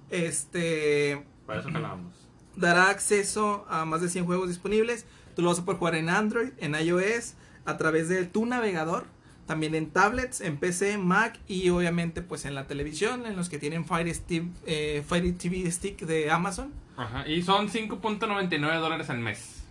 Este, 0.09 1.25
Para 1.45 1.59
eso 1.59 1.69
jalamos. 1.71 2.13
dará 2.55 2.89
acceso 2.89 3.65
a 3.69 3.86
más 3.86 4.01
de 4.01 4.09
100 4.09 4.25
juegos 4.25 4.47
disponibles. 4.49 5.05
Tú 5.36 5.41
lo 5.41 5.49
vas 5.49 5.59
a 5.59 5.65
poder 5.65 5.79
jugar 5.79 5.95
en 5.95 6.09
Android, 6.09 6.49
en 6.59 6.75
iOS, 6.75 7.34
a 7.65 7.77
través 7.77 8.09
de 8.09 8.25
tu 8.25 8.45
navegador, 8.45 9.05
también 9.47 9.73
en 9.75 9.89
tablets, 9.89 10.41
en 10.41 10.57
PC, 10.57 10.97
Mac 10.97 11.39
y 11.47 11.69
obviamente 11.69 12.21
pues 12.21 12.45
en 12.45 12.55
la 12.55 12.67
televisión, 12.67 13.25
en 13.25 13.36
los 13.36 13.49
que 13.49 13.57
tienen 13.59 13.86
Fire, 13.86 14.13
Stick, 14.13 14.45
eh, 14.65 15.03
Fire 15.07 15.36
TV 15.38 15.69
Stick 15.71 16.01
de 16.01 16.29
Amazon. 16.31 16.71
Ajá, 16.95 17.27
y 17.27 17.41
son 17.41 17.69
5.99 17.69 18.79
dólares 18.79 19.09
al 19.09 19.19
mes. 19.19 19.62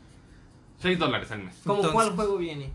6 0.83 0.99
dólares 0.99 1.31
al 1.31 1.45
mes. 1.45 1.55
¿Cómo 1.65 1.77
Entonces- 1.77 1.93
cuál 1.95 2.11
juego 2.17 2.37
viene? 2.39 2.71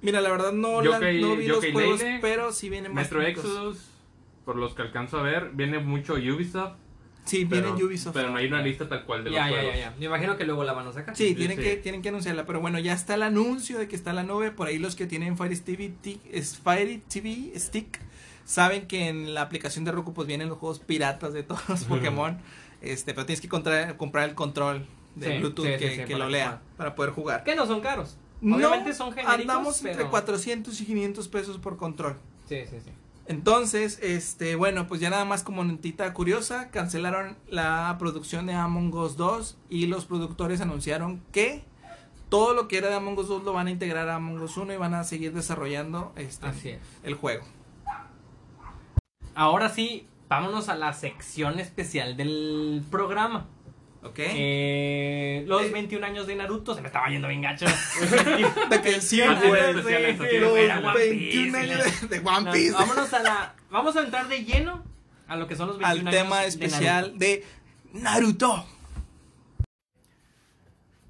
Mira, 0.00 0.20
la 0.20 0.30
verdad 0.30 0.52
no, 0.52 0.82
la- 0.82 0.98
Yokai- 0.98 1.20
no 1.20 1.36
vi 1.36 1.46
los 1.46 1.64
juegos, 1.64 2.00
pero 2.20 2.50
sí 2.52 2.68
vienen 2.68 2.92
más. 2.92 3.04
Metro 3.04 3.22
Exodus, 3.22 3.78
por 4.44 4.56
los 4.56 4.74
que 4.74 4.82
alcanzo 4.82 5.18
a 5.18 5.22
ver, 5.22 5.50
viene 5.54 5.78
mucho 5.78 6.14
Ubisoft. 6.14 6.74
Sí, 7.24 7.46
Pero, 7.48 7.68
viene 7.74 7.84
Ubisoft. 7.84 8.14
pero 8.14 8.30
no 8.30 8.38
hay 8.38 8.46
una 8.48 8.60
lista 8.62 8.88
tal 8.88 9.04
cual 9.04 9.22
de 9.22 9.30
Ya, 9.30 9.42
los 9.46 9.50
ya, 9.50 9.56
juegos. 9.60 9.74
ya, 9.76 9.80
ya. 9.92 9.96
Me 9.96 10.06
imagino 10.06 10.36
que 10.36 10.44
luego 10.44 10.64
la 10.64 10.72
van 10.72 10.88
a 10.88 10.92
sacar. 10.92 11.14
Sí, 11.16 11.28
Sí, 11.28 11.34
tienen, 11.36 11.56
sí. 11.56 11.62
Que, 11.62 11.76
tienen 11.76 12.02
que 12.02 12.08
anunciarla, 12.08 12.44
pero 12.46 12.60
bueno, 12.60 12.80
ya 12.80 12.92
está 12.94 13.14
el 13.14 13.22
anuncio 13.22 13.78
de 13.78 13.86
que 13.86 13.94
está 13.94 14.12
la 14.12 14.24
nube. 14.24 14.50
Por 14.50 14.66
ahí 14.66 14.78
los 14.80 14.96
que 14.96 15.06
tienen 15.06 15.36
Fire 15.36 15.56
TV, 15.60 15.92
es 16.32 16.58
Fire 16.58 17.00
TV 17.08 17.52
Stick 17.56 18.00
saben 18.44 18.88
que 18.88 19.06
en 19.06 19.34
la 19.34 19.42
aplicación 19.42 19.84
de 19.84 19.92
Roku 19.92 20.12
pues 20.14 20.26
vienen 20.26 20.48
los 20.48 20.58
juegos 20.58 20.80
piratas 20.80 21.32
de 21.32 21.44
todos 21.44 21.62
los. 21.68 21.84
Pokémon. 21.84 22.38
Este, 22.80 23.14
pero 23.14 23.24
tienes 23.24 23.40
que 23.40 23.48
comprar 23.48 24.28
el 24.28 24.34
control 24.34 24.84
de 25.14 25.32
Sí, 25.34 25.38
Bluetooth 25.38 25.64
sí, 25.66 26.04
que, 26.06 26.16
lo 26.16 26.28
lea 26.28 26.60
para 26.76 26.94
poder 26.94 27.12
jugar. 27.12 27.44
Que 27.44 27.54
no 27.54 27.66
son 27.66 27.80
caros. 27.80 28.16
No, 28.40 28.56
Obviamente 28.56 28.92
son 28.92 29.12
genéricos, 29.12 29.40
andamos 29.40 29.78
entre 29.80 29.96
pero- 29.98 30.10
400 30.10 30.80
y 30.80 30.84
500 30.86 31.28
pesos 31.28 31.58
por 31.58 31.76
control. 31.76 32.16
Sí, 32.48 32.62
sí, 32.68 32.76
sí. 32.84 32.90
Entonces, 33.26 34.00
este, 34.02 34.56
bueno, 34.56 34.88
pues 34.88 35.00
ya 35.00 35.08
nada 35.08 35.24
más 35.24 35.44
como 35.44 35.62
notita 35.62 36.12
curiosa, 36.12 36.70
cancelaron 36.70 37.36
la 37.48 37.94
producción 38.00 38.46
de 38.46 38.54
Among 38.54 38.92
Us 38.94 39.16
2 39.16 39.56
y 39.70 39.86
los 39.86 40.06
productores 40.06 40.60
anunciaron 40.60 41.22
que 41.30 41.62
todo 42.28 42.52
lo 42.52 42.66
que 42.66 42.78
era 42.78 42.88
de 42.88 42.96
Among 42.96 43.16
Us 43.18 43.28
2 43.28 43.44
lo 43.44 43.52
van 43.52 43.68
a 43.68 43.70
integrar 43.70 44.08
a 44.08 44.16
Among 44.16 44.40
Us 44.42 44.56
1 44.56 44.72
y 44.72 44.76
van 44.76 44.94
a 44.94 45.04
seguir 45.04 45.32
desarrollando 45.32 46.12
este 46.16 46.46
Así 46.46 46.70
es. 46.70 46.80
el 47.04 47.14
juego. 47.14 47.44
ahora 49.34 49.68
sí, 49.68 50.06
vámonos 50.28 50.68
a 50.68 50.74
la 50.74 50.92
sección 50.92 51.58
especial 51.60 52.16
del 52.16 52.82
programa. 52.90 53.46
Ok. 54.04 54.18
Eh, 54.18 55.44
los 55.46 55.62
Eh. 55.62 55.70
21 55.70 56.04
años 56.04 56.26
de 56.26 56.34
Naruto, 56.34 56.74
se 56.74 56.80
me 56.80 56.88
estaba 56.88 57.08
yendo 57.08 57.28
bien 57.28 57.40
gacho. 57.42 57.66
de 58.70 58.82
que 58.82 59.00
sí, 59.00 59.20
güey. 59.20 59.74
sí, 59.74 60.38
Los 60.38 60.56
era 60.58 60.78
One 60.80 60.92
21 60.98 61.52
Piece, 61.52 61.56
años 61.56 62.10
de, 62.10 62.18
One 62.18 62.40
No, 62.46 62.52
Piece. 62.52 62.72
vámonos 62.72 63.12
a 63.14 63.18
la. 63.22 63.54
Vamos 63.70 63.96
a 63.96 64.00
entrar 64.02 64.26
de 64.28 64.44
lleno 64.44 64.82
a 65.28 65.36
lo 65.36 65.46
que 65.46 65.54
son 65.56 65.68
los 65.68 65.78
21 65.78 65.88
al 66.00 66.08
años 66.08 66.20
tema 66.22 66.40
de 66.40 66.46
especial 66.48 67.02
Naruto. 67.04 67.18
de 67.18 67.44
Naruto. 67.92 68.66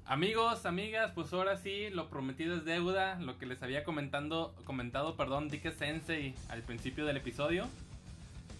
Amigos, 0.05 0.65
amigas, 0.65 1.11
pues 1.15 1.31
ahora 1.33 1.57
sí, 1.57 1.89
lo 1.89 2.09
prometido 2.09 2.55
es 2.57 2.65
deuda, 2.65 3.15
lo 3.21 3.39
que 3.39 3.45
les 3.45 3.63
había 3.63 3.83
comentando, 3.83 4.53
comentado, 4.65 5.15
perdón, 5.15 5.49
Dike 5.49 5.71
Sensei 5.71 6.35
al 6.49 6.61
principio 6.61 7.05
del 7.05 7.17
episodio. 7.17 7.67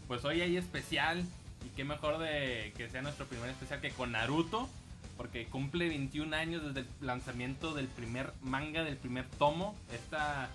Pues 0.07 0.23
hoy 0.25 0.41
hay 0.41 0.57
especial, 0.57 1.23
y 1.65 1.69
qué 1.75 1.83
mejor 1.83 2.17
de 2.19 2.73
que 2.77 2.89
sea 2.89 3.01
nuestro 3.01 3.25
primer 3.25 3.49
especial 3.49 3.81
que 3.81 3.91
con 3.91 4.11
Naruto, 4.11 4.69
porque 5.17 5.45
cumple 5.45 5.87
21 5.89 6.35
años 6.35 6.63
desde 6.63 6.81
el 6.81 6.87
lanzamiento 7.07 7.73
del 7.73 7.87
primer 7.87 8.33
manga, 8.41 8.83
del 8.83 8.97
primer 8.97 9.25
tomo, 9.37 9.75
esta, 9.93 10.49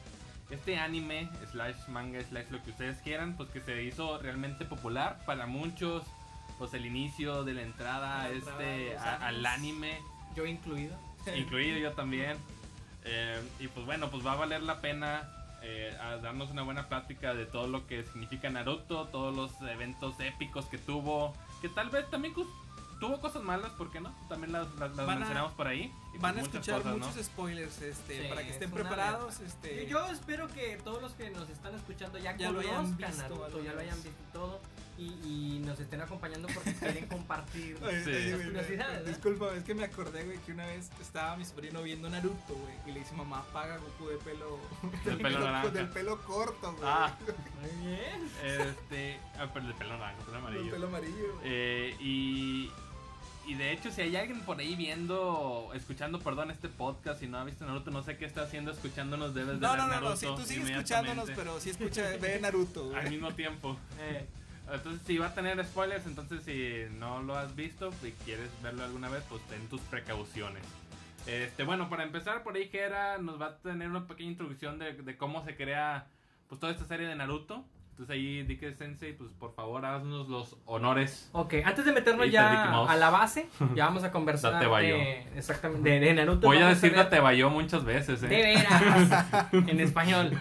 este 0.50 0.78
anime, 0.78 1.28
slash 1.52 1.76
manga, 1.88 2.20
slash 2.24 2.46
lo 2.50 2.62
que 2.64 2.70
ustedes 2.70 2.98
quieran, 2.98 3.36
pues 3.36 3.48
que 3.50 3.60
se 3.60 3.82
hizo 3.84 4.18
realmente 4.18 4.64
popular 4.64 5.20
para 5.26 5.46
muchos, 5.46 6.04
pues 6.58 6.74
el 6.74 6.86
inicio 6.86 7.44
de 7.44 7.54
la 7.54 7.62
entrada 7.62 8.22
a 8.22 8.28
La 8.28 8.34
entrada 8.34 8.64
este, 8.64 8.96
a- 8.98 9.26
al 9.28 9.46
anime 9.46 9.98
Yo 10.34 10.44
incluido. 10.46 10.96
incluido 11.36 11.78
yo 11.78 11.92
también. 11.92 12.36
Eh, 13.10 13.40
y 13.60 13.68
pues 13.68 13.86
bueno, 13.86 14.10
pues 14.10 14.26
va 14.26 14.32
a 14.32 14.36
valer 14.36 14.60
la 14.62 14.82
pena 14.82 15.22
eh, 15.62 15.96
a 16.00 16.16
darnos 16.18 16.50
una 16.50 16.62
buena 16.62 16.88
plática 16.88 17.34
de 17.34 17.46
todo 17.46 17.66
lo 17.66 17.86
que 17.86 18.04
significa 18.04 18.48
Naruto, 18.50 19.06
todos 19.08 19.34
los 19.36 19.60
eventos 19.68 20.18
épicos 20.20 20.66
que 20.66 20.78
tuvo, 20.78 21.34
que 21.60 21.68
tal 21.68 21.90
vez 21.90 22.08
también 22.10 22.34
tuvo 23.00 23.20
cosas 23.20 23.42
malas, 23.42 23.70
¿por 23.72 23.90
qué 23.90 24.00
no? 24.00 24.12
También 24.28 24.52
las, 24.52 24.66
las- 24.76 24.90
las 24.96 24.98
a- 25.08 25.16
mencionamos 25.18 25.52
por 25.52 25.66
ahí. 25.68 25.92
Van 26.20 26.36
a 26.38 26.42
escuchar 26.42 26.82
cosas, 26.82 26.98
¿no? 26.98 27.06
muchos 27.06 27.24
spoilers 27.26 27.80
este, 27.80 28.22
Sí, 28.22 28.28
para 28.28 28.42
que 28.42 28.50
estén 28.50 28.68
es 28.68 28.74
preparados. 28.74 29.40
Este, 29.40 29.86
Yo 29.86 30.04
espero 30.06 30.48
que 30.48 30.76
todos 30.82 31.00
los 31.00 31.12
que 31.12 31.30
nos 31.30 31.48
están 31.48 31.74
escuchando 31.74 32.18
ya, 32.18 32.36
Ya 32.36 32.50
lo 32.50 32.60
hayan 32.60 32.74
conozcan 32.76 33.10
visto 33.10 33.22
Naruto, 33.22 33.62
ya 33.62 33.72
lo 33.72 33.80
hayan 33.80 34.02
visto 34.02 34.22
todo 34.32 34.60
y, 34.98 35.04
y 35.24 35.62
nos 35.64 35.78
estén 35.78 36.00
acompañando 36.00 36.48
porque 36.52 36.74
quieren 36.80 37.06
compartir. 37.06 37.78
Oye, 37.84 38.02
Sí. 38.04 38.30
Las 38.32 38.42
curiosidades, 38.42 39.00
¿eh? 39.06 39.08
Disculpa, 39.10 39.54
es 39.54 39.62
que 39.62 39.74
me 39.74 39.84
acordé, 39.84 40.24
güey, 40.24 40.38
que 40.38 40.50
una 40.52 40.66
vez 40.66 40.90
estaba 41.00 41.36
mi 41.36 41.44
sobrino 41.44 41.82
viendo 41.84 42.10
Naruto, 42.10 42.54
güey, 42.54 42.74
y 42.86 42.90
le 42.92 42.98
dice 43.00 43.14
mamá, 43.14 43.44
paga 43.52 43.76
Goku 43.78 44.08
de 44.08 44.16
pelo, 44.16 44.58
Del 45.04 45.18
pelo 45.22 45.38
naranja. 45.38 45.68
del 45.70 45.88
pelo 45.90 46.20
corto, 46.22 46.72
güey, 46.72 46.82
Ah, 46.84 47.16
Muy 47.60 47.86
bien. 47.86 48.30
este, 48.44 49.20
ah, 49.38 49.48
pero 49.54 49.68
el 49.68 49.74
pelo 49.74 49.96
naranja, 49.98 50.18
el 50.18 50.24
pelo 50.24 50.32
del 50.32 50.40
amarillo. 50.46 50.70
pelo 50.72 50.86
amarillo. 50.88 51.40
Eh, 51.44 51.96
y, 52.00 52.72
y 53.48 53.54
de 53.54 53.72
hecho, 53.72 53.90
si 53.90 54.02
hay 54.02 54.14
alguien 54.16 54.40
por 54.40 54.58
ahí 54.58 54.76
viendo, 54.76 55.70
escuchando, 55.74 56.20
perdón, 56.20 56.50
este 56.50 56.68
podcast 56.68 57.22
y 57.22 57.26
no 57.28 57.38
ha 57.38 57.44
visto 57.44 57.64
Naruto, 57.64 57.90
no 57.90 58.02
sé 58.02 58.16
qué 58.18 58.26
está 58.26 58.42
haciendo 58.42 58.70
escuchándonos, 58.72 59.34
debes 59.34 59.58
de 59.58 59.66
No, 59.66 59.70
ver 59.70 59.78
no, 59.78 59.86
no, 59.86 59.92
Naruto 59.94 60.10
no, 60.10 60.16
sí, 60.16 60.26
tú 60.36 60.42
sigues 60.42 60.70
escuchándonos, 60.70 61.30
pero 61.34 61.58
sí 61.58 61.70
escucha, 61.70 62.02
ve 62.20 62.38
Naruto, 62.40 62.92
al 62.96 63.10
mismo 63.10 63.32
tiempo. 63.34 63.78
Eh, 64.00 64.26
Entonces, 64.70 65.00
si 65.06 65.16
va 65.16 65.28
a 65.28 65.34
tener 65.34 65.64
spoilers, 65.64 66.04
entonces 66.06 66.42
si 66.44 66.94
no 66.98 67.22
lo 67.22 67.36
has 67.36 67.56
visto 67.56 67.90
y 68.02 68.10
quieres 68.26 68.50
verlo 68.62 68.84
alguna 68.84 69.08
vez, 69.08 69.24
pues 69.28 69.40
ten 69.48 69.66
tus 69.68 69.80
precauciones. 69.82 70.62
Este, 71.26 71.64
bueno, 71.64 71.88
para 71.88 72.04
empezar, 72.04 72.42
por 72.42 72.54
ahí 72.56 72.68
Gera 72.68 73.16
nos 73.18 73.40
va 73.40 73.46
a 73.46 73.56
tener 73.56 73.88
una 73.88 74.06
pequeña 74.06 74.30
introducción 74.30 74.78
de, 74.78 74.92
de 74.92 75.16
cómo 75.16 75.42
se 75.44 75.56
crea 75.56 76.06
pues 76.48 76.60
toda 76.60 76.72
esta 76.72 76.84
serie 76.84 77.06
de 77.06 77.14
Naruto. 77.14 77.64
Entonces 77.98 78.14
ahí, 78.14 78.44
Dike 78.44 78.74
Sensei, 78.74 79.12
pues 79.12 79.32
por 79.32 79.52
favor, 79.54 79.84
haznos 79.84 80.28
los 80.28 80.56
honores. 80.66 81.28
ok, 81.32 81.54
antes 81.64 81.84
de 81.84 81.90
meternos 81.90 82.30
ya 82.30 82.84
a 82.84 82.94
la 82.94 83.10
base, 83.10 83.48
ya 83.74 83.86
vamos 83.86 84.04
a 84.04 84.12
conversar 84.12 84.52
Date 84.62 84.68
de, 84.68 85.26
exactamente, 85.36 85.90
de, 85.90 85.98
de 85.98 86.14
Naruto. 86.14 86.46
Voy 86.46 86.58
a 86.58 86.68
decir 86.68 86.94
te 87.10 87.18
Bayo 87.18 87.50
muchas 87.50 87.84
veces, 87.84 88.20
De 88.20 88.28
¿eh? 88.28 88.54
veras, 88.54 89.26
en 89.52 89.80
español. 89.80 90.30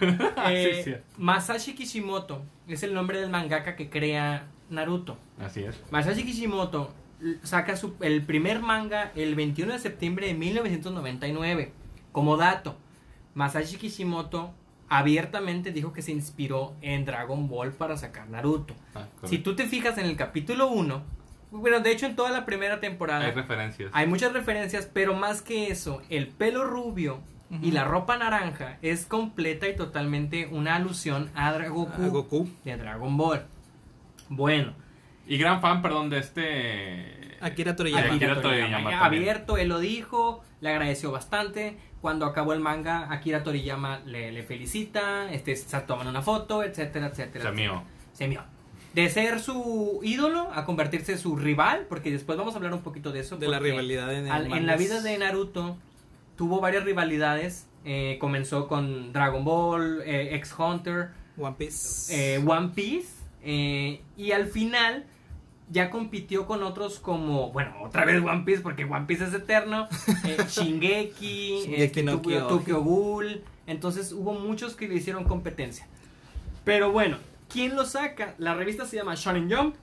Eh, 0.50 0.82
Sí, 0.84 0.92
sí. 0.92 0.96
Masashi 1.16 1.74
Kishimoto 1.74 2.44
es 2.68 2.84
el 2.84 2.94
nombre 2.94 3.20
del 3.20 3.28
mangaka 3.28 3.74
que 3.74 3.90
crea 3.90 4.46
Naruto. 4.70 5.18
Así 5.40 5.64
es. 5.64 5.82
Masashi 5.90 6.22
Kishimoto 6.24 6.94
saca 7.42 7.74
su, 7.74 7.96
el 8.02 8.22
primer 8.22 8.60
manga 8.60 9.10
el 9.16 9.34
21 9.34 9.72
de 9.72 9.78
septiembre 9.80 10.28
de 10.28 10.34
1999. 10.34 11.72
Como 12.12 12.36
dato, 12.36 12.76
Masashi 13.34 13.78
Kishimoto 13.78 14.54
abiertamente 14.88 15.72
dijo 15.72 15.92
que 15.92 16.02
se 16.02 16.12
inspiró 16.12 16.74
en 16.80 17.04
Dragon 17.04 17.48
Ball 17.48 17.72
para 17.72 17.96
sacar 17.96 18.28
Naruto. 18.28 18.74
Ah. 18.94 19.06
Si 19.24 19.38
tú 19.38 19.54
te 19.56 19.66
fijas 19.66 19.98
en 19.98 20.06
el 20.06 20.16
capítulo 20.16 20.68
1, 20.68 21.02
bueno, 21.50 21.80
de 21.80 21.90
hecho 21.92 22.06
en 22.06 22.16
toda 22.16 22.30
la 22.30 22.44
primera 22.44 22.80
temporada 22.80 23.24
Hay 23.24 23.32
referencias. 23.32 23.90
hay 23.94 24.06
muchas 24.06 24.32
referencias, 24.32 24.88
pero 24.92 25.14
más 25.14 25.42
que 25.42 25.68
eso, 25.68 26.02
el 26.10 26.28
pelo 26.28 26.64
rubio 26.64 27.20
y 27.62 27.70
la 27.70 27.84
ropa 27.84 28.18
naranja 28.18 28.76
es 28.82 29.06
completa 29.06 29.66
y 29.68 29.74
totalmente 29.74 30.46
una 30.52 30.76
alusión 30.76 31.30
a 31.34 31.50
Dra- 31.54 31.70
Goku, 31.70 32.02
A 32.02 32.08
Goku. 32.08 32.48
de 32.64 32.76
Dragon 32.76 33.16
Ball. 33.16 33.46
Bueno, 34.28 34.74
Y 35.26 35.36
gran 35.38 35.60
fan, 35.60 35.80
perdón, 35.82 36.08
de 36.10 36.18
este... 36.18 37.36
Akira 37.40 37.76
Toriyama. 37.76 38.00
Akira 38.00 38.14
Akira 38.16 38.34
Toriyama 38.42 38.66
Toriyama, 38.78 38.90
también. 39.00 39.02
abierto, 39.22 39.56
él 39.58 39.68
lo 39.68 39.78
dijo, 39.78 40.42
le 40.60 40.70
agradeció 40.70 41.12
bastante. 41.12 41.76
Cuando 42.00 42.26
acabó 42.26 42.52
el 42.52 42.60
manga, 42.60 43.12
Akira 43.12 43.42
Toriyama 43.42 44.00
le, 44.06 44.30
le 44.32 44.42
felicita, 44.44 45.30
este, 45.32 45.56
se 45.56 45.80
toman 45.80 46.06
una 46.06 46.22
foto, 46.22 46.62
etcétera, 46.62 47.08
etcétera. 47.08 47.44
Se 47.44 47.50
mió. 47.52 47.72
etcétera. 47.72 47.84
Se 48.12 48.28
mió. 48.28 48.42
De 48.94 49.08
ser 49.10 49.40
su 49.40 50.00
ídolo 50.02 50.48
a 50.54 50.64
convertirse 50.64 51.12
en 51.12 51.18
su 51.18 51.36
rival, 51.36 51.86
porque 51.88 52.10
después 52.10 52.38
vamos 52.38 52.54
a 52.54 52.56
hablar 52.58 52.72
un 52.72 52.82
poquito 52.82 53.12
de 53.12 53.20
eso. 53.20 53.36
De 53.36 53.48
la 53.48 53.58
rivalidad 53.58 54.12
en 54.14 54.26
el 54.26 54.32
al- 54.32 54.52
en 54.52 54.66
la 54.66 54.76
vida 54.76 55.00
de 55.02 55.18
Naruto 55.18 55.76
tuvo 56.36 56.60
varias 56.60 56.84
rivalidades. 56.84 57.64
eh, 57.84 58.18
comenzó 58.20 58.66
con 58.68 59.12
Dragon 59.12 59.44
Ball, 59.44 60.02
eh, 60.04 60.34
X 60.36 60.54
Hunter, 60.58 61.10
One 61.38 61.54
Piece. 61.56 62.34
eh, 62.34 62.38
One 62.44 62.70
Piece. 62.74 63.08
eh, 63.42 64.02
y 64.16 64.32
al 64.32 64.46
final 64.46 65.04
ya 65.70 65.90
compitió 65.90 66.46
con 66.46 66.62
otros 66.62 66.98
como, 66.98 67.50
bueno, 67.52 67.74
otra 67.82 68.04
vez 68.04 68.22
One 68.22 68.42
Piece 68.44 68.62
porque 68.62 68.84
One 68.84 69.06
Piece 69.06 69.24
es 69.24 69.34
eterno. 69.34 69.88
eh, 70.24 70.36
Shingeki, 70.48 71.60
Shingeki 71.62 71.82
este, 71.82 72.02
no 72.02 72.20
Tokyo, 72.20 72.82
Ghoul. 72.82 73.42
Entonces 73.66 74.12
hubo 74.12 74.32
muchos 74.34 74.74
que 74.74 74.88
le 74.88 74.94
hicieron 74.94 75.24
competencia. 75.24 75.86
Pero 76.64 76.90
bueno, 76.92 77.18
¿quién 77.48 77.76
lo 77.76 77.84
saca? 77.84 78.34
La 78.38 78.54
revista 78.54 78.86
se 78.86 78.96
llama 78.96 79.14
Shonen 79.14 79.50
Jump. 79.50 79.74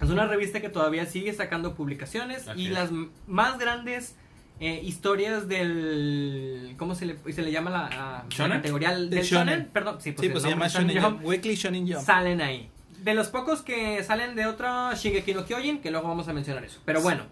Es 0.00 0.10
una 0.10 0.26
revista 0.26 0.60
que 0.60 0.68
todavía 0.68 1.06
sigue 1.06 1.32
sacando 1.32 1.74
publicaciones 1.74 2.46
y 2.54 2.68
las 2.68 2.90
más 3.26 3.58
grandes 3.58 4.14
eh, 4.60 4.80
historias 4.84 5.48
del 5.48 6.74
¿cómo 6.78 6.94
se 6.94 7.06
le, 7.06 7.32
se 7.32 7.42
le 7.42 7.50
llama 7.52 7.70
la, 7.70 7.86
a- 7.86 7.90
la 7.90 8.24
¿Shonen? 8.28 8.58
categoría 8.58 8.90
del 8.96 9.08
shonen? 9.10 9.24
shonen. 9.24 9.68
Perdón, 9.72 9.96
sí, 10.00 10.12
pues, 10.12 10.26
sí, 10.26 10.30
pues 10.32 10.42
se 10.42 10.50
llama 10.50 10.68
Shonen 10.68 11.02
Jump. 11.02 11.24
Weekly 11.24 11.54
Shonen 11.56 11.86
Jump. 11.92 12.04
salen 12.04 12.40
ahí. 12.40 12.68
De 13.02 13.14
los 13.14 13.28
pocos 13.28 13.62
que 13.62 14.02
salen 14.04 14.34
de 14.34 14.46
otro 14.46 14.92
Shingeki 14.94 15.34
no 15.34 15.44
Kyojin, 15.44 15.80
que 15.80 15.90
luego 15.90 16.08
vamos 16.08 16.28
a 16.28 16.32
mencionar 16.32 16.64
eso. 16.64 16.80
Pero 16.84 17.00
bueno. 17.00 17.24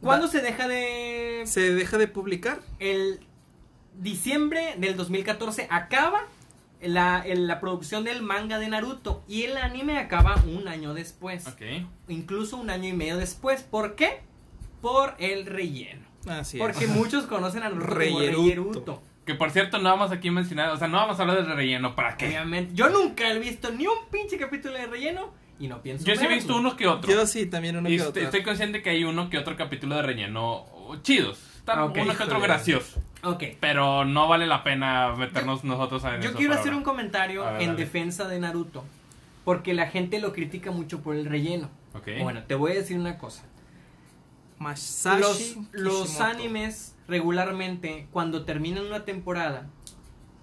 ¿Cuándo 0.00 0.26
Va- 0.26 0.32
se 0.32 0.40
deja 0.40 0.68
de 0.68 1.42
Se 1.46 1.74
deja 1.74 1.98
de 1.98 2.06
publicar. 2.08 2.60
el 2.78 3.20
diciembre 3.98 4.74
del 4.78 4.96
2014 4.96 5.66
acaba 5.70 6.20
la, 6.80 7.20
el- 7.26 7.48
la 7.48 7.58
producción 7.58 8.04
del 8.04 8.22
manga 8.22 8.60
de 8.60 8.68
Naruto 8.68 9.24
y 9.26 9.42
el 9.42 9.56
anime 9.56 9.98
acaba 9.98 10.36
un 10.46 10.68
año 10.68 10.94
después, 10.94 11.48
Ok. 11.48 11.62
incluso 12.06 12.56
un 12.56 12.70
año 12.70 12.88
y 12.88 12.92
medio 12.92 13.16
después. 13.16 13.64
¿Por 13.64 13.96
qué? 13.96 14.20
Por 14.80 15.16
el 15.18 15.46
relleno. 15.46 16.06
Así 16.28 16.58
Porque 16.58 16.84
es. 16.84 16.90
muchos 16.90 17.24
conocen 17.26 17.64
a 17.64 17.70
Naruto 17.70 17.86
como 17.86 17.96
Reyeruto. 17.98 19.02
Que 19.28 19.34
por 19.34 19.50
cierto, 19.50 19.76
no 19.76 19.90
vamos 19.90 20.10
aquí 20.10 20.28
a 20.28 20.32
mencionar, 20.32 20.70
o 20.70 20.78
sea, 20.78 20.88
no 20.88 20.96
vamos 20.96 21.18
a 21.18 21.22
hablar 21.22 21.46
de 21.46 21.54
relleno, 21.54 21.94
¿para 21.94 22.16
qué? 22.16 22.28
Obviamente, 22.28 22.74
yo 22.74 22.88
nunca 22.88 23.30
he 23.30 23.38
visto 23.38 23.70
ni 23.70 23.86
un 23.86 24.06
pinche 24.10 24.38
capítulo 24.38 24.72
de 24.72 24.86
relleno 24.86 25.34
y 25.60 25.68
no 25.68 25.82
pienso 25.82 26.06
Yo 26.06 26.16
sí 26.16 26.24
he 26.24 26.28
visto 26.28 26.56
uno 26.56 26.74
que 26.76 26.86
otro. 26.86 27.10
Yo 27.12 27.26
sí, 27.26 27.44
también 27.44 27.76
uno 27.76 27.90
y 27.90 27.98
que 27.98 28.04
otro. 28.04 28.22
estoy 28.22 28.42
consciente 28.42 28.80
que 28.80 28.88
hay 28.88 29.04
uno 29.04 29.28
que 29.28 29.36
otro 29.36 29.54
capítulo 29.54 29.96
de 29.96 30.02
relleno 30.02 30.64
chidos. 31.02 31.38
Está 31.58 31.84
Ok, 31.84 31.98
uno 32.00 32.16
que 32.16 32.22
otro 32.22 32.40
gracioso. 32.40 33.02
Ok. 33.22 33.44
Pero 33.60 34.06
no 34.06 34.28
vale 34.28 34.46
la 34.46 34.64
pena 34.64 35.14
meternos 35.14 35.62
nosotros 35.62 36.02
en 36.04 36.22
Yo 36.22 36.30
eso 36.30 36.38
quiero 36.38 36.54
hacer 36.54 36.68
ahora. 36.68 36.76
un 36.78 36.84
comentario 36.84 37.44
A 37.46 37.52
ver, 37.52 37.60
en 37.60 37.68
dale. 37.72 37.80
defensa 37.84 38.26
de 38.28 38.40
Naruto. 38.40 38.82
Porque 39.44 39.74
la 39.74 39.88
gente 39.88 40.20
lo 40.20 40.32
critica 40.32 40.70
mucho 40.70 41.02
por 41.02 41.14
el 41.16 41.26
relleno. 41.26 41.68
Ok. 41.92 42.08
Bueno, 42.22 42.44
te 42.44 42.54
voy 42.54 42.72
a 42.72 42.76
decir 42.76 42.98
una 42.98 43.18
cosa. 43.18 43.44
Masashi 44.58 45.20
Los, 45.20 45.56
los 45.72 46.20
animes 46.20 46.96
regularmente, 47.06 48.08
cuando 48.10 48.44
terminan 48.44 48.86
una 48.86 49.04
temporada, 49.04 49.68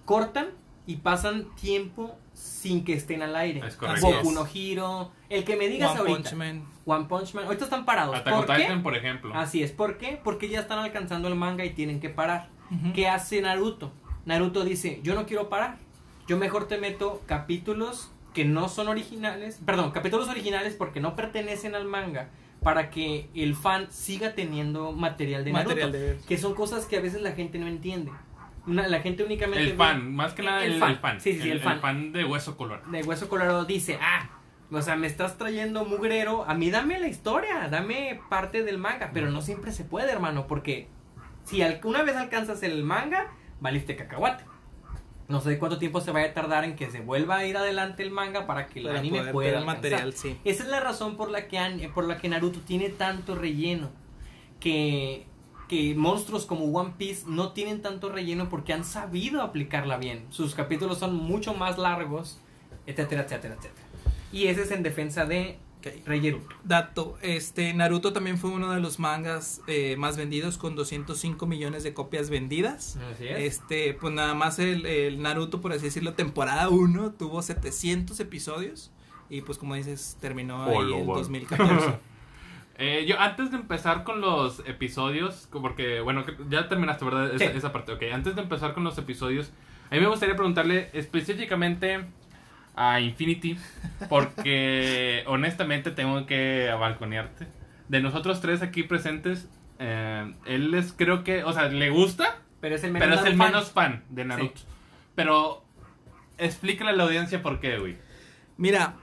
cortan 0.04 0.48
y 0.86 0.96
pasan 0.96 1.54
tiempo 1.56 2.18
sin 2.32 2.84
que 2.84 2.94
estén 2.94 3.22
al 3.22 3.34
aire. 3.36 3.66
Es 3.66 3.76
correcto. 3.76 4.06
Boku 4.06 4.32
no 4.32 4.46
Hiro, 4.52 5.10
el 5.28 5.44
que 5.44 5.56
me 5.56 5.68
digas 5.68 5.92
One 5.92 6.00
ahorita. 6.00 6.30
Punch 6.30 6.32
Man. 6.34 6.64
One 6.84 7.04
Punch 7.06 7.34
Man. 7.34 7.44
Ahorita 7.46 7.64
están 7.64 7.84
parados. 7.84 8.16
Attack 8.16 8.34
¿Por 8.34 8.46
qué? 8.46 8.62
Titan, 8.62 8.82
por 8.82 8.96
ejemplo. 8.96 9.34
Así 9.34 9.62
es. 9.62 9.72
¿Por 9.72 9.98
qué? 9.98 10.20
Porque 10.22 10.48
ya 10.48 10.60
están 10.60 10.78
alcanzando 10.78 11.28
el 11.28 11.34
manga 11.34 11.64
y 11.64 11.70
tienen 11.70 12.00
que 12.00 12.10
parar. 12.10 12.48
Ujú. 12.70 12.92
¿Qué 12.92 13.08
hace 13.08 13.40
Naruto? 13.40 13.92
Naruto 14.24 14.64
dice, 14.64 15.00
yo 15.02 15.14
no 15.14 15.26
quiero 15.26 15.48
parar. 15.48 15.78
Yo 16.26 16.36
mejor 16.36 16.66
te 16.66 16.78
meto 16.78 17.22
capítulos 17.26 18.10
que 18.34 18.44
no 18.44 18.68
son 18.68 18.88
originales, 18.88 19.60
perdón, 19.64 19.92
capítulos 19.92 20.28
originales 20.28 20.74
porque 20.74 21.00
no 21.00 21.16
pertenecen 21.16 21.74
al 21.74 21.86
manga 21.86 22.28
para 22.66 22.90
que 22.90 23.28
el 23.32 23.54
fan 23.54 23.86
siga 23.92 24.34
teniendo 24.34 24.90
material 24.90 25.44
de 25.44 25.52
Naruto, 25.52 25.68
Material 25.68 25.92
de 25.92 26.00
ver. 26.00 26.16
que 26.26 26.36
son 26.36 26.52
cosas 26.56 26.84
que 26.86 26.96
a 26.96 27.00
veces 27.00 27.22
la 27.22 27.30
gente 27.30 27.60
no 27.60 27.68
entiende. 27.68 28.10
Una- 28.66 28.88
la 28.88 28.98
gente 28.98 29.22
únicamente 29.22 29.62
El 29.62 29.70
ve- 29.70 29.76
fan, 29.76 30.12
más 30.16 30.34
que 30.34 30.42
nada 30.42 30.64
El 30.64 30.72
el, 30.72 30.80
fan. 30.80 30.90
el 30.90 30.96
fan. 30.98 31.20
Sí, 31.20 31.34
sí, 31.34 31.42
sí, 31.42 31.50
el 31.50 31.60
fan. 31.60 32.12
de 32.12 32.24
hueso 32.24 32.56
color. 32.56 32.84
de 32.90 33.04
Hueso 33.04 33.28
Colorado 33.28 33.64
dice, 33.66 34.00
ah, 34.02 34.30
o 34.72 34.82
sea, 34.82 34.96
me 34.96 35.06
estás 35.06 35.38
trayendo 35.38 35.84
mugrero, 35.84 36.44
a 36.48 36.54
mí 36.54 36.68
dame 36.72 36.98
la 36.98 37.06
historia, 37.06 37.68
dame 37.70 38.20
parte 38.28 38.64
del 38.64 38.78
manga, 38.78 39.10
pero 39.14 39.30
no 39.30 39.42
siempre 39.42 39.70
se 39.70 39.84
puede, 39.84 40.10
hermano, 40.10 40.48
porque 40.48 40.88
si 41.44 41.62
al- 41.62 41.78
una 41.84 42.02
vez 42.02 42.16
alcanzas 42.16 42.64
el 42.64 42.82
manga, 42.82 43.28
valiste 43.60 43.94
cacahuate. 43.94 44.42
No 45.28 45.40
sé 45.40 45.58
cuánto 45.58 45.78
tiempo 45.78 46.00
se 46.00 46.12
vaya 46.12 46.28
a 46.28 46.34
tardar 46.34 46.64
en 46.64 46.76
que 46.76 46.90
se 46.90 47.00
vuelva 47.00 47.38
a 47.38 47.44
ir 47.46 47.56
adelante 47.56 48.02
el 48.02 48.10
manga 48.12 48.46
para 48.46 48.66
que 48.68 48.78
el 48.78 48.86
Para 48.86 48.98
anime 49.00 49.24
pueda 49.32 49.58
alcanzar. 49.58 49.76
material, 49.76 50.12
sí. 50.12 50.38
Esa 50.44 50.62
es 50.62 50.68
la 50.68 50.80
razón 50.80 51.16
por 51.16 51.30
la 51.30 51.48
que 51.48 51.90
por 51.94 52.04
la 52.06 52.18
que 52.18 52.28
Naruto 52.28 52.60
tiene 52.60 52.90
tanto 52.90 53.34
relleno. 53.34 53.90
Que, 54.60 55.26
que 55.68 55.94
monstruos 55.96 56.46
como 56.46 56.64
One 56.66 56.94
Piece 56.96 57.24
no 57.26 57.52
tienen 57.52 57.82
tanto 57.82 58.08
relleno 58.08 58.48
porque 58.48 58.72
han 58.72 58.84
sabido 58.84 59.42
aplicarla 59.42 59.96
bien. 59.96 60.26
Sus 60.30 60.54
capítulos 60.54 60.98
son 60.98 61.14
mucho 61.16 61.54
más 61.54 61.76
largos, 61.76 62.38
etcétera, 62.86 63.22
etcétera, 63.22 63.54
etcétera. 63.54 63.86
Y 64.32 64.46
ese 64.46 64.62
es 64.62 64.70
en 64.70 64.82
defensa 64.82 65.24
de 65.26 65.58
Ok. 65.86 66.06
Rey 66.06 66.20
Gerudo. 66.20 66.44
Dato, 66.64 67.16
este 67.22 67.72
Naruto 67.74 68.12
también 68.12 68.38
fue 68.38 68.50
uno 68.50 68.72
de 68.72 68.80
los 68.80 68.98
mangas 68.98 69.60
eh, 69.66 69.96
más 69.96 70.16
vendidos 70.16 70.58
con 70.58 70.74
205 70.74 71.46
millones 71.46 71.82
de 71.84 71.94
copias 71.94 72.30
vendidas. 72.30 72.96
Así 73.12 73.26
es. 73.28 73.38
Este, 73.38 73.94
pues 73.94 74.12
nada 74.12 74.34
más 74.34 74.58
el, 74.58 74.86
el 74.86 75.22
Naruto, 75.22 75.60
por 75.60 75.72
así 75.72 75.84
decirlo, 75.84 76.14
temporada 76.14 76.68
1 76.68 77.12
tuvo 77.12 77.42
700 77.42 78.18
episodios 78.20 78.90
y 79.28 79.40
pues 79.42 79.58
como 79.58 79.74
dices, 79.74 80.16
terminó 80.20 80.64
ahí 80.64 80.76
Olo, 80.76 80.96
en 80.98 81.06
bueno. 81.06 81.20
2014. 81.20 81.98
Eh, 82.78 83.06
yo 83.08 83.18
antes 83.18 83.50
de 83.50 83.56
empezar 83.56 84.04
con 84.04 84.20
los 84.20 84.58
episodios, 84.66 85.48
porque 85.50 86.00
bueno, 86.02 86.26
ya 86.50 86.68
terminaste, 86.68 87.06
¿verdad? 87.06 87.34
Esa, 87.34 87.50
Sí. 87.50 87.56
esa 87.56 87.72
parte, 87.72 87.92
ok. 87.92 88.02
Antes 88.12 88.36
de 88.36 88.42
empezar 88.42 88.74
con 88.74 88.84
los 88.84 88.98
episodios, 88.98 89.50
a 89.90 89.94
mí 89.94 90.00
me 90.02 90.08
gustaría 90.08 90.36
preguntarle 90.36 90.90
específicamente 90.92 92.04
a 92.76 93.00
Infinity, 93.00 93.58
porque 94.08 95.24
honestamente 95.26 95.90
tengo 95.90 96.26
que 96.26 96.70
balconearte. 96.78 97.46
De 97.88 98.00
nosotros 98.00 98.40
tres 98.40 98.62
aquí 98.62 98.82
presentes, 98.82 99.48
eh, 99.78 100.32
él 100.44 100.74
es, 100.74 100.92
creo 100.92 101.24
que, 101.24 101.42
o 101.42 101.52
sea, 101.52 101.68
le 101.68 101.90
gusta, 101.90 102.38
pero 102.60 102.76
es 102.76 102.84
el 102.84 102.92
menos, 102.92 103.08
pero 103.08 103.20
es 103.20 103.26
el 103.26 103.36
fan. 103.36 103.48
menos 103.48 103.70
fan 103.72 104.04
de 104.10 104.24
Naruto. 104.24 104.60
Pero 105.14 105.64
explícale 106.36 106.90
a 106.90 106.92
la 106.92 107.04
audiencia 107.04 107.42
por 107.42 107.60
qué, 107.60 107.78
güey. 107.78 107.96
Mira, 108.58 108.94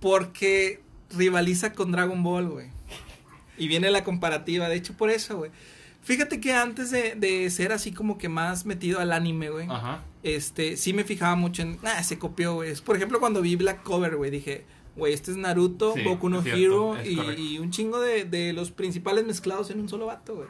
porque 0.00 0.80
rivaliza 1.10 1.72
con 1.72 1.90
Dragon 1.90 2.22
Ball, 2.22 2.48
güey. 2.48 2.68
Y 3.56 3.68
viene 3.68 3.90
la 3.90 4.04
comparativa, 4.04 4.68
de 4.68 4.76
hecho 4.76 4.96
por 4.96 5.10
eso, 5.10 5.36
güey. 5.38 5.50
Fíjate 6.02 6.40
que 6.40 6.52
antes 6.52 6.90
de, 6.90 7.14
de 7.14 7.48
ser 7.50 7.72
así 7.72 7.92
como 7.92 8.18
que 8.18 8.28
más 8.28 8.66
metido 8.66 9.00
al 9.00 9.12
anime, 9.12 9.48
güey. 9.48 9.66
Ajá. 9.70 10.02
Este, 10.24 10.76
sí 10.76 10.92
me 10.92 11.04
fijaba 11.04 11.36
mucho 11.36 11.62
en, 11.62 11.78
ah, 11.84 12.02
se 12.02 12.18
copió, 12.18 12.54
güey. 12.54 12.70
Es, 12.70 12.80
Por 12.80 12.96
ejemplo, 12.96 13.20
cuando 13.20 13.40
vi 13.42 13.54
Black 13.56 13.82
Cover, 13.84 14.16
güey, 14.16 14.30
dije, 14.32 14.64
güey, 14.96 15.12
este 15.12 15.30
es 15.30 15.36
Naruto, 15.36 15.94
Sí, 15.94 16.02
Boku 16.02 16.28
no 16.28 16.38
es 16.38 16.44
cierto, 16.44 16.96
Hero 16.96 16.96
es 16.96 17.38
y, 17.38 17.58
un 17.58 17.70
chingo 17.70 18.00
de, 18.00 18.24
de 18.24 18.52
los 18.52 18.70
principales 18.72 19.24
mezclados 19.24 19.70
en 19.70 19.80
un 19.80 19.88
solo 19.88 20.06
vato, 20.06 20.34
güey. 20.34 20.48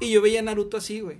Y 0.00 0.10
yo 0.12 0.22
veía 0.22 0.40
a 0.40 0.42
Naruto 0.42 0.76
así, 0.76 1.00
güey. 1.00 1.18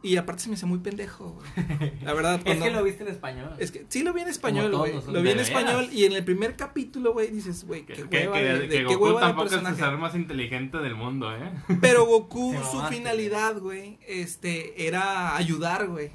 Y 0.00 0.16
aparte 0.16 0.44
se 0.44 0.48
me 0.48 0.54
hacía 0.54 0.68
muy 0.68 0.78
pendejo, 0.78 1.32
güey. 1.32 1.92
La 2.04 2.12
verdad, 2.14 2.34
Es 2.44 2.44
cuando... 2.44 2.64
que 2.66 2.70
lo 2.70 2.84
viste 2.84 3.02
en 3.02 3.08
español. 3.08 3.50
Es 3.58 3.72
que 3.72 3.84
sí 3.88 4.04
lo 4.04 4.12
vi 4.12 4.20
en 4.20 4.28
español, 4.28 4.70
güey. 4.76 4.92
Lo 5.10 5.22
vi 5.22 5.30
en 5.30 5.38
¿De 5.38 5.42
español 5.42 5.80
veras? 5.86 5.92
y 5.94 6.04
en 6.04 6.12
el 6.12 6.24
primer 6.24 6.54
capítulo, 6.54 7.12
güey, 7.14 7.32
dices, 7.32 7.64
güey, 7.64 7.84
Que, 7.84 7.94
qué 7.94 8.28
hueva 8.28 8.34
que- 8.34 8.44
de, 8.44 8.60
que 8.60 8.66
de- 8.68 8.86
qué 8.86 8.94
Goku 8.94 9.14
de 9.14 9.20
tampoco 9.20 9.46
es 9.46 9.52
el 9.54 9.58
personaje. 9.62 9.82
ser 9.90 9.98
más 9.98 10.14
inteligente 10.14 10.78
del 10.78 10.94
mundo, 10.94 11.34
¿eh? 11.34 11.50
Pero 11.80 12.04
Goku, 12.06 12.54
su 12.70 12.80
finalidad, 12.82 13.58
güey, 13.58 13.98
este, 14.06 14.86
era 14.86 15.34
ayudar, 15.36 15.88
güey. 15.88 16.10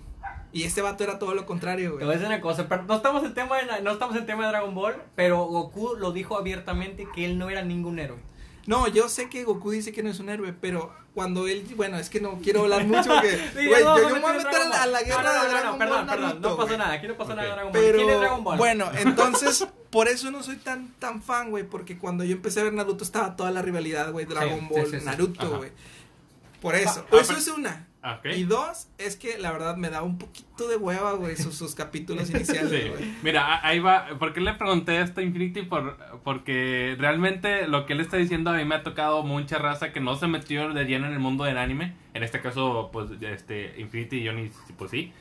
Y 0.54 0.64
este 0.66 0.82
vato 0.84 1.04
era 1.04 1.18
todo 1.20 1.34
lo 1.34 1.46
contrario, 1.48 1.90
Te 1.90 1.94
güey. 1.96 2.06
voy 2.06 2.14
a 2.14 2.18
decir 2.18 2.28
una 2.28 2.40
cosa, 2.40 2.68
pero 2.70 2.84
no 2.84 2.96
estamos 2.96 3.24
en 3.24 3.34
tema 3.34 3.58
de, 3.58 3.82
no 3.82 3.92
estamos 3.92 4.16
en 4.16 4.26
tema 4.28 4.44
de 4.44 4.50
Dragon 4.50 4.74
Ball, 4.76 4.96
pero 5.16 5.44
Goku 5.46 5.96
lo 5.96 6.12
dijo 6.12 6.38
abiertamente 6.38 7.08
que 7.14 7.26
él 7.26 7.38
no 7.40 7.50
era 7.50 7.64
ningún 7.64 7.98
héroe. 8.00 8.20
No, 8.68 8.88
yo 8.88 9.10
sé 9.10 9.30
que 9.30 9.44
Goku 9.44 9.72
dice 9.72 9.92
que 9.92 10.04
no 10.04 10.10
es 10.10 10.20
un 10.20 10.30
héroe, 10.30 10.54
pero 10.54 10.94
cuando 11.14 11.48
él, 11.48 11.66
bueno, 11.76 11.98
es 11.98 12.10
que 12.10 12.22
no 12.22 12.40
quiero 12.42 12.62
hablar 12.62 12.86
mucho 12.86 13.10
porque, 13.10 13.32
Sí, 13.58 13.66
güey, 13.68 13.82
yo, 13.82 13.98
no 13.98 14.00
yo 14.00 14.10
me 14.16 14.20
voy 14.22 14.30
a 14.32 14.34
meter 14.36 14.62
a 14.74 14.86
la 14.86 15.02
guerra 15.04 15.24
No, 15.24 15.34
no, 15.34 15.34
no, 15.34 15.44
de 15.44 15.44
no, 15.44 15.50
Dragon 15.50 15.78
perdón, 15.80 15.98
Ball 15.98 16.06
perdón, 16.16 16.30
Naruto, 16.30 16.50
no 16.50 16.56
pasó 16.58 16.78
nada, 16.78 16.94
aquí 16.94 17.08
no 17.08 17.18
pasó 17.18 17.30
nada 17.36 17.42
de. 17.48 17.54
Dragon 17.56 17.72
Ball. 17.74 17.82
Pero, 17.82 17.98
¿Quién 17.98 18.10
es 18.12 18.20
Dragon 18.20 18.44
Ball? 18.44 18.58
bueno, 18.58 18.92
entonces, 19.00 19.68
por 19.90 20.08
eso 20.08 20.32
no 20.32 20.44
soy 20.44 20.56
tan, 20.58 20.94
tan 21.00 21.22
fan, 21.24 21.50
güey, 21.50 21.64
porque 21.66 21.98
cuando 21.98 22.24
yo 22.24 22.34
empecé 22.34 22.62
a 22.62 22.64
ver 22.64 22.74
Naruto 22.74 23.04
estaba 23.04 23.36
toda 23.36 23.50
la 23.52 23.62
rivalidad, 23.64 24.12
güey, 24.12 24.26
Dragon 24.26 24.60
Sí, 24.60 24.68
Ball, 24.70 24.88
sí. 24.92 24.98
Naruto, 25.04 25.46
Ajá. 25.48 25.58
güey. 25.58 25.72
Por 26.62 26.76
eso, 26.76 27.06
Ah, 27.12 27.16
eso 27.18 27.28
pero- 27.28 27.40
es 27.40 27.48
una. 27.50 27.88
Y 28.36 28.44
dos, 28.44 28.88
es 28.98 29.16
que 29.16 29.38
la 29.38 29.52
verdad 29.52 29.78
me 29.78 29.90
da 29.90 30.02
un 30.04 30.18
poquito 30.18 30.68
de 30.68 30.76
hueva, 30.76 31.14
güey, 31.14 31.36
sus, 31.38 31.56
sus 31.56 31.74
capítulos 31.74 32.30
iniciales, 32.32 32.70
Sí. 32.84 32.90
güey. 32.90 33.12
Mira, 33.24 33.46
a- 33.46 33.68
ahí 33.68 33.80
va. 33.80 34.08
¿Por 34.20 34.34
qué 34.34 34.42
le 34.42 34.54
pregunté 34.54 35.00
esto 35.02 35.22
a 35.22 35.24
Infinity? 35.24 35.62
Por, 35.62 35.98
porque 36.24 36.96
realmente 37.00 37.68
lo 37.68 37.86
que 37.86 37.94
él 37.94 38.02
está 38.02 38.18
diciendo 38.18 38.50
a 38.52 38.54
mí 38.58 38.66
me 38.66 38.76
ha 38.76 38.84
tocado 38.84 39.24
mucha 39.24 39.58
raza 39.58 39.94
que 39.94 40.00
no 40.02 40.16
se 40.18 40.28
metió 40.28 40.74
de 40.74 40.84
lleno 40.86 41.08
en 41.08 41.14
el 41.14 41.20
mundo 41.20 41.46
del 41.46 41.58
anime. 41.58 41.94
En 42.14 42.24
este 42.24 42.42
caso, 42.42 42.90
pues, 42.92 43.10
este, 43.22 43.76
Infinity 43.80 44.18
y 44.18 44.28
Johnny, 44.28 44.52
pues 44.78 44.92
sí. 44.92 45.12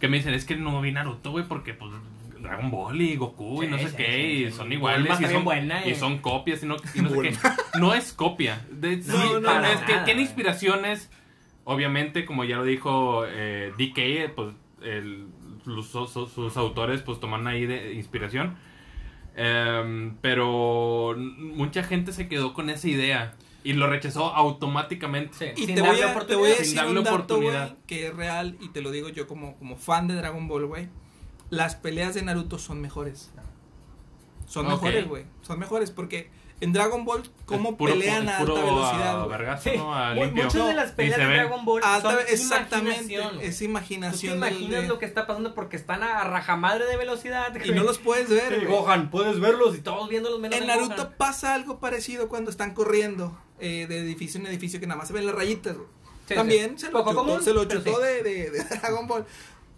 Que 0.00 0.08
me 0.08 0.16
dicen, 0.18 0.34
es 0.34 0.44
que 0.44 0.56
no 0.56 0.80
vi 0.80 0.92
Naruto, 0.92 1.30
güey, 1.30 1.44
porque, 1.46 1.74
pues, 1.74 1.92
Dragon 2.40 2.70
Ball 2.70 3.00
y 3.00 3.16
Goku 3.16 3.62
y 3.62 3.66
no 3.66 3.78
sé 3.78 3.88
sí, 3.88 3.96
qué, 3.96 4.04
sí, 4.06 4.44
y 4.44 4.50
sí. 4.50 4.56
son 4.56 4.70
iguales, 4.72 5.06
y 5.08 5.12
está 5.12 5.18
bien 5.20 5.30
son, 5.32 5.44
buena, 5.44 5.86
y 5.86 5.90
eh. 5.92 5.94
son 5.94 6.18
copias, 6.18 6.62
y 6.62 6.66
no, 6.66 6.76
y 6.94 7.00
no 7.00 7.08
sé 7.10 7.20
qué. 7.22 7.36
No 7.80 7.94
es 7.94 8.12
copia. 8.12 8.60
De- 8.70 9.00
sí, 9.02 9.10
No, 9.10 9.40
no, 9.40 9.64
es 9.64 9.80
no. 9.80 9.86
que 9.86 9.94
tiene 10.04 10.20
inspiraciones, 10.22 11.10
obviamente, 11.66 12.24
como 12.24 12.44
ya 12.44 12.56
lo 12.56 12.64
dijo 12.64 13.24
eh, 13.26 13.72
DK, 13.76 14.32
pues, 14.34 14.54
el- 14.80 15.26
los- 15.66 15.88
sus, 15.88 16.10
sus 16.32 16.56
autores, 16.56 17.02
pues, 17.02 17.20
toman 17.20 17.46
ahí 17.46 17.66
de 17.66 17.92
inspiración. 17.92 18.56
Em, 19.34 20.16
pero 20.22 21.14
mucha 21.18 21.82
gente 21.82 22.12
se 22.12 22.26
quedó 22.28 22.54
con 22.54 22.70
esa 22.70 22.88
idea 22.88 23.34
y 23.64 23.74
lo 23.74 23.86
rechazó 23.86 24.34
automáticamente. 24.34 25.34
Sí. 25.34 25.44
Y 25.62 25.66
Sin 25.66 25.74
te 25.74 25.80
voy, 25.82 25.90
darle 25.90 26.04
a, 26.04 26.06
te 26.06 26.12
oportunidad. 26.12 26.38
voy 26.38 26.48
a 26.50 26.54
Sin 26.54 26.62
decir 26.62 26.76
darle 26.76 26.98
un 26.98 27.04
dato, 27.04 27.16
güey, 27.36 27.48
oportunidad. 27.48 27.76
que 27.86 28.06
es 28.06 28.16
real 28.16 28.56
y 28.60 28.68
te 28.70 28.80
lo 28.80 28.90
digo 28.90 29.08
yo 29.10 29.26
como, 29.26 29.56
como 29.58 29.76
fan 29.76 30.08
de 30.08 30.14
Dragon 30.14 30.48
Ball, 30.48 30.66
güey. 30.66 30.88
Las 31.50 31.76
peleas 31.76 32.14
de 32.14 32.22
Naruto 32.22 32.58
son 32.58 32.80
mejores. 32.80 33.30
Son 34.46 34.66
mejores, 34.68 35.06
güey. 35.08 35.24
Son 35.42 35.58
mejores 35.58 35.90
porque 35.90 36.30
en 36.60 36.72
Dragon 36.72 37.04
Ball, 37.04 37.22
¿cómo 37.44 37.76
puro- 37.76 37.92
pelean 37.92 38.28
a 38.28 38.38
puro 38.38 38.56
alta 38.56 38.64
velocidad? 38.66 39.10
a 39.10 39.24
güey? 39.24 39.28
vergazo, 39.38 39.70
Sí, 39.70 39.76
¿no? 39.76 39.94
A 39.94 40.14
muchas 40.14 40.54
de 40.68 40.74
las 40.74 40.92
peleas 40.92 41.18
de. 41.18 41.24
Dragon 41.26 41.64
Ball 41.64 41.82
A 41.84 41.94
alta 41.96 42.10
son 42.12 42.20
exactamente, 42.28 43.12
imaginación, 43.12 43.40
es 43.42 43.52
Tú 43.54 43.58
te 43.58 43.64
imaginación. 43.66 44.36
imaginas 44.38 44.82
de- 44.82 44.88
lo 44.88 44.98
que 44.98 45.04
está 45.06 45.26
pasando 45.26 45.54
porque 45.54 45.76
están 45.76 46.02
a 46.02 46.24
rajamadre 46.24 46.86
de 46.86 46.96
velocidad. 46.96 47.52
Y 47.64 47.72
no 47.72 47.82
los 47.82 47.98
puedes 47.98 48.28
ver, 48.30 48.60
Sí. 48.60 48.66
Gohan, 48.66 49.10
puedes 49.10 49.38
verlos 49.38 49.76
y 49.76 49.80
todos 49.80 50.08
viéndolos 50.08 50.40
menos 50.40 50.58
En 50.58 50.66
Naruto 50.66 50.94
Gohan. 50.96 51.14
pasa 51.18 51.54
algo 51.54 51.78
parecido 51.78 52.28
cuando 52.28 52.50
están 52.50 52.72
corriendo 52.74 53.38
eh, 53.58 53.86
de 53.88 53.98
edificio 54.00 54.38
en 54.40 54.46
edificio 54.46 54.80
que 54.80 54.86
nada 54.86 54.98
más 54.98 55.08
se 55.08 55.14
ven 55.14 55.24
las 55.26 55.34
rayitas. 55.34 55.76
Sí, 56.28 56.34
También 56.34 56.78
sí. 56.78 56.86
se 56.86 56.92
lo 56.92 57.00
chutó, 57.04 57.14
común, 57.14 57.42
se 57.42 57.52
lo 57.54 57.66
pero 57.68 57.80
chutó 57.84 57.96
sí. 57.98 58.02
de, 58.02 58.22
de- 58.22 58.50
de 58.50 58.64
Dragon 58.80 59.06
Ball. 59.06 59.24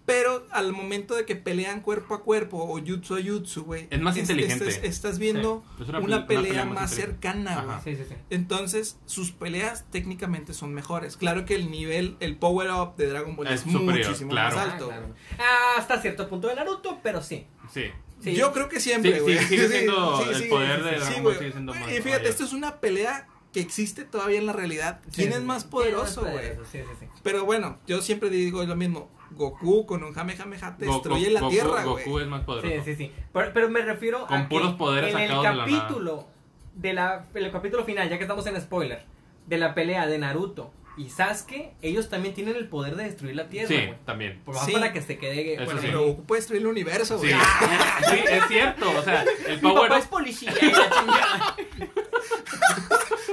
Pero 0.08 0.46
al 0.52 0.72
momento 0.72 1.14
de 1.14 1.26
que 1.26 1.36
pelean 1.36 1.82
cuerpo 1.82 2.14
a 2.14 2.22
cuerpo 2.24 2.56
o 2.56 2.80
jutsu 2.80 3.14
a 3.16 3.18
jutsu, 3.22 3.64
güey. 3.64 3.88
Es 3.90 4.00
más 4.00 4.16
inteligente. 4.16 4.66
Estás, 4.66 4.82
estás 4.84 5.18
viendo 5.18 5.62
Sí, 5.76 5.82
es 5.82 5.88
una 5.90 5.98
una, 5.98 6.26
pele- 6.26 6.38
una 6.38 6.48
pelea 6.48 6.64
más 6.64 6.90
cercana, 6.94 7.62
güey. 7.62 7.76
Sí, 7.84 8.02
sí, 8.02 8.08
sí. 8.08 8.14
Entonces, 8.30 8.96
sus 9.04 9.32
peleas 9.32 9.84
técnicamente 9.90 10.54
son 10.54 10.72
mejores. 10.72 11.18
Claro 11.18 11.44
que 11.44 11.54
el 11.56 11.70
nivel, 11.70 12.16
el 12.20 12.36
power 12.38 12.70
up 12.70 12.96
de 12.96 13.06
Dragon 13.08 13.36
Ball 13.36 13.48
Es 13.48 13.66
es, 13.66 13.70
superior, 13.70 14.06
muchísimo 14.06 14.30
claro. 14.30 14.56
más 14.56 14.66
Ah, 14.66 14.72
alto. 14.72 14.86
claro. 14.88 15.06
güey. 15.08 15.18
Ah, 15.38 15.74
hasta 15.76 16.00
cierto 16.00 16.26
punto 16.26 16.48
de 16.48 16.54
Naruto, 16.54 17.00
pero 17.02 17.22
sí. 17.22 17.46
Sí. 17.70 17.84
Sí. 18.22 18.34
Yo 18.34 18.52
creo 18.54 18.70
que 18.70 18.80
siempre, 18.80 19.20
güey. 19.20 19.36
sí, 19.38 19.44
sigue 19.44 19.68
siendo 19.68 20.24
el 20.32 20.48
poder 20.48 20.82
de 20.84 20.90
sí, 20.92 20.96
Dragon 21.00 21.14
Ball 21.16 21.22
güey. 21.22 21.38
sigue 21.38 21.52
siendo 21.52 21.74
más 21.74 21.82
Y 21.82 21.94
fíjate, 21.96 22.10
mayor. 22.10 22.26
esto 22.26 22.44
es 22.44 22.52
una 22.54 22.80
pelea 22.80 23.28
que 23.52 23.60
existe 23.60 24.04
todavía 24.04 24.38
en 24.38 24.46
la 24.46 24.52
realidad. 24.54 25.00
¿Quién 25.14 25.32
sí, 25.32 25.38
es 25.38 25.42
más 25.44 25.64
¿Quién 25.64 25.68
es 25.68 25.70
poderoso, 25.70 26.20
güey? 26.22 26.52
Sí, 26.72 26.78
sí, 26.78 26.94
sí. 26.98 27.06
Pero 27.22 27.44
bueno, 27.44 27.78
yo 27.86 28.00
siempre 28.00 28.30
digo 28.30 28.64
lo 28.64 28.74
mismo. 28.74 29.10
Goku 29.30 29.86
con 29.86 30.02
un 30.02 30.12
Kamehameha 30.12 30.76
te 30.76 30.86
destruye 30.86 31.30
la 31.30 31.40
Goku- 31.40 31.50
tierra, 31.50 31.84
Goku 31.84 32.10
güey. 32.10 32.24
es 32.24 32.30
más 32.30 32.44
poderoso. 32.44 32.74
Sí, 32.84 32.94
sí, 32.94 32.96
sí. 32.96 33.12
Pero, 33.32 33.50
pero 33.52 33.68
me 33.68 33.82
refiero 33.82 34.26
Con 34.26 34.36
a 34.36 34.42
que 34.42 34.48
puros 34.48 34.74
poderes 34.74 35.14
en 35.14 35.20
el 35.20 35.28
sacados 35.28 35.44
de 35.44 35.56
la 35.56 35.66
nada. 35.66 35.80
capítulo 35.82 36.26
de 36.74 36.92
la, 36.92 37.24
en 37.34 37.44
el 37.44 37.50
capítulo 37.52 37.84
final, 37.84 38.08
ya 38.08 38.16
que 38.18 38.24
estamos 38.24 38.46
en 38.46 38.60
spoiler, 38.60 39.04
de 39.46 39.58
la 39.58 39.74
pelea 39.74 40.06
de 40.06 40.18
Naruto 40.18 40.72
y 40.96 41.10
Sasuke, 41.10 41.74
ellos 41.80 42.08
también 42.08 42.34
tienen 42.34 42.56
el 42.56 42.68
poder 42.68 42.96
de 42.96 43.04
destruir 43.04 43.36
la 43.36 43.48
tierra, 43.48 43.68
Sí, 43.68 43.74
güey. 43.76 43.94
también. 44.04 44.40
Por 44.44 44.54
más 44.56 44.64
Sí. 44.66 44.72
para 44.72 44.92
que 44.92 45.00
se 45.00 45.16
quede. 45.16 45.54
Eso 45.54 45.64
bueno, 45.64 45.80
sí. 45.80 45.86
Pero 45.86 46.06
Goku 46.06 46.24
puede 46.24 46.40
destruir 46.40 46.62
el 46.62 46.66
universo, 46.68 47.18
Sí, 47.20 47.28
güey. 47.28 47.38
sí, 48.10 48.24
es 48.28 48.44
cierto. 48.48 48.90
O 48.98 49.02
sea, 49.02 49.24
el 49.46 49.56
Mi 49.56 49.60
power 49.62 49.88
papá 49.90 49.98
es 50.00 50.06
policía 50.08 50.50
y 50.60 50.64
la 50.66 50.90
chingada. 50.90 51.56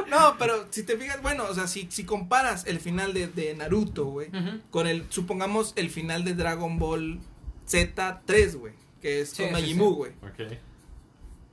No, 0.09 0.35
pero 0.37 0.67
si 0.69 0.83
te 0.83 0.97
fijas, 0.97 1.21
bueno, 1.21 1.45
o 1.49 1.53
sea, 1.53 1.67
si, 1.67 1.87
si 1.89 2.03
comparas 2.05 2.65
el 2.67 2.79
final 2.79 3.13
de, 3.13 3.27
de 3.27 3.53
Naruto, 3.55 4.05
güey, 4.05 4.29
con 4.71 4.87
el, 4.87 5.05
supongamos, 5.09 5.73
el 5.75 5.89
final 5.89 6.23
de 6.23 6.33
Dragon 6.33 6.77
Ball 6.79 7.19
Z3, 7.67 8.55
güey, 8.57 8.73
que 9.01 9.21
es 9.21 9.29
Sí, 9.31 9.43
con 9.43 9.59
sí, 9.61 9.67
sí. 9.73 9.73
güey. 9.79 10.11
Ok. 10.21 10.57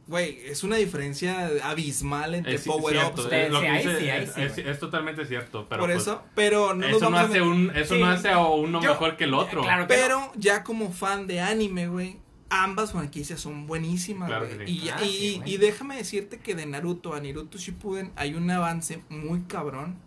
Güey, 0.09 0.41
es 0.47 0.65
una 0.65 0.77
diferencia 0.77 1.49
abismal 1.63 2.35
entre 2.35 2.55
Es 2.57 2.65
Power 2.65 2.93
cierto, 2.97 3.23
Ups. 3.23 3.31
Sí, 3.31 3.37
es, 3.37 3.51
lo 3.53 3.61
sí, 3.61 3.67
que 3.67 3.73
dice 3.73 3.99
sí, 4.01 4.11
ahí 4.11 4.25
es, 4.37 4.55
sí, 4.55 4.63
es- 4.67 4.79
totalmente 4.81 5.25
cierto. 5.25 5.67
Pero 5.69 5.81
Por 5.81 5.91
pues, 5.91 6.03
eso, 6.03 6.23
pero 6.35 6.75
no 6.75 6.89
nos 6.89 6.97
eso 6.97 7.05
no 7.05 7.11
vamos 7.13 7.21
a 7.21 7.25
hace 7.31 7.41
un, 7.43 7.71
eso 7.77 7.95
Sí. 7.95 8.01
no 8.01 8.07
hace 8.09 8.29
a 8.29 8.39
uno 8.41 8.83
Yo- 8.83 8.91
mejor 8.91 9.17
que 9.17 9.25
el 9.25 9.35
otro. 9.35 9.63
Claro 9.63 9.87
que 9.87 9.95
no. 9.95 10.01
Pero 10.03 10.33
ya 10.35 10.65
como 10.65 10.93
fan 10.93 11.29
de 11.29 11.41
anime, 11.41 11.87
güey, 11.87 12.19
ambas 12.53 12.93
franquicias 12.93 13.41
son 13.41 13.67
buenísimas, 13.67 14.29
Claro 14.29 14.47
y, 14.67 14.89
Ah, 14.91 14.99
y- 15.03 15.09
sí, 15.09 15.37
güey. 15.39 15.55
y 15.55 15.57
déjame 15.57 15.97
decirte 15.97 16.39
que 16.39 16.55
de 16.55 16.67
Naruto 16.67 17.15
a 17.15 17.21
Naruto 17.21 17.57
Shippuden 17.59 18.13
hay 18.17 18.35
un 18.35 18.51
avance 18.51 19.03
muy 19.09 19.43
cabrón. 19.43 19.99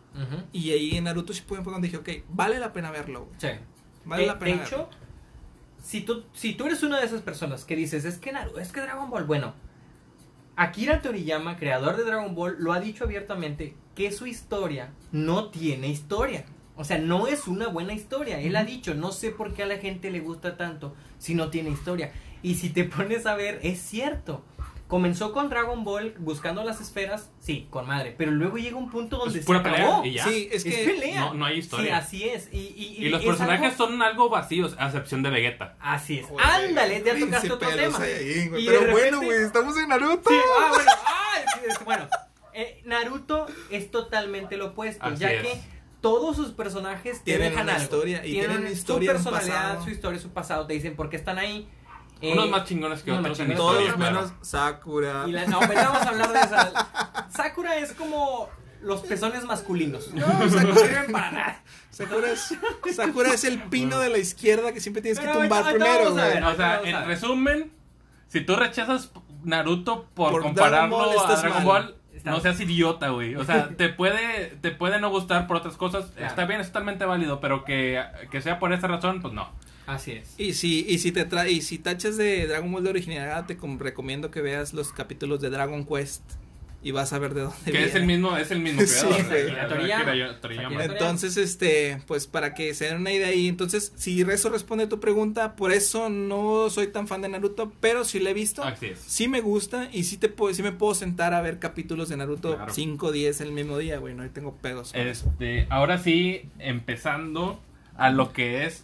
Y 0.53 0.71
ahí 0.71 0.95
en 0.95 1.03
Naruto 1.05 1.33
Shippuden 1.33 1.63
fue 1.65 1.73
cuando 1.73 1.85
dije, 1.87 1.97
ok, 1.97 2.25
vale 2.29 2.57
la 2.59 2.71
pena 2.71 2.89
verlo. 2.91 3.27
Sí. 3.37 3.47
Vale 4.05 4.21
de, 4.21 4.27
la 4.27 4.39
pena 4.39 4.57
de 4.57 4.63
hecho, 4.63 4.77
verlo. 4.77 4.89
si 5.83 6.01
tú, 6.01 6.23
si 6.33 6.53
tú 6.53 6.67
eres 6.67 6.83
una 6.83 6.99
de 6.99 7.05
esas 7.05 7.21
personas 7.21 7.65
que 7.65 7.75
dices, 7.75 8.05
es 8.05 8.17
que 8.19 8.31
Naruto, 8.31 8.59
es 8.59 8.71
que 8.71 8.79
Dragon 8.81 9.09
Ball, 9.09 9.25
bueno, 9.25 9.53
Akira 10.55 11.01
Toriyama, 11.01 11.57
creador 11.57 11.97
de 11.97 12.03
Dragon 12.05 12.33
Ball, 12.33 12.55
lo 12.59 12.71
ha 12.71 12.79
dicho 12.79 13.03
abiertamente 13.03 13.75
que 13.93 14.11
su 14.11 14.25
historia 14.25 14.93
no 15.11 15.49
tiene 15.49 15.89
historia. 15.89 16.45
O 16.77 16.83
sea, 16.83 16.97
no 16.97 17.27
es 17.27 17.47
una 17.47 17.67
buena 17.67 17.93
historia. 17.93 18.39
Él 18.39 18.55
ha 18.55 18.63
dicho, 18.63 18.93
no 18.95 19.11
sé 19.11 19.31
por 19.31 19.53
qué 19.53 19.63
a 19.63 19.65
la 19.65 19.77
gente 19.77 20.11
le 20.11 20.19
gusta 20.21 20.55
tanto 20.57 20.95
si 21.17 21.33
no 21.35 21.49
tiene 21.49 21.69
historia. 21.71 22.11
Y 22.45 22.55
si 22.55 22.69
te 22.69 22.83
pones 22.95 23.25
a 23.25 23.35
ver, 23.35 23.59
es 23.63 23.79
cierto. 23.81 24.43
Comenzó 24.87 25.33
con 25.33 25.49
Dragon 25.49 25.83
Ball 25.83 26.13
buscando 26.19 26.63
las 26.63 26.79
esferas, 26.79 27.31
sí, 27.39 27.67
con 27.71 27.87
madre. 27.87 28.13
Pero 28.19 28.29
luego 28.29 28.57
llega 28.57 28.77
un 28.77 28.91
punto 28.91 29.17
donde 29.17 29.39
Es 29.39 29.43
se 29.43 29.47
pura 29.47 29.63
pelea 29.63 29.79
acabó. 29.87 30.05
y 30.05 30.13
ya. 30.13 30.23
Sí, 30.25 30.47
es 30.51 30.63
que 30.63 30.69
pelea. 30.85 31.21
No, 31.21 31.33
no 31.33 31.45
hay 31.45 31.55
Sí, 31.55 31.59
historia. 31.61 31.97
así 31.97 32.23
es. 32.29 32.49
Y, 32.53 32.57
y- 32.77 32.97
y 33.03 33.09
los 33.09 33.21
es 33.21 33.25
personajes 33.25 33.71
algo- 33.73 33.77
son 33.87 34.01
algo 34.03 34.29
vacíos, 34.29 34.75
a 34.77 34.85
excepción 34.85 35.23
de 35.23 35.31
Vegeta. 35.31 35.75
Así 35.79 36.19
es. 36.19 36.27
Joder, 36.27 36.45
Ándale, 36.45 37.01
ya 37.03 37.19
tocaste 37.19 37.51
otro 37.51 37.67
tema. 37.69 37.97
Saiyajin, 37.97 38.49
güey. 38.51 38.61
Y 38.63 38.67
de 38.69 38.77
Pero 38.77 38.91
bueno, 38.91 39.21
güey, 39.23 39.41
estamos 39.43 39.75
en 39.77 39.89
Naruto. 39.89 40.29
Sí, 40.29 40.35
ah, 40.37 40.69
bueno, 40.69 40.91
ah, 41.03 41.35
sí, 41.55 41.59
es- 41.67 41.83
bueno. 41.83 42.07
eh, 42.53 42.81
Naruto 42.85 43.47
es 43.71 43.89
totalmente 43.89 44.55
lo 44.55 44.67
opuesto, 44.67 45.03
Así 45.03 45.17
ya 45.17 45.31
es. 45.33 45.41
que 45.41 45.61
todos 45.99 46.35
sus 46.35 46.51
personajes 46.51 47.17
te 47.19 47.23
Tienen 47.23 47.49
dejan 47.49 47.63
una 47.63 47.73
algo. 47.73 47.83
historia, 47.85 48.23
y 48.23 48.33
tienen 48.33 48.67
historia, 48.67 49.17
su 49.17 49.23
personalidad, 49.23 49.83
su 49.83 49.89
historia, 49.89 50.19
su 50.19 50.29
pasado, 50.29 50.67
te 50.67 50.75
dicen 50.75 50.95
por 50.95 51.09
qué 51.09 51.15
están 51.15 51.39
ahí. 51.39 51.67
Eh, 52.29 52.33
Unos 52.33 52.49
más 52.49 52.65
chingones 52.65 53.03
que 53.03 53.11
otros 53.11 53.37
chingones. 53.37 53.57
historia. 53.59 53.87
Todos 53.93 53.97
menos 53.99 54.33
Sakura. 54.41 55.23
Y 55.27 55.31
la, 55.31 55.45
no, 55.47 55.59
pero 55.59 55.73
vamos 55.75 56.01
a 56.01 56.09
hablar 56.09 56.33
de 56.33 56.39
esa. 56.39 57.27
Sakura 57.35 57.75
es 57.77 57.93
como 57.93 58.49
los 58.81 59.01
pezones 59.01 59.43
masculinos. 59.45 60.13
No, 60.13 60.27
No 60.27 60.49
Sakura, 60.49 60.75
sirven 60.75 61.11
para 61.11 61.31
nada. 61.31 61.63
Sakura 61.89 62.31
es, 62.31 62.53
Sakura 62.95 63.33
es 63.33 63.43
el 63.45 63.61
pino 63.63 63.99
de 63.99 64.09
la 64.09 64.17
izquierda 64.17 64.73
que 64.73 64.79
siempre 64.81 65.01
tienes 65.01 65.19
que 65.19 65.27
tumbar 65.27 65.63
ahorita 65.65 65.85
primero, 65.85 66.13
ver. 66.15 66.43
O 66.43 66.55
sea, 66.55 66.81
en 66.83 67.05
resumen, 67.07 67.71
si 68.27 68.41
tú 68.41 68.55
rechazas 68.55 69.11
Naruto 69.43 70.05
por, 70.13 70.31
Por 70.31 70.41
compararlo 70.43 70.97
Dragon 70.97 71.15
Ball, 71.15 71.31
a 71.31 71.35
Dragon 71.41 71.57
mal. 71.57 71.65
Ball, 71.65 71.95
no 72.25 72.39
seas 72.39 72.59
idiota, 72.59 73.09
güey. 73.09 73.35
O 73.35 73.43
sea, 73.45 73.69
te 73.69 73.89
puede, 73.89 74.47
te 74.61 74.71
puede 74.71 74.99
no 74.99 75.09
gustar 75.09 75.45
por 75.47 75.57
otras 75.57 75.77
cosas, 75.77 76.05
Claro. 76.11 76.27
está 76.27 76.45
bien, 76.45 76.59
es 76.59 76.67
totalmente 76.67 77.05
válido, 77.05 77.39
pero 77.39 77.63
que, 77.63 78.03
que 78.31 78.41
sea 78.41 78.57
por 78.59 78.73
esa 78.73 78.87
razón, 78.87 79.21
pues 79.21 79.33
no. 79.33 79.49
Así 79.87 80.11
es. 80.13 80.33
Y 80.37 80.53
si, 80.53 80.85
y 80.87 80.97
si 80.99 81.11
te 81.11 81.25
tra 81.25 81.47
y 81.49 81.61
si 81.61 81.77
tachas 81.77 82.17
de 82.17 82.47
Dragon 82.47 82.71
Ball 82.71 82.83
de 82.83 82.89
originalidad, 82.89 83.45
te 83.45 83.57
com- 83.57 83.77
recomiendo 83.79 84.31
que 84.31 84.41
veas 84.41 84.73
los 84.73 84.91
capítulos 84.91 85.41
de 85.41 85.49
Dragon 85.49 85.85
Quest 85.85 86.23
y 86.81 86.91
vas 86.91 87.13
a 87.13 87.19
ver 87.19 87.33
de 87.33 87.41
dónde 87.41 87.55
Que 87.65 87.71
viene. 87.71 87.87
es 87.87 87.95
el 87.95 88.05
mismo, 88.05 88.37
es 88.37 88.51
el 88.51 88.59
mismo 88.59 88.81
Sí, 88.85 89.05
creador. 89.27 89.79
Entonces, 90.81 91.37
este, 91.37 91.99
pues 92.07 92.27
para 92.27 92.53
que 92.53 92.73
se 92.73 92.85
den 92.85 92.97
una 92.97 93.11
idea 93.11 93.27
ahí, 93.29 93.47
entonces, 93.47 93.91
si 93.95 94.21
eso 94.21 94.49
responde 94.49 94.83
a 94.85 94.89
tu 94.89 94.99
pregunta, 94.99 95.55
por 95.55 95.71
eso 95.71 96.09
no 96.09 96.69
soy 96.69 96.87
tan 96.87 97.07
fan 97.07 97.21
de 97.21 97.29
Naruto, 97.29 97.71
pero 97.79 98.05
si 98.05 98.19
lo 98.19 98.29
he 98.29 98.33
visto, 98.33 98.63
Así 98.63 98.87
es. 98.87 98.99
sí 98.99 99.27
me 99.27 99.41
gusta 99.41 99.89
y 99.91 100.03
sí 100.03 100.17
te 100.17 100.29
puedo, 100.29 100.53
sí 100.53 100.61
me 100.63 100.71
puedo 100.71 100.93
sentar 100.95 101.33
a 101.33 101.41
ver 101.41 101.59
capítulos 101.59 102.09
de 102.09 102.17
Naruto 102.17 102.55
Claro. 102.55 102.73
5 102.73 103.07
o 103.07 103.11
10 103.11 103.41
el 103.41 103.51
mismo 103.51 103.77
día, 103.77 103.97
güey, 103.97 104.13
no 104.13 104.29
tengo 104.29 104.53
pedos. 104.55 104.91
Este, 104.93 105.65
ahora 105.69 105.97
sí, 105.97 106.43
empezando 106.59 107.59
a 107.97 108.09
lo 108.11 108.31
que 108.33 108.65
es, 108.65 108.83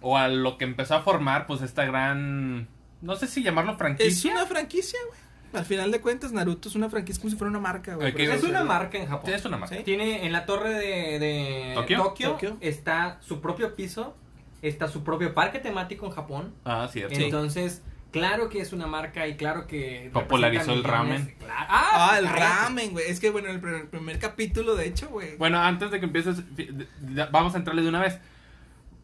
o 0.00 0.16
a 0.16 0.28
lo 0.28 0.58
que 0.58 0.64
empezó 0.64 0.94
a 0.94 1.00
formar, 1.02 1.46
pues 1.46 1.62
esta 1.62 1.84
gran, 1.84 2.68
no 3.02 3.16
sé 3.16 3.26
si 3.26 3.42
llamarlo 3.42 3.72
Es 3.72 3.78
franquicia. 3.78 4.32
una 4.32 4.46
franquicia, 4.46 4.98
güey. 5.08 5.18
Al 5.54 5.64
final 5.64 5.90
de 5.90 6.00
cuentas, 6.02 6.30
Naruto 6.32 6.68
es 6.68 6.74
una 6.74 6.90
franquicia 6.90 7.22
como 7.22 7.30
si 7.30 7.36
fuera 7.38 7.48
una 7.50 7.58
marca, 7.58 7.94
güey. 7.94 8.12
Es 8.22 8.44
una 8.44 8.64
marca 8.64 8.98
en 8.98 9.06
Japón. 9.06 9.30
Sí, 9.30 9.32
es 9.32 9.44
una 9.46 9.56
marca. 9.56 9.76
Sí. 9.76 9.82
Tiene 9.82 10.26
en 10.26 10.32
la 10.32 10.44
torre 10.44 10.70
de, 10.74 11.18
de 11.18 11.72
¿Tokio? 11.74 12.02
Tokio, 12.02 12.30
Tokio. 12.32 12.56
está 12.60 13.18
su 13.22 13.40
propio 13.40 13.74
piso, 13.74 14.14
está 14.60 14.88
su 14.88 15.02
propio 15.04 15.32
parque 15.34 15.58
temático 15.58 16.04
en 16.04 16.12
Japón. 16.12 16.54
Ah, 16.66 16.86
cierto. 16.92 17.14
Entonces, 17.18 17.82
claro 18.12 18.50
que 18.50 18.60
es 18.60 18.74
una 18.74 18.86
marca 18.86 19.26
y 19.26 19.36
claro 19.38 19.66
que 19.66 20.10
Popularizó 20.12 20.74
el 20.74 20.84
ramen. 20.84 21.34
Claro. 21.38 21.54
Ah, 21.70 22.10
Ah, 22.12 22.18
el 22.18 22.28
ramen, 22.28 22.92
güey. 22.92 23.06
Es 23.10 23.18
que, 23.18 23.30
bueno, 23.30 23.48
el 23.48 23.58
primer, 23.58 23.88
primer 23.88 24.18
capítulo, 24.18 24.76
de 24.76 24.86
hecho, 24.86 25.08
güey. 25.08 25.36
Bueno, 25.38 25.58
antes 25.62 25.90
de 25.90 25.98
que 25.98 26.04
empieces, 26.04 26.42
vamos 27.32 27.54
a 27.54 27.56
entrarle 27.58 27.80
de 27.82 27.88
una 27.88 28.00
vez. 28.00 28.18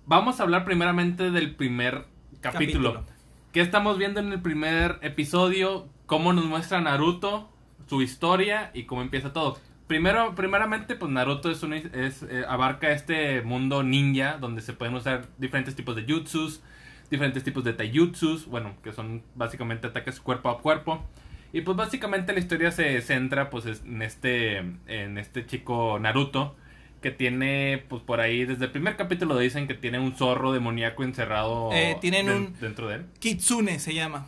Vamos 0.06 0.38
a 0.40 0.42
hablar 0.42 0.64
primeramente 0.64 1.30
del 1.30 1.54
primer 1.54 2.04
capítulo. 2.40 2.92
Capítulo. 2.92 3.04
¿Qué 3.52 3.60
estamos 3.60 3.98
viendo 3.98 4.20
en 4.20 4.32
el 4.32 4.40
primer 4.42 4.98
episodio? 5.02 5.88
¿Cómo 6.06 6.32
nos 6.32 6.44
muestra 6.44 6.80
Naruto? 6.80 7.50
Su 7.86 8.02
historia 8.02 8.70
y 8.74 8.84
cómo 8.84 9.02
empieza 9.02 9.32
todo. 9.32 9.58
Primero, 9.86 10.34
primeramente, 10.34 10.94
pues 10.96 11.10
Naruto 11.12 11.50
es, 11.50 11.62
una- 11.62 11.76
es 11.76 12.22
eh, 12.24 12.44
abarca 12.48 12.90
este 12.90 13.42
mundo 13.42 13.82
ninja 13.82 14.38
donde 14.38 14.62
se 14.62 14.72
pueden 14.72 14.94
usar 14.94 15.26
diferentes 15.38 15.74
tipos 15.76 15.94
de 15.94 16.04
jutsus, 16.04 16.62
diferentes 17.10 17.44
tipos 17.44 17.64
de 17.64 17.74
taijutsus, 17.74 18.46
bueno, 18.46 18.74
que 18.82 18.92
son 18.92 19.22
básicamente 19.34 19.86
ataques 19.86 20.20
cuerpo 20.20 20.48
a 20.50 20.60
cuerpo. 20.60 21.04
Y 21.52 21.60
pues 21.60 21.76
básicamente 21.76 22.32
la 22.32 22.40
historia 22.40 22.72
se 22.72 23.00
centra 23.02 23.48
pues 23.50 23.66
es- 23.66 23.82
en 23.84 24.02
este 24.02 24.58
en 24.86 25.18
este 25.18 25.46
chico 25.46 25.98
Naruto 26.00 26.56
que 27.04 27.10
tiene 27.10 27.84
pues 27.88 28.02
por 28.02 28.18
ahí 28.20 28.44
desde 28.46 28.64
el 28.64 28.70
primer 28.72 28.96
capítulo 28.96 29.38
dicen 29.38 29.68
que 29.68 29.74
tiene 29.74 29.98
un 30.00 30.16
zorro 30.16 30.52
demoníaco 30.52 31.04
encerrado 31.04 31.70
Eh, 31.72 31.98
tienen 32.00 32.26
den- 32.26 32.36
un- 32.36 32.56
dentro 32.60 32.88
de 32.88 32.94
él. 32.96 33.06
Kitsune 33.20 33.78
se 33.78 33.92
llama. 33.94 34.26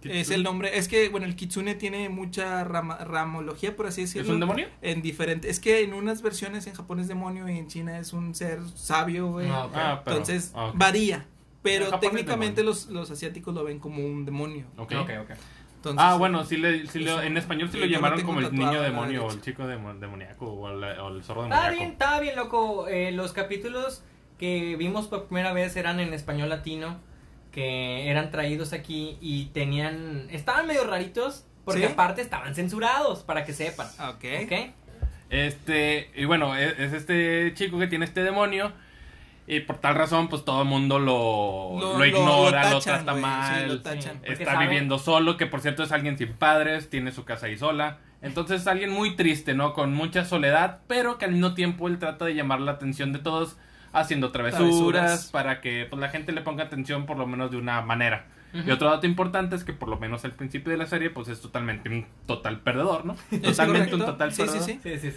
Kitsune. 0.00 0.20
Es 0.20 0.30
el 0.30 0.42
nombre. 0.42 0.76
Es 0.78 0.88
que, 0.88 1.08
bueno, 1.08 1.26
el 1.26 1.34
Kitsune 1.36 1.74
tiene 1.74 2.08
mucha 2.08 2.64
rama- 2.64 2.98
ramología, 2.98 3.74
por 3.76 3.86
así 3.86 4.02
decirlo. 4.02 4.28
¿Es 4.28 4.34
un 4.34 4.40
demonio? 4.40 4.68
En 4.82 5.00
diferente. 5.02 5.50
Es 5.50 5.58
que 5.58 5.82
en 5.82 5.94
unas 5.94 6.22
versiones 6.22 6.66
en 6.66 6.74
Japón 6.74 7.00
es 7.00 7.08
demonio 7.08 7.48
y 7.48 7.58
en 7.58 7.66
China 7.68 7.98
es 7.98 8.12
un 8.12 8.34
ser 8.34 8.60
sabio, 8.74 9.28
güey. 9.28 9.48
Ah, 9.50 9.64
ok. 9.66 9.72
Ah, 9.74 10.02
pero- 10.04 10.16
Entonces, 10.18 10.52
ah, 10.54 10.72
varía. 10.74 11.26
Pero 11.62 11.98
técnicamente 11.98 12.62
los, 12.62 12.86
los 12.90 13.10
asiáticos 13.10 13.52
lo 13.54 13.64
ven 13.64 13.78
como 13.80 14.04
un 14.06 14.24
demonio. 14.24 14.66
Ok. 14.76 14.92
Ok, 15.00 15.10
ok. 15.22 15.30
Entonces, 15.90 16.12
ah, 16.12 16.16
bueno, 16.16 16.44
sí 16.44 16.56
le, 16.56 16.86
sí 16.86 16.98
le- 17.00 17.26
en 17.26 17.36
español 17.36 17.68
sí 17.70 17.78
lo 17.78 17.86
llamaron 17.86 18.20
como 18.22 18.40
el 18.40 18.52
niño 18.52 18.80
demonio 18.82 19.26
o 19.26 19.30
el 19.32 19.40
chico 19.40 19.66
demo- 19.66 19.94
demoníaco 19.94 20.46
o 20.46 20.68
el, 20.70 20.82
o 20.84 21.08
el 21.08 21.22
zorro 21.24 21.44
Está 21.44 21.56
demoníaco. 21.70 21.76
bien, 21.78 21.90
está 21.92 22.20
bien, 22.20 22.36
loco. 22.36 22.88
Eh, 22.88 23.12
los 23.12 23.32
capítulos 23.32 24.02
que 24.38 24.76
vimos 24.76 25.06
por 25.08 25.26
primera 25.26 25.52
vez 25.52 25.76
eran 25.76 25.98
en 26.00 26.12
español 26.12 26.48
latino, 26.50 26.98
que 27.52 28.10
eran 28.10 28.30
traídos 28.30 28.72
aquí 28.72 29.16
y 29.20 29.46
tenían... 29.46 30.28
Estaban 30.30 30.66
medio 30.66 30.84
raritos, 30.84 31.46
porque 31.64 31.86
¿Sí? 31.86 31.92
aparte 31.92 32.20
estaban 32.20 32.54
censurados, 32.54 33.22
para 33.22 33.44
que 33.44 33.52
sepan. 33.54 33.86
Ok. 34.10 34.24
¿Ok? 34.44 34.52
Este, 35.30 36.10
y 36.14 36.24
bueno, 36.24 36.54
es, 36.54 36.78
es 36.78 36.92
este 36.92 37.52
chico 37.54 37.78
que 37.78 37.86
tiene 37.86 38.04
este 38.04 38.22
demonio. 38.22 38.72
Y 39.46 39.60
por 39.60 39.78
tal 39.78 39.94
razón, 39.94 40.28
pues 40.28 40.44
todo 40.44 40.62
el 40.62 40.68
mundo 40.68 40.98
lo, 40.98 41.96
lo, 41.96 42.04
ignora, 42.04 42.70
lo, 42.70 42.78
tachan, 42.80 43.04
trata 43.04 43.20
mal. 43.20 43.62
sí, 43.62 43.68
lo 43.68 43.80
tachan. 43.82 44.18
Porque 44.18 44.32
Está 44.32 44.58
viviendo 44.58 44.98
solo, 44.98 45.36
que 45.36 45.46
por 45.46 45.60
cierto 45.60 45.84
es 45.84 45.92
alguien 45.92 46.18
sin 46.18 46.32
padres, 46.32 46.90
tiene 46.90 47.12
su 47.12 47.24
casa 47.24 47.46
ahí 47.46 47.56
sola. 47.56 47.98
Entonces 48.22 48.62
es 48.62 48.66
alguien 48.66 48.90
muy 48.90 49.14
triste, 49.14 49.54
¿no? 49.54 49.72
Con 49.72 49.94
mucha 49.94 50.24
soledad, 50.24 50.80
pero 50.88 51.16
que 51.18 51.26
al 51.26 51.32
mismo 51.32 51.54
tiempo 51.54 51.86
él 51.86 51.98
trata 51.98 52.24
de 52.24 52.34
llamar 52.34 52.60
la 52.60 52.72
atención 52.72 53.12
de 53.12 53.20
todos 53.20 53.56
haciendo 53.92 54.30
travesuras, 54.32 54.68
Travesuras. 54.68 55.30
para 55.30 55.60
que 55.60 55.86
pues, 55.88 56.00
la 56.00 56.08
gente 56.08 56.32
le 56.32 56.40
ponga 56.40 56.64
atención 56.64 57.06
por 57.06 57.16
lo 57.16 57.26
menos 57.26 57.50
de 57.50 57.56
una 57.56 57.80
manera. 57.82 58.26
Y 58.66 58.70
otro 58.70 58.88
dato 58.90 59.06
importante 59.06 59.56
es 59.56 59.64
que 59.64 59.72
por 59.72 59.88
lo 59.88 59.98
menos 59.98 60.24
al 60.24 60.32
principio 60.32 60.70
de 60.70 60.78
la 60.78 60.86
serie 60.86 61.10
pues 61.10 61.28
es 61.28 61.40
totalmente 61.40 61.88
un 61.88 62.06
total 62.26 62.60
perdedor, 62.60 63.04
¿no? 63.04 63.16
¿Es 63.30 63.42
Totalmente 63.42 63.94
un 63.94 64.04
total 64.04 64.32
Sí, 64.32 64.42
sí, 64.42 64.48
perdedor. 64.48 64.64
sí. 64.66 64.80
Sí, 65.00 65.10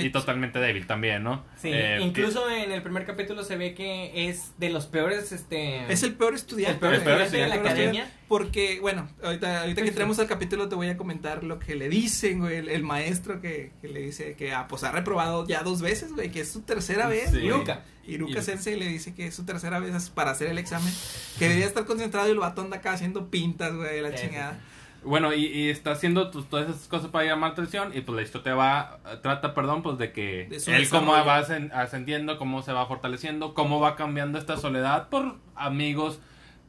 sí, 0.00 0.06
y 0.06 0.10
totalmente 0.10 0.58
débil 0.58 0.86
también, 0.86 1.22
¿no? 1.22 1.42
Sí, 1.56 1.70
Eh, 1.72 1.98
incluso 2.00 2.48
en 2.50 2.70
el 2.72 2.82
primer 2.82 3.04
capítulo 3.04 3.42
se 3.42 3.56
ve 3.56 3.74
que 3.74 4.28
es 4.28 4.52
de 4.58 4.70
los 4.70 4.86
peores, 4.86 5.32
este... 5.32 5.90
Es 5.92 6.02
el 6.02 6.14
peor 6.14 6.34
estudiante. 6.34 6.74
el 6.74 6.78
peor 6.80 6.94
el 6.94 7.02
peor 7.02 7.20
estudiante 7.22 7.56
de 7.58 7.62
la 7.62 7.68
academia. 7.70 8.10
Porque, 8.28 8.78
bueno, 8.80 9.06
ahorita, 9.22 9.60
ahorita 9.60 9.82
que 9.82 9.88
entremos 9.88 10.18
al 10.18 10.26
capítulo 10.26 10.68
te 10.68 10.74
voy 10.74 10.88
a 10.88 10.96
comentar 10.96 11.44
lo 11.44 11.58
que 11.58 11.74
le 11.74 11.88
dicen, 11.90 12.40
güey, 12.40 12.56
el, 12.56 12.68
el 12.70 12.82
maestro 12.82 13.40
que, 13.40 13.72
que 13.82 13.88
le 13.88 14.00
dice 14.00 14.34
que 14.34 14.52
ah, 14.52 14.66
pues 14.66 14.82
ha 14.84 14.92
reprobado 14.92 15.46
ya 15.46 15.62
dos 15.62 15.82
veces, 15.82 16.12
güey, 16.12 16.30
que 16.30 16.40
es 16.40 16.50
su 16.50 16.62
tercera 16.62 17.06
vez. 17.06 17.30
Sí. 17.32 17.38
Iruka. 17.38 17.82
Iruka. 18.06 18.40
Sensei 18.42 18.78
le 18.78 18.86
dice 18.88 19.14
que 19.14 19.26
es 19.26 19.34
su 19.34 19.44
tercera 19.44 19.78
vez 19.78 20.08
para 20.10 20.30
hacer 20.30 20.48
el 20.48 20.58
examen, 20.58 20.92
que 21.38 21.44
debería 21.46 21.66
estar 21.66 21.84
concentrado 21.84 22.28
y 22.28 22.32
el 22.32 22.38
batón 22.38 22.70
de 22.70 22.76
acá 22.76 22.92
haciendo 22.92 23.28
pintas, 23.30 23.74
güey, 23.74 24.00
la 24.00 24.16
Sí, 24.16 24.26
chingada. 24.26 24.58
Bueno, 25.04 25.34
y, 25.34 25.44
y 25.44 25.68
está 25.68 25.92
haciendo 25.92 26.30
pues, 26.30 26.48
todas 26.48 26.70
esas 26.70 26.88
cosas 26.88 27.10
para 27.10 27.26
llamar 27.26 27.52
atención 27.52 27.92
y 27.94 28.00
pues 28.00 28.16
la 28.16 28.22
historia 28.22 28.54
va, 28.54 29.00
trata, 29.22 29.52
perdón, 29.52 29.82
pues 29.82 29.98
de 29.98 30.12
que 30.12 30.46
De 30.48 30.56
él 30.76 30.88
cómo 30.88 31.12
va 31.12 31.40
ascen- 31.42 31.70
ascendiendo, 31.74 32.38
cómo 32.38 32.62
se 32.62 32.72
va 32.72 32.86
fortaleciendo, 32.86 33.52
cómo 33.52 33.80
va 33.80 33.96
cambiando 33.96 34.38
esta 34.38 34.56
soledad 34.56 35.10
por 35.10 35.36
amigos, 35.56 36.20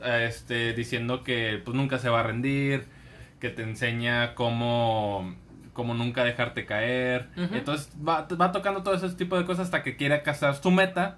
este, 0.06 0.74
diciendo 0.74 1.24
que 1.24 1.62
pues 1.64 1.76
nunca 1.76 2.00
se 2.00 2.10
va 2.10 2.22
a 2.22 2.24
rendir, 2.24 2.86
que 3.40 3.50
te 3.50 3.64
enseña 3.64 4.36
cómo, 4.36 5.36
cómo 5.74 5.94
nunca 5.94 6.24
dejarte 6.24 6.66
caer. 6.66 7.30
Entonces 7.36 7.92
va, 7.98 8.28
va 8.40 8.52
tocando 8.52 8.84
todo 8.84 8.94
ese 8.94 9.10
tipo 9.16 9.38
de 9.38 9.46
cosas 9.46 9.66
hasta 9.66 9.84
que 9.84 9.96
quiere 9.96 10.16
alcanzar 10.16 10.56
su 10.56 10.72
meta, 10.72 11.18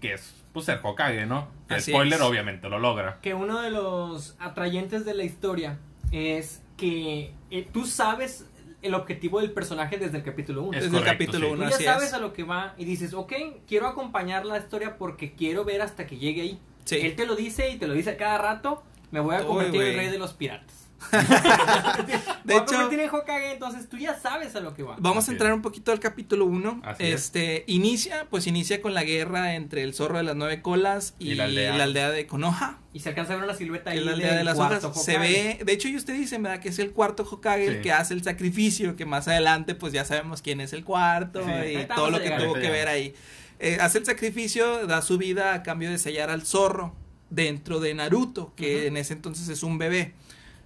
que 0.00 0.14
es 0.14 0.36
pues 0.52 0.66
ser 0.66 0.80
Hokage, 0.82 1.26
¿no? 1.26 1.48
Spoiler 1.78 2.18
es. 2.18 2.24
obviamente 2.24 2.68
lo 2.68 2.78
logra. 2.78 3.18
Que 3.20 3.34
uno 3.34 3.60
de 3.60 3.70
los 3.70 4.36
atrayentes 4.40 5.04
de 5.04 5.14
la 5.14 5.22
historia 5.24 5.78
es 6.12 6.62
que 6.76 7.32
eh, 7.50 7.68
tú 7.72 7.86
sabes 7.86 8.46
el 8.82 8.94
objetivo 8.94 9.40
del 9.40 9.52
personaje 9.52 9.98
desde 9.98 10.18
el 10.18 10.24
capítulo 10.24 10.62
1. 10.64 10.78
Es 10.78 10.84
Desde 10.84 10.98
el 10.98 11.04
capítulo 11.04 11.48
sí. 11.48 11.54
Tú 11.54 11.62
1, 11.62 11.70
ya 11.70 11.78
sabes 11.78 12.08
es. 12.08 12.14
a 12.14 12.18
lo 12.18 12.32
que 12.32 12.44
va 12.44 12.74
y 12.78 12.84
dices, 12.84 13.14
ok, 13.14 13.32
quiero 13.66 13.86
acompañar 13.86 14.46
la 14.46 14.58
historia 14.58 14.96
porque 14.96 15.34
quiero 15.34 15.64
ver 15.64 15.82
hasta 15.82 16.06
que 16.06 16.16
llegue 16.16 16.42
ahí. 16.42 16.58
Sí. 16.90 17.06
Él 17.06 17.14
te 17.16 17.26
lo 17.26 17.34
dice 17.36 17.70
y 17.70 17.76
te 17.78 17.86
lo 17.86 17.94
dice 17.94 18.10
a 18.10 18.16
cada 18.16 18.38
rato, 18.38 18.82
me 19.10 19.20
voy 19.20 19.34
a 19.36 19.40
Uy, 19.40 19.46
convertir 19.46 19.82
en 19.82 19.96
rey 19.96 20.08
de 20.08 20.18
los 20.18 20.32
piratas. 20.34 20.76
De 21.10 22.54
Voy 22.54 22.54
a 22.54 22.58
hecho- 22.58 22.64
convertir 22.66 23.00
en 23.00 23.08
Hokage, 23.10 23.52
entonces 23.52 23.88
tú 23.88 23.96
ya 23.96 24.18
sabes 24.18 24.54
a 24.56 24.60
lo 24.60 24.74
que 24.74 24.82
va. 24.82 24.96
Vamos 24.98 25.24
Así 25.24 25.30
a 25.30 25.32
entrar 25.34 25.50
es. 25.50 25.56
un 25.56 25.62
poquito 25.62 25.92
al 25.92 26.00
capítulo 26.00 26.44
1. 26.44 26.82
Así 26.84 27.04
es. 27.04 27.14
Este, 27.26 27.64
inicia, 27.68 28.26
pues 28.28 28.46
inicia 28.46 28.82
con 28.82 28.92
la 28.94 29.02
guerra 29.04 29.54
entre 29.54 29.82
el 29.82 29.94
zorro 29.94 30.18
de 30.18 30.24
las 30.24 30.36
nueve 30.36 30.60
colas 30.62 31.14
y, 31.18 31.30
Y 31.30 31.34
la 31.36 31.48
la, 31.48 31.84
aldea. 31.84 32.10
de 32.10 32.26
Konoha. 32.26 32.78
Y 32.92 33.00
se 33.00 33.08
alcanza 33.10 33.32
a 33.32 33.36
ver 33.36 33.44
una 33.44 33.54
silueta 33.54 33.90
ahí 33.90 34.00
la 34.00 34.12
aldea 34.12 34.34
de 34.34 34.44
las 34.44 34.58
hojas. 34.58 34.80
Se 35.02 35.16
Hokage. 35.16 35.56
ve, 35.58 35.64
de 35.64 35.72
hecho, 35.72 35.88
y 35.88 35.96
usted 35.96 36.14
dice, 36.14 36.36
¿verdad? 36.38 36.60
Que 36.60 36.68
es 36.70 36.78
el 36.78 36.90
cuarto 36.92 37.22
Hokage 37.30 37.66
el 37.66 37.80
que 37.82 37.92
hace 37.92 38.14
el 38.14 38.22
sacrificio, 38.22 38.96
que 38.96 39.06
más 39.06 39.28
adelante, 39.28 39.74
pues 39.74 39.92
ya 39.92 40.04
sabemos 40.04 40.42
quién 40.42 40.60
es 40.60 40.72
el 40.72 40.84
cuarto 40.84 41.42
Sí. 41.44 41.76
y 41.78 41.84
todo 41.86 42.10
lo 42.10 42.16
a 42.18 42.20
que 42.22 42.30
tuvo 42.32 42.54
que 42.54 42.70
ver 42.70 42.88
ahí. 42.88 43.14
Eh, 43.60 43.76
hace 43.80 43.98
el 43.98 44.06
sacrificio, 44.06 44.86
da 44.86 45.02
su 45.02 45.18
vida 45.18 45.52
a 45.54 45.62
cambio 45.62 45.90
de 45.90 45.98
sellar 45.98 46.30
al 46.30 46.42
zorro 46.46 46.94
dentro 47.28 47.78
de 47.78 47.92
Naruto, 47.94 48.52
que 48.56 48.86
en 48.86 48.96
ese 48.96 49.12
entonces 49.12 49.48
es 49.48 49.62
un 49.62 49.78
bebé. 49.78 50.14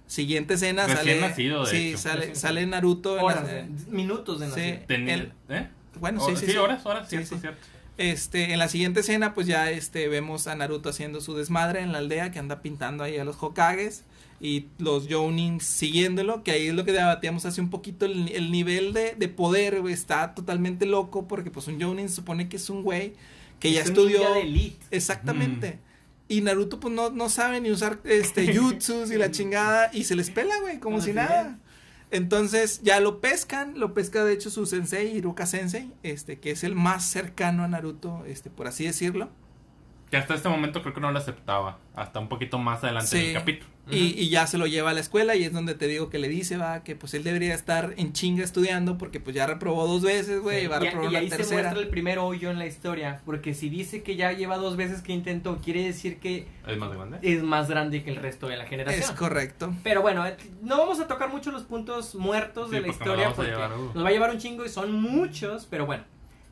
Siguiente 0.07 0.53
escena 0.53 0.83
Recién 0.87 0.97
sale, 1.19 1.19
nacido, 1.21 1.65
de 1.65 1.71
sí, 1.71 1.89
hecho. 1.89 1.97
sale, 1.97 2.15
Recién 2.17 2.35
sale 2.35 2.65
Naruto 2.67 3.19
en 3.19 3.25
la- 3.35 3.41
de- 3.41 3.67
minutos 3.89 4.39
de 4.39 4.45
Sí. 4.45 4.49
nacer. 4.51 4.83
Tenía, 4.87 5.13
El- 5.15 5.33
¿eh? 5.49 5.67
bueno, 5.99 6.21
Oh, 6.23 6.29
sí, 6.29 6.35
sí, 6.37 6.51
sí. 6.51 6.57
horas, 6.57 6.85
horas, 6.85 7.09
Sí, 7.09 7.17
cierto, 7.17 7.35
sí. 7.35 7.41
cierto. 7.41 7.59
Este, 7.97 8.51
en 8.53 8.59
la 8.59 8.67
siguiente 8.67 8.99
escena, 8.99 9.33
pues 9.33 9.47
ya 9.47 9.71
este, 9.71 10.07
vemos 10.07 10.47
a 10.47 10.55
Naruto 10.55 10.89
haciendo 10.89 11.21
su 11.21 11.35
desmadre 11.35 11.81
en 11.81 11.91
la 11.91 11.97
aldea, 11.99 12.31
que 12.31 12.39
anda 12.39 12.61
pintando 12.61 13.03
ahí 13.03 13.17
a 13.17 13.23
los 13.25 13.37
Hokages 13.41 14.03
y 14.39 14.67
los 14.77 15.07
Jonin 15.09 15.61
siguiéndolo, 15.61 16.43
que 16.43 16.51
ahí 16.51 16.67
es 16.67 16.73
lo 16.73 16.85
que 16.85 16.91
debatíamos 16.91 17.45
hace 17.45 17.61
un 17.61 17.69
poquito, 17.69 18.05
el, 18.05 18.29
el 18.29 18.51
nivel 18.51 18.93
de, 18.93 19.15
de 19.15 19.27
poder, 19.29 19.81
güey, 19.81 19.93
está 19.93 20.35
totalmente 20.35 20.85
loco, 20.85 21.27
porque 21.27 21.51
pues 21.51 21.67
un 21.67 21.81
Jonin 21.81 22.09
se 22.09 22.15
supone 22.15 22.49
que 22.49 22.57
es 22.57 22.69
un 22.69 22.83
güey 22.83 23.13
que 23.59 23.71
ya 23.71 23.81
Es 23.81 23.87
estudió... 23.87 24.33
de 24.33 24.41
elite. 24.41 24.85
Exactamente. 24.91 25.79
Y 26.27 26.41
Naruto 26.41 26.79
pues 26.79 26.93
no, 26.93 27.11
no 27.11 27.29
sabe 27.29 27.61
ni 27.61 27.71
usar 27.71 27.99
este 28.03 28.53
jutsus 28.57 29.11
y 29.11 29.15
la 29.15 29.31
chingada 29.31 29.89
y 29.93 30.05
se 30.05 30.15
les 30.15 30.31
pela, 30.31 30.59
güey, 30.61 30.79
como 30.79 30.97
Así 30.97 31.07
si 31.07 31.13
nada. 31.13 31.59
Entonces 32.11 32.81
ya 32.83 32.99
lo 32.99 33.19
pescan, 33.19 33.79
lo 33.79 33.93
pesca 33.93 34.23
de 34.23 34.33
hecho 34.33 34.49
su 34.49 34.65
sensei, 34.65 35.15
Iruka 35.15 35.45
Sensei, 35.45 35.91
este, 36.03 36.39
que 36.39 36.51
es 36.51 36.63
el 36.63 36.75
más 36.75 37.05
cercano 37.05 37.63
a 37.63 37.67
Naruto, 37.67 38.23
este, 38.25 38.49
por 38.49 38.67
así 38.67 38.85
decirlo. 38.85 39.29
Que 40.09 40.17
hasta 40.17 40.35
este 40.35 40.49
momento 40.49 40.81
creo 40.81 40.93
que 40.93 41.01
no 41.01 41.11
lo 41.11 41.17
aceptaba. 41.19 41.79
Hasta 41.95 42.19
un 42.19 42.29
poquito 42.29 42.57
más 42.59 42.83
adelante 42.83 43.07
Sí. 43.09 43.25
del 43.27 43.33
capítulo. 43.33 43.75
Y, 43.91 44.19
y 44.19 44.29
ya 44.29 44.47
se 44.47 44.57
lo 44.57 44.65
lleva 44.65 44.89
a 44.89 44.93
la 44.93 44.99
escuela 44.99 45.35
y 45.35 45.43
es 45.43 45.53
donde 45.53 45.75
te 45.75 45.87
digo 45.87 46.09
que 46.09 46.17
le 46.17 46.27
dice, 46.27 46.57
va, 46.57 46.83
que 46.83 46.95
pues 46.95 47.13
él 47.13 47.23
debería 47.23 47.53
estar 47.53 47.93
en 47.97 48.13
chinga 48.13 48.43
estudiando 48.43 48.97
porque 48.97 49.19
pues 49.19 49.35
ya 49.35 49.45
reprobó 49.45 49.85
dos 49.87 50.01
veces, 50.01 50.41
güey, 50.41 50.63
y 50.63 50.67
va 50.67 50.77
a 50.77 50.81
y, 50.81 50.85
reprobar 50.85 51.05
y 51.05 51.09
una 51.09 51.19
ahí 51.19 51.29
se 51.29 51.37
tercera. 51.37 51.61
muestra 51.61 51.83
el 51.83 51.89
primer 51.89 52.17
hoyo 52.17 52.49
en 52.49 52.57
la 52.57 52.65
historia, 52.65 53.21
porque 53.25 53.53
si 53.53 53.69
dice 53.69 54.01
que 54.01 54.15
ya 54.15 54.31
lleva 54.31 54.57
dos 54.57 54.75
veces 54.75 55.03
que 55.03 55.13
intentó, 55.13 55.57
quiere 55.57 55.83
decir 55.83 56.17
que 56.19 56.47
¿Es 56.65 56.77
más 56.79 56.91
grande? 56.95 57.19
es 57.21 57.43
más 57.43 57.69
grande 57.69 58.03
que 58.03 58.09
el 58.09 58.15
resto 58.15 58.47
de 58.47 58.57
la 58.57 58.65
generación. 58.65 59.03
Es 59.03 59.11
correcto. 59.11 59.71
Pero 59.83 60.01
bueno, 60.01 60.25
eh, 60.25 60.35
no 60.63 60.79
vamos 60.79 60.99
a 60.99 61.05
tocar 61.07 61.29
mucho 61.29 61.51
los 61.51 61.61
puntos 61.61 62.15
muertos 62.15 62.69
Sí, 62.71 62.75
de 62.77 62.81
la 62.81 62.87
porque 62.87 63.03
historia 63.03 63.33
porque 63.35 63.51
llevar, 63.51 63.71
uh. 63.73 63.91
nos 63.93 64.03
va 64.03 64.09
a 64.09 64.11
llevar 64.11 64.31
un 64.31 64.39
chingo 64.39 64.65
y 64.65 64.69
son 64.69 64.93
muchos, 64.93 65.67
pero 65.69 65.85
bueno. 65.85 66.03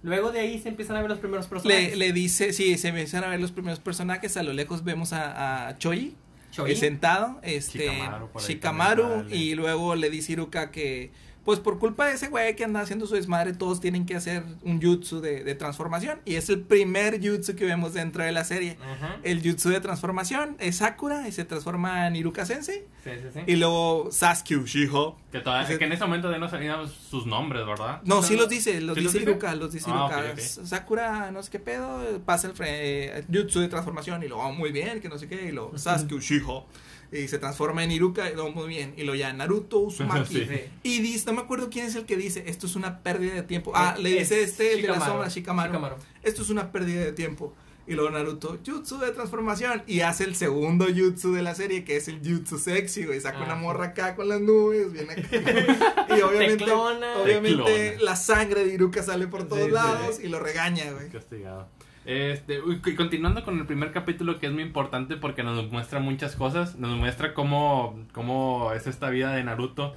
Luego 0.03 0.31
de 0.31 0.41
ahí 0.41 0.59
se 0.59 0.69
empiezan 0.69 0.97
a 0.97 1.01
ver 1.01 1.09
los 1.09 1.19
primeros 1.19 1.47
personajes. 1.47 1.91
Le, 1.91 1.95
le 1.95 2.13
dice, 2.13 2.53
sí, 2.53 2.77
se 2.77 2.89
empiezan 2.89 3.23
a 3.23 3.29
ver 3.29 3.39
los 3.39 3.51
primeros 3.51 3.79
personajes, 3.79 4.35
a 4.37 4.43
lo 4.43 4.53
lejos 4.53 4.83
vemos 4.83 5.13
a, 5.13 5.69
a 5.69 5.77
Choi, 5.77 6.13
Choi. 6.51 6.71
eh, 6.71 6.75
sentado, 6.75 7.39
este, 7.41 7.87
Shikamaru 7.87 8.29
Shikamaru, 8.39 9.03
también 9.03 9.41
y 9.41 9.55
luego 9.55 9.95
le 9.95 10.09
dice 10.09 10.33
Iruka 10.33 10.71
que, 10.71 11.11
pues 11.45 11.59
por 11.59 11.77
culpa 11.79 12.07
de 12.07 12.13
ese 12.13 12.29
güey 12.29 12.55
que 12.55 12.63
anda 12.63 12.79
haciendo 12.81 13.05
su 13.05 13.15
desmadre, 13.15 13.53
todos 13.53 13.81
tienen 13.81 14.05
que 14.05 14.15
hacer 14.15 14.43
un 14.63 14.81
jutsu 14.81 15.19
de, 15.19 15.43
de 15.43 15.55
transformación, 15.55 16.19
y 16.25 16.35
es 16.35 16.49
el 16.49 16.61
primer 16.61 17.19
jutsu 17.21 17.55
que 17.55 17.65
vemos 17.65 17.93
dentro 17.93 18.23
de 18.23 18.31
la 18.31 18.43
serie. 18.45 18.77
El 19.23 19.41
jutsu 19.41 19.69
de 19.69 19.81
transformación 19.81 20.55
es 20.59 20.77
Sakura 20.77 21.27
y 21.27 21.31
se 21.31 21.43
transforma 21.45 22.07
en 22.07 22.15
Iruka 22.15 22.45
Sensei, 22.45 22.85
Sí, 23.03 23.09
sí, 23.21 23.27
sí. 23.33 23.39
y 23.47 23.55
luego 23.57 24.09
Sasuke 24.11 24.55
Uchiho. 24.57 25.17
Que, 25.31 25.39
todavía, 25.39 25.77
que 25.77 25.83
en 25.83 25.91
ese 25.91 26.03
momento 26.05 26.31
ya 26.31 26.37
no 26.37 26.49
sabían 26.49 26.87
sus 26.87 27.25
nombres, 27.25 27.65
¿verdad? 27.65 28.01
No, 28.05 28.21
sí 28.23 28.37
los 28.37 28.47
dice, 28.47 28.79
los 28.79 28.95
¿Sí 28.97 29.01
dice 29.03 29.19
los? 29.19 29.27
Iruka, 29.29 29.53
los 29.55 29.73
dice 29.73 29.87
Ah, 29.89 30.09
Iruka. 30.25 30.41
Sakura, 30.65 31.31
no 31.31 31.43
sé 31.43 31.51
qué 31.51 31.59
pedo, 31.59 32.21
pasa 32.25 32.47
el 32.47 32.53
fre- 32.53 32.67
eh, 32.69 33.25
jutsu 33.31 33.59
de 33.59 33.67
transformación 33.67 34.23
y 34.23 34.27
luego 34.29 34.51
muy 34.53 34.71
bien, 34.71 35.01
que 35.01 35.09
no 35.09 35.17
sé 35.19 35.27
qué, 35.27 35.47
y 35.47 35.51
luego 35.51 35.77
Sasuke 35.77 36.13
Uchiho. 36.15 36.65
Y 37.13 37.27
se 37.27 37.37
transforma 37.37 37.83
en 37.83 37.91
Iruka 37.91 38.29
y 38.29 38.33
luego 38.33 38.49
muy 38.51 38.67
bien. 38.67 38.93
Y 38.97 39.03
luego 39.03 39.15
ya 39.15 39.31
Naruto 39.33 39.79
Uzumaki. 39.79 40.45
Sí. 40.47 40.61
Y 40.83 40.99
dice, 41.01 41.25
no 41.27 41.33
me 41.33 41.41
acuerdo 41.41 41.69
quién 41.69 41.85
es 41.85 41.95
el 41.95 42.05
que 42.05 42.17
dice, 42.17 42.43
esto 42.47 42.65
es 42.65 42.75
una 42.75 43.03
pérdida 43.03 43.33
de 43.35 43.43
tiempo. 43.43 43.71
Ah, 43.75 43.95
Eh, 43.97 44.01
le 44.01 44.09
dice 44.09 44.41
es 44.41 44.49
este, 44.51 44.73
el 44.73 44.81
de 44.81 44.87
la 44.87 44.99
sombra, 45.05 45.27
Shikamaru. 45.29 45.71
Shikamaru. 45.73 45.95
Esto 46.23 46.41
es 46.41 46.49
una 46.49 46.71
pérdida 46.71 47.01
de 47.03 47.11
tiempo. 47.11 47.53
Y 47.85 47.95
luego 47.95 48.11
Naruto, 48.11 48.59
jutsu 48.65 48.97
de 48.99 49.11
transformación. 49.11 49.83
Y 49.87 49.99
hace 50.01 50.23
el 50.23 50.35
segundo 50.35 50.85
jutsu 50.85 51.33
de 51.33 51.41
la 51.41 51.53
serie, 51.53 51.83
que 51.83 51.97
es 51.97 52.07
el 52.07 52.21
jutsu 52.25 52.57
sexy, 52.57 53.03
güey. 53.05 53.19
Saca 53.19 53.39
Ah, 53.41 53.43
una 53.43 53.55
sí. 53.55 53.61
morra 53.61 53.85
acá 53.87 54.15
con 54.15 54.29
las 54.29 54.39
nubes, 54.39 54.93
viene 54.93 55.11
acá. 55.11 56.07
y 56.17 56.21
obviamente, 56.21 56.65
obviamente 56.71 57.97
la 57.99 58.15
sangre 58.15 58.65
de 58.65 58.73
Iruka 58.73 59.03
sale 59.03 59.27
por 59.27 59.47
todos 59.47 59.65
sí, 59.65 59.71
lados 59.71 60.15
sí. 60.15 60.23
y 60.25 60.29
lo 60.29 60.39
regaña, 60.39 60.91
güey. 60.93 61.09
Castigado. 61.09 61.67
Este, 62.05 62.59
y 62.85 62.95
continuando 62.95 63.43
con 63.45 63.57
el 63.57 63.65
primer 63.65 63.91
capítulo 63.91 64.39
que 64.39 64.47
es 64.47 64.51
muy 64.51 64.63
importante 64.63 65.15
porque 65.15 65.43
nos 65.43 65.71
muestra 65.71 65.99
muchas 65.99 66.35
cosas, 66.35 66.77
nos 66.77 66.97
muestra 66.97 67.33
cómo, 67.33 67.97
cómo 68.11 68.73
es 68.73 68.87
esta 68.87 69.09
vida 69.09 69.31
de 69.33 69.43
Naruto 69.43 69.95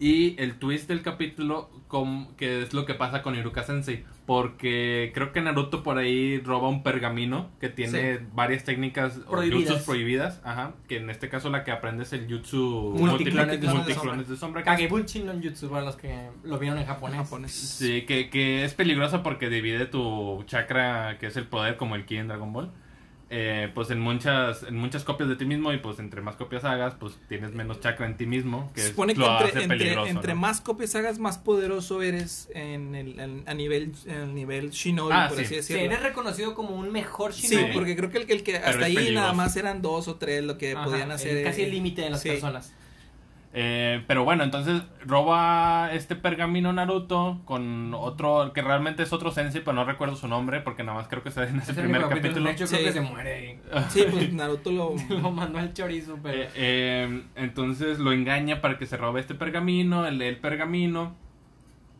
y 0.00 0.34
el 0.42 0.54
twist 0.58 0.88
del 0.88 1.02
capítulo 1.02 1.70
com- 1.86 2.34
que 2.36 2.62
es 2.62 2.72
lo 2.72 2.86
que 2.86 2.94
pasa 2.94 3.20
con 3.22 3.36
Iruka 3.36 3.62
Sensei 3.62 4.04
porque 4.26 5.10
creo 5.12 5.32
que 5.32 5.40
Naruto 5.40 5.82
por 5.82 5.98
ahí 5.98 6.38
roba 6.40 6.68
un 6.68 6.82
pergamino 6.84 7.50
que 7.60 7.68
tiene 7.68 8.18
Sí. 8.18 8.24
varias 8.32 8.64
técnicas 8.64 9.18
o 9.26 9.30
Prohibidas. 9.32 9.68
jutsus 9.70 9.82
prohibidas, 9.86 10.40
ajá, 10.44 10.74
que 10.88 10.98
en 10.98 11.10
este 11.10 11.28
caso 11.28 11.50
la 11.50 11.64
que 11.64 11.72
aprende 11.72 12.04
es 12.04 12.12
el 12.12 12.28
jutsu 12.32 12.94
Multiclones 12.96 13.60
de 13.60 13.66
sombra. 13.66 13.84
multiclones 13.84 14.28
de 14.28 14.36
sombra, 14.36 14.62
que 14.62 14.70
es 14.70 14.76
Kagebunchi 14.76 15.20
no 15.24 15.32
Jutsu 15.32 15.68
para 15.68 15.84
los 15.84 15.96
que 15.96 16.28
lo 16.44 16.58
vieron 16.58 16.78
en 16.78 16.86
japonés. 16.86 17.16
Japonés. 17.18 17.50
Sí, 17.52 18.02
que, 18.02 18.30
que 18.30 18.64
es 18.64 18.72
peligroso 18.74 19.22
porque 19.22 19.48
divide 19.50 19.86
tu 19.86 20.42
chakra, 20.46 21.18
que 21.18 21.26
es 21.26 21.36
el 21.36 21.44
poder, 21.46 21.76
como 21.76 21.96
el 21.96 22.04
ki 22.06 22.16
en 22.18 22.28
Dragon 22.28 22.52
Ball. 22.52 22.70
Eh, 23.32 23.70
pues 23.74 23.90
en 23.90 24.00
muchas 24.00 24.64
en 24.64 24.76
muchas 24.76 25.04
copias 25.04 25.28
de 25.28 25.36
ti 25.36 25.44
mismo 25.44 25.72
y 25.72 25.78
pues 25.78 26.00
entre 26.00 26.20
más 26.20 26.34
copias 26.34 26.64
hagas, 26.64 26.94
pues 26.96 27.16
tienes 27.28 27.52
menos 27.52 27.78
chakra 27.80 28.06
en 28.06 28.16
ti 28.16 28.26
mismo, 28.26 28.70
que 28.74 28.80
Se 28.80 28.86
es- 28.88 28.90
supone 28.90 29.14
que 29.14 29.20
lo 29.20 29.30
entre, 29.30 29.48
hace 29.50 29.62
entre- 29.62 29.78
peligroso. 29.78 30.06
entre 30.10 30.34
¿no? 30.34 30.40
más 30.40 30.60
copias 30.60 30.94
hagas, 30.96 31.18
más 31.20 31.38
poderoso 31.38 32.02
eres 32.02 32.48
en 32.54 32.94
el, 32.96 33.20
en- 33.20 33.44
a 33.46 33.54
nivel, 33.54 33.92
en 34.06 34.14
el 34.16 34.34
nivel 34.34 34.70
Shinobi, 34.70 35.12
Ah, 35.14 35.26
por 35.28 35.36
sí. 35.38 35.44
así 35.44 35.48
Sí, 35.50 35.56
decirlo. 35.56 35.82
eres 35.84 36.02
reconocido 36.02 36.54
como 36.54 36.74
un 36.74 36.90
mejor 36.90 37.32
Sí, 37.32 37.46
shinobi. 37.48 37.72
porque 37.72 37.96
creo 37.96 38.10
que 38.10 38.18
el, 38.18 38.26
que- 38.26 38.32
el 38.32 38.42
que 38.42 38.56
hasta 38.56 38.84
ahí 38.84 38.94
peligroso. 38.96 39.20
nada 39.20 39.32
más 39.32 39.56
eran 39.56 39.80
dos 39.80 40.08
o 40.08 40.16
tres 40.16 40.42
lo 40.42 40.58
que 40.58 40.72
Ajá, 40.72 40.84
podían 40.84 41.08
el- 41.08 41.12
hacer. 41.12 41.44
Casi 41.44 41.62
eh, 41.62 41.64
el 41.66 41.70
límite 41.70 42.02
de 42.02 42.10
las 42.10 42.22
sí. 42.22 42.30
personas. 42.30 42.74
Eh, 43.52 44.04
pero 44.06 44.22
bueno, 44.22 44.44
entonces 44.44 44.80
roba 45.04 45.92
este 45.92 46.14
pergamino 46.14 46.72
Naruto 46.72 47.40
con 47.46 47.92
otro, 47.94 48.52
que 48.52 48.62
realmente 48.62 49.02
es 49.02 49.12
otro 49.12 49.32
sensei, 49.32 49.60
pero 49.60 49.72
no 49.72 49.84
recuerdo 49.84 50.14
su 50.14 50.28
nombre 50.28 50.60
porque 50.60 50.84
nada 50.84 50.98
más 50.98 51.08
creo 51.08 51.24
que 51.24 51.30
está 51.30 51.42
en 51.48 51.56
ese 51.56 51.72
Es 51.72 51.78
el 51.78 51.84
primer 51.84 52.02
capítulo. 52.08 52.44
De 52.46 52.52
hecho, 52.52 52.66
creo 52.66 52.78
Sí. 52.78 52.84
que 52.84 52.92
se 52.92 53.00
muere 53.00 53.34
ahí. 53.34 53.60
Sí, 53.88 54.04
pues 54.08 54.32
Naruto 54.32 54.70
lo... 54.70 54.94
Lo 55.20 55.32
mandó 55.32 55.58
al 55.58 55.72
chorizo, 55.74 56.16
pero. 56.22 56.42
Eh, 56.42 56.48
eh, 56.54 57.22
entonces 57.34 57.98
lo 57.98 58.12
engaña 58.12 58.60
para 58.60 58.78
que 58.78 58.86
se 58.86 58.96
robe 58.96 59.20
este 59.20 59.34
pergamino, 59.34 60.06
él 60.06 60.18
lee 60.18 60.26
el 60.26 60.36
pergamino 60.36 61.16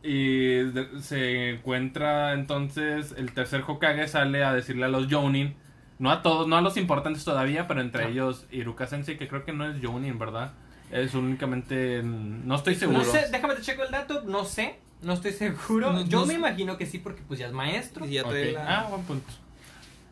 y 0.03 0.55
de- 0.71 1.01
se 1.01 1.49
encuentra 1.51 2.33
entonces 2.33 3.13
el 3.17 3.33
tercer 3.33 3.63
Hokage 3.67 4.07
sale 4.07 4.43
a 4.43 4.53
decirle 4.53 4.85
a 4.85 4.87
los 4.87 5.07
Jounin, 5.11 5.53
no 5.99 6.11
a 6.11 6.21
todos, 6.21 6.47
no 6.47 6.55
a 6.57 6.61
los 6.61 6.77
importantes 6.77 7.23
todavía, 7.25 7.67
pero 7.67 7.81
entre 7.81 8.05
Ah. 8.05 8.07
ellos 8.07 8.47
Iruka 8.51 8.87
Sensei, 8.87 9.17
que 9.17 9.27
creo 9.27 9.43
que 9.43 9.51
no 9.53 9.69
es 9.69 9.77
Jounin, 9.83 10.17
¿verdad? 10.17 10.53
Es 10.91 11.13
únicamente, 11.13 12.01
no 12.03 12.55
estoy 12.55 12.75
seguro. 12.75 12.99
No 12.99 13.05
sé, 13.05 13.25
déjame 13.31 13.55
te 13.55 13.61
checo 13.61 13.83
el 13.83 13.91
dato, 13.91 14.23
no 14.25 14.43
sé, 14.45 14.75
no 15.01 15.13
estoy 15.13 15.31
seguro. 15.33 15.93
No- 15.93 16.05
Yo 16.05 16.19
no 16.21 16.25
me 16.25 16.33
sé. 16.33 16.39
imagino 16.39 16.77
que 16.77 16.85
sí, 16.85 16.97
porque 16.99 17.21
pues 17.27 17.39
ya 17.39 17.47
es 17.47 17.53
maestro. 17.53 18.05
y 18.05 18.11
ya 18.13 18.23
Ok. 18.23 18.29
trae 18.29 18.51
la- 18.51 18.79
Ah, 18.81 18.87
buen 18.89 19.03
punto. 19.03 19.31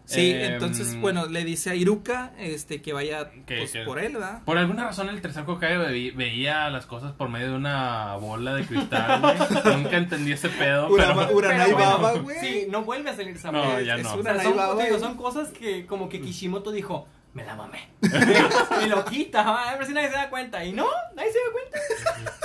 Sí, 0.06 0.31
Eh, 0.31 0.53
entonces, 0.53 0.99
bueno, 0.99 1.27
le 1.27 1.43
dice 1.43 1.69
a 1.69 1.76
Iruka 1.76 2.31
este, 2.39 2.81
que 2.81 2.93
vaya 2.93 3.30
Que- 3.45 3.57
pues, 3.57 3.72
que- 3.73 3.84
por 3.84 3.99
él, 3.99 4.14
¿verdad? 4.14 4.41
Por 4.43 4.57
alguna 4.57 4.85
razón 4.85 5.07
el 5.10 5.22
tercer 5.22 5.43
Hokage 5.45 5.77
ve- 5.77 6.14
veía 6.15 6.68
las 6.72 6.88
cosas 6.88 7.11
por 7.11 7.30
medio 7.30 7.51
de 7.51 7.56
una 7.57 8.15
bola 8.15 8.56
de 8.56 8.65
cristal, 8.65 9.22
güey. 9.22 9.35
Nunca 9.84 9.97
entendí 9.97 10.31
ese 10.31 10.49
pedo, 10.49 10.89
Urama- 10.89 11.26
pero... 11.27 11.38
Uranai 11.38 11.65
Pero 11.68 11.77
Baba, 11.77 12.14
güey. 12.14 12.39
Sí, 12.39 12.65
no 12.72 12.81
vuelve 12.84 13.11
a 13.11 13.15
salir 13.15 13.35
esa 13.35 13.51
No, 13.51 13.80
ya 13.81 13.97
es 13.97 14.03
no. 14.03 14.14
O 14.15 14.19
una 14.22 14.34
sea, 14.34 14.43
son, 14.45 14.53
digo, 14.53 14.81
eh. 14.95 14.99
son 14.99 15.15
cosas 15.15 15.49
que 15.49 15.85
como 15.85 16.10
que 16.10 16.22
Kishimoto 16.22 16.72
dijo, 16.72 17.07
me 17.34 17.43
la 17.45 17.56
mamé. 17.56 17.88
y 18.85 18.89
lo 18.89 19.06
quita, 19.06 19.72
a 19.72 19.77
ver 19.77 19.85
si 19.88 19.93
nadie 19.93 20.10
se 20.10 20.15
da 20.15 20.30
cuenta. 20.30 20.64
Y 20.65 20.73
no, 20.73 20.88
nadie 21.15 21.31
se 21.31 21.39
da 21.39 21.51
cuenta. 21.51 21.80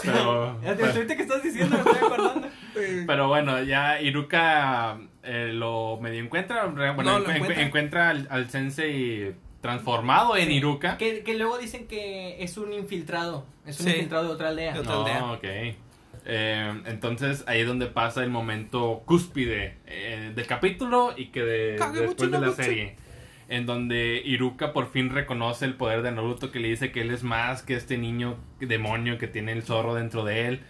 Pero, 0.02 0.61
Ya 0.62 0.77
te- 0.77 0.85
ahorita 0.85 1.16
que 1.16 1.23
estás 1.23 1.43
diciendo, 1.43 1.77
me 1.82 1.90
estoy 1.90 2.06
acordando. 2.06 2.48
pero 3.06 3.28
bueno, 3.28 3.62
ya 3.62 4.01
Iruka 4.01 4.98
eh, 5.23 5.51
lo 5.52 5.98
medio 6.01 6.23
encuentra. 6.23 6.66
Bueno, 6.66 7.02
No, 7.02 7.19
lo 7.20 7.27
encu- 7.27 7.35
encuentra. 7.36 7.62
encuentra 7.62 8.09
al, 8.11 8.27
al 8.31 8.51
sensei 8.51 9.35
transformado 9.61 10.36
en 10.36 10.48
Sí. 10.48 10.55
Iruka. 10.56 10.98
Que, 10.98 11.23
que 11.23 11.35
luego 11.35 11.56
dicen 11.59 11.86
que 11.86 12.43
es 12.43 12.56
un 12.59 12.73
infiltrado. 12.73 13.47
Es 13.66 13.81
un 13.81 13.86
Sí. 13.86 13.93
infiltrado 13.93 14.24
de 14.28 14.31
otra 14.35 14.48
aldea. 14.48 14.74
De 14.74 14.81
otra 14.81 14.93
No, 14.93 15.01
aldea. 15.06 15.24
ok. 15.32 15.77
Eh, 16.27 16.82
entonces 16.86 17.44
ahí 17.47 17.61
es 17.61 17.66
donde 17.66 17.86
pasa 17.86 18.23
el 18.24 18.31
momento 18.31 19.02
cúspide 19.06 19.77
eh, 19.86 20.32
del 20.35 20.47
capítulo 20.47 21.12
y 21.16 21.27
que 21.27 21.43
de- 21.43 21.78
después 21.94 22.31
de 22.31 22.39
la 22.40 22.52
serie. 22.52 22.97
En 23.49 23.66
donde 23.66 24.23
Iruka 24.25 24.73
por 24.73 24.91
fin 24.91 25.11
reconoce 25.11 25.65
el 25.65 25.75
poder 25.75 26.03
de 26.03 26.12
Naruto 26.12 26.51
que 26.51 26.61
le 26.61 26.69
dice 26.69 26.93
que 26.93 27.03
él 27.03 27.11
es 27.11 27.23
más 27.23 27.62
que 27.62 27.75
este 27.75 27.99
niño 27.99 28.37
demonio 28.61 29.19
que 29.19 29.29
tiene 29.29 29.53
el 29.53 29.62
zorro 29.62 29.95
dentro 29.95 30.25
de 30.25 30.49
él. 30.49 30.61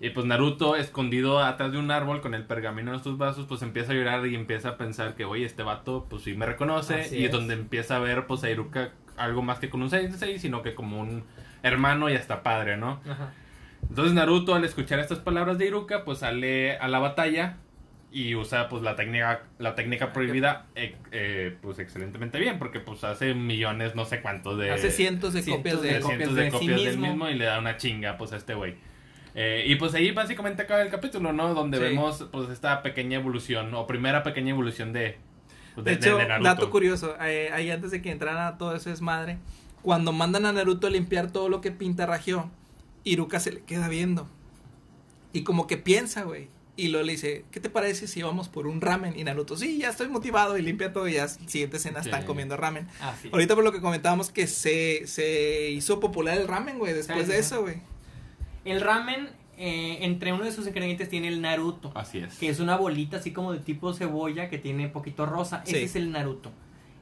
Y 0.00 0.10
pues 0.10 0.24
Naruto, 0.24 0.76
escondido 0.76 1.40
atrás 1.40 1.72
de 1.72 1.78
un 1.78 1.90
árbol 1.90 2.20
con 2.20 2.34
el 2.34 2.44
pergamino 2.44 2.94
en 2.94 3.02
sus 3.02 3.18
brazos, 3.18 3.46
pues 3.46 3.62
empieza 3.62 3.92
a 3.92 3.94
llorar 3.94 4.26
y 4.26 4.34
empieza 4.34 4.70
a 4.70 4.76
pensar 4.78 5.14
que, 5.14 5.26
oye, 5.26 5.44
este 5.44 5.62
vato, 5.62 6.06
pues 6.08 6.22
sí 6.22 6.34
me 6.34 6.46
reconoce. 6.46 7.02
Así 7.02 7.18
y 7.18 7.24
es 7.26 7.32
donde 7.32 7.52
empieza 7.52 7.96
a 7.96 7.98
ver, 7.98 8.26
pues, 8.26 8.42
a 8.42 8.50
Iruka 8.50 8.92
algo 9.18 9.42
más 9.42 9.58
que 9.58 9.68
con 9.68 9.82
un 9.82 9.90
sensei, 9.90 10.38
sino 10.38 10.62
que 10.62 10.74
como 10.74 11.00
un 11.00 11.24
hermano 11.62 12.08
y 12.08 12.14
hasta 12.14 12.42
padre, 12.42 12.78
¿no? 12.78 13.00
Ajá. 13.06 13.32
Entonces 13.88 14.14
Naruto 14.14 14.54
al 14.54 14.64
escuchar 14.64 14.98
estas 14.98 15.18
palabras 15.18 15.58
de 15.58 15.66
Iruka 15.66 16.04
pues 16.04 16.18
sale 16.18 16.76
a 16.76 16.88
la 16.88 16.98
batalla 16.98 17.56
y 18.12 18.34
usa 18.34 18.68
pues 18.68 18.82
la 18.82 18.96
técnica 18.96 19.42
la 19.58 19.74
técnica 19.76 20.12
prohibida 20.12 20.66
eh, 20.74 20.96
eh, 21.12 21.56
pues 21.62 21.78
excelentemente 21.78 22.38
bien 22.40 22.58
porque 22.58 22.80
pues 22.80 23.04
hace 23.04 23.34
millones 23.34 23.94
no 23.94 24.04
sé 24.04 24.20
cuántos 24.20 24.58
de 24.58 24.72
Hace 24.72 24.90
cientos 24.90 25.32
de 25.32 25.42
Cientos 25.42 25.58
copias 25.74 25.82
de 25.82 26.02
cientos 26.02 26.34
de 26.34 26.42
de 26.44 26.50
sí 26.50 26.56
copias 26.58 26.82
del 26.82 26.98
mismo. 26.98 27.06
mismo 27.06 27.28
y 27.28 27.34
le 27.34 27.44
da 27.44 27.58
una 27.60 27.76
chinga 27.76 28.18
pues 28.18 28.32
a 28.32 28.36
este 28.36 28.54
güey 28.54 28.74
Eh, 29.36 29.62
y 29.68 29.76
pues 29.76 29.94
ahí 29.94 30.10
básicamente 30.10 30.62
acaba 30.62 30.82
el 30.82 30.90
capítulo 30.90 31.32
no 31.32 31.54
donde 31.54 31.78
Sí. 31.78 31.84
vemos 31.84 32.26
pues 32.32 32.50
esta 32.50 32.82
pequeña 32.82 33.18
evolución 33.18 33.72
o 33.74 33.86
primera 33.86 34.24
pequeña 34.24 34.50
evolución 34.50 34.92
de 34.92 35.18
pues, 35.76 35.84
De 35.84 35.92
hecho, 35.92 36.18
Naruto. 36.18 36.48
dato 36.48 36.68
curioso, 36.70 37.14
ahí 37.20 37.70
antes 37.70 37.92
de 37.92 38.02
que 38.02 38.10
entrara 38.10 38.48
a 38.48 38.58
todo 38.58 38.74
ese 38.74 38.90
desmadre, 38.90 39.38
cuando 39.82 40.10
mandan 40.12 40.46
a 40.46 40.52
Naruto 40.52 40.88
a 40.88 40.90
limpiar 40.90 41.30
todo 41.30 41.48
lo 41.48 41.60
que 41.60 41.70
pintarrajeó, 41.70 42.50
Iruka 43.04 43.38
se 43.38 43.52
le 43.52 43.60
queda 43.60 43.88
viendo. 43.88 44.28
Y 45.32 45.44
como 45.44 45.68
que 45.68 45.76
piensa, 45.76 46.24
güey. 46.24 46.48
Y 46.80 46.88
luego 46.88 47.04
le 47.06 47.12
dice, 47.12 47.44
¿qué 47.50 47.60
te 47.60 47.68
parece 47.68 48.06
si 48.06 48.22
vamos 48.22 48.48
por 48.48 48.66
un 48.66 48.80
ramen? 48.80 49.18
Y 49.18 49.24
Naruto, 49.24 49.56
sí, 49.56 49.78
ya 49.78 49.90
estoy 49.90 50.08
motivado 50.08 50.56
y 50.56 50.62
limpia 50.62 50.92
todo 50.92 51.06
y 51.08 51.14
ya 51.14 51.28
siguiente 51.28 51.76
escena 51.76 52.00
están 52.00 52.24
comiendo 52.24 52.56
ramen. 52.56 52.86
Así. 53.00 53.28
Ahorita 53.32 53.54
por 53.54 53.64
lo 53.64 53.72
que 53.72 53.80
comentábamos 53.80 54.30
que 54.30 54.46
se, 54.46 55.06
se 55.06 55.70
hizo 55.70 56.00
popular 56.00 56.38
el 56.38 56.48
ramen, 56.48 56.78
güey, 56.78 56.94
después 56.94 57.26
Sí, 57.26 57.32
de 57.32 57.38
eso, 57.38 57.60
güey. 57.62 57.76
El 58.64 58.80
ramen, 58.80 59.28
eh, 59.58 59.98
entre 60.00 60.32
uno 60.32 60.44
de 60.44 60.52
sus 60.52 60.66
ingredientes 60.66 61.08
tiene 61.10 61.28
el 61.28 61.42
Naruto. 61.42 61.92
así 61.94 62.18
es 62.18 62.34
Que 62.38 62.48
es 62.48 62.60
una 62.60 62.76
bolita 62.76 63.18
así 63.18 63.30
como 63.32 63.52
de 63.52 63.58
tipo 63.58 63.92
cebolla 63.92 64.48
que 64.48 64.58
tiene 64.58 64.88
poquito 64.88 65.26
rosa. 65.26 65.62
Sí. 65.66 65.72
Ese 65.76 65.84
es 65.84 65.96
el 65.96 66.10
Naruto. 66.12 66.50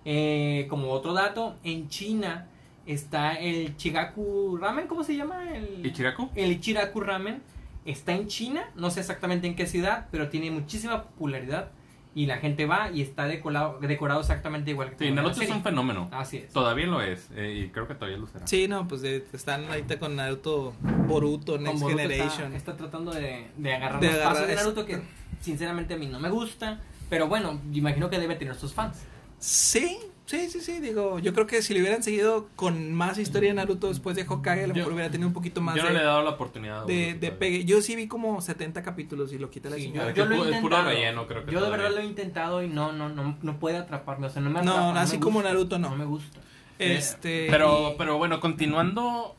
Eh, 0.05 0.67
como 0.69 0.91
otro 0.91 1.13
dato, 1.13 1.57
en 1.63 1.89
China 1.89 2.49
está 2.87 3.35
el 3.35 3.77
Chigaku 3.77 4.57
Ramen, 4.61 4.87
¿cómo 4.89 5.05
se 5.05 5.15
llama? 5.15 5.55
El 5.55 5.85
Ichiraku 5.87 6.31
El 6.35 6.51
Ichiraku 6.53 7.01
Ramen 7.01 7.43
está 7.91 8.13
en 8.15 8.27
China, 8.29 8.65
no 8.77 8.91
sé 8.91 9.01
exactamente 9.01 9.47
en 9.47 9.57
qué 9.57 9.67
ciudad, 9.67 10.07
pero 10.11 10.29
tiene 10.29 10.51
muchísima 10.51 11.03
popularidad 11.05 11.71
y 12.15 12.27
la 12.27 12.39
gente 12.39 12.67
va 12.67 12.91
y 12.91 13.03
está 13.03 13.27
decorado, 13.27 13.79
decorado 13.81 14.21
exactamente 14.21 14.71
igual 14.71 14.97
que 14.97 15.07
sí 15.09 15.13
Naruto 15.13 15.41
es 15.43 15.51
un 15.51 15.63
fenómeno 15.63 16.09
Así 16.11 16.39
es. 16.39 16.53
todavía 16.53 16.87
lo 16.87 17.01
es 17.03 17.29
eh, 17.37 17.65
y 17.67 17.69
creo 17.71 17.87
que 17.87 17.95
todavía 17.95 18.19
lo 18.19 18.27
será 18.27 18.47
Sí, 18.47 18.67
no, 18.67 18.89
pues 18.89 19.03
de- 19.03 19.25
están 19.33 19.67
ahorita 19.69 19.99
con 19.99 20.17
Naruto, 20.17 20.75
Boruto, 21.07 21.59
Next 21.59 21.81
Boruto 21.81 21.99
Generation. 22.01 22.55
Está, 22.55 22.73
está 22.73 22.77
tratando 22.77 23.13
de, 23.13 23.47
de 23.57 23.75
agarrar 23.75 24.01
De 24.01 24.07
los 24.09 24.17
agarrar 24.17 24.33
pasos 24.35 24.47
de 24.49 24.55
es- 24.55 24.61
Naruto 24.61 24.87
que 24.87 25.01
sinceramente 25.41 25.95
a 25.95 25.97
mí 25.97 26.07
no 26.07 26.19
me 26.19 26.31
gusta, 26.31 26.81
pero 27.09 27.29
bueno, 27.29 27.61
imagino 27.73 28.11
que 28.11 28.19
debe 28.19 28.35
tener 28.35 28.55
sus 28.57 28.73
fans. 28.75 29.05
Sí, 29.39 29.99
sí, 30.29 30.49
sí, 30.51 30.61
sí, 30.61 30.79
digo, 30.81 31.19
yo 31.19 31.33
creo 31.33 31.47
que 31.47 31.63
si 31.63 31.73
le 31.75 31.81
hubieran 31.81 32.03
seguido 32.03 32.49
con 32.55 32.93
más 32.93 33.19
historia 33.19 33.49
de 33.49 33.55
Naruto 33.55 33.89
después 33.89 34.15
de 34.15 34.27
Hokage, 34.29 34.65
a 34.65 34.67
lo 34.69 34.75
mejor 34.75 34.93
hubiera 34.93 35.11
tenido 35.11 35.27
un 35.27 35.33
poquito 35.35 35.61
más 35.61 35.75
yo 35.77 35.83
no 35.83 35.89
de, 35.89 35.95
le 35.95 36.01
he 36.01 36.05
dado 36.05 36.23
la 36.23 36.31
oportunidad 36.31 36.85
de, 36.85 37.15
de 37.15 37.33
pegue. 37.33 37.65
Yo 37.65 37.81
sí 37.81 37.97
vi 37.97 38.07
como 38.09 38.41
70 38.41 38.83
capítulos 38.83 39.33
y 39.33 39.39
lo 39.39 39.51
quita 39.51 39.71
la 39.71 39.77
Sí, 39.77 39.85
señora. 39.85 40.11
yo, 40.13 40.25
yo 40.25 40.27
lo 40.27 40.35
he 40.35 40.37
Es 40.37 40.43
pu- 40.43 40.55
es 40.55 40.61
puro 40.61 40.77
intentado. 40.77 40.89
relleno, 40.91 41.27
creo 41.27 41.45
que 41.47 41.53
yo 41.53 41.61
de 41.65 41.71
verdad 41.71 41.91
lo 41.91 41.99
he 41.99 42.05
intentado 42.05 42.63
y 42.63 42.69
no, 42.69 42.93
no, 42.93 43.09
no, 43.09 43.37
no 43.43 43.59
puede 43.59 43.79
atraparme, 43.79 44.27
o 44.27 44.31
sea, 44.31 44.43
no 44.43 44.51
me 44.51 44.63
No, 44.63 44.73
atrapa. 44.73 45.01
así 45.01 45.17
me 45.17 45.23
como 45.23 45.39
gusta, 45.41 45.49
Naruto, 45.53 45.79
no. 45.79 45.91
No 45.91 45.97
me 45.97 46.05
gusta. 46.05 46.41
Este, 46.79 47.49
Pero, 47.51 47.93
y- 47.93 47.99
pero 47.99 48.19
bueno, 48.19 48.39
continuando 48.41 49.35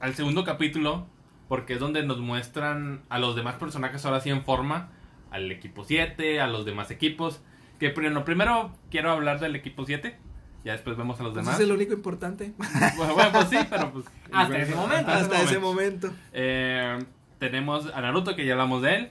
al 0.00 0.14
segundo 0.14 0.44
capítulo, 0.44 1.06
porque 1.48 1.72
es 1.72 1.80
donde 1.80 2.04
nos 2.04 2.18
muestran 2.18 3.02
a 3.08 3.18
los 3.18 3.34
demás 3.34 3.56
personajes 3.56 4.04
ahora 4.04 4.20
sí 4.20 4.30
en 4.30 4.44
forma, 4.44 4.90
al 5.30 5.50
equipo 5.50 5.84
7, 5.84 6.40
a 6.40 6.46
los 6.46 6.64
demás 6.64 6.90
equipos. 6.90 7.40
Que 7.78 7.90
primero, 7.90 8.24
primero 8.24 8.72
quiero 8.90 9.12
hablar 9.12 9.38
del 9.40 9.54
equipo 9.56 9.84
7, 9.84 10.16
ya 10.64 10.72
después 10.72 10.96
vemos 10.96 11.20
a 11.20 11.22
los 11.22 11.32
pues 11.32 11.44
demás. 11.44 11.60
es 11.60 11.66
el 11.66 11.72
único 11.72 11.92
importante 11.92 12.52
Bueno, 12.96 13.14
bueno, 13.14 13.32
pues 13.32 13.48
sí, 13.48 13.58
pero 13.70 13.92
pues... 13.92 14.06
Hasta 14.32 14.58
ese 14.58 14.74
momento. 14.74 15.10
hasta 15.10 15.42
ese 15.42 15.58
momento. 15.58 16.10
Eh, 16.32 16.98
tenemos 17.38 17.86
a 17.94 18.00
Naruto, 18.00 18.34
que 18.34 18.44
ya 18.44 18.52
hablamos 18.54 18.82
de 18.82 18.94
él. 18.96 19.10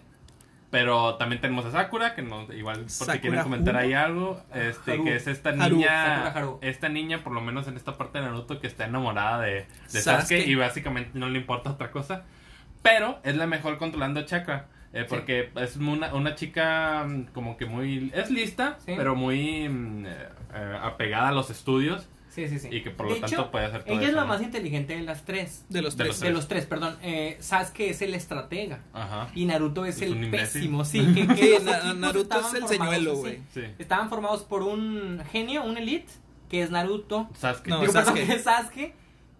Pero 0.70 1.16
también 1.16 1.40
tenemos 1.40 1.64
a 1.64 1.72
Sakura, 1.72 2.14
que 2.14 2.22
nos, 2.22 2.50
igual 2.54 2.82
por 2.82 2.90
si 2.90 2.98
Sakura 2.98 3.22
quieren 3.22 3.42
comentar 3.42 3.78
Haru. 3.78 3.86
ahí 3.88 3.94
algo, 3.94 4.44
este, 4.54 4.92
Haru. 4.92 5.06
que 5.06 5.16
es 5.16 5.26
esta 5.28 5.52
Haru. 5.52 5.78
niña, 5.78 5.88
Sakura 6.26 6.32
Haru. 6.32 6.60
esta 6.62 6.90
niña, 6.90 7.24
por 7.24 7.32
lo 7.32 7.40
menos 7.40 7.70
en 7.70 7.78
esta 7.78 7.98
parte 7.98 8.18
de 8.20 8.26
Naruto, 8.26 8.60
que 8.60 8.68
está 8.68 8.84
enamorada 8.86 9.40
de, 9.44 9.52
de 9.54 9.66
Sasuke. 10.02 10.02
Sasuke. 10.02 10.46
y 10.46 10.56
básicamente 10.56 11.12
no 11.14 11.30
le 11.30 11.40
importa 11.40 11.72
otra 11.72 11.90
cosa. 11.92 12.26
Pero 12.82 13.18
es 13.24 13.38
la 13.38 13.48
mejor 13.48 13.78
controlando 13.78 14.22
chakra, 14.24 14.68
eh, 14.94 15.06
porque 15.08 15.50
es 15.56 15.76
una, 15.78 16.14
una 16.14 16.36
chica 16.36 17.06
mm, 17.08 17.26
como 17.34 17.58
que 17.58 17.66
muy, 17.66 18.12
es 18.16 18.30
lista, 18.32 18.78
Sí. 18.86 18.94
pero 18.98 19.16
muy 19.16 19.68
mm, 19.70 20.06
eh, 20.06 20.16
eh, 20.56 20.78
apegada 20.82 21.30
a 21.30 21.32
los 21.32 21.50
estudios 21.50 22.08
Sí, 22.30 22.48
sí, 22.48 22.60
sí. 22.60 22.68
y 22.72 22.82
que 22.84 22.92
por 22.92 23.10
lo 23.10 23.16
tanto 23.16 23.50
puede 23.50 23.66
hacer 23.66 23.84
todo 23.84 23.98
Ella 23.98 24.10
es 24.10 24.14
la 24.14 24.22
¿no? 24.22 24.28
más 24.28 24.44
inteligente 24.44 24.96
de 24.96 25.02
las 25.02 25.26
tres. 25.26 25.66
De 25.70 25.82
los 25.82 25.98
De 25.98 26.04
tres. 26.04 26.16
los 26.18 26.20
De 26.20 26.30
los 26.32 26.48
tres, 26.48 26.66
perdón. 26.68 26.96
Eh, 27.02 27.36
Sasuke 27.40 27.90
es 27.90 28.02
el 28.04 28.14
estratega. 28.14 28.80
Ajá. 28.94 29.30
Y 29.34 29.46
Naruto 29.46 29.86
es, 29.86 29.96
Es 29.96 30.04
el 30.04 30.30
pésimo, 30.30 30.86
sí. 30.86 31.00
Que, 31.16 31.26
que 31.28 31.58
Sí, 31.60 31.66
Na- 31.66 31.94
Naruto 31.96 32.40
es 32.40 32.54
el 32.54 32.68
señuelo, 32.68 33.16
güey. 33.16 33.40
Sí. 33.54 33.64
Estaban 33.80 34.10
formados 34.10 34.44
por 34.44 34.62
un 34.62 35.24
genio, 35.32 35.64
un 35.64 35.78
elite, 35.80 36.12
que 36.48 36.62
es 36.62 36.70
Naruto. 36.70 37.28
Sasuke. 37.34 37.70
No, 37.70 37.80
Digo, 37.82 37.92
Sasuke. 37.94 38.40
Sasuke. 38.44 38.94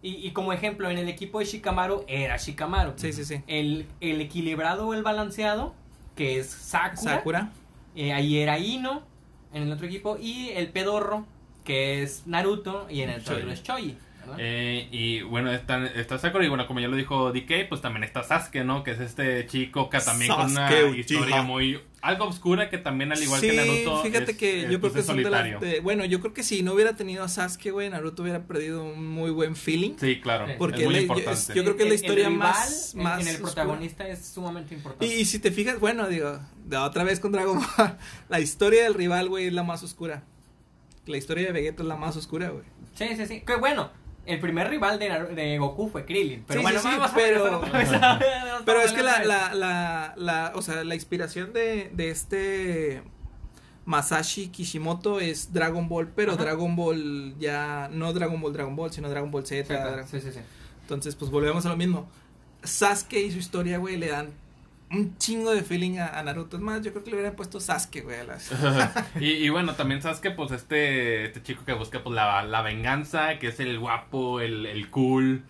Y, 0.08 0.26
y 0.26 0.32
como 0.32 0.54
ejemplo, 0.54 0.90
en 0.90 0.98
el 0.98 1.10
equipo 1.10 1.40
de 1.40 1.46
Shikamaru 1.46 2.06
era 2.08 2.38
Shikamaru. 2.38 2.94
Sí, 2.96 3.12
sí, 3.12 3.26
sí. 3.26 3.42
El, 3.46 3.88
el 4.00 4.22
equilibrado 4.22 4.88
o 4.88 4.94
el 4.94 5.04
balanceado, 5.04 5.76
que 6.16 6.40
es 6.40 6.48
Sakura. 6.50 7.16
Sakura. 7.16 7.50
Eh, 7.94 8.14
ahí 8.14 8.38
era 8.38 8.58
Ino 8.58 9.04
en 9.54 9.64
el 9.64 9.72
otro 9.74 9.86
equipo. 9.86 10.18
Y 10.18 10.52
el 10.52 10.70
pedorro, 10.70 11.26
que 11.66 12.04
es 12.04 12.26
Naruto. 12.26 12.88
Y 12.90 13.02
en 13.02 13.10
el 13.10 13.20
otro 13.20 13.52
es 13.52 13.64
Choi. 13.64 13.98
¿verdad? 14.22 14.38
Eh, 14.40 14.88
y 14.92 15.24
bueno, 15.24 15.52
está, 15.52 15.86
está 15.88 16.18
Sakura 16.18 16.46
y 16.46 16.48
bueno, 16.48 16.68
como 16.68 16.80
ya 16.80 16.88
lo 16.88 16.96
dijo 16.96 17.34
DK, 17.34 17.68
pues 17.68 17.82
también 17.82 18.06
está 18.06 18.24
Sasuke, 18.24 18.64
¿no? 18.64 18.84
Que 18.84 18.92
es 18.92 19.02
este 19.02 19.46
chico 19.48 19.90
que 19.90 20.00
también 20.00 20.34
con 20.34 20.52
una 20.52 20.70
Uchiha. 20.70 21.00
historia 21.00 21.42
muy... 21.42 21.82
Algo 22.02 22.26
oscura 22.26 22.70
que 22.70 22.78
también 22.78 23.12
al 23.12 23.22
igual 23.22 23.42
sí, 23.42 23.50
que 23.50 23.56
Naruto 23.56 24.04
fíjate 24.04 24.32
es, 24.34 24.38
que 24.38 24.60
eh, 24.60 24.62
yo 24.64 24.68
creo 24.68 24.82
pues, 24.82 24.94
que 24.94 25.00
es 25.00 25.06
son 25.08 25.18
de 25.18 25.30
las... 25.30 25.60
de- 25.60 25.80
bueno, 25.80 26.06
yo 26.06 26.20
creo 26.22 26.32
que 26.32 26.44
si 26.44 26.62
no 26.62 26.74
hubiera 26.74 26.96
tenido 26.96 27.24
a 27.24 27.28
Sasuke, 27.28 27.72
güey, 27.72 27.90
Naruto 27.90 28.22
hubiera 28.22 28.44
perdido 28.44 28.84
un 28.84 29.08
muy 29.08 29.32
buen 29.32 29.56
feeling. 29.56 29.96
Sí, 30.00 30.22
claro. 30.22 30.46
Porque 30.60 30.82
es 30.82 30.86
muy 30.86 30.94
la- 30.94 31.02
importante. 31.02 31.32
es- 31.34 31.48
yo 31.56 31.64
creo 31.64 31.76
que 31.76 31.84
es 31.84 31.90
la 31.90 31.96
El- 31.96 32.00
el 32.00 32.06
historia 32.06 32.28
rival 32.30 32.38
más- 32.38 32.94
en- 32.94 33.04
más 33.04 33.22
En 33.22 33.28
el 33.30 33.36
oscura. 33.36 33.54
protagonista 33.54 34.08
es 34.08 34.26
sumamente 34.28 34.76
importante. 34.76 35.06
Y, 35.08 35.22
y 35.22 35.26
si 35.26 35.40
te 35.40 35.52
fijas, 35.52 35.80
bueno, 35.80 36.08
digo, 36.08 36.40
de 36.66 36.78
otra 36.78 37.04
vez 37.04 37.20
con 37.20 37.32
Dragon 37.32 37.60
Ball, 37.60 37.98
la 38.30 38.40
historia 38.40 38.84
del 38.84 38.94
rival, 38.94 39.28
güey, 39.30 39.48
es 39.48 39.54
la 39.54 39.64
más 39.64 39.82
oscura. 39.82 40.24
La 41.08 41.18
historia 41.18 41.48
de 41.48 41.52
Vegeta 41.52 41.82
es 41.82 41.88
la 41.88 41.96
más 41.96 42.16
oscura, 42.16 42.50
güey. 42.50 42.64
Sí, 42.96 43.08
sí, 43.16 43.26
sí. 43.26 43.42
Que 43.42 43.56
bueno, 43.56 43.90
el 44.28 44.40
primer 44.40 44.70
rival 44.70 45.00
de, 45.00 45.10
de 45.36 45.58
Goku 45.58 45.90
fue 45.90 46.06
Krillin. 46.06 46.44
Pero 46.48 46.60
Sí, 46.60 46.64
bueno, 46.64 46.80
sí, 46.80 46.88
sí, 46.88 46.94
vamos 46.98 47.12
a 47.12 47.16
pero- 47.16 47.62
Pero 48.66 48.82
es 48.82 48.92
que 48.92 49.04
la, 49.04 49.24
la, 49.24 49.54
la, 49.54 50.14
la, 50.18 50.52
o 50.56 50.62
sea, 50.62 50.84
la 50.84 50.96
inspiración 50.96 51.54
de, 51.54 51.90
de 51.94 52.10
este 52.10 53.02
Masashi 53.86 54.50
Kishimoto 54.50 55.20
es 55.20 55.54
Dragon 55.54 55.88
Ball, 55.88 56.10
pero 56.16 56.34
Ajá. 56.34 56.44
Dragon 56.44 56.76
Ball 56.76 57.36
ya, 57.40 57.90
no 57.92 58.12
Dragon 58.14 58.42
Ball 58.42 58.54
Dragon 58.54 58.76
Ball, 58.76 58.92
sino 58.92 59.10
Dragon 59.10 59.32
Ball 59.32 59.46
Z. 59.46 59.74
Dra- 59.74 60.06
Sí, 60.06 60.20
sí, 60.20 60.32
sí. 60.32 60.40
Entonces, 60.82 61.16
pues 61.16 61.32
volvemos 61.32 61.66
a 61.66 61.70
lo 61.70 61.78
mismo. 61.78 62.10
Sasuke 62.64 63.14
y 63.22 63.32
su 63.32 63.38
historia, 63.38 63.78
güey, 63.78 63.96
le 63.98 64.08
dan 64.08 64.30
un 64.90 65.18
chingo 65.18 65.54
de 65.54 65.64
feeling 65.64 65.98
a, 66.00 66.18
a 66.18 66.24
Naruto. 66.24 66.58
Es 66.58 66.64
más, 66.64 66.82
yo 66.82 66.92
creo 66.92 67.04
que 67.04 67.10
le 67.12 67.18
hubieran 67.18 67.36
puesto 67.36 67.60
Sasuke, 67.60 68.02
güey, 68.04 68.20
a 68.20 68.24
las... 68.24 68.52
y, 69.20 69.32
y 69.32 69.50
bueno, 69.50 69.74
también 69.76 70.02
sabes 70.02 70.20
que 70.20 70.32
pues 70.32 70.52
este, 70.52 71.26
este 71.26 71.44
chico 71.44 71.64
que 71.66 71.74
busca 71.74 72.04
pues 72.04 72.16
la, 72.16 72.44
la 72.44 72.62
venganza, 72.62 73.38
que 73.40 73.48
es 73.48 73.60
el 73.60 73.80
guapo, 73.80 74.40
el, 74.42 74.66
el 74.66 74.90
cool, 74.90 75.44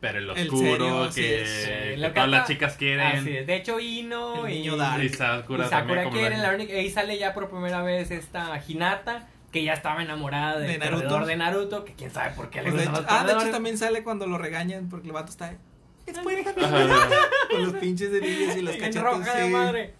pero 0.00 0.18
el 0.18 0.24
El 0.30 0.48
oscuro, 0.48 1.10
serio, 1.12 1.38
que. 1.38 1.46
Sí, 1.46 2.00
que 2.00 2.08
todas 2.10 2.28
las 2.28 2.48
chicas 2.48 2.76
quieren. 2.76 3.18
Así 3.18 3.36
es. 3.36 3.46
De 3.46 3.54
hecho, 3.56 3.78
Ino 3.78 4.48
y. 4.48 4.54
Y 4.54 4.68
y 4.68 4.68
Sakura, 4.70 5.08
Sakura 5.16 5.68
también 5.70 6.04
como 6.04 6.16
quieren. 6.18 6.42
la- 6.42 6.50
única, 6.54 6.72
ahí 6.74 6.90
sale 6.90 7.18
ya 7.18 7.32
por 7.32 7.48
primera 7.48 7.82
vez 7.82 8.10
esta 8.10 8.60
Hinata. 8.66 9.28
que 9.52 9.62
ya 9.62 9.74
estaba 9.74 10.02
enamorada 10.02 10.58
del 10.58 10.72
De 10.72 10.78
Naruto. 10.78 11.24
de 11.24 11.36
Naruto, 11.36 11.84
que 11.84 11.92
quién 11.94 12.10
sabe 12.10 12.32
por 12.34 12.50
qué 12.50 12.62
le 12.62 12.70
Pues 12.72 12.82
de 12.84 12.90
hecho- 12.90 13.04
ah, 13.08 13.24
de 13.24 13.32
hecho 13.34 13.50
también 13.50 13.78
sale 13.78 14.02
cuando 14.02 14.26
lo 14.26 14.38
regañan 14.38 14.88
porque 14.88 15.06
el 15.08 15.12
vato 15.12 15.30
está 15.30 15.54
Con 17.50 17.62
los 17.64 17.74
pinches 17.74 18.12
de 18.12 18.20
niños 18.20 18.56
y 18.56 18.64
cachetes. 18.78 19.02
roja 19.02 19.34
de 19.34 19.50
madre. 19.50 19.94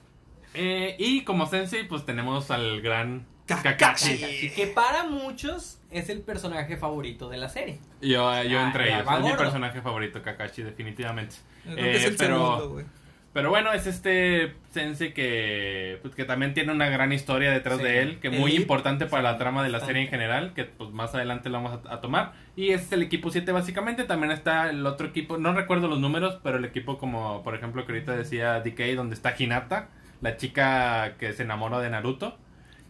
Eh, 0.54 0.96
y 0.98 1.24
como 1.24 1.46
sensei, 1.46 1.84
pues 1.88 2.04
tenemos 2.04 2.50
al 2.50 2.80
gran 2.82 3.26
Kakashi. 3.46 4.50
Que 4.54 4.66
para 4.74 5.04
muchos 5.04 5.78
es 5.90 6.08
el 6.08 6.20
personaje 6.20 6.76
favorito 6.76 7.28
de 7.28 7.36
la 7.38 7.48
serie. 7.48 7.78
Yo, 8.00 8.42
yo 8.44 8.58
Ah, 8.60 8.66
entre 8.66 8.88
ellos. 8.94 9.06
Es 9.10 9.20
mi 9.24 9.32
personaje 9.32 9.80
favorito, 9.82 10.22
Kakashi, 10.22 10.62
definitivamente. 10.62 11.36
Es 11.66 11.76
Eh, 11.76 12.04
el 12.08 12.16
pero, 12.16 12.36
segundo, 12.36 12.70
güey. 12.70 12.84
Pero 13.32 13.48
bueno, 13.50 13.72
es 13.72 13.86
este 13.86 14.54
sensei 14.70 15.12
que, 15.14 15.98
pues, 16.02 16.14
que 16.14 16.24
también 16.24 16.54
tiene 16.54 16.72
una 16.72 16.88
gran 16.88 17.12
historia 17.12 17.50
detrás 17.50 17.78
Sí. 17.78 17.84
de 17.84 18.02
él, 18.02 18.18
que 18.20 18.30
muy 18.30 18.50
Elite. 18.50 18.62
importante 18.62 19.06
para 19.06 19.22
la 19.22 19.38
trama 19.38 19.62
de 19.62 19.68
la 19.70 19.78
bastante. 19.78 19.92
serie 19.94 20.02
en 20.04 20.08
general, 20.10 20.52
que 20.54 20.64
pues 20.64 20.90
más 20.90 21.14
adelante 21.14 21.48
lo 21.48 21.62
vamos 21.62 21.80
a, 21.86 21.94
a 21.94 22.00
tomar. 22.00 22.32
Y 22.56 22.70
es 22.70 22.90
el 22.92 23.02
equipo 23.02 23.30
7 23.30 23.50
básicamente, 23.52 24.04
también 24.04 24.32
está 24.32 24.68
el 24.70 24.84
otro 24.86 25.06
equipo, 25.06 25.38
no 25.38 25.52
recuerdo 25.54 25.88
los 25.88 25.98
números, 26.00 26.38
pero 26.42 26.58
el 26.58 26.64
equipo 26.64 26.98
como 26.98 27.42
por 27.42 27.54
ejemplo 27.54 27.86
que 27.86 27.92
ahorita 27.92 28.16
decía 28.16 28.60
DK, 28.60 28.94
donde 28.96 29.14
está 29.14 29.34
Hinata, 29.38 29.88
la 30.20 30.36
chica 30.36 31.14
que 31.18 31.32
se 31.32 31.42
enamora 31.44 31.80
de 31.80 31.90
Naruto. 31.90 32.38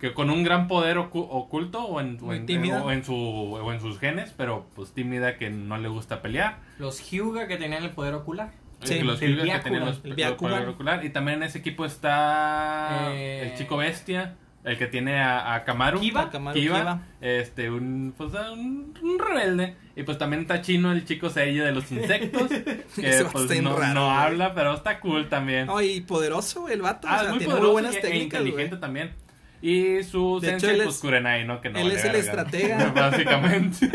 Que 0.00 0.12
con 0.14 0.30
un 0.30 0.42
gran 0.42 0.66
poder 0.66 0.96
ocu- 0.96 1.28
oculto 1.30 1.84
o 1.84 2.00
en, 2.00 2.18
o 2.20 2.32
en- 2.34 2.72
o 2.72 2.90
en 2.90 3.04
su, 3.04 3.14
o 3.14 3.72
en 3.72 3.80
sus 3.80 4.00
genes, 4.00 4.34
pero 4.36 4.66
pues 4.74 4.92
tímida 4.92 5.36
que 5.38 5.48
no 5.48 5.78
le 5.78 5.86
gusta 5.86 6.20
pelear. 6.22 6.56
Los 6.80 7.08
Hyuga 7.08 7.46
que 7.46 7.56
tenían 7.56 7.84
el 7.84 7.90
poder 7.90 8.14
ocular. 8.14 8.50
Sí, 8.84 9.00
los 9.00 9.18
que 9.20 9.26
tenían 9.26 9.84
los 9.86 10.00
el 10.04 10.68
ocular. 10.68 11.04
Y 11.04 11.10
también 11.10 11.38
en 11.38 11.42
ese 11.44 11.58
equipo 11.58 11.84
está 11.84 13.10
Eh, 13.12 13.50
el 13.52 13.58
chico 13.58 13.76
bestia, 13.76 14.34
el 14.64 14.78
que 14.78 14.86
tiene 14.86 15.20
a, 15.20 15.54
a 15.54 15.64
Kamaru. 15.64 16.00
Kiba. 16.00 16.22
Akamaru 16.22 16.58
Kiba, 16.58 16.78
Kiba. 16.78 17.00
este, 17.20 17.70
un, 17.70 18.14
pues, 18.16 18.32
un, 18.32 18.94
un 19.02 19.18
rebelde. 19.18 19.76
Y 19.94 20.04
pues 20.04 20.16
también 20.16 20.42
está 20.42 20.62
chino 20.62 20.90
el 20.90 21.04
chico 21.04 21.28
sello 21.28 21.64
de 21.64 21.72
los 21.72 21.90
insectos. 21.92 22.48
que 22.96 23.26
pues 23.30 23.62
no, 23.62 23.76
raro, 23.76 23.94
no 23.94 24.10
habla, 24.10 24.54
pero 24.54 24.72
está 24.74 25.00
cool 25.00 25.28
también. 25.28 25.66
No, 25.66 25.82
y 25.82 26.00
poderoso, 26.00 26.68
el 26.68 26.80
vato. 26.80 27.08
ah, 27.10 27.12
o 27.12 27.16
es 27.16 27.20
sea, 27.22 27.30
muy 27.30 27.38
tiene 27.40 27.52
muy 27.54 27.60
poderoso 27.60 27.72
buenas 27.72 27.94
y- 27.94 28.06
e 28.06 28.18
inteligente 28.22 28.76
también. 28.78 29.10
Y 29.60 30.02
su 30.02 30.40
De 30.40 30.48
hecho, 30.48 30.60
sensei, 30.60 30.70
él 30.78 30.82
pues 30.84 30.96
es- 30.96 31.00
Kurenai, 31.02 31.44
¿no? 31.44 31.60
Que 31.60 31.68
no 31.70 31.78
él 31.78 31.84
vale 31.88 31.94
es 31.98 32.04
el 32.04 32.12
verga. 32.12 32.30
estratega. 32.30 32.92
Básicamente. 32.96 33.86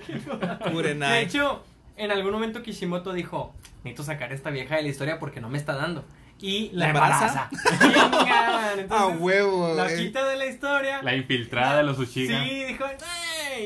De 0.00 0.70
Kurenai. 0.72 1.24
hecho, 1.24 1.64
en 2.04 2.10
algún 2.10 2.32
momento 2.32 2.62
Kishimoto 2.62 3.12
dijo, 3.12 3.54
necesito 3.84 4.02
sacar 4.04 4.32
a 4.32 4.34
esta 4.34 4.50
vieja 4.50 4.76
de 4.76 4.82
la 4.82 4.88
historia 4.88 5.18
porque 5.18 5.40
no 5.40 5.48
me 5.48 5.58
está 5.58 5.74
dando. 5.74 6.04
Y 6.42 6.70
la 6.72 6.86
¿La 6.86 6.90
embaraza? 6.90 7.48
embaraza. 7.52 7.78
Chingan. 8.18 8.78
Entonces, 8.78 8.86
Ah, 8.90 9.06
huevo, 9.18 9.74
La 9.74 9.84
güey. 9.84 9.96
quita 10.06 10.26
de 10.26 10.36
la 10.36 10.46
historia. 10.46 11.02
La 11.02 11.14
infiltrada 11.14 11.76
de 11.78 11.82
los 11.82 11.98
Uchiha. 11.98 12.42
Sí, 12.44 12.64
dijo, 12.64 12.84
"Ay", 12.86 12.96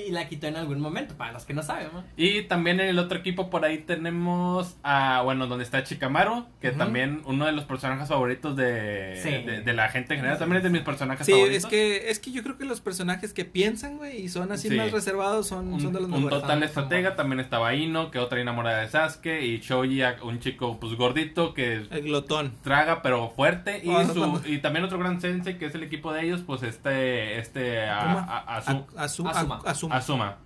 y 0.07 0.11
la 0.11 0.29
quitó 0.29 0.47
en 0.47 0.57
algún 0.57 0.81
momento, 0.81 1.15
para 1.17 1.33
los 1.33 1.45
que 1.45 1.55
no 1.55 1.63
saben, 1.63 1.89
¿no? 1.93 2.05
Y 2.17 2.43
también 2.43 2.81
en 2.81 2.89
el 2.89 2.99
otro 2.99 3.19
equipo 3.19 3.51
por 3.51 3.65
ahí 3.65 3.79
tenemos 3.79 4.77
a, 4.83 5.23
bueno, 5.23 5.47
donde 5.47 5.65
está 5.65 5.83
Chikamaru, 5.85 6.47
que 6.61 6.71
también 6.73 7.23
uno 7.25 7.47
de 7.47 7.53
los 7.53 7.65
personajes 7.65 8.09
favoritos 8.09 8.57
de, 8.57 9.19
Sí. 9.23 9.31
de, 9.31 9.61
de 9.63 9.73
la 9.73 9.89
gente 9.89 10.15
en 10.15 10.21
general, 10.21 10.39
también 10.39 10.59
es 10.59 10.63
de 10.65 10.71
mis 10.71 10.83
personajes 10.83 11.27
Sí, 11.27 11.33
favoritos. 11.33 11.65
es 11.65 11.67
que, 11.67 12.11
es 12.11 12.19
que 12.19 12.33
yo 12.33 12.43
creo 12.43 12.57
que 12.59 12.65
los 12.65 12.81
personajes 12.81 13.33
que 13.33 13.45
piensan, 13.45 13.97
güey, 13.99 14.23
y 14.23 14.29
son 14.29 14.51
así 14.53 14.69
Sí. 14.69 14.77
más 14.77 14.93
reservados 14.93 15.47
son, 15.49 15.73
un, 15.75 15.81
son 15.81 15.93
de 15.93 16.01
los 16.01 16.09
un 16.09 16.17
mejores. 16.17 16.41
total 16.41 16.57
Son- 16.59 16.63
estratega, 16.65 17.17
también 17.17 17.41
estaba 17.41 17.75
Ino, 17.75 18.11
que 18.11 18.19
otra 18.19 18.41
enamorada 18.41 18.81
de 18.81 18.89
Sasuke, 18.89 19.41
y 19.43 19.59
Shoji, 19.59 20.03
un 20.23 20.39
chico 20.41 20.79
pues 20.81 20.95
gordito 20.95 21.55
que 21.55 21.75
El 21.91 22.03
glotón. 22.03 22.55
traga 22.63 23.03
pero 23.03 23.31
fuerte, 23.31 23.81
y, 23.85 23.89
Oh, 23.89 24.03
no, 24.05 24.39
su, 24.39 24.43
y 24.49 24.59
también 24.59 24.85
otro 24.85 24.99
gran 24.99 25.21
sensei 25.21 25.59
que 25.59 25.67
es 25.67 25.75
el 25.75 25.83
equipo 25.83 26.13
de 26.13 26.25
ellos, 26.25 26.43
pues 26.47 26.63
este, 26.63 27.39
este, 27.39 27.81
a- 27.87 28.13
a- 28.47 28.61
Azu- 28.61 28.85
A- 28.97 29.05
Azu- 29.05 29.29
Asuma. 29.31 29.61
A- 29.65 29.71
Asuma. 29.75 29.97
Asuma. 29.97 30.37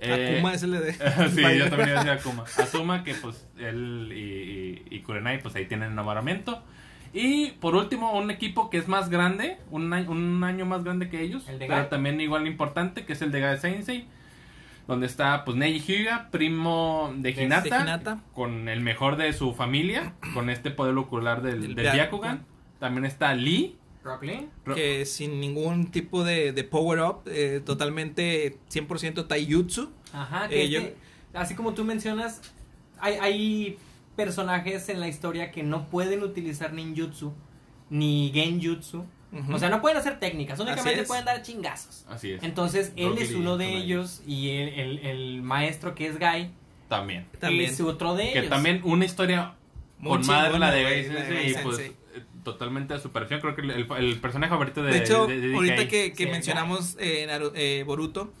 Eh, 0.00 0.34
Akuma 0.36 0.54
es 0.54 0.62
el 0.62 0.72
de... 0.72 0.92
sí, 1.34 1.42
yo 1.58 1.68
también 1.68 1.96
Akuma. 2.08 2.44
Asuma 2.56 3.04
que 3.04 3.14
pues 3.14 3.46
él 3.58 4.12
y, 4.12 4.92
y, 4.92 4.96
y 4.96 5.00
Kurenai 5.00 5.42
pues 5.42 5.54
ahí 5.56 5.66
tienen 5.66 5.92
enamoramiento. 5.92 6.62
Y 7.12 7.52
por 7.52 7.74
último, 7.74 8.12
un 8.12 8.30
equipo 8.30 8.68
que 8.70 8.76
es 8.78 8.86
más 8.86 9.08
grande, 9.08 9.56
un 9.70 9.92
año, 9.92 10.10
un 10.10 10.44
año 10.44 10.66
más 10.66 10.84
grande 10.84 11.08
que 11.08 11.22
ellos, 11.22 11.48
El 11.48 11.58
de 11.58 11.66
pero 11.66 11.80
Gai. 11.80 11.88
también 11.88 12.20
igual 12.20 12.46
importante, 12.46 13.06
que 13.06 13.14
es 13.14 13.22
el 13.22 13.32
de 13.32 13.40
Gai 13.40 13.58
Sensei, 13.58 14.06
donde 14.86 15.06
está 15.06 15.44
pues 15.44 15.56
Neji 15.56 15.80
Hyuga, 15.80 16.28
primo 16.30 17.12
de 17.16 17.32
De 17.32 17.42
Hinata, 17.44 17.80
Hinata. 17.82 18.18
con 18.34 18.68
el 18.68 18.80
mejor 18.82 19.16
de 19.16 19.32
su 19.32 19.54
familia, 19.54 20.12
con 20.34 20.50
este 20.50 20.70
poder 20.70 20.96
ocular 20.98 21.40
del, 21.42 21.62
Del 21.62 21.74
del 21.74 21.84
Byakugan. 21.92 21.96
Byakugan. 21.96 22.46
También 22.78 23.04
está 23.06 23.34
Lee. 23.34 23.76
Que 24.74 25.04
sin 25.06 25.40
ningún 25.40 25.90
tipo 25.90 26.24
de, 26.24 26.52
de 26.52 26.64
power-up, 26.64 27.22
eh, 27.26 27.60
totalmente 27.64 28.56
100% 28.70 29.26
taijutsu. 29.26 29.90
Ajá, 30.12 30.48
que 30.48 30.62
Eh, 30.64 30.68
yo- 30.70 30.80
este- 30.80 30.96
así 31.34 31.54
como 31.54 31.74
tú 31.74 31.84
mencionas, 31.84 32.40
hay, 32.98 33.14
hay 33.14 33.78
personajes 34.16 34.88
en 34.88 35.00
la 35.00 35.08
historia 35.08 35.50
que 35.52 35.62
no 35.62 35.88
pueden 35.88 36.22
utilizar 36.22 36.72
ninjutsu 36.72 37.32
ni 37.90 38.30
genjutsu. 38.34 39.04
O 39.52 39.58
sea, 39.58 39.68
no 39.68 39.82
pueden 39.82 39.98
hacer 39.98 40.18
técnicas, 40.18 40.58
únicamente 40.58 41.02
pueden 41.04 41.26
dar 41.26 41.42
chingazos. 41.42 42.06
Así 42.08 42.32
es. 42.32 42.42
Entonces, 42.42 42.92
él 42.96 43.10
Rock 43.10 43.20
es 43.20 43.32
uno 43.34 43.58
de 43.58 43.76
ellos 43.76 44.22
y 44.26 44.48
el, 44.50 44.68
el- 44.70 44.98
el 45.06 45.42
maestro 45.42 45.94
que 45.94 46.06
es 46.06 46.18
Guy 46.18 46.50
También. 46.88 47.26
También. 47.38 47.70
es 47.70 47.78
otro 47.82 48.14
de 48.14 48.32
Que 48.32 48.38
ellos. 48.38 48.48
también 48.50 48.80
una 48.84 49.04
historia 49.04 49.52
Muy 49.98 50.16
con 50.16 50.26
madre 50.26 50.58
la 50.58 50.70
de 50.70 50.82
la 50.82 50.88
de 50.90 51.04
Sensei 51.04 51.50
y 51.50 51.54
pues 51.62 51.76
totalmente 52.52 52.94
a 52.94 52.98
su 52.98 53.10
perfección. 53.10 53.40
Creo 53.40 53.54
que 53.54 53.62
el, 53.62 53.86
el- 53.98 54.20
personaje 54.20 54.50
favorito 54.50 54.82
de 54.82 54.92
De 54.92 54.98
hecho, 54.98 55.26
de- 55.26 55.40
de 55.40 55.54
ahorita 55.54 55.88
que, 55.88 56.12
que 56.12 56.24
Sí, 56.24 56.30
mencionamos 56.30 56.96
eh, 57.00 57.26
eh, 57.54 57.84
Boruto, 57.86 58.32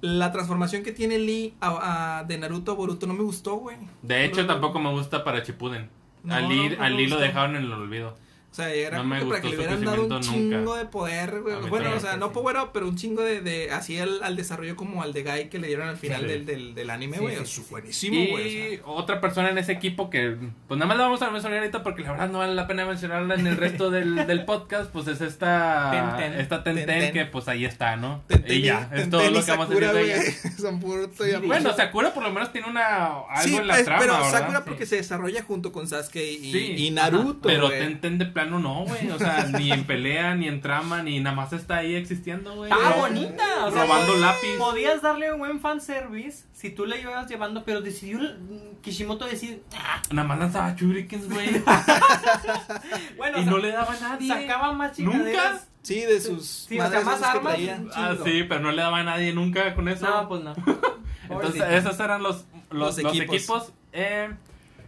la 0.00 0.32
transformación 0.32 0.82
que 0.82 0.92
tiene 0.92 1.18
Lee 1.18 1.54
a- 1.60 2.18
a- 2.20 2.24
de 2.24 2.36
Naruto 2.38 2.72
a 2.72 2.74
Boruto 2.74 3.06
no 3.06 3.14
me 3.14 3.22
gustó, 3.22 3.56
güey. 3.56 3.76
De 4.02 4.24
hecho, 4.24 4.42
No, 4.42 4.46
tampoco 4.48 4.78
me 4.78 4.90
gusta 4.90 5.24
para 5.24 5.42
Chipuden. 5.42 5.88
No, 6.22 6.34
al 6.34 6.48
Lee, 6.48 6.68
no, 6.70 6.76
no 6.76 6.82
al 6.84 6.96
Lee 6.96 7.06
lo 7.06 7.18
dejaron 7.18 7.56
en 7.56 7.64
el 7.64 7.72
olvido. 7.72 8.16
O 8.54 8.56
sea, 8.56 8.72
era 8.72 8.98
No 9.02 9.18
como 9.18 9.30
para 9.30 9.40
que 9.42 9.48
le 9.48 9.56
hubieran 9.56 9.84
dado 9.84 10.06
un 10.06 10.20
chingo 10.20 10.76
de 10.76 10.84
poder, 10.84 11.40
güey. 11.40 11.56
Bueno, 11.68 11.90
o 11.96 11.98
sea, 11.98 12.16
no 12.16 12.30
power 12.30 12.56
up, 12.58 12.70
pero 12.72 12.86
un 12.86 12.94
chingo 12.94 13.20
de, 13.20 13.40
de 13.40 13.72
así 13.72 13.98
al, 13.98 14.22
al 14.22 14.36
desarrollo 14.36 14.76
como 14.76 15.02
al 15.02 15.12
de 15.12 15.24
Guy 15.24 15.48
que 15.48 15.58
le 15.58 15.66
dieron 15.66 15.88
al 15.88 15.96
final 15.96 16.20
Sí. 16.20 16.26
del, 16.28 16.46
del, 16.46 16.74
del 16.76 16.90
anime, 16.90 17.18
güey. 17.18 17.34
sí, 17.34 17.42
Es 17.42 17.48
sí, 17.50 17.64
buenísimo, 17.68 18.14
Y 18.16 18.26
güey. 18.30 18.76
o 18.76 18.78
sea. 18.78 18.86
otra 18.86 19.20
persona 19.20 19.50
en 19.50 19.58
ese 19.58 19.72
equipo 19.72 20.08
que, 20.08 20.36
pues 20.68 20.78
nada 20.78 20.86
más 20.86 20.96
la 20.98 21.02
vamos 21.02 21.20
a 21.22 21.30
mencionar 21.32 21.58
ahorita 21.58 21.82
porque 21.82 22.02
la 22.04 22.12
verdad 22.12 22.28
no 22.28 22.38
vale 22.38 22.54
la 22.54 22.68
pena 22.68 22.86
mencionarla 22.86 23.34
en 23.34 23.44
el 23.48 23.56
resto 23.56 23.90
del, 23.90 24.14
del 24.28 24.44
podcast, 24.44 24.88
pues 24.92 25.08
es 25.08 25.20
esta 25.20 25.90
Ten 25.90 26.16
Ten. 26.30 26.40
esta 26.40 26.62
Ten 26.62 26.76
Ten 26.76 26.86
Ten 26.86 27.00
Ten. 27.00 27.12
que 27.12 27.24
pues 27.24 27.48
ahí 27.48 27.64
está, 27.64 27.96
¿no? 27.96 28.22
Tenten 28.28 28.56
y 28.56 28.62
ya, 28.62 28.82
es 28.82 28.88
Tenten 28.90 29.10
todo 29.10 29.24
y 29.28 29.34
lo 29.34 29.44
que 29.44 29.50
vamos 29.50 29.66
a 29.66 29.74
decir 29.74 29.92
de 29.92 30.04
ella. 30.04 30.22
Son 30.60 30.78
puro 30.78 31.10
y. 31.42 31.46
Bueno, 31.46 31.74
Sakura 31.74 32.14
por 32.14 32.22
lo 32.22 32.30
menos 32.30 32.52
tiene 32.52 32.68
una 32.68 33.06
algo 33.28 33.42
sí, 33.42 33.56
en 33.56 33.66
la 33.66 33.78
es- 33.80 33.84
trama, 33.84 34.00
pero. 34.00 34.30
Sakura 34.30 34.64
porque 34.64 34.86
se 34.86 34.94
desarrolla 34.94 35.42
junto 35.42 35.72
con 35.72 35.88
Sasuke 35.88 36.22
y, 36.24 36.86
y 36.86 36.90
Naruto, 36.92 37.48
Pero 37.48 37.66
güey. 37.66 37.80
Ten 37.80 38.00
Ten 38.00 38.18
de 38.18 38.26
plano 38.44 38.58
no, 38.60 38.84
güey. 38.84 39.10
O 39.10 39.18
sea, 39.18 39.46
ni 39.58 39.70
en 39.72 39.84
pelea, 39.84 40.34
ni 40.34 40.48
en 40.48 40.60
trama, 40.60 41.02
ni 41.02 41.20
nada 41.20 41.34
más 41.36 41.52
está 41.52 41.76
ahí 41.78 41.94
existiendo, 41.94 42.54
güey. 42.54 42.70
¡Ah, 42.72 42.94
bonita! 42.98 43.66
O 43.66 43.70
sea, 43.70 43.82
Robando 43.84 44.16
lápiz. 44.16 44.56
Podías 44.58 45.02
darle 45.02 45.32
un 45.32 45.38
buen 45.38 45.60
fanservice 45.60 46.44
si 46.52 46.70
tú 46.70 46.86
le 46.86 47.00
ibas 47.00 47.28
llevando, 47.28 47.64
pero 47.64 47.80
decidió 47.80 48.18
mm, 48.18 48.80
Kishimoto 48.82 49.24
decir, 49.26 49.62
ah, 49.76 50.00
Nada 50.10 50.28
más 50.28 50.38
lanzaba 50.38 50.74
shurikens, 50.76 51.28
güey. 51.28 51.48
bueno, 53.16 53.40
y 53.40 53.44
no 53.44 53.58
le 53.58 53.72
daba 53.72 53.92
a 53.92 54.00
nadie. 54.00 54.28
sacaba 54.28 54.72
más 54.72 54.98
¿Nunca? 54.98 55.16
chingaderas. 55.18 55.68
Sí, 55.82 56.00
de 56.00 56.20
sus 56.20 56.46
Sí, 56.46 56.80
o 56.80 56.88
sea, 56.88 57.00
más 57.02 57.22
armas. 57.22 57.58
Ah, 57.94 58.14
sí, 58.24 58.44
pero 58.48 58.60
no 58.60 58.70
le 58.72 58.80
daba 58.82 59.00
a 59.00 59.04
nadie 59.04 59.32
nunca 59.34 59.74
con 59.74 59.88
eso. 59.88 60.06
No, 60.08 60.28
pues 60.28 60.42
no. 60.42 60.54
Entonces, 61.30 61.62
esos 61.70 61.98
eran 62.00 62.22
los, 62.22 62.44
los, 62.70 62.96
Los 62.96 63.02
los 63.02 63.14
equipos. 63.14 63.34
equipos. 63.36 63.72
eh, 63.92 64.30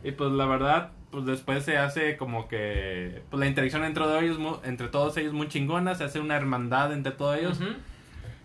y 0.05 0.13
pues 0.13 0.31
la 0.33 0.47
verdad, 0.47 0.91
pues 1.11 1.25
después 1.25 1.65
se 1.65 1.79
hace 1.79 2.17
como 2.17 2.49
que 2.49 3.23
pues, 3.31 3.41
la 3.41 3.47
interacción 3.47 3.85
entre, 3.85 4.05
ellos, 4.21 4.39
mu- 4.39 4.59
entre 4.65 4.89
todos 4.89 5.17
ellos 5.17 5.33
muy 5.33 5.49
chingona. 5.49 5.95
Se 5.95 6.05
hace 6.05 6.21
una 6.21 6.37
hermandad 6.37 6.93
entre 6.93 7.13
todos 7.13 7.39
ellos. 7.39 7.59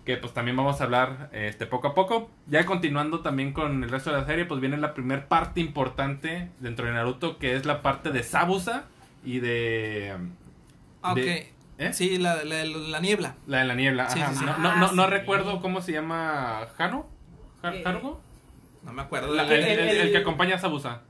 Que 0.05 0.17
pues 0.17 0.33
también 0.33 0.57
vamos 0.57 0.81
a 0.81 0.85
hablar 0.85 1.29
este 1.31 1.65
poco 1.67 1.89
a 1.89 1.93
poco. 1.93 2.29
Ya 2.47 2.65
continuando 2.65 3.19
también 3.21 3.53
con 3.53 3.83
el 3.83 3.89
resto 3.89 4.11
de 4.11 4.17
la 4.17 4.25
serie, 4.25 4.45
pues 4.45 4.59
viene 4.59 4.77
la 4.77 4.93
primer 4.95 5.27
parte 5.27 5.59
importante 5.61 6.49
dentro 6.59 6.87
de 6.87 6.93
Naruto, 6.93 7.37
que 7.37 7.55
es 7.55 7.65
la 7.67 7.81
parte 7.83 8.09
de 8.11 8.23
Sabusa 8.23 8.85
y 9.23 9.39
de... 9.39 10.15
Ah, 11.03 11.11
ok. 11.11 11.17
de- 11.19 11.53
¿eh? 11.77 11.93
Sí, 11.93 12.17
la, 12.17 12.43
la, 12.43 12.65
la 12.65 12.99
niebla. 12.99 13.35
La 13.45 13.59
de 13.59 13.65
la 13.65 13.75
niebla. 13.75 14.09
Sí, 14.09 14.19
ajá. 14.21 14.31
sí, 14.33 14.39
sí. 14.39 14.45
No, 14.45 14.57
no, 14.57 14.75
no, 14.77 14.91
no 14.91 15.03
Ah, 15.03 15.05
sí. 15.05 15.11
recuerdo 15.11 15.61
cómo 15.61 15.81
se 15.81 15.91
llama... 15.91 16.61
¿Hano? 16.79 17.07
¿Ha- 17.61 17.73
Eh, 17.75 17.83
¿Harugo? 17.85 18.19
No 18.83 18.93
me 18.93 19.03
acuerdo. 19.03 19.35
La- 19.35 19.43
el, 19.43 19.51
el- 19.51 19.79
el- 19.79 19.97
el 19.97 20.11
que 20.11 20.17
acompaña 20.17 20.55
a 20.55 20.59
Sabusa. 20.59 21.01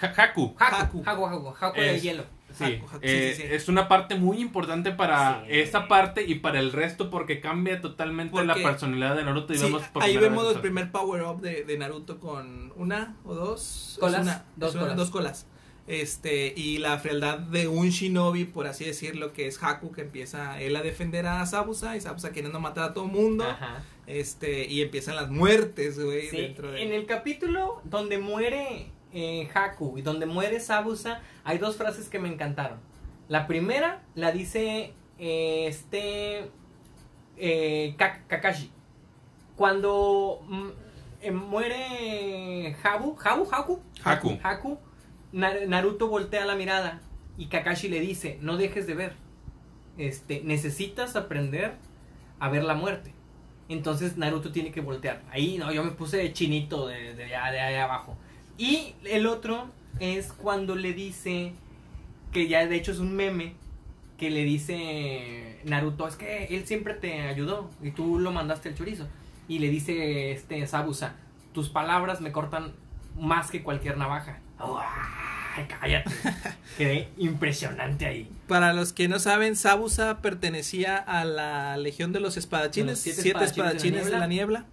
Ha- 0.00 0.06
Haku. 0.24 0.54
Haku, 0.58 0.74
Haku. 0.76 1.02
Haku, 1.06 1.26
Haku, 1.26 1.54
Haku 1.60 1.80
del 1.80 1.96
Es- 1.96 2.02
hielo. 2.02 2.24
Sí, 2.52 2.64
Haku, 2.64 2.86
Haku, 2.86 2.98
sí, 3.00 3.12
eh, 3.12 3.34
sí, 3.36 3.42
sí. 3.42 3.48
es 3.50 3.68
una 3.68 3.86
parte 3.88 4.14
muy 4.14 4.38
importante 4.40 4.90
para 4.92 5.42
Sí. 5.46 5.58
esa 5.58 5.88
parte 5.88 6.24
y 6.26 6.36
para 6.36 6.58
el 6.60 6.72
resto 6.72 7.10
porque 7.10 7.40
cambia 7.40 7.80
totalmente 7.80 8.42
la 8.44 8.54
personalidad 8.54 9.14
de 9.16 9.24
Naruto 9.24 9.52
y 9.52 9.58
Sí, 9.58 9.64
vemos 9.64 9.82
por 9.88 10.02
ahí 10.02 10.16
vemos 10.16 10.54
el 10.54 10.60
primer 10.60 10.90
power 10.90 11.22
up 11.24 11.40
de, 11.40 11.64
de 11.64 11.78
Naruto 11.78 12.18
con 12.18 12.72
una 12.76 13.16
o 13.24 13.34
dos 13.34 13.96
Colas, 14.00 14.42
dos 14.56 14.74
colas. 14.74 14.96
dos 14.96 15.10
colas. 15.10 15.46
Este, 15.88 16.52
y 16.56 16.78
la 16.78 16.98
frialdad 16.98 17.38
de 17.38 17.68
un 17.68 17.90
shinobi, 17.90 18.44
por 18.44 18.66
así 18.66 18.84
decirlo, 18.84 19.32
que 19.32 19.46
es 19.46 19.62
Haku, 19.62 19.92
que 19.92 20.00
empieza 20.00 20.60
él 20.60 20.74
a 20.74 20.82
defender 20.82 21.26
a 21.26 21.46
Sabusa 21.46 21.96
y 21.96 22.00
Sabusa 22.00 22.32
queriendo 22.32 22.58
matar 22.58 22.90
a 22.90 22.94
todo 22.94 23.06
mundo. 23.06 23.44
Ajá. 23.44 23.82
Este, 24.08 24.66
y 24.66 24.82
empiezan 24.82 25.14
las 25.14 25.30
muertes, 25.30 25.98
güey, 26.02 26.28
Sí, 26.28 26.36
dentro 26.38 26.72
de... 26.72 26.82
En 26.82 26.92
el 26.92 27.06
capítulo 27.06 27.80
donde 27.84 28.18
muere 28.18 28.90
eh, 29.18 29.48
Haku 29.54 29.96
y 29.96 30.02
donde 30.02 30.26
muere 30.26 30.60
Sabusa, 30.60 31.20
hay 31.42 31.56
dos 31.58 31.76
frases 31.76 32.08
que 32.10 32.18
me 32.18 32.28
encantaron. 32.28 32.78
La 33.28 33.46
primera 33.46 34.02
la 34.14 34.30
dice 34.30 34.92
eh, 35.18 35.66
este 35.66 36.50
eh, 37.38 37.94
Ka- 37.96 38.22
Kakashi. 38.28 38.70
Cuando 39.56 40.42
mm, 40.46 40.68
eh, 41.22 41.30
muere 41.30 42.76
Habu, 42.82 43.16
Habu, 43.24 43.48
Haku, 43.50 43.80
Haku. 44.04 44.38
Haku, 44.42 44.78
Na- 45.32 45.64
Naruto 45.66 46.08
voltea 46.08 46.44
la 46.44 46.54
mirada 46.54 47.00
y 47.38 47.46
Kakashi 47.46 47.88
le 47.88 48.00
dice, 48.00 48.38
no 48.42 48.56
dejes 48.56 48.86
de 48.86 48.94
ver. 48.94 49.14
Este, 49.98 50.42
necesitas 50.44 51.16
aprender 51.16 51.74
a 52.38 52.48
ver 52.50 52.64
la 52.64 52.74
muerte. 52.74 53.14
Entonces 53.68 54.16
Naruto 54.18 54.52
tiene 54.52 54.70
que 54.72 54.80
voltear. 54.82 55.22
Ahí 55.30 55.56
no, 55.58 55.72
yo 55.72 55.82
me 55.82 55.90
puse 55.90 56.32
chinito 56.34 56.86
de, 56.86 57.14
de, 57.14 57.24
de 57.24 57.34
allá 57.34 57.84
abajo. 57.84 58.16
Y 58.58 58.94
el 59.04 59.26
otro 59.26 59.66
es 60.00 60.32
cuando 60.32 60.74
le 60.74 60.92
dice, 60.92 61.52
que 62.32 62.48
ya 62.48 62.66
de 62.66 62.76
hecho 62.76 62.92
es 62.92 62.98
un 62.98 63.14
meme, 63.14 63.54
que 64.18 64.30
le 64.30 64.44
dice 64.44 65.60
Naruto, 65.64 66.08
es 66.08 66.16
que 66.16 66.46
él 66.46 66.66
siempre 66.66 66.94
te 66.94 67.22
ayudó 67.22 67.70
y 67.82 67.90
tú 67.90 68.18
lo 68.18 68.32
mandaste 68.32 68.70
al 68.70 68.74
chorizo. 68.74 69.06
Y 69.48 69.58
le 69.58 69.68
dice 69.68 70.32
este 70.32 70.66
Sabusa, 70.66 71.14
tus 71.52 71.68
palabras 71.68 72.20
me 72.20 72.32
cortan 72.32 72.72
más 73.18 73.50
que 73.50 73.62
cualquier 73.62 73.96
navaja. 73.98 74.40
¡Ay, 74.58 75.66
cállate! 75.68 76.10
Quedé 76.78 77.08
impresionante 77.18 78.06
ahí. 78.06 78.30
Para 78.48 78.72
los 78.72 78.92
que 78.92 79.08
no 79.08 79.18
saben, 79.18 79.54
Sabusa 79.54 80.20
pertenecía 80.22 80.96
a 80.96 81.24
la 81.24 81.76
Legión 81.76 82.12
de 82.12 82.20
los 82.20 82.36
Espadachines, 82.36 82.92
los 82.92 82.98
siete 82.98 83.22
siete, 83.22 83.44
espadachines 83.44 83.76
espadachines 83.78 84.06
de 84.06 84.18
la 84.18 84.26
niebla. 84.26 84.66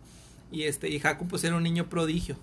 Y 0.52 0.64
este, 0.64 0.90
y 0.90 1.02
Haku 1.04 1.28
pues 1.28 1.44
era 1.44 1.56
un 1.56 1.64
niño 1.64 1.90
prodigio. 1.90 2.38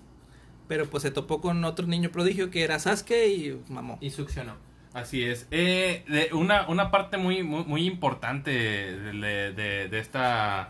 Pero 0.71 0.85
pues 0.89 1.03
se 1.03 1.11
topó 1.11 1.41
con 1.41 1.65
otro 1.65 1.85
niño 1.85 2.11
prodigio 2.11 2.49
que 2.49 2.63
era 2.63 2.79
Sasuke 2.79 3.27
y 3.27 3.59
mamó. 3.67 3.97
Y 3.99 4.09
succionó. 4.09 4.53
Así 4.93 5.21
es. 5.21 5.45
Eh, 5.51 6.05
de 6.07 6.33
una, 6.33 6.65
una 6.69 6.91
parte 6.91 7.17
muy, 7.17 7.43
muy, 7.43 7.65
muy 7.65 7.85
importante 7.85 8.51
de, 8.51 9.51
de- 9.53 9.89
de 9.89 9.99
esta 9.99 10.69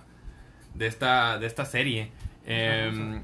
de 0.74 0.88
esta 0.88 1.38
de 1.38 1.46
esta 1.46 1.66
serie 1.66 2.10
eh, 2.48 3.22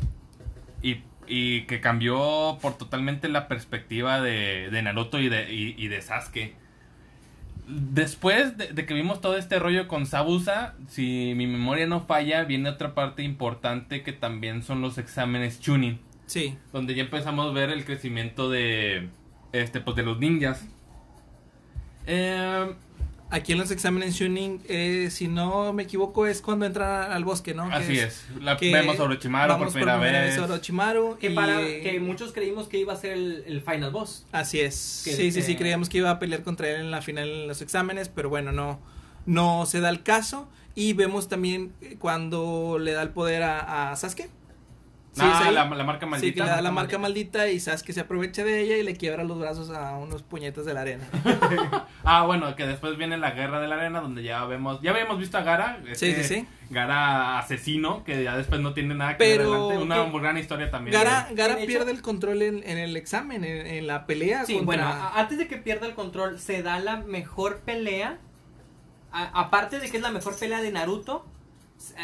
y, 0.84 0.98
y 1.28 1.62
que 1.64 1.82
cambió 1.82 2.60
por 2.62 2.78
totalmente 2.78 3.28
la 3.28 3.48
perspectiva 3.48 4.22
de, 4.22 4.70
de 4.70 4.82
Naruto 4.84 5.20
y 5.20 5.30
de, 5.30 5.52
y, 5.52 5.74
y 5.84 5.88
de 5.88 5.99
Sasuke. 6.04 6.54
Después 7.68 8.56
de, 8.56 8.68
de 8.72 8.86
que 8.86 8.94
vimos 8.94 9.20
todo 9.20 9.36
este 9.36 9.58
rollo 9.58 9.88
con 9.88 10.06
Sabusa, 10.06 10.76
si 10.90 11.34
mi 11.36 11.48
memoria 11.48 11.88
no 11.88 12.02
falla, 12.02 12.44
viene 12.44 12.70
otra 12.70 12.94
parte 12.94 13.24
importante 13.24 14.04
que 14.04 14.14
también 14.14 14.62
son 14.62 14.82
los 14.82 14.99
exámenes 14.99 15.60
Chunin 15.60 16.06
Sí, 16.28 16.56
donde 16.72 16.94
ya 16.94 17.02
empezamos 17.04 17.49
a 17.49 17.54
ver 17.54 17.72
el 17.72 17.84
crecimiento 17.86 18.49
de 18.49 19.10
este 19.54 19.82
pues 19.82 19.95
de 19.95 20.04
los 20.04 20.20
ninjas 20.20 20.64
Eh, 22.06 22.74
aquí 23.30 23.52
en 23.54 23.58
los 23.58 23.72
exámenes 23.72 24.14
Shunin, 24.16 24.62
eh, 24.70 25.10
si 25.12 25.28
no 25.28 25.74
me 25.74 25.84
equivoco, 25.84 26.26
es 26.28 26.41
cuando 26.41 26.66
entran 26.66 27.12
al 27.12 27.24
bosque, 27.26 27.54
¿no? 27.54 27.68
Que 27.70 27.76
así 27.76 27.99
es, 27.99 28.26
La- 28.41 28.56
que 28.58 28.72
vemos 28.72 28.99
a 28.99 29.04
Orochimaru 29.04 29.52
por 29.54 29.60
vamos 29.60 29.74
primera 29.74 29.98
vez 30.22 30.38
a 30.38 30.44
Orochimaru 30.44 31.18
Que, 31.18 31.32
y, 31.32 31.36
para, 31.36 31.58
que 31.60 31.99
muchos 31.99 32.32
creímos 32.32 32.68
que 32.68 32.78
iba 32.80 32.94
a 32.94 32.95
ser 32.98 33.14
el, 33.14 33.44
el 33.48 33.62
final 33.62 33.91
boss. 33.91 34.26
Así 34.32 34.60
es. 34.62 35.02
Que- 35.04 35.12
sí, 35.14 35.32
sí, 35.32 35.41
sí, 35.41 35.54
que- 35.54 35.60
creíamos 35.60 35.90
que 35.90 35.98
iba 35.98 36.10
a 36.12 36.20
pelear 36.20 36.44
contra 36.44 36.70
él 36.70 36.82
en 36.82 36.91
la 36.91 37.02
final 37.02 37.28
en 37.30 37.48
los 37.48 37.62
exámenes, 37.62 38.08
pero 38.10 38.30
bueno, 38.30 38.52
no, 38.54 38.80
no 39.26 39.66
se 39.66 39.80
da 39.82 39.90
el 39.90 40.04
caso. 40.04 40.48
Y 40.76 40.94
vemos 40.94 41.28
también 41.28 41.74
eh, 41.82 41.95
cuando 41.99 42.78
le 42.80 42.91
da 42.94 43.02
el 43.02 43.10
poder 43.10 43.44
a, 43.44 43.91
a 43.91 43.95
Sasuke. 43.95 44.30
Sí, 45.18 45.23
ah, 45.26 45.52
la, 45.52 45.65
la 45.65 45.84
marca 45.84 46.06
Sí, 46.06 46.10
maldita 46.10 46.34
que 46.35 46.39
le 46.44 46.49
da 46.49 46.61
la 46.61 46.72
marca 46.72 46.98
marca 46.98 46.98
maldita 46.99 47.48
y 47.49 47.60
Sasuke 47.60 47.91
se 47.94 48.02
aprovecha 48.02 48.44
de 48.44 48.61
ella 48.61 48.77
y 48.77 48.84
le 48.84 48.95
quiebra 48.95 49.23
los 49.23 49.39
brazos 49.39 49.69
a 49.72 49.98
unos 49.98 50.23
puñetes 50.23 50.65
de 50.65 50.73
la 50.73 50.81
arena. 50.81 51.03
ah 52.03 52.23
bueno 52.26 52.56
que 52.56 52.65
después 52.68 52.98
viene 52.98 53.18
la 53.18 53.31
guerra 53.31 53.60
de 53.60 53.68
la 53.68 53.76
arena 53.76 54.02
donde 54.02 54.23
ya 54.23 54.45
vemos 54.45 54.81
ya 54.81 54.91
habíamos 54.91 55.18
visto 55.19 55.38
a 55.38 55.41
Gara 55.41 55.80
Sí, 55.94 56.10
este 56.10 56.23
sí, 56.23 56.35
sí. 56.35 56.48
Gara 56.69 57.39
asesino 57.39 58.03
que 58.03 58.23
ya 58.23 58.38
después 58.38 58.61
no 58.61 58.73
tiene 58.73 58.94
nada 58.95 59.18
que 59.18 59.23
ver 59.23 59.38
Pero 59.38 59.53
adelante. 59.53 59.84
una 59.84 59.95
que- 60.06 60.11
muy 60.11 60.22
gran 60.22 60.38
historia 60.38 60.69
también 60.69 60.94
Gara, 60.94 61.27
Gara 61.31 61.57
pierde 61.65 61.91
el 61.91 62.02
control 62.02 62.41
en, 62.41 62.64
en 62.64 62.77
el 62.77 62.95
examen, 62.98 63.44
en, 63.44 63.65
en 63.68 63.88
la 63.88 64.06
pelea. 64.06 64.45
Sí, 64.45 64.56
contra- 64.57 64.65
bueno, 64.65 65.10
antes 65.15 65.38
de 65.38 65.48
que 65.48 65.57
pierda 65.57 65.85
el 65.88 65.94
control, 65.95 66.39
se 66.39 66.61
da 66.64 66.80
la 66.80 66.98
mejor 66.98 67.60
pelea. 67.61 68.19
A- 69.11 69.31
aparte 69.39 69.80
de 69.80 69.89
que 69.89 69.98
es 69.98 70.03
la 70.03 70.11
mejor 70.11 70.38
pelea 70.38 70.61
de 70.61 70.72
Naruto, 70.72 71.26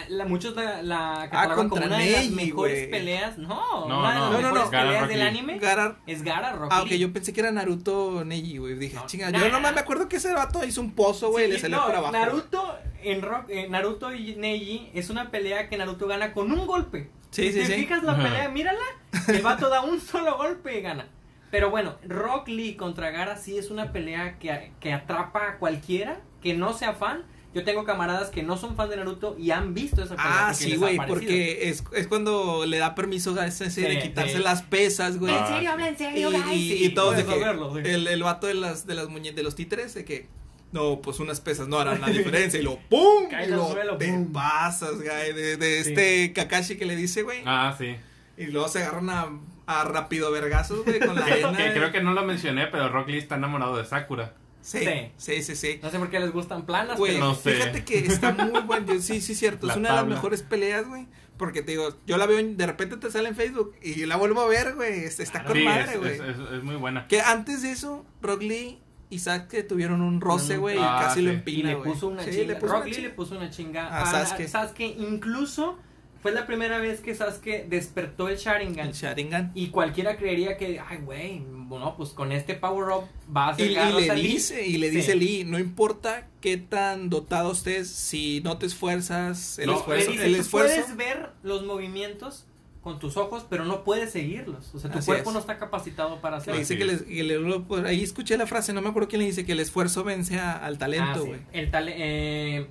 la, 0.10 0.26
muchos 0.26 0.56
la, 0.56 0.82
la 0.84 1.28
catalogan 1.32 1.70
como 1.70 1.82
contra 1.82 1.88
una 1.88 1.98
de 1.98 2.12
las 2.12 2.22
Neji, 2.24 2.36
mejores 2.36 2.78
güey. 2.78 2.91
peleas. 2.91 3.38
No, 3.38 3.88
No, 3.88 4.00
una 4.00 4.14
de 4.14 4.20
no, 4.20 4.22
las 4.22 4.32
no, 4.32 4.38
mejores 4.38 4.64
no. 4.66 4.70
Peleas 4.72 5.08
del 5.08 5.22
anime 5.22 5.60
Gara- 5.60 5.98
es 6.08 6.24
Gara 6.24 6.52
Rock 6.54 6.70
Ah, 6.72 6.82
ok, 6.84 6.90
yo 6.90 7.12
pensé 7.14 7.34
que 7.34 7.41
era 7.41 7.52
Naruto 7.52 8.24
Neji, 8.26 8.58
güey. 8.58 8.76
Dije, 8.76 8.95
No. 8.95 9.06
chinga, 9.08 9.32
Nah. 9.32 9.40
yo 9.40 9.50
nomás 9.50 9.74
me 9.74 9.80
acuerdo 9.82 10.08
que 10.08 10.18
ese 10.18 10.34
vato 10.34 10.64
hizo 10.64 10.82
un 10.82 10.91
pozo, 10.91 11.32
güey, 11.32 11.45
y 11.45 11.48
Sí, 11.48 11.54
le 11.54 11.60
salió 11.60 11.78
no, 11.78 11.86
por 11.88 11.95
abajo. 11.95 12.12
Naruto, 12.14 12.78
en 13.04 13.22
Rock, 13.22 13.45
eh, 13.50 13.68
Naruto 13.70 14.14
y 14.14 14.36
Neji 14.36 14.91
es 14.94 15.10
una 15.10 15.32
pelea 15.32 15.68
que 15.70 15.78
Naruto 15.78 16.08
gana 16.08 16.34
con 16.34 16.52
un 16.52 16.66
golpe. 16.68 17.10
Sí, 17.32 17.52
si 17.52 17.54
sí, 17.54 17.60
te 17.60 17.66
sí. 17.66 17.74
fijas 17.82 18.04
la 18.04 18.16
pelea, 18.16 18.48
mírala, 18.50 18.80
el 19.28 19.41
vato 19.41 19.68
da 19.70 19.82
un 19.82 20.00
solo 20.00 20.38
golpe 20.38 20.78
y 20.78 20.82
gana. 20.82 21.08
Pero 21.50 21.70
bueno, 21.72 21.95
Rock 22.08 22.48
Lee 22.48 22.76
contra 22.76 23.10
Gara 23.12 23.38
sí 23.38 23.58
es 23.58 23.70
una 23.72 23.91
pelea 23.91 24.38
que, 24.40 24.72
que 24.80 24.94
atrapa 24.94 25.50
a 25.50 25.58
cualquiera 25.58 26.20
que 26.41 26.54
no 26.56 26.74
sea 26.74 26.94
fan. 26.94 27.24
Yo 27.53 27.63
tengo 27.63 27.84
camaradas 27.85 28.30
que 28.31 28.41
no 28.43 28.57
son 28.57 28.75
fan 28.75 28.89
de 28.89 28.97
Naruto 28.97 29.35
y 29.38 29.51
han 29.51 29.73
visto 29.73 30.01
esa 30.03 30.15
pelea. 30.15 30.31
Ah, 30.31 30.47
porque 30.51 30.63
sí, 30.63 30.75
güey, 30.75 30.97
porque 31.07 31.69
es, 31.69 31.84
es 31.93 32.07
cuando 32.07 32.65
le 32.65 32.77
da 32.80 32.95
permiso 32.95 33.39
a 33.39 33.45
ese 33.45 33.65
de 33.65 33.71
Sí, 33.71 33.99
quitarse 34.01 34.38
sí. 34.38 34.43
las 34.43 34.63
pesas, 34.63 35.19
güey. 35.19 35.34
¿En 35.35 35.47
serio? 35.47 35.71
¿Habla 35.71 35.88
en 35.89 35.93
y, 35.93 35.97
serio, 35.97 36.30
y, 36.31 36.34
guys? 36.41 36.51
y 36.59 36.77
Sí, 36.88 36.89
todos 36.95 37.15
de 37.15 37.25
que 37.25 37.38
verlo, 37.38 37.73
sí. 37.75 37.81
el, 37.85 38.07
el 38.07 38.23
vato 38.23 38.47
de 38.47 38.55
las 38.55 38.88
de 38.88 38.95
las 38.95 39.07
muñe- 39.07 39.34
de 39.35 39.43
los 39.43 39.53
títeres 39.55 39.93
de 39.93 40.03
que 40.03 40.27
no, 40.71 41.01
pues 41.03 41.19
unas 41.19 41.39
pesas 41.41 41.67
no 41.67 41.77
harán 41.77 42.01
la 42.01 42.07
diferencia 42.07 42.59
y 42.59 42.63
lo 42.63 42.77
pum, 42.89 43.27
y 43.30 43.35
al 43.35 43.51
lo 43.51 43.71
suelo, 43.71 43.97
te 43.97 44.07
pum. 44.07 44.34
pasas, 44.34 44.95
güey, 44.95 45.34
de, 45.34 45.55
de 45.57 45.84
Sí. 45.84 45.89
este 45.91 46.34
Kakashi 46.34 46.77
que 46.77 46.85
le 46.85 46.95
dice, 46.95 47.21
güey, 47.21 47.43
ah 47.45 47.75
sí 47.77 47.95
y 48.35 48.45
luego 48.47 48.67
se 48.67 48.80
agarran 48.81 49.11
a, 49.11 49.27
a 49.67 49.84
rápido 49.84 50.31
vergazos, 50.31 50.84
güey, 50.84 50.99
con 50.99 51.13
la 51.15 51.23
arena. 51.27 51.55
que 51.55 51.71
creo 51.71 51.91
que 51.91 52.01
no 52.01 52.13
lo 52.13 52.23
mencioné 52.23 52.65
pero 52.65 52.89
Rock 52.89 53.09
Lee 53.09 53.19
está 53.19 53.35
enamorado 53.35 53.77
de 53.77 53.85
Sakura 53.85 54.34
sí, 54.64 54.80
Sí. 55.18 55.44
sí, 55.44 55.56
sí. 55.56 55.80
No 55.84 55.91
sé 55.91 55.99
por 55.99 56.10
qué 56.10 56.19
les 56.19 56.31
gustan 56.31 56.65
planas, 56.65 56.98
Güey, 56.98 57.14
pero 57.14 57.26
no 57.26 57.35
sé. 57.35 57.53
fíjate 57.53 57.84
que 57.85 57.99
está 57.99 58.31
muy 58.31 58.61
buen. 58.61 58.85
yo- 58.88 58.99
sí, 59.02 59.22
sí, 59.22 59.35
cierto. 59.35 59.68
La 59.68 59.73
es 59.73 59.77
una 59.80 59.90
de 59.90 59.95
las 59.98 60.07
mejores 60.07 60.41
peleas, 60.41 60.88
güey. 60.88 61.06
Porque 61.38 61.61
te 61.64 61.72
digo, 61.72 61.98
yo 62.06 62.18
la 62.18 62.26
veo, 62.27 62.38
de 62.44 62.65
repente 62.65 62.95
te 62.98 63.10
sale 63.11 63.27
en 63.30 63.35
Facebook 63.35 63.73
y 63.81 63.95
yo 63.95 64.07
la 64.07 64.15
vuelvo 64.18 64.41
a 64.41 64.48
ver, 64.48 64.76
güey. 64.76 65.03
es- 65.06 65.19
Está 65.19 65.44
con 65.44 65.56
sí 65.57 65.64
madre, 65.64 65.98
güey. 65.98 66.14
es, 66.14 66.19
es- 66.22 66.52
es 66.53 66.64
muy 66.64 66.76
buena 66.76 67.07
Que 67.07 67.22
antes 67.22 67.61
de 67.64 67.72
eso, 67.72 68.06
Rock 68.22 68.41
Lee 68.44 68.80
y 69.10 69.19
Sasuke 69.19 69.64
tuvieron 69.68 70.02
un 70.02 70.22
roce, 70.22 70.57
Mm, 70.57 70.61
güey, 70.61 70.77
ah, 70.80 70.98
y 71.02 71.03
casi 71.06 71.22
lo 71.22 71.30
sí. 71.31 71.35
empina, 71.38 71.69
le 71.69 71.76
güey. 71.76 71.91
puso 71.91 72.07
una 72.07 72.23
Sí, 72.23 72.31
chinga. 72.31 72.45
le 72.48 72.56
puso 72.56 72.68
Rock 72.73 72.76
una 72.81 72.85
Lee 72.85 72.91
chinga. 72.95 73.07
le 73.10 73.14
puso 73.14 73.35
una 73.38 73.49
chinga 73.49 73.88
A 73.88 74.02
a, 74.02 74.06
Sasuke. 74.06 74.48
Sasuke. 74.48 74.85
Incluso 74.85 75.77
fue 76.24 76.32
la 76.32 76.48
primera 76.48 76.80
vez 76.80 77.02
que 77.02 77.14
Sasuke 77.14 77.68
despertó 77.70 78.30
el 78.30 78.38
Sharingan. 78.38 78.88
El 78.88 78.94
Sharingan. 78.94 79.52
Y 79.54 79.68
cualquiera 79.68 80.18
creería 80.18 80.58
que, 80.58 80.80
ay, 80.80 80.98
güey, 81.04 81.44
bueno, 81.48 81.94
pues 81.95 82.10
con 82.10 82.32
este 82.32 82.56
power 82.56 82.90
up 82.98 83.04
va 83.32 83.50
a 83.50 83.62
Y, 83.62 83.66
y 83.66 83.76
a 83.76 83.90
le 83.91 84.14
dice, 84.16 84.66
y 84.66 84.78
le 84.78 84.90
Sí. 84.90 84.95
dice 84.95 85.16
Lee, 85.16 85.44
no 85.45 85.60
importa 85.60 86.28
qué 86.41 86.58
tan 86.58 87.10
dotado 87.12 87.52
estés, 87.52 87.90
si 87.90 88.41
no 88.41 88.58
te 88.58 88.66
esfuerzas, 88.66 89.60
el 89.60 89.68
No, 89.68 89.74
Le 89.74 89.78
esfuerzo, 89.80 90.12
dice, 90.12 90.26
el 90.26 90.36
"Tú 90.36 90.41
esfuerzo. 90.41 90.76
puedes 90.76 90.95
ver 90.98 91.30
los 91.44 91.64
movimientos 91.66 92.45
con 92.82 93.00
tus 93.00 93.16
ojos, 93.16 93.45
pero 93.50 93.64
no 93.66 93.84
puedes 93.86 94.12
seguirlos. 94.12 94.74
O 94.76 94.80
sea, 94.80 94.91
tu 94.91 94.98
Así 95.00 95.06
cuerpo 95.06 95.30
es. 95.30 95.34
no 95.34 95.40
está 95.40 95.58
capacitado 95.58 96.20
para 96.22 96.36
Le 96.38 96.41
hacerlo. 96.41 96.60
dice 96.60 96.74
Así 96.74 96.78
que, 96.84 96.91
es. 96.91 97.02
les- 97.02 97.10
que 97.10 97.24
le- 97.24 97.88
ahí 97.90 98.04
escuché 98.04 98.36
la 98.38 98.45
frase, 98.48 98.74
no 98.74 98.82
me 98.82 98.90
acuerdo 98.90 99.08
quién 99.08 99.22
le 99.22 99.28
dice 99.28 99.45
que 99.45 99.54
el 99.54 99.60
esfuerzo 99.62 100.04
vence 100.04 100.40
a- 100.40 100.54
al 100.58 100.76
Ah, 100.76 100.78
talento, 100.80 101.22
sí. 101.24 101.28
güey. 101.28 101.40
El, 101.54 101.72
tale- 101.72 101.94
eh, 101.98 102.68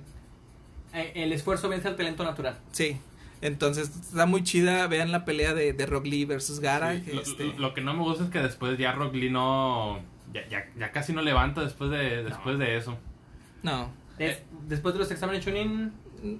eh, 0.93 1.11
el 1.15 1.33
esfuerzo 1.33 1.67
vence 1.69 1.87
al 1.87 1.95
talento 1.95 2.23
natural. 2.23 2.57
Sí. 2.71 2.97
Entonces 3.43 3.89
está 3.89 4.25
muy 4.25 4.43
chida. 4.43 4.87
Vean 4.87 5.11
la 5.11 5.25
pelea 5.25 5.53
de, 5.53 5.73
de 5.73 5.85
Rock 5.85 6.05
Lee 6.07 6.25
versus 6.25 6.59
Gara. 6.59 6.93
Sí, 6.95 7.11
este- 7.21 7.45
lo- 7.45 7.59
lo 7.59 7.73
que 7.73 7.81
no 7.81 7.93
me 7.93 8.01
gusta 8.03 8.23
es 8.23 8.29
que 8.29 8.39
después 8.39 8.77
ya 8.77 8.91
Rock 8.93 9.13
Lee 9.15 9.29
no. 9.29 9.99
Ya, 10.33 10.47
ya, 10.49 10.65
ya 10.79 10.91
casi 10.91 11.13
no 11.13 11.21
levanta 11.21 11.61
después 11.61 11.91
de, 11.91 12.23
después 12.23 12.57
de 12.57 12.77
eso. 12.77 12.97
No. 13.61 13.91
Des- 14.17 14.41
después 14.67 14.93
de 14.95 14.99
los 14.99 15.11
exámenes 15.11 15.43
Chunin, 15.45 15.91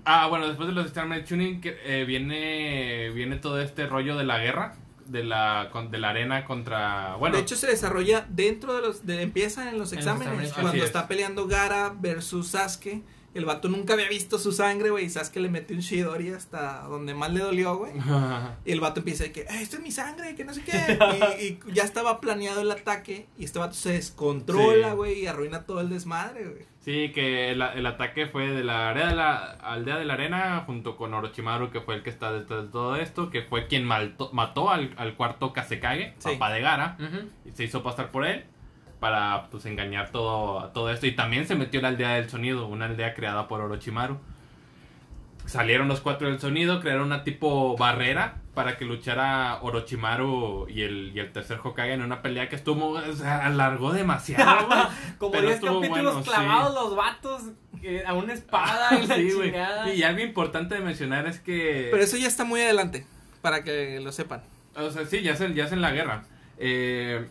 Ah, 0.06 0.28
bueno, 0.28 0.48
después 0.48 0.70
de 0.70 0.74
los 0.74 0.88
exámenes 0.88 1.28
tuning 1.28 1.60
que, 1.60 1.78
eh, 1.84 2.06
viene 2.06 3.10
viene 3.14 3.36
todo 3.36 3.60
este 3.62 3.86
rollo 3.86 4.16
de 4.16 4.24
la 4.24 4.38
guerra, 4.40 4.76
de 5.08 5.26
la 5.26 5.68
con- 5.74 5.92
de 5.92 5.98
la 5.98 6.12
arena 6.12 6.46
contra. 6.46 7.16
Bueno, 7.18 7.36
de 7.36 7.42
hecho, 7.42 7.58
se 7.58 7.68
desarrolla 7.68 8.26
dentro 8.30 8.74
de 8.76 8.82
los. 8.82 9.06
De, 9.06 9.22
empieza 9.22 9.70
en 9.70 9.78
los 9.78 9.92
En 9.92 9.98
los 10.00 10.08
exámenes. 10.08 10.54
cuando 10.54 10.72
es. 10.74 10.84
está 10.86 11.08
peleando 11.10 11.48
Gara 11.48 11.94
versus 12.00 12.48
Sasuke. 12.48 13.02
El 13.34 13.46
vato 13.46 13.68
nunca 13.68 13.94
había 13.94 14.08
visto 14.10 14.38
su 14.38 14.52
sangre, 14.52 14.90
güey. 14.92 15.06
Y 15.06 15.10
Sasuke 15.10 15.38
le 15.42 15.50
metió 15.50 15.76
un 15.76 15.82
Shidori 15.82 16.30
hasta 16.30 16.82
donde 16.84 17.14
más 17.16 17.32
le 17.34 17.40
dolió, 17.40 17.76
güey. 17.78 17.94
Y 18.66 18.72
el 18.72 18.80
vato 18.80 19.00
empieza 19.00 19.24
de 19.24 19.32
que, 19.32 19.42
"Eh, 19.42 19.48
esto 19.62 19.78
es 19.78 19.82
mi 19.84 19.92
sangre, 19.92 20.36
que 20.36 20.46
no 20.46 20.54
sé 20.54 20.64
qué. 20.64 20.72
Y, 21.42 21.70
y 21.70 21.74
ya 21.74 21.84
estaba 21.84 22.22
planeado 22.22 22.62
el 22.62 22.70
ataque. 22.72 23.28
Y 23.38 23.46
este 23.46 23.58
vato 23.60 23.74
se 23.74 23.94
descontrola, 23.94 24.90
Sí. 24.92 24.96
güey, 24.96 25.20
y 25.24 25.28
arruina 25.28 25.66
todo 25.66 25.82
el 25.82 25.90
desmadre, 25.90 26.46
güey. 26.46 26.66
Sí, 26.82 27.12
que 27.14 27.50
el, 27.52 27.62
el 27.62 27.86
ataque 27.86 28.28
fue 28.28 28.50
de 28.50 28.64
la, 28.64 28.90
área 28.90 29.08
de 29.08 29.16
la 29.16 29.38
aldea 29.54 29.98
de 29.98 30.04
la 30.06 30.16
arena 30.16 30.64
junto 30.66 30.98
con 30.98 31.14
Orochimaru, 31.14 31.72
que 31.72 31.80
fue 31.80 31.96
el 31.96 32.04
que 32.04 32.10
está 32.10 32.34
detrás 32.34 32.66
de 32.66 32.70
todo 32.72 32.98
esto, 32.98 33.30
que 33.30 33.42
fue 33.42 33.68
quien 33.68 33.86
malto- 33.86 34.30
mató 34.34 34.70
al, 34.70 34.94
al 34.98 35.16
cuarto 35.16 35.54
Kasekage, 35.54 36.14
Sí. 36.20 36.32
papá 36.34 36.52
de 36.52 36.60
Gara, 36.62 36.98
y 37.46 37.52
se 37.52 37.64
hizo 37.64 37.82
pasar 37.84 38.12
por 38.12 38.26
él 38.26 38.46
para 39.04 39.48
pues 39.52 39.66
engañar 39.66 40.12
todo, 40.12 40.70
todo 40.70 40.90
esto. 40.90 41.06
Y 41.08 41.12
también 41.12 41.46
se 41.46 41.56
metió 41.56 41.82
la 41.82 41.90
aldea 41.90 42.12
del 42.12 42.30
sonido, 42.30 42.68
una 42.68 42.86
aldea 42.86 43.14
creada 43.14 43.50
por 43.50 43.60
Orochimaru. 43.60 44.18
Salieron 45.46 45.90
los 45.90 46.00
cuatro 46.00 46.30
del 46.30 46.40
sonido, 46.40 46.80
crearon 46.80 47.08
una 47.08 47.26
tipo 47.26 47.76
barrera 47.76 48.36
para 48.54 48.78
que 48.78 48.86
luchara 48.86 49.60
Orochimaru 49.62 50.68
y 50.70 50.84
el, 50.84 51.12
y 51.14 51.20
el 51.20 51.34
tercer 51.34 51.60
Hokage 51.62 51.92
en 51.96 52.02
una 52.02 52.22
pelea 52.22 52.48
que 52.48 52.56
estuvo, 52.56 52.92
o 52.92 53.14
sea, 53.14 53.46
alargó 53.46 53.92
demasiado, 53.92 54.68
güey. 54.68 54.80
Como 55.18 55.32
Pero 55.34 55.48
10 55.48 55.56
estuvo 55.56 55.82
capítulos 55.82 56.14
bueno, 56.14 56.24
sí. 56.24 56.30
clavados 56.30 56.74
los 56.74 56.96
vatos 56.96 57.42
eh, 57.82 58.04
a 58.08 58.14
una 58.14 58.32
espada 58.32 58.98
y 58.98 59.06
la 59.08 59.16
Sí, 59.16 59.32
güey. 59.34 59.50
chingada. 59.52 59.94
Y 59.94 60.04
algo 60.04 60.22
importante 60.22 60.76
de 60.76 60.82
mencionar 60.82 61.28
es 61.28 61.42
que. 61.42 61.90
Pero 61.92 62.02
eso 62.02 62.16
ya 62.16 62.28
está 62.30 62.46
muy 62.46 62.62
adelante, 62.62 63.06
para 63.42 63.66
que 63.66 64.00
lo 64.00 64.14
sepan. 64.14 64.44
O 64.78 64.90
sea, 64.92 65.06
sí, 65.06 65.22
ya 65.24 65.34
es, 65.34 65.42
en- 65.42 65.56
ya 65.56 65.66
es 65.66 65.74
en 65.74 65.82
la 65.82 65.92
guerra. 65.92 66.24
Eh, 66.58 67.28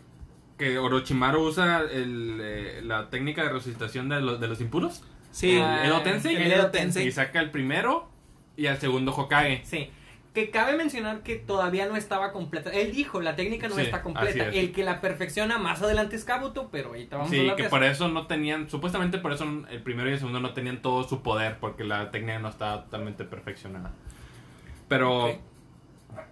que 0.63 0.77
Orochimaru 0.79 1.41
usa 1.41 1.81
el, 1.91 2.39
eh, 2.41 2.81
la 2.83 3.09
técnica 3.09 3.43
de 3.43 3.49
resucitación 3.49 4.09
de 4.09 4.21
los, 4.21 4.39
de 4.39 4.47
los 4.47 4.61
impuros. 4.61 5.03
Sí, 5.31 5.59
Ah, 5.61 5.85
Edo 5.85 6.01
Tensei. 6.01 6.35
el 6.35 6.51
Edo 6.51 6.69
Tensei. 6.71 7.07
Y 7.07 7.11
saca 7.11 7.39
el 7.41 7.51
primero 7.51 8.09
y 8.55 8.67
al 8.67 8.77
segundo 8.79 9.11
Hokage. 9.13 9.61
Sí. 9.65 9.89
Que 10.33 10.49
cabe 10.49 10.75
mencionar 10.75 11.21
que 11.21 11.35
todavía 11.35 11.85
no 11.85 11.95
estaba 11.95 12.31
completa. 12.31 12.71
Él 12.71 12.91
dijo, 12.91 13.21
la 13.21 13.35
técnica 13.35 13.67
no 13.67 13.75
Sí, 13.75 13.81
está 13.81 14.01
completa. 14.01 14.47
es. 14.49 14.55
El 14.55 14.71
que 14.71 14.83
la 14.83 14.99
perfecciona 14.99 15.59
más 15.59 15.81
adelante 15.83 16.15
es 16.15 16.23
Kabuto, 16.25 16.69
pero 16.71 16.89
ahorita 16.89 17.17
vamos 17.17 17.31
a 17.31 17.35
Sí, 17.35 17.51
que 17.55 17.65
por 17.65 17.83
eso. 17.83 18.07
no 18.09 18.25
tenían, 18.25 18.67
supuestamente 18.69 19.19
por 19.19 19.31
eso 19.31 19.45
el 19.69 19.81
primero 19.83 20.09
y 20.09 20.13
el 20.13 20.17
segundo 20.19 20.39
no 20.39 20.53
tenían 20.53 20.81
todo 20.81 21.03
su 21.03 21.21
poder, 21.21 21.57
porque 21.59 21.83
la 21.83 22.09
técnica 22.09 22.39
no 22.39 22.49
estaba 22.49 22.85
totalmente 22.85 23.25
perfeccionada. 23.25 23.91
Pero. 24.87 25.37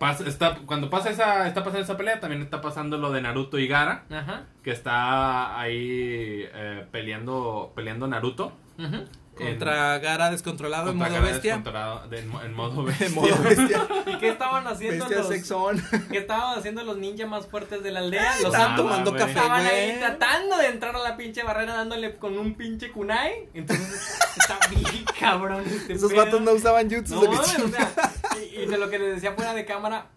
Pasa- 0.01 0.27
está, 0.27 0.55
cuando 0.65 0.89
pasa 0.89 1.11
esa, 1.11 1.47
está 1.47 1.63
pasando 1.63 1.83
esa 1.83 1.95
pelea, 1.95 2.19
también 2.19 2.41
está 2.41 2.59
pasando 2.59 2.97
lo 2.97 3.11
de 3.11 3.21
Naruto 3.21 3.59
y 3.59 3.67
Gara, 3.67 4.03
Ajá. 4.11 4.43
que 4.63 4.71
está 4.71 5.59
ahí 5.59 6.43
eh, 6.53 6.85
peleando, 6.91 7.71
peleando 7.75 8.07
Naruto. 8.07 8.51
ujú. 8.77 9.05
Contra 9.33 9.97
Gara 9.99 10.29
descontrolado 10.29 10.91
en 10.91 10.97
modo 10.97 11.09
Gara 11.09 11.21
bestia. 11.23 11.55
descontrolado- 11.57 12.07
de- 12.09 12.19
en, 12.19 12.27
mo- 12.27 12.41
en 12.43 12.53
modo 12.53 12.83
bestia. 12.85 13.07
En 13.07 13.15
modo 13.15 13.35
bestia. 13.41 13.87
¿Y 14.05 14.17
qué 14.17 14.29
estaban 14.29 14.67
haciendo 14.67 15.05
bestia 15.05 15.17
los 15.19 15.27
sexón. 15.29 15.81
qué 16.11 16.17
estaban 16.19 16.59
haciendo 16.59 16.83
los 16.83 16.97
ninjas 16.97 17.27
más 17.29 17.47
fuertes 17.47 17.81
de 17.81 17.91
la 17.91 18.01
aldea? 18.01 18.33
Ay, 18.33 18.43
los 18.43 18.53
estaban 18.53 18.73
Ando- 18.75 18.83
tomando 18.83 19.13
café, 19.15 19.31
Estaban 19.31 19.65
ahí 19.65 19.95
tratando 19.99 20.57
de 20.57 20.67
entrar 20.67 20.95
a 20.95 20.99
la 20.99 21.15
pinche 21.17 21.43
barrera 21.43 21.73
dándole 21.75 22.17
con 22.17 22.37
un 22.37 22.53
pinche 22.55 22.91
kunai. 22.91 23.47
Entonces 23.53 24.19
está 24.37 24.59
bien 24.69 25.05
cabrón 25.19 25.63
este 25.65 25.93
Esos 25.93 26.11
pedo. 26.11 26.25
vatos 26.25 26.41
no 26.41 26.51
usaban 26.51 26.89
jutsu. 26.91 27.15
No, 27.23 27.31
o 27.31 27.43
sea, 27.43 27.91
y, 28.39 28.61
y 28.61 28.65
de 28.65 28.77
lo 28.77 28.89
que 28.89 28.99
les 28.99 29.15
decía 29.15 29.33
fuera 29.33 29.53
de 29.53 29.65
cámara, 29.65 30.07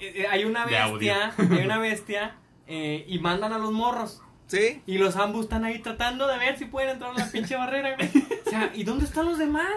eh, 0.00 0.12
eh, 0.22 0.26
hay 0.30 0.44
una 0.44 0.64
bestia, 0.66 1.34
hay 1.38 1.64
una 1.64 1.78
bestia, 1.78 2.36
eh, 2.66 3.04
y 3.08 3.18
mandan 3.18 3.52
a 3.52 3.58
los 3.58 3.72
morros. 3.72 4.22
Sí. 4.46 4.82
Y 4.86 4.98
los 4.98 5.14
ambos 5.16 5.42
están 5.44 5.64
ahí 5.64 5.78
tratando 5.78 6.26
de 6.26 6.36
ver 6.38 6.58
si 6.58 6.64
pueden 6.64 6.90
entrar 6.90 7.12
a 7.12 7.18
la 7.18 7.30
pinche 7.30 7.54
barrera, 7.56 7.94
güey. 7.96 8.10
O 8.46 8.50
sea, 8.50 8.72
¿y 8.74 8.82
dónde 8.82 9.04
están 9.04 9.26
los 9.26 9.38
demás? 9.38 9.68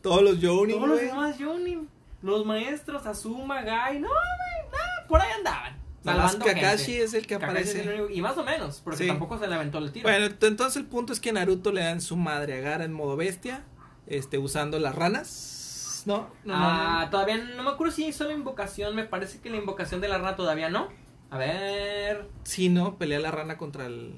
Todos 0.00 0.22
los 0.22 0.38
Jonin, 0.40 0.76
Todos 0.76 0.88
los 0.88 0.98
güey. 0.98 1.08
demás 1.10 1.36
Jonin. 1.40 1.88
Los 2.22 2.46
maestros, 2.46 3.04
Azuma, 3.06 3.62
Gai, 3.62 3.98
no, 3.98 4.08
güey, 4.08 4.70
no, 4.70 5.08
por 5.08 5.20
ahí 5.20 5.30
andaban. 5.36 5.76
Más 6.04 6.36
Kakashi 6.36 6.84
gente. 6.92 7.02
es 7.04 7.14
el 7.14 7.26
que 7.26 7.34
Kakashi 7.34 7.50
aparece. 7.50 7.82
el 7.96 8.10
y 8.12 8.20
más 8.20 8.36
o 8.38 8.44
menos, 8.44 8.80
porque 8.82 8.98
Sí. 9.04 9.06
tampoco 9.08 9.38
se 9.38 9.46
le 9.48 9.54
aventó 9.56 9.78
el 9.78 9.90
tiro. 9.92 10.08
Bueno, 10.08 10.26
entonces 10.40 10.76
el 10.76 10.86
punto 10.86 11.12
es 11.12 11.18
que 11.20 11.32
Naruto 11.32 11.72
le 11.72 11.80
dan 11.82 12.00
su 12.00 12.16
madre 12.16 12.58
a 12.58 12.60
Gara 12.60 12.84
en 12.84 12.92
modo 12.92 13.16
bestia, 13.16 13.62
este, 14.06 14.38
usando 14.38 14.78
las 14.78 14.94
ranas. 14.94 15.61
No, 16.06 16.28
no, 16.44 16.54
no, 16.54 16.54
ah, 16.54 17.00
no. 17.04 17.10
todavía 17.10 17.36
no 17.36 17.62
me 17.62 17.70
acuerdo 17.70 17.92
si 17.92 18.06
hizo 18.06 18.24
la 18.24 18.32
invocación, 18.32 18.94
me 18.96 19.04
parece 19.04 19.40
que 19.40 19.50
la 19.50 19.56
invocación 19.56 20.00
de 20.00 20.08
la 20.08 20.18
rana 20.18 20.36
todavía 20.36 20.68
no. 20.68 20.88
A 21.30 21.38
ver, 21.38 22.28
Sí, 22.44 22.68
no, 22.68 22.96
pelea 22.98 23.18
la 23.20 23.30
rana 23.30 23.56
contra 23.56 23.86
el. 23.86 24.14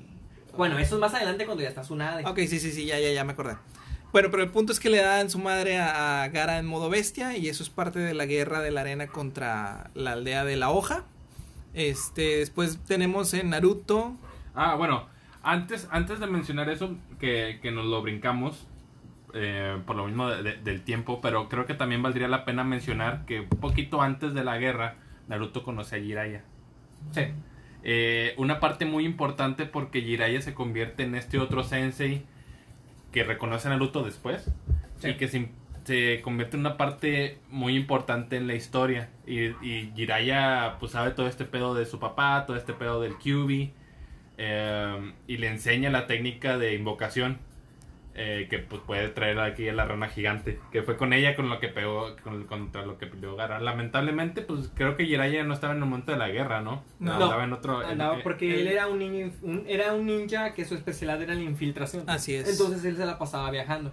Bueno, 0.57 0.79
eso 0.79 0.97
es 0.97 1.01
más 1.01 1.15
adelante 1.15 1.47
cuando 1.47 1.63
ya 1.63 1.69
está 1.69 1.83
Tsunade. 1.83 2.25
Ok, 2.27 2.39
sí, 2.41 2.59
sí, 2.61 2.73
sí, 2.73 2.87
ya, 2.87 2.99
ya, 2.99 3.13
ya 3.13 3.25
me 3.25 3.33
acordé. 3.33 3.57
Bueno, 4.13 4.31
pero 4.31 4.43
el 4.45 4.51
punto 4.51 4.73
es 4.73 4.79
que 4.79 4.91
le 4.91 4.99
dan 4.99 5.29
su 5.29 5.39
madre 5.41 5.79
a, 5.79 6.23
a 6.23 6.29
Gara 6.29 6.59
en 6.59 6.67
modo 6.67 6.89
bestia 6.89 7.37
y 7.37 7.49
eso 7.49 7.63
es 7.65 7.71
parte 7.71 7.99
de 7.99 8.15
la 8.15 8.27
guerra 8.27 8.61
de 8.61 8.71
la 8.71 8.83
arena 8.83 9.09
contra 9.09 9.91
la 9.95 10.13
aldea 10.13 10.45
de 10.45 10.57
la 10.57 10.71
hoja. 10.71 11.05
Este, 11.75 12.37
después 12.39 12.79
tenemos 12.87 13.35
en 13.35 13.51
Naruto. 13.51 14.15
Ah, 14.55 14.77
bueno, 14.77 15.07
antes, 15.43 15.89
antes 15.91 16.21
de 16.21 16.29
mencionar 16.29 16.71
eso, 16.71 16.97
que, 17.19 17.59
que 17.61 17.73
nos 17.73 17.85
lo 17.87 18.03
brincamos, 18.03 18.69
eh, 19.35 19.77
por 19.87 19.97
lo 19.97 20.07
mismo 20.07 20.29
de- 20.29 20.43
de- 20.43 20.57
del 20.59 20.83
tiempo, 20.83 21.21
pero 21.21 21.49
creo 21.49 21.67
que 21.67 21.75
también 21.75 22.03
valdría 22.03 22.29
la 22.29 22.45
pena 22.45 22.65
mencionar 22.65 23.25
que 23.27 23.41
un 23.41 23.49
poquito 23.49 24.01
antes 24.03 24.33
de 24.35 24.45
la 24.45 24.59
guerra, 24.59 24.97
Naruto 25.29 25.63
conoce 25.63 25.97
a 25.97 26.01
Jiraiya. 26.01 26.43
Sí. 27.13 27.23
Eh, 27.83 28.35
una 28.39 28.61
parte 28.61 28.87
muy 28.87 29.05
importante 29.05 29.67
porque 29.67 30.01
Jiraiya 30.01 30.41
se 30.41 30.55
convierte 30.55 31.03
en 31.03 31.15
este 31.15 31.39
otro 31.39 31.63
sensei 31.65 32.23
que 33.13 33.25
reconoce 33.25 33.69
a 33.69 33.71
Naruto 33.73 34.03
después 34.03 34.51
Sí. 34.99 35.11
y 35.11 35.15
que 35.15 35.29
se, 35.29 35.49
se 35.85 36.21
convierte 36.23 36.57
en 36.57 36.61
una 36.61 36.77
parte 36.77 37.39
muy 37.51 37.77
importante 37.77 38.37
en 38.37 38.47
la 38.47 38.55
historia. 38.55 39.11
Y, 39.27 39.47
y 39.67 39.93
Jiraiya 39.95 40.77
pues 40.81 40.93
sabe 40.93 41.11
todo 41.11 41.27
este 41.29 41.45
pedo 41.45 41.75
de 41.75 41.85
su 41.85 41.99
papá, 41.99 42.45
todo 42.47 42.57
este 42.57 42.73
pedo 42.73 43.01
del 43.03 43.15
QB 43.17 43.71
eh, 44.39 45.13
y 45.27 45.37
le 45.37 45.49
enseña 45.49 45.91
la 45.91 46.07
técnica 46.07 46.59
de 46.59 46.75
invocación. 46.75 47.39
Eh, 48.17 48.47
que 48.49 48.59
pues 48.61 48.81
puede 48.87 49.09
traer 49.09 49.41
aquí 49.41 49.69
a 49.69 49.73
la 49.73 49.85
rana 49.87 50.09
gigante 50.09 50.61
que 50.71 50.83
fue 50.85 50.97
con 50.97 51.13
ella 51.13 51.35
con 51.35 51.49
lo 51.49 51.59
que 51.59 51.67
pegó 51.69 52.15
con- 52.23 52.45
contra 52.45 52.87
lo 52.87 52.97
que 52.97 53.07
peleó 53.09 53.35
Gara 53.35 53.59
lamentablemente 53.59 54.43
pues 54.43 54.71
creo 54.75 54.97
que 54.97 55.05
Jiraiya 55.07 55.43
no 55.43 55.53
estaba 55.53 55.73
en 55.75 55.81
el 55.83 55.89
momento 55.89 56.13
de 56.13 56.19
la 56.19 56.29
guerra 56.29 56.61
no, 56.61 56.85
No. 57.01 57.13
andaba 57.15 57.43
en 57.43 57.53
otro 57.53 57.79
Andaba 57.81 58.19
porque 58.23 58.55
eh, 58.55 58.61
él 58.61 58.69
era 58.69 58.87
un, 58.87 58.99
ninja, 59.01 59.37
un- 59.43 59.65
era 59.67 59.93
un 59.95 60.07
ninja 60.07 60.55
que 60.55 60.65
su 60.65 60.75
especialidad 60.77 61.21
era 61.23 61.35
la 61.35 61.41
infiltración. 61.43 62.05
Así 62.09 62.35
es. 62.35 62.49
Entonces 62.49 62.85
él 62.85 62.97
se 62.97 63.05
la 63.05 63.19
pasaba 63.19 63.51
viajando. 63.51 63.93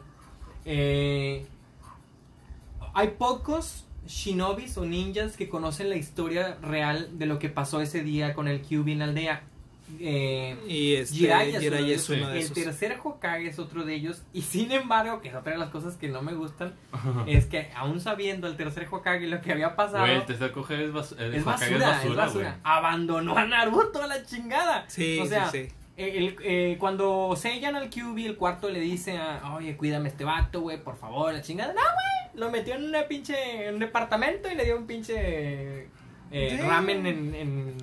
Eh, 0.66 1.46
hay 2.94 3.08
pocos 3.18 3.88
shinobis 4.06 4.78
o 4.78 4.86
ninjas 4.86 5.38
que 5.38 5.48
conocen 5.50 5.90
la 5.90 5.96
historia 5.96 6.58
real 6.62 7.18
de 7.18 7.26
lo 7.26 7.40
que 7.40 7.50
pasó 7.50 7.82
ese 7.82 8.04
día 8.04 8.34
con 8.34 8.48
el 8.48 8.62
Kyuubi 8.62 8.92
en 8.94 9.00
la 9.00 9.06
aldea. 9.06 9.44
Eh, 10.00 10.56
Y 10.68 10.96
este, 10.96 11.16
Jiraiya 11.18 11.58
es 11.58 11.64
Jiraiya 11.64 11.78
uno 11.80 11.88
de 11.88 11.94
es 11.94 12.10
ellos. 12.10 12.20
uno 12.22 12.30
de 12.30 12.38
el 12.40 12.44
esos. 12.46 12.54
tercer 12.56 13.00
Hokage 13.04 13.48
es 13.48 13.60
otro 13.60 13.84
de 13.86 13.94
ellos. 13.96 14.24
Y 14.34 14.42
sin 14.44 14.72
embargo, 14.72 15.22
que 15.22 15.30
es 15.30 15.36
otra 15.36 15.54
de 15.54 15.58
las 15.60 15.70
cosas 15.70 15.98
que 15.98 16.08
no 16.08 16.22
me 16.22 16.34
gustan, 16.34 16.74
es 17.28 17.46
que 17.46 17.70
aún 17.76 18.00
sabiendo 18.00 18.48
el 18.48 18.56
tercer 18.58 18.88
Hokage 18.90 19.28
lo 19.28 19.42
que 19.42 19.52
había 19.52 19.76
pasado, 19.76 20.00
Güey, 20.06 20.16
el 20.18 20.26
tercer 20.26 20.52
coge 20.52 20.84
es, 20.86 20.92
bas- 20.92 21.16
el 21.20 21.36
es 21.36 21.42
Hokage 21.44 21.78
basura, 21.78 22.04
es 22.04 22.16
basura. 22.16 22.50
güey. 22.50 22.60
Abandonó 22.64 23.38
a 23.38 23.46
Naruto 23.46 24.02
a 24.04 24.08
la 24.08 24.24
chingada. 24.26 24.86
Sí, 24.88 25.20
o 25.20 25.26
sea, 25.26 25.50
sí, 25.50 25.66
sí. 25.68 25.74
el- 25.98 26.36
eh, 26.44 26.78
cuando 26.80 27.36
sellan 27.36 27.76
al 27.76 27.90
QB, 27.90 28.18
el 28.26 28.38
cuarto 28.38 28.70
le 28.70 28.80
dice 28.80 29.18
a, 29.18 29.54
oye, 29.56 29.76
cuídame 29.78 30.10
este 30.10 30.24
vato, 30.24 30.62
güey, 30.62 30.82
por 30.84 30.98
favor, 30.98 31.34
la 31.34 31.42
chingada. 31.42 31.74
No, 31.74 31.82
güey, 31.82 32.40
lo 32.40 32.50
metió 32.50 32.76
en 32.76 32.86
una 32.86 33.04
pinche, 33.08 33.68
en 33.68 33.74
un 33.76 33.80
departamento 33.82 34.50
y 34.50 34.56
le 34.56 34.64
dio 34.66 34.78
un 34.78 34.88
pinche 34.88 35.88
eh, 36.32 36.60
ramen 36.66 37.06
en, 37.06 37.36
en 37.36 37.76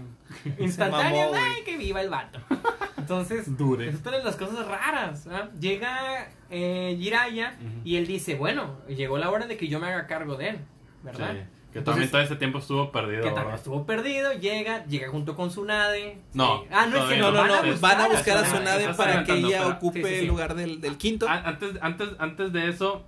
instantáneo. 0.58 1.30
Ay, 1.34 1.62
que 1.64 1.76
viva 1.76 2.00
el 2.00 2.10
vato. 2.10 2.38
Entonces, 2.96 3.56
Dure. 3.56 3.88
es 3.88 3.96
otra 3.96 4.18
de 4.18 4.24
las 4.24 4.36
cosas 4.36 4.66
raras. 4.66 5.26
¿ah? 5.30 5.48
Llega 5.58 6.28
eh, 6.50 6.96
Jiraiya 6.98 7.56
Ujú. 7.58 7.80
y 7.84 7.96
él 7.96 8.06
dice, 8.06 8.34
bueno, 8.34 8.76
llegó 8.88 9.18
la 9.18 9.30
hora 9.30 9.46
de 9.46 9.56
que 9.56 9.68
yo 9.68 9.78
me 9.80 9.86
haga 9.86 10.06
cargo 10.06 10.36
de 10.36 10.50
él, 10.50 10.58
¿verdad? 11.02 11.32
Sí, 11.32 11.38
que 11.72 11.78
Entonces- 11.78 11.84
también 11.84 12.10
todo 12.10 12.20
ese 12.22 12.36
tiempo 12.36 12.58
estuvo 12.58 12.90
perdido. 12.92 13.22
que 13.22 13.30
también 13.30 13.54
estuvo 13.54 13.86
perdido, 13.86 14.32
llega, 14.34 14.84
llega 14.86 15.08
junto 15.10 15.34
con 15.36 15.48
Tsunade. 15.48 16.18
No, 16.34 16.62
Sí. 16.62 16.68
Ah, 16.72 16.86
no, 16.86 16.96
es 16.98 17.04
que 17.04 17.16
no, 17.18 17.30
No, 17.30 17.32
no, 17.32 17.40
van 17.40 17.48
no, 17.48 17.54
a 17.54 17.60
van 17.60 18.00
a 18.00 18.08
buscar 18.08 18.36
a 18.38 18.40
estás 18.42 18.96
para 18.96 19.24
que 19.24 19.32
ella 19.32 19.68
ocupe 19.68 20.02
sí, 20.02 20.08
sí, 20.08 20.14
sí. 20.14 20.20
el 20.20 20.26
lugar 20.26 20.54
del, 20.54 20.80
del 20.80 20.96
quinto. 20.98 21.26
Ah, 21.28 21.42
Antes, 21.46 21.76
antes, 21.80 22.08
antes 22.18 22.52
de 22.52 22.68
eso, 22.68 23.06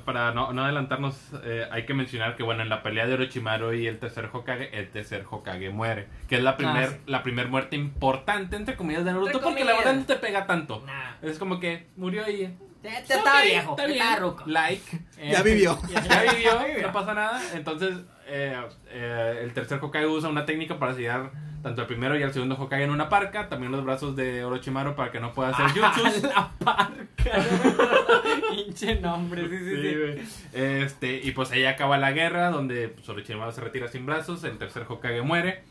para 0.00 0.32
no, 0.32 0.52
no 0.52 0.64
adelantarnos, 0.64 1.16
eh, 1.44 1.66
hay 1.70 1.84
que 1.84 1.94
mencionar 1.94 2.36
que 2.36 2.42
bueno, 2.42 2.62
en 2.62 2.68
la 2.68 2.82
pelea 2.82 3.06
de 3.06 3.14
Orochimaru 3.14 3.72
y 3.74 3.86
el 3.86 3.98
tercer 3.98 4.28
Hokage, 4.32 4.76
el 4.78 4.90
tercer 4.90 5.24
Hokage 5.30 5.70
muere. 5.70 6.08
Que 6.28 6.36
es 6.36 6.42
la 6.42 6.56
primer, 6.56 6.84
Ah, 6.84 6.88
sí. 6.88 6.96
la 7.06 7.22
primer 7.22 7.48
muerte 7.48 7.76
importante, 7.76 8.56
entre 8.56 8.76
comillas, 8.76 9.04
de 9.04 9.12
Naruto, 9.12 9.40
porque 9.40 9.64
la 9.64 9.76
verdad 9.76 9.94
no 9.94 10.04
te 10.04 10.16
pega 10.16 10.46
tanto. 10.46 10.82
Nah. 10.86 11.16
Es 11.22 11.38
como 11.38 11.60
que 11.60 11.86
murió 11.96 12.28
y... 12.30 12.54
Estaba 12.82 13.38
Ok, 13.40 13.44
viejo, 13.44 13.70
está 13.72 13.86
bien. 13.86 14.16
ruco. 14.18 14.42
Like. 14.46 15.00
Ya 15.30 15.42
vivió. 15.42 15.78
Ya 16.08 16.32
vivió, 16.32 16.82
no 16.82 16.92
pasa 16.92 17.14
nada. 17.14 17.40
Entonces, 17.54 17.94
eh, 18.26 18.60
eh, 18.88 19.40
el 19.42 19.52
tercer 19.52 19.78
Hokage 19.82 20.06
usa 20.06 20.28
una 20.28 20.44
técnica 20.44 20.78
para 20.78 20.94
sellar 20.94 21.30
tanto 21.62 21.82
el 21.82 21.86
primero 21.86 22.18
y 22.18 22.22
el 22.22 22.32
segundo 22.32 22.56
Hokage 22.56 22.82
en 22.82 22.90
una 22.90 23.08
parca, 23.08 23.48
también 23.48 23.70
los 23.70 23.84
brazos 23.84 24.16
de 24.16 24.44
Orochimaru 24.44 24.96
para 24.96 25.12
que 25.12 25.20
no 25.20 25.32
pueda 25.32 25.50
hacer 25.50 25.66
jutsus. 25.70 26.22
la 26.24 26.50
parca. 26.58 27.44
Pinche 28.50 28.96
nombre, 28.96 29.48
sí, 29.48 29.58
sí, 29.58 29.76
Sí, 29.76 30.24
sí. 30.26 30.48
Este, 30.52 31.20
y 31.22 31.30
pues 31.30 31.52
ahí 31.52 31.64
acaba 31.64 31.98
la 31.98 32.10
guerra, 32.12 32.50
donde 32.50 32.88
pues, 32.88 33.08
Orochimaru 33.08 33.52
se 33.52 33.60
retira 33.60 33.86
sin 33.88 34.06
brazos, 34.06 34.42
el 34.44 34.58
tercer 34.58 34.84
Hokage 34.88 35.22
muere, 35.22 35.62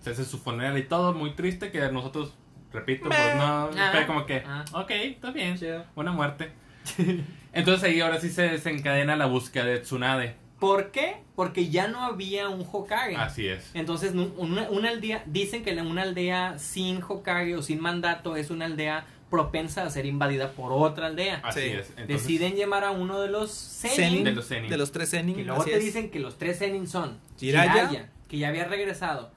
se 0.00 0.10
hace 0.10 0.24
su 0.24 0.38
funeral 0.38 0.78
y 0.78 0.84
todo, 0.84 1.12
muy 1.14 1.32
triste, 1.32 1.72
que 1.72 1.80
nosotros, 1.90 2.34
repito, 2.72 3.08
pues 3.08 3.36
no, 3.36 3.70
Ah. 3.76 3.90
fue 3.92 4.06
como 4.06 4.26
que, 4.26 4.42
Ah. 4.46 4.64
ok, 4.72 4.90
está 4.90 5.30
bien, 5.30 5.56
Chido. 5.58 5.84
buena 5.94 6.12
muerte. 6.12 6.50
Entonces 7.52 7.84
ahí 7.84 8.00
ahora 8.00 8.20
sí 8.20 8.30
se 8.30 8.42
desencadena 8.42 9.16
la 9.16 9.26
búsqueda 9.26 9.64
de 9.64 9.78
Tsunade. 9.80 10.34
¿Por 10.58 10.90
qué? 10.90 11.16
Porque 11.36 11.68
ya 11.70 11.86
no 11.88 12.02
había 12.02 12.48
un 12.48 12.66
Hokage. 12.70 13.16
Así 13.16 13.46
es. 13.46 13.70
Entonces, 13.74 14.12
una, 14.36 14.68
una 14.70 14.88
aldea, 14.88 15.22
dicen 15.26 15.62
que 15.62 15.72
una 15.80 16.02
aldea 16.02 16.58
sin 16.58 17.00
Hokage 17.00 17.54
o 17.54 17.62
sin 17.62 17.80
mandato 17.80 18.34
es 18.36 18.50
una 18.50 18.64
aldea 18.64 19.06
propensa 19.30 19.84
a 19.84 19.90
ser 19.90 20.04
invadida 20.06 20.50
por 20.52 20.72
otra 20.72 21.06
aldea. 21.06 21.40
Así 21.44 21.60
Sí. 21.60 21.66
es. 21.68 21.90
Entonces, 21.90 22.08
Deciden 22.08 22.56
llamar 22.56 22.82
a 22.82 22.90
uno 22.90 23.20
de 23.20 23.28
los 23.28 23.52
Zenin, 23.52 23.96
Zenin, 23.96 24.24
De 24.24 24.32
los 24.32 24.48
Zenin. 24.48 24.70
De 24.70 24.76
los 24.78 24.90
tres 24.90 25.10
Zenin. 25.10 25.36
que 25.36 25.44
luego 25.44 25.62
te 25.64 25.76
es. 25.76 25.84
dicen 25.84 26.10
que 26.10 26.18
los 26.18 26.38
tres 26.38 26.58
Zenin 26.58 26.88
son 26.88 27.18
Jiraiya, 27.38 28.08
que 28.28 28.38
ya 28.38 28.48
había 28.48 28.64
regresado, 28.64 29.30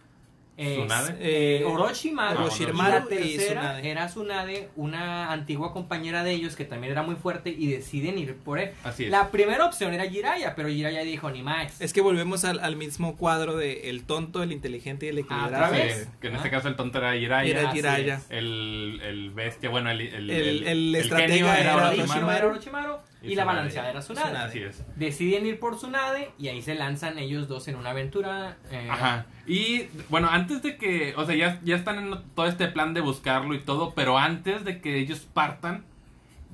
Tsunade. 0.75 1.15
eh, 1.19 1.63
Orochimaru, 1.65 2.41
Orochimaru 2.41 3.07
y 3.09 3.15
la 3.15 3.21
y 3.25 3.35
tercera 3.37 3.61
Tsunade. 3.61 3.89
era 3.91 4.07
Tsunade, 4.07 4.69
una 4.75 5.31
antigua 5.31 5.73
compañera 5.73 6.23
de 6.23 6.31
ellos 6.31 6.55
que 6.55 6.65
también 6.65 6.91
era 6.91 7.03
muy 7.03 7.15
fuerte 7.15 7.49
y 7.49 7.67
deciden 7.71 8.17
ir 8.17 8.35
por 8.35 8.59
él. 8.59 8.71
Así 8.83 9.05
es. 9.05 9.11
La 9.11 9.31
primera 9.31 9.65
opción 9.65 9.93
era 9.93 10.05
Jiraiya, 10.09 10.55
pero 10.55 10.69
Jiraiya 10.69 11.01
dijo 11.01 11.29
ni 11.31 11.41
más. 11.43 11.79
Es 11.81 11.93
que 11.93 12.01
volvemos 12.01 12.43
al, 12.45 12.59
al 12.59 12.75
mismo 12.75 13.15
cuadro 13.17 13.55
de 13.57 13.89
el 13.89 14.03
tonto, 14.03 14.43
el 14.43 14.51
inteligente 14.51 15.05
y 15.05 15.09
el 15.09 15.19
¿Otra 15.19 15.35
equilibrado. 15.35 15.73
Sí, 15.75 16.05
que 16.19 16.27
en 16.27 16.33
Ah. 16.33 16.37
este 16.37 16.49
caso 16.49 16.67
el 16.67 16.75
tonto 16.75 16.97
era 16.99 17.13
Jiraiya. 17.13 17.59
Era 17.59 17.71
Jiraiya. 17.71 18.21
El, 18.29 18.99
el 19.03 19.31
bestia, 19.31 19.69
bueno, 19.69 19.89
el, 19.91 20.01
el, 20.01 20.29
El- 20.29 20.67
el 20.67 20.95
estratega 20.95 21.59
era 21.59 21.61
Era 21.61 21.75
Orochimaru. 21.77 22.01
Orochimaru, 22.11 22.37
era 22.37 22.47
Orochimaru, 22.47 22.95
y, 23.21 23.27
Y 23.33 23.35
la 23.35 23.43
Tsunade. 23.43 23.45
balanceada 23.57 23.89
era 23.91 23.99
Tsunade. 23.99 24.25
Tsunade. 24.27 24.49
Así 24.49 24.59
es. 24.63 24.83
Deciden 24.95 25.45
ir 25.45 25.59
por 25.59 25.75
Tsunade 25.77 26.31
y 26.39 26.47
ahí 26.47 26.61
se 26.61 26.75
lanzan 26.75 27.17
ellos 27.19 27.47
dos 27.47 27.67
en 27.67 27.75
una 27.75 27.91
aventura. 27.91 28.57
eh, 28.71 28.87
Ajá. 28.89 29.25
Y 29.47 29.83
bueno, 30.09 30.29
antes 30.31 30.61
de 30.63 30.77
que, 30.77 31.13
o 31.17 31.25
sea, 31.25 31.35
ya, 31.35 31.59
ya 31.63 31.75
están 31.75 31.97
en 31.99 32.19
todo 32.35 32.45
este 32.47 32.67
plan 32.67 32.93
de 32.93 33.01
buscarlo 33.01 33.53
y 33.53 33.59
todo, 33.59 33.93
pero 33.95 34.17
antes 34.17 34.63
de 34.65 34.81
que 34.81 34.97
ellos 34.97 35.19
partan, 35.33 35.83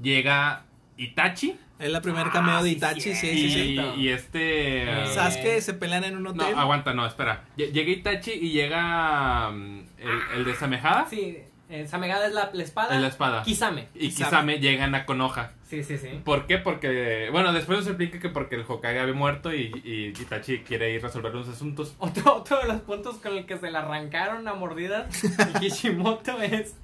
llega 0.02 0.64
Itachi 0.98 1.56
Es 1.80 1.92
la 1.92 2.02
primer 2.02 2.28
Ah, 2.28 2.32
cameo 2.34 2.64
de 2.64 2.70
sí, 2.72 2.76
Itachi, 2.78 3.02
sí, 3.02 3.16
sí, 3.16 3.28
y, 3.30 3.50
sí. 3.52 3.74
cierto. 3.74 3.96
y 3.98 4.10
este... 4.10 4.84
Eh, 5.04 5.08
Sasuke 5.14 5.62
se 5.62 5.74
pelean 5.76 6.04
en 6.06 6.18
un 6.18 6.24
No, 6.24 6.30
hotel. 6.32 6.56
aguanta, 6.58 6.94
no, 6.96 7.06
espera. 7.06 7.44
Lle- 7.56 7.72
Llega 7.72 7.92
Itachi 7.92 8.32
y 8.32 8.50
llega 8.52 9.52
mm, 9.52 9.80
el, 10.00 10.38
el 10.40 10.46
de 10.46 10.56
Samehada 10.56 11.06
Sí, 11.08 11.38
eh, 11.70 11.88
Samegada 11.88 12.28
es 12.28 12.34
la, 12.34 12.50
la 12.54 12.64
espada. 12.64 12.96
en 12.96 13.02
la 13.02 13.08
espada. 13.10 13.44
Kisame. 13.44 13.88
Y 13.94 14.10
Kisame. 14.10 14.26
Kisame 14.30 14.60
llegan 14.60 14.96
a 14.96 15.06
Konoha. 15.06 15.52
Sí, 15.68 15.84
sí, 15.84 15.98
sí. 15.98 16.08
¿Por 16.24 16.48
qué? 16.48 16.58
Porque, 16.60 17.28
bueno, 17.32 17.52
después 17.52 17.84
se 17.84 17.90
explica 17.90 18.20
que 18.20 18.30
porque 18.30 18.56
el 18.56 18.64
Hokage 18.68 19.00
había 19.00 19.14
muerto 19.14 19.54
y, 19.54 19.72
y 19.84 20.08
Itachi 20.22 20.60
quiere 20.60 20.94
ir 20.94 21.02
a 21.04 21.08
resolver 21.08 21.36
unos 21.36 21.50
asuntos. 21.50 21.96
Otro, 22.00 22.36
otro 22.38 22.60
de 22.60 22.68
los 22.68 22.82
puntos 22.82 23.18
con 23.18 23.36
el 23.38 23.46
que 23.46 23.58
se 23.58 23.70
le 23.70 23.78
arrancaron 23.78 24.48
a 24.48 24.54
mordidas 24.54 25.08
a 25.40 25.60
Kishimoto 25.60 26.42
es 26.42 26.76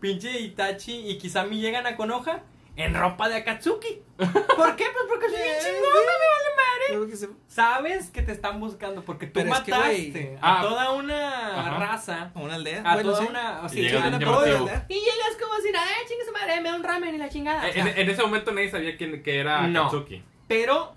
pinche 0.00 0.40
Itachi 0.40 1.08
y 1.08 1.18
Kisami 1.18 1.60
llegan 1.60 1.86
a 1.86 1.96
Konoha 1.96 2.40
en 2.76 2.94
ropa 2.94 3.28
de 3.28 3.36
Akatsuki. 3.36 4.02
¿Por 4.16 4.76
qué? 4.76 4.84
Pues 4.92 5.04
porque 5.08 5.26
soy 5.28 5.36
bien 5.42 5.54
Eh, 5.56 5.58
chingona, 5.60 6.00
me 6.00 6.28
vale 6.28 6.50
madre. 6.56 6.84
Creo 6.88 7.06
que 7.06 7.16
se- 7.16 7.28
Sabes 7.48 8.10
que 8.10 8.22
te 8.22 8.32
están 8.32 8.60
buscando 8.60 9.02
porque 9.04 9.26
tú 9.26 9.34
Pero 9.40 9.52
es 9.54 9.60
que, 9.60 9.70
mataste 9.72 10.38
a 10.40 10.58
ah, 10.58 10.62
toda 10.62 10.92
una 10.92 11.60
ajá. 11.60 11.78
raza. 11.78 12.30
a 12.34 12.38
una 12.38 12.54
aldea. 12.54 12.80
A 12.84 12.94
bueno, 12.94 13.10
toda 13.10 13.22
sí. 13.22 13.28
una. 13.30 13.60
O 13.62 13.68
sea, 13.68 13.78
Y 13.78 13.82
llega 13.82 13.96
llegan 14.04 14.18
bien 14.18 14.28
a 14.28 14.32
todo- 14.32 14.46
llamativo. 14.46 14.82
Y 14.88 14.94
llegas 14.94 15.36
como 15.40 15.54
si 15.62 15.70
nada, 15.72 15.86
eh, 15.86 16.04
chingue 16.08 16.24
su 16.24 16.32
madre, 16.32 16.60
me 16.60 16.68
da 16.70 16.76
un 16.76 16.82
ramen 16.82 17.14
y 17.14 17.18
la 17.18 17.28
chingada. 17.28 17.62
O 17.62 17.66
En, 17.66 17.72
sea, 17.72 17.92
en 17.96 18.10
ese 18.10 18.22
momento 18.22 18.52
nadie 18.52 18.70
sabía 18.70 18.96
quién 18.96 19.22
que 19.22 19.38
era 19.38 19.66
No. 19.66 19.84
Katsuki. 19.84 20.22
Pero 20.48 20.94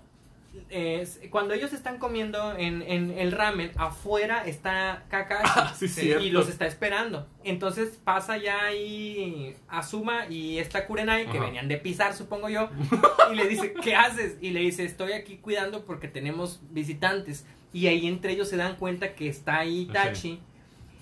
eh, 0.70 1.06
cuando 1.30 1.54
ellos 1.54 1.72
están 1.72 1.98
comiendo 1.98 2.56
en, 2.56 2.82
en 2.82 3.10
el 3.18 3.32
ramen, 3.32 3.70
afuera 3.76 4.44
está 4.46 5.04
Kakashi 5.08 5.74
Sí, 5.76 5.88
Sí, 5.88 6.00
cierto. 6.02 6.24
y 6.24 6.30
los 6.30 6.48
está 6.48 6.66
esperando. 6.66 7.26
Entonces 7.44 7.98
pasa 8.02 8.36
ya 8.38 8.64
ahí 8.64 9.56
Asuma 9.68 10.26
y 10.28 10.58
esta 10.58 10.86
Kurenai, 10.86 11.24
que 11.30 11.38
Ajá. 11.38 11.46
venían 11.46 11.68
de 11.68 11.76
pisar, 11.76 12.14
supongo 12.14 12.48
yo, 12.48 12.68
y 13.32 13.34
le 13.34 13.46
dice, 13.48 13.74
¿qué 13.82 13.94
haces? 13.94 14.36
Y 14.40 14.50
le 14.50 14.60
dice, 14.60 14.84
estoy 14.84 15.12
aquí 15.12 15.36
cuidando 15.38 15.84
porque 15.84 16.08
tenemos 16.08 16.60
visitantes. 16.70 17.46
Y 17.72 17.88
ahí 17.88 18.06
entre 18.06 18.32
ellos 18.32 18.48
se 18.48 18.56
dan 18.56 18.76
cuenta 18.76 19.14
que 19.14 19.28
está 19.28 19.58
ahí 19.58 19.82
Itachi. 19.82 20.40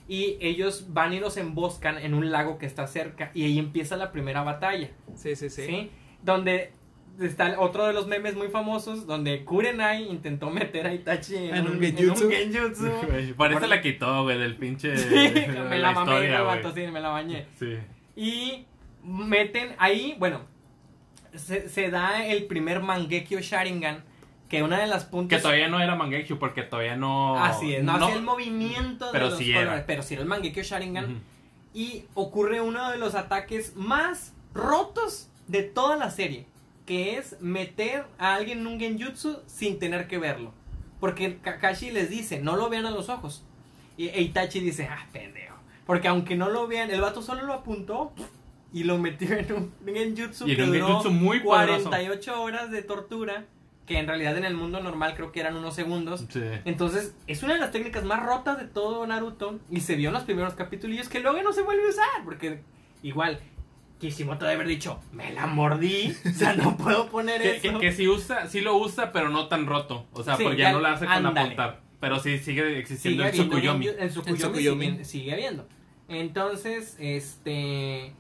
Y 0.06 0.36
ellos 0.40 0.86
van 0.92 1.12
y 1.14 1.20
los 1.20 1.36
emboscan 1.38 1.96
en 1.98 2.12
un 2.12 2.30
lago 2.30 2.58
que 2.58 2.66
está 2.66 2.86
cerca. 2.86 3.30
Y 3.32 3.44
ahí 3.44 3.58
empieza 3.58 3.96
la 3.96 4.12
primera 4.12 4.42
batalla. 4.42 4.90
Sí, 5.14 5.34
sí, 5.36 5.48
sí. 5.48 5.64
¿sí? 5.66 5.90
Donde 6.22 6.72
está 7.20 7.60
otro 7.60 7.86
de 7.86 7.92
los 7.92 8.06
memes 8.06 8.34
muy 8.36 8.48
famosos, 8.48 9.06
donde 9.06 9.44
Kurenai 9.44 10.08
intentó 10.08 10.50
meter 10.50 10.86
a 10.86 10.94
Itachi 10.94 11.36
en, 11.36 11.54
En 11.56 11.66
un 11.66 11.72
un, 11.76 11.80
genjutsu. 11.80 12.30
en 12.30 12.48
un 12.48 12.52
genjutsu. 12.54 12.84
Güey, 13.06 13.32
Por 13.34 13.68
la 13.68 13.80
quitó, 13.80 14.22
güey, 14.24 14.38
del 14.38 14.56
pinche. 14.56 14.96
Sí, 14.96 15.08
de 15.08 15.46
me 15.68 15.78
la 15.78 15.92
mamé, 15.92 16.10
historia, 16.12 16.36
el 16.38 16.44
güey. 16.44 16.56
vato, 16.56 16.74
sí, 16.74 16.86
me 16.86 17.00
la 17.00 17.08
bañé. 17.10 17.46
Sí. 17.58 17.76
Y 18.16 18.66
meten 19.02 19.74
ahí, 19.78 20.16
bueno, 20.18 20.40
se, 21.34 21.68
se 21.68 21.90
da 21.90 22.26
el 22.26 22.44
primer 22.44 22.80
Mangekyo 22.80 23.40
Sharingan, 23.40 24.04
que 24.48 24.62
una 24.62 24.78
de 24.78 24.86
las 24.86 25.04
puntas... 25.04 25.38
Que 25.38 25.42
todavía 25.42 25.68
no 25.68 25.80
era 25.80 25.94
Mangekyo 25.96 26.38
porque 26.38 26.62
todavía 26.62 26.96
no. 26.96 27.42
Así 27.42 27.74
es, 27.74 27.82
no, 27.82 27.92
hacía 27.96 28.14
el 28.14 28.22
movimiento 28.22 29.08
pero 29.12 29.24
de 29.26 29.30
los 29.30 29.38
sí 29.38 29.50
era. 29.50 29.60
colores, 29.64 29.84
pero 29.86 30.02
sí 30.02 30.14
era 30.14 30.22
el 30.22 30.28
Mangekyo 30.28 30.62
Sharingan. 30.62 31.22
Y 31.72 32.04
ocurre 32.14 32.60
uno 32.60 32.90
de 32.92 32.98
los 32.98 33.14
ataques 33.16 33.74
más 33.74 34.32
rotos 34.54 35.28
de 35.48 35.62
toda 35.64 35.96
la 35.96 36.10
serie, 36.10 36.46
que 36.86 37.16
es 37.16 37.40
meter 37.40 38.04
a 38.18 38.34
alguien 38.34 38.60
en 38.60 38.66
un 38.66 38.78
genjutsu 38.78 39.38
sin 39.46 39.78
tener 39.78 40.06
que 40.06 40.18
verlo. 40.18 40.52
Porque 41.00 41.38
Kakashi 41.38 41.90
les 41.90 42.10
dice, 42.10 42.40
no 42.40 42.56
lo 42.56 42.68
vean 42.68 42.86
a 42.86 42.90
los 42.90 43.08
ojos. 43.08 43.44
Y 43.96 44.08
e 44.08 44.22
Itachi 44.22 44.60
dice, 44.60 44.88
ah, 44.90 45.06
pendejo. 45.12 45.56
Porque 45.86 46.08
aunque 46.08 46.36
no 46.36 46.48
lo 46.48 46.66
vean, 46.66 46.90
el 46.90 47.00
vato 47.00 47.22
solo 47.22 47.44
lo 47.44 47.52
apuntó 47.52 48.12
y 48.72 48.84
lo 48.84 48.98
metió 48.98 49.32
en 49.36 49.52
un 49.52 49.72
genjutsu 49.84 50.48
Y 50.48 50.56
que 50.56 50.62
un 50.62 50.72
duró 50.72 50.86
genjutsu 50.86 51.10
muy 51.10 51.40
poderoso. 51.40 51.90
48 51.90 52.42
horas 52.42 52.70
de 52.70 52.82
tortura, 52.82 53.44
que 53.86 53.98
en 53.98 54.06
realidad 54.06 54.36
en 54.36 54.44
el 54.44 54.54
mundo 54.54 54.80
normal 54.80 55.14
creo 55.14 55.30
que 55.30 55.40
eran 55.40 55.56
unos 55.56 55.74
segundos. 55.74 56.24
Sí. 56.30 56.42
Entonces, 56.64 57.14
es 57.26 57.42
una 57.42 57.54
de 57.54 57.60
las 57.60 57.70
técnicas 57.70 58.04
más 58.04 58.24
rotas 58.24 58.58
de 58.58 58.66
todo 58.66 59.06
Naruto. 59.06 59.60
Y 59.70 59.80
se 59.80 59.96
vio 59.96 60.08
en 60.08 60.14
los 60.14 60.24
primeros 60.24 60.54
capítulos 60.54 61.08
que 61.08 61.20
luego 61.20 61.42
no 61.42 61.52
se 61.52 61.62
vuelve 61.62 61.86
a 61.86 61.90
usar. 61.90 62.24
Porque 62.24 62.60
igual, 63.02 63.40
Kishimoto 64.00 64.44
debe 64.44 64.54
haber 64.56 64.66
dicho, 64.68 65.00
me 65.12 65.32
la 65.32 65.46
mordí. 65.46 66.14
O 66.26 66.30
sea, 66.34 66.54
no 66.54 66.76
puedo 66.76 67.08
poner 67.08 67.40
Que, 67.40 67.56
eso. 67.56 67.78
que, 67.78 67.86
que 67.86 67.92
sí 67.92 68.08
usa, 68.08 68.48
sí 68.48 68.60
lo 68.60 68.76
usa, 68.76 69.12
pero 69.12 69.30
no 69.30 69.48
tan 69.48 69.66
roto. 69.66 70.06
O 70.12 70.22
sea, 70.22 70.36
Sí, 70.36 70.42
porque 70.44 70.58
ya- 70.58 70.64
ya 70.68 70.72
no 70.72 70.80
la 70.80 70.92
hace 70.92 71.06
con 71.06 71.14
ándale. 71.14 71.40
apuntar. 71.40 71.80
Pero 72.00 72.20
sí 72.20 72.38
sigue 72.38 72.78
existiendo 72.78 73.22
sigue 73.24 73.28
el 73.40 73.40
habiendo 73.50 73.54
Tsukuyomi. 73.56 73.86
genju- 73.86 73.96
El 73.98 74.08
Tsukuyomi, 74.10 74.34
El 74.34 74.38
Tsukuyomi. 74.52 74.86
Sigue, 74.90 75.04
sigue 75.04 75.32
habiendo. 75.32 75.68
Entonces, 76.08 76.96
este... 76.98 78.12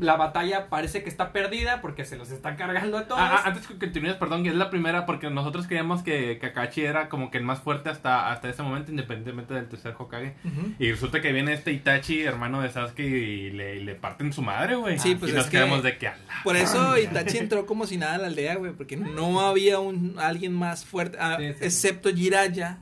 La 0.00 0.16
batalla 0.16 0.68
parece 0.70 1.02
que 1.02 1.10
está 1.10 1.30
perdida 1.32 1.82
porque 1.82 2.04
se 2.06 2.16
los 2.16 2.30
está 2.30 2.56
cargando 2.56 2.96
a 2.96 3.06
todos. 3.06 3.20
Ah, 3.20 3.40
ah, 3.44 3.48
antes 3.48 3.66
que 3.66 3.78
continúes, 3.78 4.14
perdón, 4.16 4.42
que 4.42 4.48
es 4.48 4.54
la 4.54 4.70
primera 4.70 5.04
porque 5.04 5.28
nosotros 5.28 5.66
creíamos 5.66 6.02
que 6.02 6.38
Kakashi 6.38 6.82
era 6.82 7.10
como 7.10 7.30
que 7.30 7.36
el 7.36 7.44
más 7.44 7.60
fuerte 7.60 7.90
hasta, 7.90 8.32
hasta 8.32 8.48
ese 8.48 8.62
momento, 8.62 8.90
independientemente 8.90 9.52
del 9.52 9.68
tercer 9.68 9.94
Hokage. 9.98 10.34
Y 10.78 10.90
resulta 10.90 11.20
que 11.20 11.32
viene 11.32 11.52
este 11.52 11.72
Itachi, 11.72 12.22
hermano 12.22 12.62
de 12.62 12.70
Sasuke, 12.70 13.00
y 13.00 13.50
le, 13.50 13.76
y 13.76 13.84
le 13.84 13.94
parten 13.94 14.32
su 14.32 14.40
madre, 14.40 14.74
güey. 14.76 14.98
Sí, 14.98 15.14
pues 15.16 15.32
y 15.32 15.34
nos 15.34 15.44
es 15.44 15.50
que- 15.50 15.58
quedamos 15.58 15.82
de 15.82 15.98
que 15.98 16.08
a 16.08 16.16
la 16.16 16.42
Por 16.44 16.56
eso. 16.56 16.96
Itachi 16.96 17.36
entró 17.36 17.66
como 17.66 17.86
si 17.86 17.98
nada 17.98 18.14
a 18.14 18.18
la 18.18 18.26
aldea, 18.28 18.56
güey, 18.56 18.72
porque 18.72 18.96
no 18.96 19.40
había 19.42 19.80
un 19.80 20.14
alguien 20.18 20.54
más 20.54 20.86
fuerte, 20.86 21.18
ah, 21.20 21.36
Sí, 21.38 21.44
sí, 21.52 21.58
excepto 21.60 22.08
Jiraiya, 22.08 22.78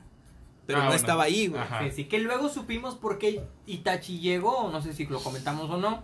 pero 0.65 0.79
Ah, 0.79 0.81
no 0.83 0.87
bueno. 0.87 0.99
estaba 1.01 1.23
ahí, 1.23 1.47
güey. 1.47 1.61
Sí, 1.91 2.05
que 2.05 2.19
luego 2.19 2.47
supimos 2.47 2.95
por 2.95 3.17
qué 3.19 3.41
Itachi 3.65 4.19
llegó, 4.19 4.69
no 4.71 4.81
sé 4.81 4.93
si 4.93 5.05
lo 5.05 5.19
comentamos 5.19 5.69
o 5.69 5.77
no. 5.77 6.03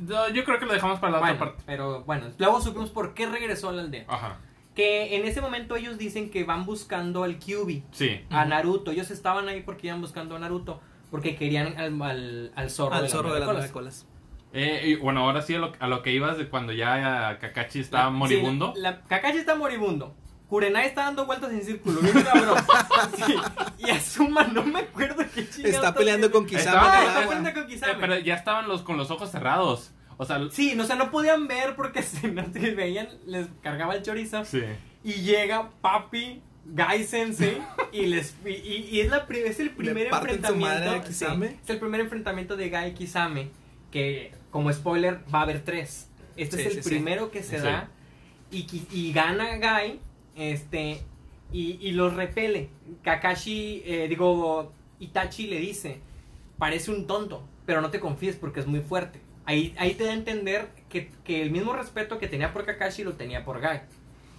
No, 0.00 0.28
yo 0.30 0.44
creo 0.44 0.58
que 0.58 0.66
lo 0.66 0.72
dejamos 0.72 0.98
para 1.00 1.12
la 1.14 1.18
Bueno, 1.20 1.34
otra 1.34 1.46
parte. 1.48 1.62
pero 1.66 2.02
bueno, 2.04 2.26
luego 2.38 2.60
supimos 2.60 2.90
por 2.90 3.14
qué 3.14 3.26
regresó 3.26 3.68
a 3.68 3.72
la 3.72 3.82
aldea. 3.82 4.04
Ajá. 4.08 4.38
Que 4.74 5.16
en 5.16 5.24
ese 5.24 5.40
momento 5.40 5.76
ellos 5.76 5.98
dicen 5.98 6.30
que 6.30 6.42
van 6.44 6.66
buscando 6.66 7.22
al 7.24 7.38
Kyubi, 7.38 7.84
Sí. 7.92 8.20
a. 8.30 8.44
Naruto. 8.44 8.90
Ellos 8.90 9.10
estaban 9.10 9.48
ahí 9.48 9.62
porque 9.62 9.86
iban 9.86 10.00
buscando 10.00 10.34
a 10.34 10.38
Naruto, 10.40 10.80
porque 11.10 11.36
querían 11.36 11.78
al, 11.78 12.00
al, 12.02 12.52
al 12.56 12.70
zorro, 12.70 12.94
Al 12.96 13.02
de, 13.04 13.08
zorro 13.08 13.32
de 13.34 13.40
las 13.40 13.48
nueve 13.48 13.70
colas. 13.70 14.04
colas. 14.04 14.08
Eh, 14.52 14.82
y 14.86 14.94
bueno, 14.96 15.20
ahora 15.20 15.42
sí 15.42 15.54
a 15.54 15.58
lo, 15.58 15.72
a 15.80 15.86
lo 15.88 16.02
que 16.02 16.12
ibas 16.12 16.38
de 16.38 16.48
cuando 16.48 16.72
ya 16.72 17.38
Kakashi 17.40 17.80
estaba 17.80 18.04
La- 18.04 18.10
moribundo. 18.10 18.72
sí, 18.74 18.80
la, 18.82 19.00
Kakashi 19.02 19.38
está 19.38 19.54
moribundo. 19.56 20.14
Kurenai 20.48 20.86
está 20.86 21.04
dando 21.04 21.26
vueltas 21.26 21.50
en 21.52 21.64
círculo, 21.64 22.00
bien 22.00 22.22
cabrón. 22.22 22.58
Sí, 23.26 23.34
y 23.78 23.90
Asuma, 23.90 24.44
no 24.44 24.62
me 24.64 24.80
acuerdo 24.80 25.24
qué 25.34 25.48
chingados 25.48 25.74
Está 25.76 25.94
peleando 25.94 26.30
con. 26.30 26.46
Kisame. 26.46 26.64
Estaba- 26.76 26.92
Ah, 26.92 27.02
el 27.02 27.08
está 27.08 27.20
peleando 27.28 27.52
con 27.54 27.62
Eh, 27.62 27.66
Kisame. 27.66 27.94
pero 28.00 28.18
ya 28.18 28.34
estaban 28.34 28.68
los 28.68 28.82
con 28.82 28.96
los 28.96 29.10
ojos 29.10 29.30
cerrados. 29.30 29.92
O 30.16 30.24
sea, 30.24 30.38
Sí, 30.52 30.74
no, 30.76 30.84
o 30.84 30.86
sea, 30.86 30.96
no 30.96 31.10
podían 31.10 31.48
ver 31.48 31.74
porque 31.74 32.02
si 32.02 32.28
no 32.28 32.44
te 32.44 32.70
veían, 32.74 33.08
les 33.26 33.48
cargaba 33.62 33.94
el 33.96 34.02
chorizo. 34.02 34.44
sí. 34.44 34.62
Y 35.02 35.12
llega 35.22 35.70
papi 35.82 36.40
Gai 36.66 37.04
Sensei 37.04 37.60
y 37.92 38.06
les 38.06 38.34
y, 38.44 38.48
y- 38.50 38.88
y 38.92 39.00
es 39.00 39.10
la 39.10 39.26
es 39.28 39.60
el 39.60 39.70
primer 39.70 40.06
enfrentamiento 40.06 40.94
sí, 40.94 41.00
Kisame. 41.08 41.58
es 41.62 41.68
el 41.70 41.78
primer 41.78 42.00
enfrentamiento 42.00 42.56
de 42.56 42.70
Gai 42.70 42.90
y 42.90 42.94
Kisame 42.94 43.50
que 43.90 44.32
como 44.50 44.72
spoiler 44.72 45.20
va 45.34 45.40
a 45.40 45.42
haber 45.42 45.62
tres 45.62 46.08
este 46.36 46.56
Sí, 46.56 46.62
es 46.62 46.68
el 46.68 46.72
sí, 46.76 46.82
sí. 46.84 46.88
primero 46.88 47.30
que 47.30 47.42
se 47.42 47.58
Sí. 47.58 47.64
da 47.64 47.88
y, 48.50 48.66
y 48.92 49.12
gana 49.12 49.56
Gai 49.58 50.00
este 50.36 51.02
y, 51.52 51.78
y 51.80 51.92
los 51.92 52.14
repele. 52.14 52.70
Kakashi 53.02 53.82
eh, 53.84 54.06
digo 54.08 54.72
Itachi 55.00 55.46
le 55.46 55.58
dice 55.58 56.00
parece 56.58 56.90
un 56.90 57.06
tonto 57.06 57.46
pero 57.66 57.80
no 57.80 57.90
te 57.90 58.00
confíes 58.00 58.36
porque 58.36 58.60
es 58.60 58.66
muy 58.66 58.80
fuerte 58.80 59.20
ahí, 59.46 59.74
ahí 59.78 59.94
te 59.94 60.04
da 60.04 60.10
a 60.10 60.14
entender 60.14 60.68
que, 60.88 61.10
que 61.24 61.42
el 61.42 61.50
mismo 61.50 61.72
respeto 61.72 62.18
que 62.18 62.28
tenía 62.28 62.52
por 62.52 62.64
Kakashi 62.64 63.04
lo 63.04 63.14
tenía 63.14 63.44
por 63.44 63.60
Gai. 63.60 63.82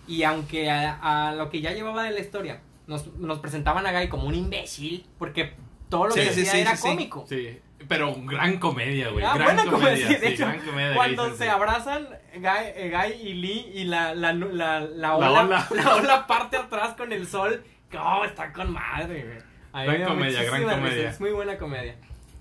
Y 0.08 0.24
aunque 0.24 0.70
a, 0.70 1.30
a 1.30 1.36
lo 1.36 1.50
que 1.50 1.62
ya 1.62 1.72
llevaba 1.72 2.04
de 2.04 2.12
la 2.12 2.20
historia 2.20 2.62
nos, 2.88 3.08
nos 3.18 3.40
presentaban 3.40 3.86
a 3.88 3.92
Gai 3.92 4.10
como 4.10 4.28
un 4.28 4.36
imbécil 4.36 5.06
porque 5.18 5.54
todo 5.90 6.08
lo 6.08 6.14
Sí, 6.14 6.22
que 6.22 6.30
sí, 6.32 6.40
decía 6.42 6.52
sí, 6.52 6.60
era 6.60 6.78
cómico. 6.78 7.26
Sí, 7.28 7.60
pero 7.88 8.16
gran 8.24 8.58
comedia, 8.58 9.10
güey. 9.10 9.24
Ah, 9.24 9.34
gran 9.36 9.56
buena 9.56 9.72
comedia, 9.72 10.06
comedia, 10.06 10.20
de 10.20 10.28
sí, 10.28 10.34
hecho, 10.34 10.46
gran 10.46 10.60
comedia. 10.60 10.96
cuando 10.96 11.36
se 11.36 11.50
abrazan 11.50 12.08
Guy, 12.34 12.44
eh, 12.76 12.92
Guy 12.94 13.28
y 13.30 13.34
Lee 13.34 13.72
y 13.74 13.84
la, 13.86 14.14
la, 14.16 14.34
la, 14.34 14.80
la, 14.80 14.80
La 14.82 15.16
ola, 15.16 15.44
ola. 15.44 15.68
la 15.76 15.96
ola 15.96 16.28
parte 16.28 16.58
atrás 16.58 16.96
con 16.96 17.12
el 17.12 17.28
sol, 17.28 17.64
oh, 18.00 18.24
está 18.26 18.52
con 18.54 18.72
madre, 18.72 19.24
güey. 19.24 19.38
A 19.74 19.82
mí 19.82 19.86
Gran 19.86 19.98
me 19.98 20.00
da 20.00 20.08
comedia, 20.08 20.44
gran 20.44 20.64
comedia. 20.64 21.10
Es 21.10 21.20
muy 21.20 21.32
buena 21.32 21.58
comedia. 21.58 21.96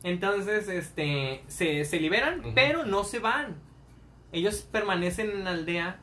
Entonces, 0.05 0.69
este, 0.69 1.43
se, 1.49 1.85
se 1.85 1.99
liberan, 1.99 2.43
pero 2.55 2.85
no 2.85 3.05
se 3.05 3.19
van. 3.19 3.57
Ellos 4.33 4.69
permanecen 4.71 5.31
en 5.31 5.45
la 5.45 5.51
aldea 5.51 5.99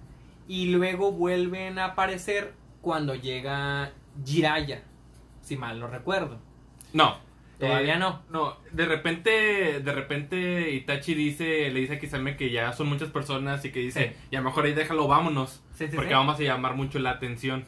y 0.47 0.72
luego 0.72 1.11
vuelven 1.11 1.80
a 1.80 1.85
aparecer 1.85 2.53
cuando 2.81 3.15
llega 3.15 3.91
Jiraya, 4.26 4.84
si 5.41 5.55
mal 5.55 5.80
no 5.80 5.88
recuerdo. 5.88 6.39
No. 6.93 7.18
Todavía 7.68 7.96
eh, 7.96 8.00
no. 8.00 8.22
No, 8.30 8.58
de 8.72 8.86
repente, 8.86 9.80
de 9.80 9.92
repente 9.94 10.72
Itachi 10.72 11.14
dice, 11.14 11.70
le 11.72 11.80
dice 11.80 11.94
a 11.94 12.00
Kisame 12.00 12.36
que 12.36 12.50
ya 12.52 12.74
son 12.74 12.90
muchas 12.90 13.10
personas 13.10 13.64
y 13.66 13.72
que 13.72 13.80
dice, 13.80 14.10
Sí. 14.10 14.26
ya 14.32 14.42
mejor 14.42 14.66
ahí 14.66 14.74
déjalo, 14.74 15.08
vámonos. 15.08 15.64
Sí, 15.74 15.88
sí, 15.88 15.96
porque 15.96 16.14
vamos 16.14 16.40
a 16.40 16.44
llamar 16.44 16.76
mucho 16.76 17.00
la 17.00 17.12
atención. 17.12 17.66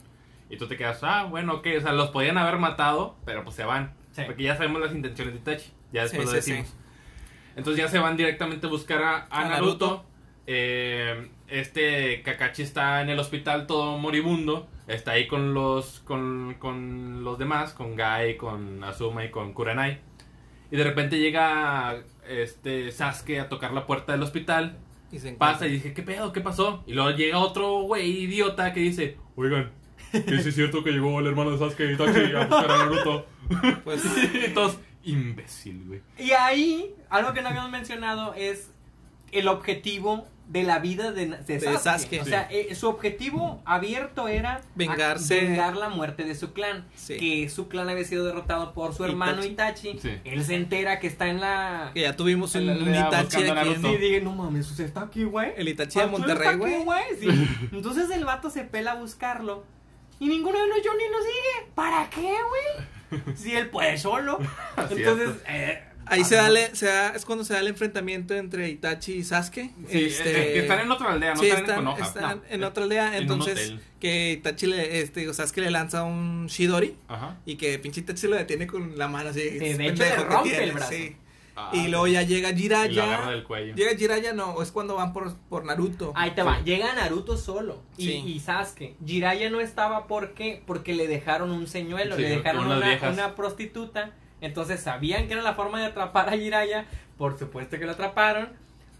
Y 0.49 0.57
tú 0.57 0.67
te 0.67 0.75
quedas, 0.77 0.99
ah, 1.03 1.25
bueno, 1.29 1.53
ok, 1.55 1.67
o 1.77 1.81
sea, 1.81 1.93
los 1.93 2.09
podían 2.09 2.37
haber 2.37 2.57
matado, 2.57 3.15
pero 3.25 3.43
pues 3.43 3.55
se 3.55 3.63
van. 3.63 3.93
Sí. 4.11 4.23
Porque 4.25 4.43
ya 4.43 4.55
sabemos 4.57 4.81
las 4.81 4.93
intenciones 4.93 5.33
de 5.33 5.39
Itachi. 5.39 5.71
Ya 5.91 6.03
después 6.03 6.25
lo 6.25 6.31
decimos. 6.31 6.75
Entonces 7.55 7.83
ya 7.83 7.87
se 7.89 7.99
van 7.99 8.17
directamente 8.17 8.67
a 8.67 8.69
buscar 8.69 9.01
a, 9.03 9.15
a 9.29 9.41
A 9.41 9.49
Naruto. 9.49 9.85
Naruto. 9.87 10.05
Eh, 10.47 11.29
este 11.47 12.21
Kakashi 12.23 12.63
está 12.63 13.01
en 13.01 13.09
el 13.09 13.19
hospital 13.19 13.67
todo 13.67 13.97
moribundo. 13.97 14.67
Está 14.87 15.11
ahí 15.11 15.27
con 15.27 15.53
los 15.53 15.99
con, 16.01 16.55
con 16.59 17.23
los 17.23 17.37
demás, 17.37 17.73
con 17.73 17.95
Gai, 17.95 18.37
con 18.37 18.83
Azuma 18.83 19.25
y 19.25 19.31
con 19.31 19.53
Kurenai. 19.53 19.99
Y 20.71 20.75
de 20.75 20.83
repente 20.83 21.19
llega 21.19 22.03
este 22.27 22.91
Sasuke 22.91 23.39
a 23.39 23.49
tocar 23.49 23.73
la 23.73 23.85
puerta 23.85 24.11
del 24.11 24.23
hospital. 24.23 24.79
Y 25.11 25.19
se 25.19 25.31
Pasa 25.33 25.67
y 25.67 25.73
dije, 25.73 25.93
¿qué 25.93 26.01
pedo? 26.01 26.33
¿Qué 26.33 26.41
pasó? 26.41 26.83
Y 26.87 26.93
luego 26.93 27.11
llega 27.11 27.37
otro 27.37 27.81
güey 27.81 28.23
idiota 28.23 28.73
que 28.73 28.79
dice, 28.79 29.17
oigan, 29.35 29.71
que 30.11 30.41
sí 30.41 30.49
es 30.49 30.55
cierto 30.55 30.83
que 30.83 30.91
llegó 30.91 31.19
el 31.19 31.27
hermano 31.27 31.51
de 31.51 31.59
Sasuke 31.59 31.91
y 31.91 31.93
Itachi 31.93 32.35
a 32.35 32.45
buscar 32.45 32.71
a 32.71 32.77
Naruto. 32.77 33.27
Pues, 33.83 34.03
Entonces, 34.33 34.79
imbécil, 35.03 35.85
güey. 35.85 36.01
Y 36.17 36.31
ahí, 36.31 36.95
algo 37.09 37.33
que 37.33 37.41
no 37.41 37.49
habíamos 37.49 37.69
mencionado 37.71 38.33
es 38.33 38.71
el 39.31 39.47
objetivo 39.47 40.27
de 40.47 40.63
la 40.63 40.79
vida 40.79 41.11
de, 41.11 41.27
de 41.27 41.59
Sasuke. 41.59 41.79
Sasuke. 41.79 42.21
O 42.21 42.23
Sí. 42.25 42.29
sea, 42.29 42.47
eh, 42.51 42.75
su 42.75 42.87
objetivo 42.89 43.61
abierto 43.65 44.27
era 44.27 44.61
Vengarse. 44.75 45.41
vengar 45.41 45.75
la 45.77 45.89
muerte 45.89 46.25
de 46.25 46.35
su 46.35 46.53
clan. 46.53 46.85
Sí. 46.95 47.17
Que 47.17 47.49
su 47.49 47.67
clan 47.69 47.89
había 47.89 48.03
sido 48.03 48.25
derrotado 48.25 48.73
por 48.73 48.93
su 48.93 49.03
hermano 49.05 49.43
Itachi. 49.43 49.97
Sí. 49.99 50.19
Él 50.25 50.43
se 50.43 50.55
entera 50.55 50.99
que 50.99 51.07
está 51.07 51.27
en 51.29 51.39
la... 51.41 51.91
que 51.93 52.01
ya 52.01 52.15
tuvimos 52.15 52.53
un, 52.55 52.67
La- 52.67 52.73
un 52.73 52.91
la- 52.91 53.07
Itachi 53.07 53.37
aquí. 53.37 53.51
Naruto. 53.51 53.91
Y 53.91 53.95
en- 53.95 54.01
dije, 54.01 54.21
no 54.21 54.33
mames, 54.33 54.67
sea, 54.67 54.85
está 54.85 55.01
aquí, 55.01 55.23
güey. 55.23 55.53
El 55.57 55.69
Itachi 55.69 55.95
de 55.97 56.01
Arturo 56.05 56.19
Monterrey, 56.19 56.47
está 56.53 56.65
aquí, 56.65 56.83
güey. 56.83 57.03
Sí. 57.19 57.49
Entonces 57.71 58.09
el 58.11 58.25
vato 58.25 58.49
se 58.49 58.63
pela 58.65 58.91
a 58.91 58.95
buscarlo. 58.95 59.63
Y 60.19 60.27
ninguno 60.27 60.59
de 60.59 60.67
los 60.67 60.77
Johnny 60.85 61.03
lo 61.11 61.19
sigue. 61.19 61.71
¿Para 61.73 62.09
qué, 62.09 62.21
güey? 62.21 63.33
Si 63.35 63.55
él 63.55 63.69
puede 63.69 63.97
solo. 63.97 64.39
Así 64.75 64.95
Entonces, 64.97 65.29
es. 65.29 65.35
eh, 65.47 65.83
Ahí 66.05 66.23
se 66.23 66.35
da, 66.35 66.49
le- 66.49 66.75
se 66.75 66.85
da- 66.87 67.09
es 67.15 67.25
cuando 67.25 67.43
se 67.45 67.53
da 67.53 67.59
el 67.59 67.67
enfrentamiento 67.67 68.33
entre 68.33 68.69
Itachi 68.69 69.13
y 69.13 69.23
Sasuke. 69.23 69.71
Sí, 69.89 70.05
Este, 70.05 70.49
eh, 70.49 70.53
que 70.53 70.59
están 70.59 70.79
en 70.79 70.91
otra 70.91 71.11
aldea, 71.13 71.33
no 71.33 71.39
sí, 71.39 71.47
están, 71.47 71.61
están, 71.61 71.79
en 71.79 71.85
Konoha. 71.85 72.05
están 72.07 72.37
No. 72.37 72.43
en 72.49 72.63
otra 72.63 72.83
aldea. 72.83 73.07
En 73.17 73.21
Entonces, 73.23 73.73
que 73.99 74.31
Itachi 74.33 74.65
le, 74.67 74.99
este, 75.01 75.33
Sasuke 75.33 75.61
le 75.61 75.71
lanza 75.71 76.03
un 76.03 76.47
Shidori. 76.47 76.95
Ajá. 77.07 77.37
Y 77.45 77.55
que 77.55 77.79
pinche 77.79 78.01
Itachi 78.01 78.27
lo 78.27 78.35
detiene 78.35 78.67
con 78.67 78.97
la 78.97 79.07
mano 79.07 79.29
así. 79.29 79.39
de 79.39 79.57
es 79.57 79.61
hecho, 79.63 79.77
le 79.77 79.85
pendejo 79.87 80.15
que 80.15 80.23
rompe 80.33 80.49
tiene, 80.49 80.63
el 80.65 80.71
brazo. 80.73 80.91
sí. 80.91 81.15
Ah, 81.55 81.69
y 81.71 81.87
luego 81.87 82.07
ya 82.07 82.23
llega 82.23 82.49
y 82.49 82.67
lo 82.67 82.75
agarra 82.75 82.89
Jiraya. 82.89 83.29
del 83.29 83.43
cuello. 83.43 83.75
Llega 83.75 83.95
Jiraya, 83.95 84.33
no, 84.33 84.59
es 84.63 84.71
cuando 84.71 84.95
van 84.95 85.13
por, 85.13 85.35
por 85.49 85.63
Naruto. 85.65 86.11
Ahí 86.15 86.31
te 86.31 86.41
va, 86.41 86.59
llega 86.63 86.91
Naruto 86.95 87.37
solo 87.37 87.83
y, 87.95 88.05
Sí. 88.07 88.23
y 88.25 88.39
Sasuke. 88.39 88.95
Jiraiya 89.05 89.51
no 89.51 89.59
estaba 89.61 90.07
porque 90.07 90.63
porque 90.65 90.95
le 90.95 91.07
dejaron 91.07 91.51
un 91.51 91.67
señuelo, 91.67 92.15
Sí, 92.15 92.23
le 92.23 92.29
dejaron 92.29 92.65
una 92.71 93.35
prostituta. 93.35 94.13
Entonces 94.43 94.81
sabían 94.81 95.27
que 95.27 95.33
era 95.33 95.41
la 95.41 95.53
forma 95.53 95.79
de 95.79 95.85
atrapar 95.85 96.27
a 96.27 96.37
Jiraiya, 96.37 96.85
por 97.17 97.39
supuesto 97.39 97.79
que 97.79 97.85
lo 97.85 97.93
atraparon. 97.93 98.49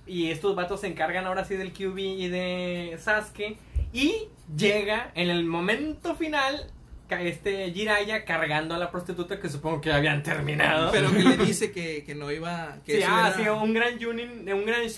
Y 0.08 0.32
estos 0.32 0.56
vatos 0.56 0.82
se 0.82 0.88
encargan 0.88 1.26
ahora 1.26 1.44
sí 1.44 1.56
del 1.56 1.74
QB 1.74 1.98
y 1.98 2.28
de 2.30 2.98
Sasuke. 2.98 3.58
Y 3.92 4.30
llega 4.56 5.12
en 5.16 5.30
el 5.30 5.44
momento 5.44 6.16
final 6.16 6.72
este 7.10 7.72
Jiraiya 7.72 8.26
cargando 8.26 8.74
a 8.74 8.78
la 8.80 8.90
prostituta 8.90 9.40
que 9.40 9.48
supongo 9.50 9.82
que 9.82 9.92
habían 9.94 10.24
terminado. 10.24 10.92
Pero 10.92 11.12
que 11.12 11.20
le 11.24 11.38
dice 11.38 11.72
que, 11.74 12.04
que 12.04 12.16
no 12.16 12.32
iba. 12.32 12.78
Que 12.86 12.94
Sí, 12.94 12.98
eso 13.04 13.12
ah, 13.12 13.28
era- 13.36 13.38
sí, 13.38 13.50
un 13.50 13.74
gran 13.74 14.02
Junin, 14.02 14.52
un 14.52 14.66
gran 14.66 14.90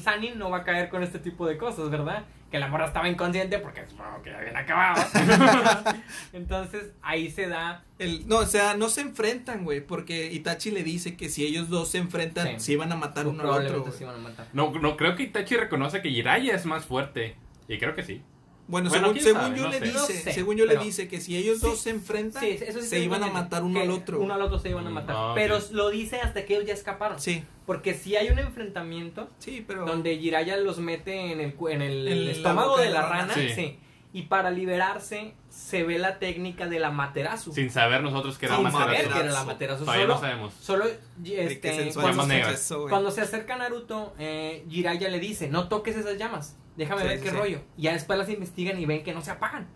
Sanin 0.00 0.38
no 0.38 0.50
va 0.50 0.58
a 0.58 0.64
caer 0.64 0.88
con 0.90 1.02
este 1.02 1.18
tipo 1.18 1.46
de 1.46 1.56
cosas, 1.56 1.88
¿verdad? 1.90 2.24
Que 2.50 2.58
la 2.60 2.68
morra 2.68 2.86
estaba 2.86 3.08
inconsciente 3.08 3.58
porque 3.58 3.84
supongo 3.88 4.22
que 4.22 4.30
ya 4.30 4.38
habían 4.38 4.56
acabado. 4.56 5.02
Entonces, 6.32 6.92
ahí 7.02 7.30
se 7.30 7.48
da. 7.48 7.82
El, 7.98 8.28
no, 8.28 8.38
o 8.38 8.46
sea, 8.46 8.76
no 8.76 8.88
se 8.88 9.00
enfrentan, 9.00 9.64
güey, 9.64 9.80
porque 9.80 10.32
Itachi 10.32 10.70
le 10.70 10.82
dice 10.82 11.16
que 11.16 11.28
si 11.28 11.44
ellos 11.44 11.68
dos 11.68 11.90
se 11.90 11.98
enfrentan, 11.98 12.46
Sí. 12.46 12.60
se 12.60 12.72
iban 12.72 12.92
a 12.92 12.96
matar 12.96 13.26
uno 13.26 13.42
al 13.42 13.48
otro. 13.48 13.82
probablemente 13.82 13.88
güey. 13.88 13.98
se 13.98 14.04
iban 14.04 14.16
a 14.16 14.18
matar. 14.18 14.46
No, 14.52 14.70
no, 14.72 14.96
creo 14.96 15.16
que 15.16 15.24
Itachi 15.24 15.56
reconoce 15.56 16.02
que 16.02 16.10
Jiraiya 16.10 16.54
es 16.54 16.66
más 16.66 16.84
fuerte. 16.84 17.36
Y 17.68 17.78
creo 17.78 17.94
que 17.94 18.02
sí. 18.02 18.22
Bueno, 18.66 18.88
Bueno, 18.88 19.04
según, 19.08 19.12
quién 19.12 19.24
según 19.24 19.40
sabe, 19.42 19.56
yo 19.58 19.62
no 19.64 19.68
le 19.70 19.78
sé. 19.78 19.84
dice, 19.84 19.98
No 19.98 20.06
sé, 20.06 20.32
según 20.32 20.56
yo 20.56 20.64
pero- 20.66 20.78
le 20.80 20.84
dice 20.86 21.06
que 21.08 21.20
si 21.20 21.36
ellos 21.36 21.60
dos 21.60 21.76
Sí, 21.76 21.84
se 21.84 21.90
enfrentan, 21.90 22.42
Sí, 22.42 22.58
eso 22.62 22.80
sí 22.80 22.86
se 22.88 22.98
iban 23.00 23.22
a 23.22 23.26
matar 23.26 23.62
uno 23.62 23.78
al 23.80 23.90
otro. 23.90 24.20
Uno 24.20 24.32
al 24.34 24.40
otro 24.42 24.58
se 24.58 24.70
iban 24.70 24.86
a 24.86 24.90
Mm, 24.90 24.94
matar. 24.94 25.16
ah. 25.18 25.32
Pero 25.34 25.58
lo 25.72 25.90
dice 25.90 26.18
hasta 26.20 26.46
que 26.46 26.54
ellos 26.54 26.66
ya 26.66 26.72
escaparon. 26.74 27.20
Sí, 27.20 27.44
Porque 27.66 27.94
si 27.94 28.16
hay 28.16 28.28
un 28.30 28.38
enfrentamiento 28.38 29.28
sí, 29.38 29.64
pero 29.66 29.84
donde 29.86 30.16
Jiraiya 30.18 30.56
los 30.58 30.78
mete 30.78 31.32
en 31.32 31.40
el, 31.40 31.54
cu- 31.54 31.68
en 31.68 31.82
el 31.82 32.28
estómago 32.28 32.76
de 32.78 32.90
la 32.90 33.02
rana. 33.08 33.34
Sí. 33.34 33.48
sí. 33.54 33.78
Y 34.14 34.22
para 34.22 34.50
liberarse 34.52 35.34
se 35.50 35.82
ve 35.82 35.98
la 35.98 36.18
técnica 36.18 36.66
de 36.68 36.78
la 36.78 36.90
materasu. 36.90 37.52
Sin 37.52 37.70
saber 37.70 38.00
nosotros 38.02 38.38
que 38.38 38.46
era 38.46 38.56
Sin 38.56 38.70
saber 38.70 39.08
que 39.08 39.18
era 39.18 39.32
la 39.32 39.44
Materasu. 39.44 39.80
Todavía 39.84 40.04
Solo, 40.04 40.14
no 40.14 40.20
sabemos. 40.20 40.54
solo 40.60 40.84
este, 41.24 41.90
cuando, 41.94 42.24
güey. 42.24 42.88
cuando 42.88 43.10
se 43.10 43.20
acerca 43.22 43.56
Naruto, 43.56 44.14
eh, 44.18 44.64
Jiraiya 44.70 45.08
le 45.08 45.18
dice, 45.18 45.48
no 45.48 45.68
toques 45.68 45.96
esas 45.96 46.16
llamas, 46.16 46.56
déjame 46.76 47.02
Sí, 47.02 47.08
ver 47.08 47.18
sí, 47.18 47.24
qué 47.24 47.30
sí. 47.30 47.36
rollo. 47.36 47.60
Y 47.76 47.82
ya 47.82 47.92
después 47.92 48.18
las 48.18 48.28
investigan 48.28 48.78
y 48.80 48.86
ven 48.86 49.02
que 49.02 49.12
no 49.14 49.20
se 49.22 49.30
apagan 49.30 49.66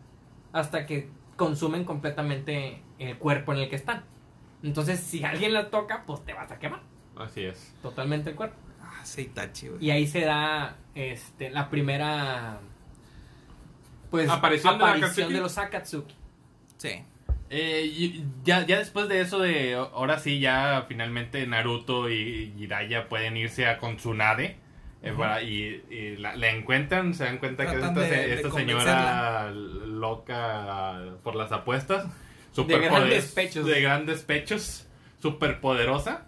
hasta 0.53 0.87
que 0.87 1.09
consumen 1.37 1.85
completamente 1.85 2.83
el 2.99 3.17
cuerpo 3.19 3.53
en 3.53 3.61
el 3.61 3.69
que 3.69 3.77
están. 3.77 4.05
Entonces, 4.63 4.99
si 5.01 5.23
alguien 5.25 5.53
la 5.53 5.71
toca, 5.71 6.03
pues 6.07 6.25
te 6.25 6.33
vas 6.33 6.51
a 6.51 6.59
quemar 6.59 6.81
Así 7.17 7.45
es. 7.45 7.75
totalmente 7.83 8.31
el 8.31 8.37
cuerpo. 8.37 8.57
Ah, 8.83 9.01
sí, 9.05 9.31
güey. 9.69 9.85
Y 9.85 9.91
ahí 9.91 10.07
se 10.07 10.23
da 10.23 10.77
este, 10.95 11.51
la 11.51 11.71
primera 11.71 12.59
pues 14.11 14.29
Aparición 14.29 14.75
de 14.79 14.85
la 14.85 14.91
aparición 14.91 15.11
Akatsuki. 15.11 15.35
de 15.35 15.41
los 15.41 15.59
Akatsuki. 15.59 16.15
Sí. 16.79 17.03
Eh, 17.51 17.85
y 17.87 18.25
ya, 18.45 18.67
ya 18.67 18.79
después 18.79 19.09
de 19.09 19.21
eso 19.21 19.39
de 19.39 19.75
ahora 19.75 20.19
sí 20.19 20.39
ya 20.41 20.85
finalmente 20.89 21.47
Naruto 21.47 22.11
y 22.11 22.53
Jiraiya 22.59 23.09
pueden 23.09 23.37
irse 23.37 23.67
a 23.67 23.79
con 23.79 23.97
Tsunade 23.97 24.57
eh, 25.03 25.13
para- 25.17 25.43
y, 25.43 25.83
y 25.91 26.17
la, 26.17 26.35
la 26.37 26.51
encuentran, 26.51 27.15
se 27.15 27.25
dan 27.25 27.39
cuenta 27.39 27.65
Tratan 27.65 27.81
que 27.81 27.87
es 27.87 27.89
esta, 27.89 28.01
de- 28.01 28.09
se- 28.23 28.29
de 28.29 28.35
esta 28.35 28.51
señora 28.51 29.51
loca 29.53 31.01
por 31.23 31.35
las 31.37 31.53
apuestas, 31.53 32.07
super 32.53 32.81
grandes 32.81 33.27
poder- 33.27 33.35
pechos. 33.47 33.67
de 33.67 33.81
grandes 33.83 34.23
pechos, 34.23 34.87
super 35.21 35.61
poderosa. 35.61 36.25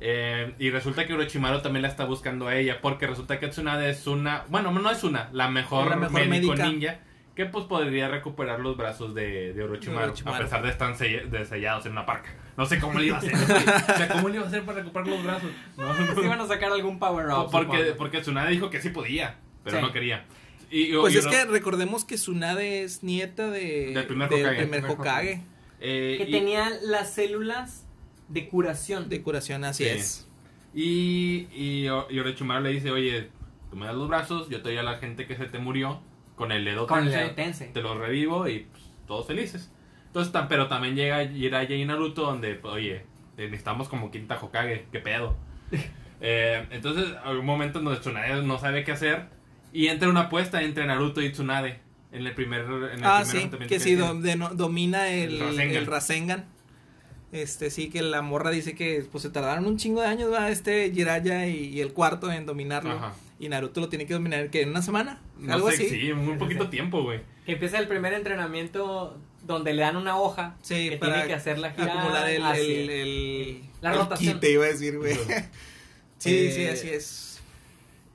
Eh, 0.00 0.54
y 0.60 0.70
resulta 0.70 1.06
que 1.06 1.14
Orochimaru 1.14 1.60
también 1.60 1.82
la 1.82 1.88
está 1.88 2.04
buscando 2.04 2.46
a 2.46 2.54
ella 2.54 2.80
porque 2.80 3.06
resulta 3.08 3.40
que 3.40 3.48
Tsunade 3.48 3.90
es 3.90 4.06
una, 4.06 4.44
bueno, 4.48 4.70
no 4.70 4.90
es 4.90 5.02
una, 5.02 5.28
la 5.32 5.48
mejor, 5.48 5.88
La 5.90 5.96
mejor 5.96 6.26
médico 6.28 6.52
médica. 6.54 6.68
ninja 6.68 7.00
que 7.38 7.46
pues 7.46 7.66
podría 7.66 8.08
recuperar 8.08 8.58
los 8.58 8.76
brazos 8.76 9.14
de, 9.14 9.52
de 9.52 9.62
Orochimaru, 9.62 9.98
De 10.00 10.04
Orochimaru. 10.06 10.36
a 10.36 10.40
pesar 10.40 10.60
de 10.64 10.70
estar 10.70 10.92
sell- 10.96 11.30
de 11.30 11.44
sellados 11.44 11.86
en 11.86 11.92
una 11.92 12.04
parca. 12.04 12.34
No 12.56 12.66
sé 12.66 12.80
cómo 12.80 12.98
le 12.98 13.06
iba 13.06 13.16
a 13.16 13.20
hacer. 13.20 13.32
o 13.94 13.96
sea, 13.96 14.08
¿cómo 14.08 14.28
le 14.28 14.34
iba 14.38 14.44
a 14.44 14.48
hacer 14.48 14.64
para 14.64 14.80
recuperar 14.80 15.06
los 15.06 15.22
brazos? 15.22 15.50
No, 15.76 16.22
iban 16.24 16.40
a 16.40 16.48
sacar 16.48 16.72
algún 16.72 16.98
power 16.98 17.26
up. 17.28 17.48
porque, 17.52 17.94
porque 17.96 18.20
Tsunade 18.22 18.50
dijo 18.50 18.70
que 18.70 18.80
sí 18.82 18.88
podía, 18.90 19.36
pero 19.62 19.76
Sí. 19.76 19.82
no 19.86 19.92
quería. 19.92 20.24
Y, 20.68 20.92
y- 20.92 20.96
Pues 20.96 21.14
y 21.14 21.18
es 21.18 21.26
uno- 21.26 21.32
que 21.32 21.44
recordemos 21.44 22.04
que 22.04 22.16
Tsunade 22.16 22.82
es 22.82 23.04
nieta 23.04 23.48
de, 23.50 23.92
Del 23.94 24.06
primer 24.08 24.26
Hokage. 24.26 24.42
primer 24.56 24.68
Primer 24.80 24.90
Hokage 24.90 25.42
eh, 25.80 26.14
Que 26.18 26.24
y- 26.28 26.32
tenía 26.32 26.68
las 26.82 27.14
células 27.14 27.86
de 28.26 28.48
curación. 28.48 29.08
de 29.08 29.22
curación, 29.22 29.62
así 29.62 29.84
Sí. 29.84 29.90
es. 29.90 30.28
Y, 30.74 31.46
y, 31.54 31.86
y 31.86 32.18
Orochimaru 32.18 32.64
le 32.64 32.70
dice, 32.70 32.90
oye, 32.90 33.28
tú 33.70 33.76
me 33.76 33.86
das 33.86 33.94
los 33.94 34.08
brazos, 34.08 34.48
yo 34.48 34.60
te 34.60 34.70
doy 34.70 34.78
a 34.78 34.82
la 34.82 34.96
gente 34.98 35.26
que 35.28 35.36
se 35.36 35.46
te 35.46 35.58
murió 35.60 36.00
con 36.38 36.52
el 36.52 37.34
Tensei. 37.34 37.72
te 37.72 37.82
lo 37.82 37.98
revivo 37.98 38.48
y 38.48 38.60
pues, 38.60 38.82
todos 39.06 39.26
felices. 39.26 39.70
Entonces, 40.06 40.32
tan- 40.32 40.48
pero 40.48 40.68
también 40.68 40.94
llega 40.96 41.26
Jiraiya 41.26 41.76
y 41.76 41.84
Naruto 41.84 42.22
donde, 42.22 42.54
pues, 42.54 42.72
oye, 42.74 42.94
eh, 43.36 43.44
necesitamos 43.44 43.88
como 43.88 44.10
quinta 44.10 44.38
Hokage, 44.40 44.86
qué 44.90 44.98
pedo. 45.00 45.36
Eh, 46.20 46.66
entonces, 46.72 47.14
un 47.30 47.46
momento 47.46 47.78
en 47.78 47.84
donde 47.84 48.00
Tsunade 48.00 48.42
no 48.42 48.58
sabe 48.58 48.82
qué 48.82 48.90
hacer 48.90 49.26
y 49.72 49.86
entra 49.86 50.08
una 50.08 50.22
apuesta 50.22 50.62
entre 50.62 50.84
Naruto 50.84 51.20
y 51.22 51.30
Tsunade 51.30 51.78
en 52.10 52.26
el 52.26 52.34
primer, 52.34 52.62
en 52.62 52.98
el 52.98 53.04
Ah, 53.04 53.22
primer 53.24 53.50
sí, 53.60 53.66
que 53.68 53.78
sí, 53.78 53.94
tienen. 53.94 54.04
do- 54.04 54.20
de- 54.22 54.34
no- 54.34 54.48
domina 54.52 55.08
el, 55.10 55.34
El 55.34 55.40
Rasengan. 55.40 55.76
el 55.76 55.86
Rasengan. 55.86 56.44
Este, 57.30 57.70
sí, 57.70 57.88
que 57.88 58.02
la 58.02 58.20
morra 58.22 58.50
dice 58.50 58.74
que 58.74 59.06
pues 59.12 59.22
se 59.22 59.30
tardaron 59.30 59.66
un 59.66 59.76
chingo 59.76 60.00
de 60.00 60.08
años, 60.08 60.28
¿verdad? 60.28 60.50
Este 60.50 60.90
Jiraiya 60.92 61.46
y, 61.46 61.66
y 61.68 61.80
el 61.82 61.92
cuarto 61.92 62.32
en 62.32 62.46
dominarlo. 62.46 62.92
Ajá. 62.94 63.12
Y 63.40 63.48
Naruto 63.48 63.80
lo 63.80 63.88
tiene 63.88 64.06
que 64.06 64.14
dominar, 64.14 64.50
que 64.50 64.62
en 64.62 64.70
una 64.70 64.82
semana, 64.82 65.20
No 65.38 65.54
algo 65.54 65.68
sé, 65.70 65.76
así. 65.76 65.88
Sí, 65.90 66.12
un 66.12 66.38
poquito 66.38 66.68
tiempo, 66.68 67.02
güey. 67.04 67.20
Que 67.46 67.52
empieza 67.52 67.78
el 67.78 67.86
primer 67.86 68.12
entrenamiento 68.12 69.16
donde 69.44 69.72
le 69.72 69.82
dan 69.82 69.96
una 69.96 70.18
hoja 70.18 70.56
Sí, 70.60 70.90
que 70.90 70.96
para 70.98 71.24
tiene 71.24 71.28
que 71.28 71.82
acumular 71.82 72.28
el, 72.28 72.42
hacia- 72.44 72.62
el, 72.62 72.90
el- 72.90 73.60
La 73.80 73.92
rotación. 73.92 74.34
quite, 74.34 74.50
iba 74.52 74.64
a 74.64 74.68
decir, 74.68 74.98
güey. 74.98 75.14
sí, 76.18 76.30
Eh, 76.48 76.52
sí, 76.54 76.66
así 76.66 76.88
es. 76.90 77.40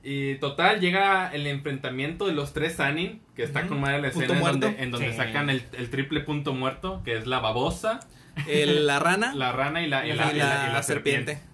Y 0.02 0.34
total, 0.34 0.80
llega 0.80 1.30
el 1.34 1.46
enfrentamiento 1.46 2.26
de 2.26 2.34
los 2.34 2.52
tres 2.52 2.74
Sanin, 2.74 3.22
que 3.34 3.42
está 3.42 3.66
con 3.66 3.80
madre 3.80 4.02
la 4.02 4.10
Punto 4.10 4.34
escena 4.34 4.38
en 4.38 4.44
donde, 4.52 4.66
muerto. 4.66 4.82
en 4.82 4.90
donde 4.90 5.10
Sí. 5.12 5.16
sacan 5.16 5.48
el, 5.48 5.62
el 5.78 5.88
triple 5.88 6.20
punto 6.20 6.52
muerto, 6.52 7.00
que 7.06 7.16
es 7.16 7.26
la 7.26 7.38
babosa, 7.40 8.00
El- 8.46 8.86
la 8.86 8.98
rana 8.98 9.34
la 9.34 9.52
rana 9.52 9.80
y 9.82 9.88
la, 9.88 10.06
y 10.06 10.10
y 10.10 10.12
la, 10.12 10.26
la, 10.26 10.32
y 10.34 10.36
la- 10.36 10.66
y 10.68 10.72
la 10.74 10.82
serpiente. 10.82 11.32
serpiente. 11.32 11.53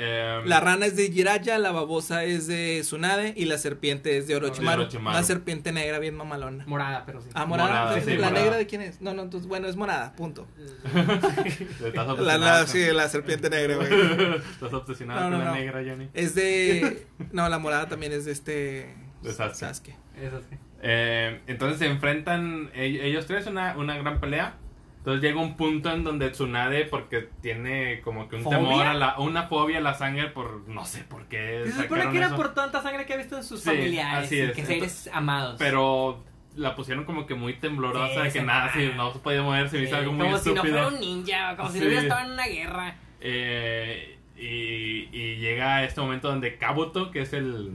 Eh, 0.00 0.42
La 0.44 0.60
rana 0.60 0.86
es 0.86 0.94
de 0.96 1.10
Jiraiya, 1.10 1.58
la 1.58 1.72
babosa 1.72 2.22
es 2.24 2.46
de 2.46 2.78
Tsunade 2.82 3.34
y 3.36 3.46
la 3.46 3.58
serpiente 3.58 4.16
es 4.16 4.28
de 4.28 4.36
Orochimaru. 4.36 4.82
De 4.82 4.84
Orochimaru. 4.86 5.16
Una 5.16 5.24
serpiente 5.26 5.72
negra 5.72 5.98
bien 5.98 6.14
mamalona. 6.14 6.64
morada, 6.66 7.04
pero 7.04 7.20
sí. 7.20 7.28
Ah, 7.34 7.46
morada. 7.46 7.68
Morada, 7.70 7.96
¿La 7.96 8.02
sí, 8.02 8.10
la 8.16 8.28
morada. 8.28 8.42
negra 8.44 8.56
de 8.58 8.66
quién 8.68 8.82
es? 8.82 9.00
No, 9.00 9.12
no, 9.14 9.22
entonces, 9.22 9.48
bueno, 9.48 9.66
es 9.66 9.74
morada, 9.76 10.12
punto. 10.14 10.46
La, 12.20 12.66
sí, 12.66 12.86
la 12.92 13.08
serpiente 13.08 13.50
negra, 13.50 13.76
güey. 13.76 13.88
Estás 14.52 14.72
obsesionado 14.72 15.20
No, 15.22 15.30
no, 15.30 15.36
con 15.36 15.44
la 15.44 15.50
no. 15.50 15.56
negra, 15.56 15.82
Johnny. 15.86 16.08
Es 16.14 16.34
de. 16.34 17.06
No, 17.32 17.48
la 17.48 17.58
morada 17.58 17.88
también 17.88 18.12
es 18.12 18.24
de 18.24 18.32
este. 18.32 18.94
De 19.22 19.32
Sasuke. 19.32 19.96
Eh, 20.82 21.40
entonces 21.48 21.78
se 21.80 21.86
enfrentan 21.86 22.70
e- 22.74 23.06
ellos 23.08 23.26
tres, 23.26 23.46
una, 23.46 23.76
una 23.76 23.96
gran 23.98 24.20
pelea. 24.20 24.56
Entonces 25.08 25.22
llega 25.30 25.40
un 25.40 25.56
punto 25.56 25.90
en 25.90 26.04
donde 26.04 26.28
Tsunade, 26.28 26.84
porque 26.84 27.30
tiene 27.40 28.02
como 28.02 28.28
que 28.28 28.36
un 28.36 28.42
¿Fobia? 28.42 28.58
temor 28.58 28.86
a 28.86 28.92
la, 28.92 29.18
una 29.18 29.44
fobia 29.44 29.78
a 29.78 29.80
la 29.80 29.94
sangre 29.94 30.28
por 30.28 30.68
no 30.68 30.84
sé 30.84 31.02
por 31.04 31.24
qué. 31.28 31.62
Se 31.64 31.82
supone 31.84 32.10
que 32.10 32.18
era 32.18 32.26
eso. 32.26 32.36
por 32.36 32.52
tanta 32.52 32.82
sangre 32.82 33.06
que 33.06 33.14
ha 33.14 33.16
visto 33.16 33.38
en 33.38 33.42
sus 33.42 33.60
Sí, 33.60 33.70
familiares 33.70 34.26
así 34.26 34.38
y 34.42 34.52
que 34.52 34.66
seres 34.66 35.08
amados. 35.10 35.56
Pero 35.58 36.22
la 36.56 36.74
pusieron 36.76 37.04
como 37.06 37.24
que 37.24 37.34
muy 37.34 37.54
temblorosa, 37.54 38.16
Sí, 38.16 38.20
de 38.20 38.32
que 38.32 38.42
nada, 38.42 38.66
va. 38.66 38.72
sí, 38.74 38.90
no 38.96 39.10
se 39.14 39.18
podía 39.20 39.40
mover, 39.42 39.70
se 39.70 39.78
me 39.78 39.84
hizo 39.84 39.96
algo 39.96 40.12
muy 40.12 40.26
como 40.26 40.36
si 40.38 40.50
no 40.50 40.54
estúpido. 40.56 40.74
fuera 40.82 40.88
un 40.88 41.00
ninja, 41.00 41.56
como 41.56 41.70
si 41.70 41.78
no 41.80 41.86
hubiera 41.86 42.02
estado 42.02 42.26
en 42.26 42.32
una 42.32 42.46
guerra. 42.46 42.96
Eh, 43.22 44.18
y, 44.36 45.08
y 45.10 45.36
llega 45.36 45.84
este 45.84 46.02
momento 46.02 46.28
donde 46.28 46.58
Kabuto, 46.58 47.10
que 47.10 47.22
es 47.22 47.32
el... 47.32 47.72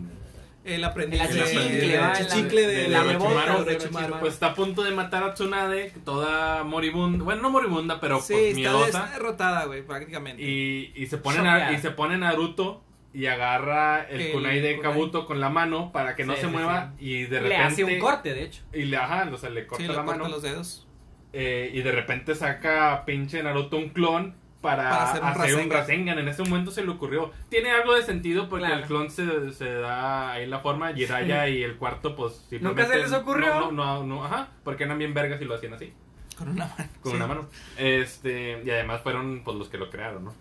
El 0.65 0.83
aprendiz 0.83 1.19
El 1.21 1.33
de. 1.35 1.41
achichincle, 1.41 1.93
el 1.95 2.03
achichincle 2.03 2.61
la- 2.61 2.67
de, 2.67 2.73
de- 2.75 2.87
la 2.87 3.03
de. 3.03 3.15
Orochimaru. 3.17 4.19
Pues 4.19 4.33
está 4.35 4.47
a 4.47 4.55
punto 4.55 4.83
de 4.83 4.91
matar 4.91 5.23
a 5.23 5.33
Tsunade, 5.33 5.91
toda 6.05 6.63
moribunda, 6.63 7.23
bueno, 7.23 7.41
no 7.41 7.49
moribunda, 7.49 7.99
pero 7.99 8.19
Sí, 8.21 8.33
pues, 8.33 8.45
está, 8.45 8.55
miedosa. 8.59 8.85
está 8.87 9.09
derrotada, 9.11 9.65
güey, 9.65 9.81
prácticamente. 9.85 10.41
Y, 10.41 10.93
y 10.95 11.05
se 11.07 11.17
pone 11.17 11.37
Choqueada. 11.37 11.71
na- 11.71 11.73
y 11.73 11.79
se 11.79 11.91
pone 11.91 12.17
Naruto 12.17 12.81
y 13.13 13.25
agarra 13.25 14.03
el, 14.09 14.21
El 14.21 14.31
kunai 14.31 14.61
de 14.61 14.77
kunai. 14.77 14.91
Kabuto 14.93 15.25
con 15.25 15.39
la 15.41 15.49
mano 15.49 15.91
para 15.91 16.15
que 16.15 16.23
no 16.23 16.33
Sí, 16.33 16.39
se 16.41 16.47
sí, 16.47 16.51
mueva 16.53 16.93
y 16.97 17.23
de 17.23 17.41
Le 17.41 17.49
repente 17.49 17.63
hace 17.65 17.83
un 17.83 17.99
corte, 17.99 18.33
de 18.33 18.43
hecho. 18.43 18.63
y 18.73 18.83
le 18.85 18.95
ajá, 18.97 19.29
o 19.33 19.37
sea, 19.37 19.49
le 19.49 19.67
corta 19.67 19.83
sí, 19.83 19.87
le 19.89 19.93
la 19.95 20.03
corta 20.05 20.17
mano 20.17 20.29
los 20.29 20.41
dedos. 20.41 20.87
eh, 21.33 21.71
y 21.73 21.81
de 21.81 21.91
repente 21.91 22.35
saca 22.35 22.93
a 22.93 23.05
pinche 23.05 23.43
Naruto 23.43 23.75
un 23.77 23.89
clon 23.89 24.35
para, 24.63 24.89
Para 24.89 25.11
hacer, 25.11 25.23
hacer 25.23 25.55
un, 25.57 25.61
un 25.65 25.69
Rasengan. 25.69 26.17
En 26.17 26.27
ese 26.27 26.41
momento 26.41 26.71
se 26.71 26.83
le 26.83 26.89
ocurrió. 26.89 27.31
Tiene 27.49 27.69
algo 27.69 27.93
de 27.93 28.01
sentido 28.01 28.49
porque 28.49 28.65
Claro. 28.65 28.81
el 28.81 28.87
clon 28.87 29.11
se, 29.11 29.51
se 29.51 29.71
da 29.71 30.31
ahí 30.31 30.47
la 30.47 30.59
forma. 30.59 30.91
Jiraiya 30.93 31.47
y 31.49 31.61
el 31.61 31.75
cuarto, 31.75 32.15
pues 32.15 32.33
simplemente. 32.49 32.81
¿Nunca 32.81 32.95
se 32.95 32.99
les 32.99 33.11
ocurrió? 33.13 33.53
No, 33.53 33.71
no, 33.71 33.99
no, 33.99 34.03
no, 34.05 34.25
ajá. 34.25 34.47
Porque 34.63 34.85
eran 34.85 34.97
bien 34.97 35.13
vergas 35.13 35.39
y 35.41 35.45
lo 35.45 35.53
hacían 35.53 35.73
así, 35.75 35.93
Con 36.37 36.47
una 36.49 36.65
mano. 36.65 36.89
con 37.01 37.11
sí. 37.11 37.15
una 37.17 37.27
mano. 37.27 37.49
Este, 37.77 38.61
y 38.65 38.69
además 38.71 39.01
fueron 39.01 39.41
pues 39.43 39.55
los 39.57 39.69
que 39.69 39.77
lo 39.77 39.89
crearon, 39.91 40.23
¿no? 40.25 40.33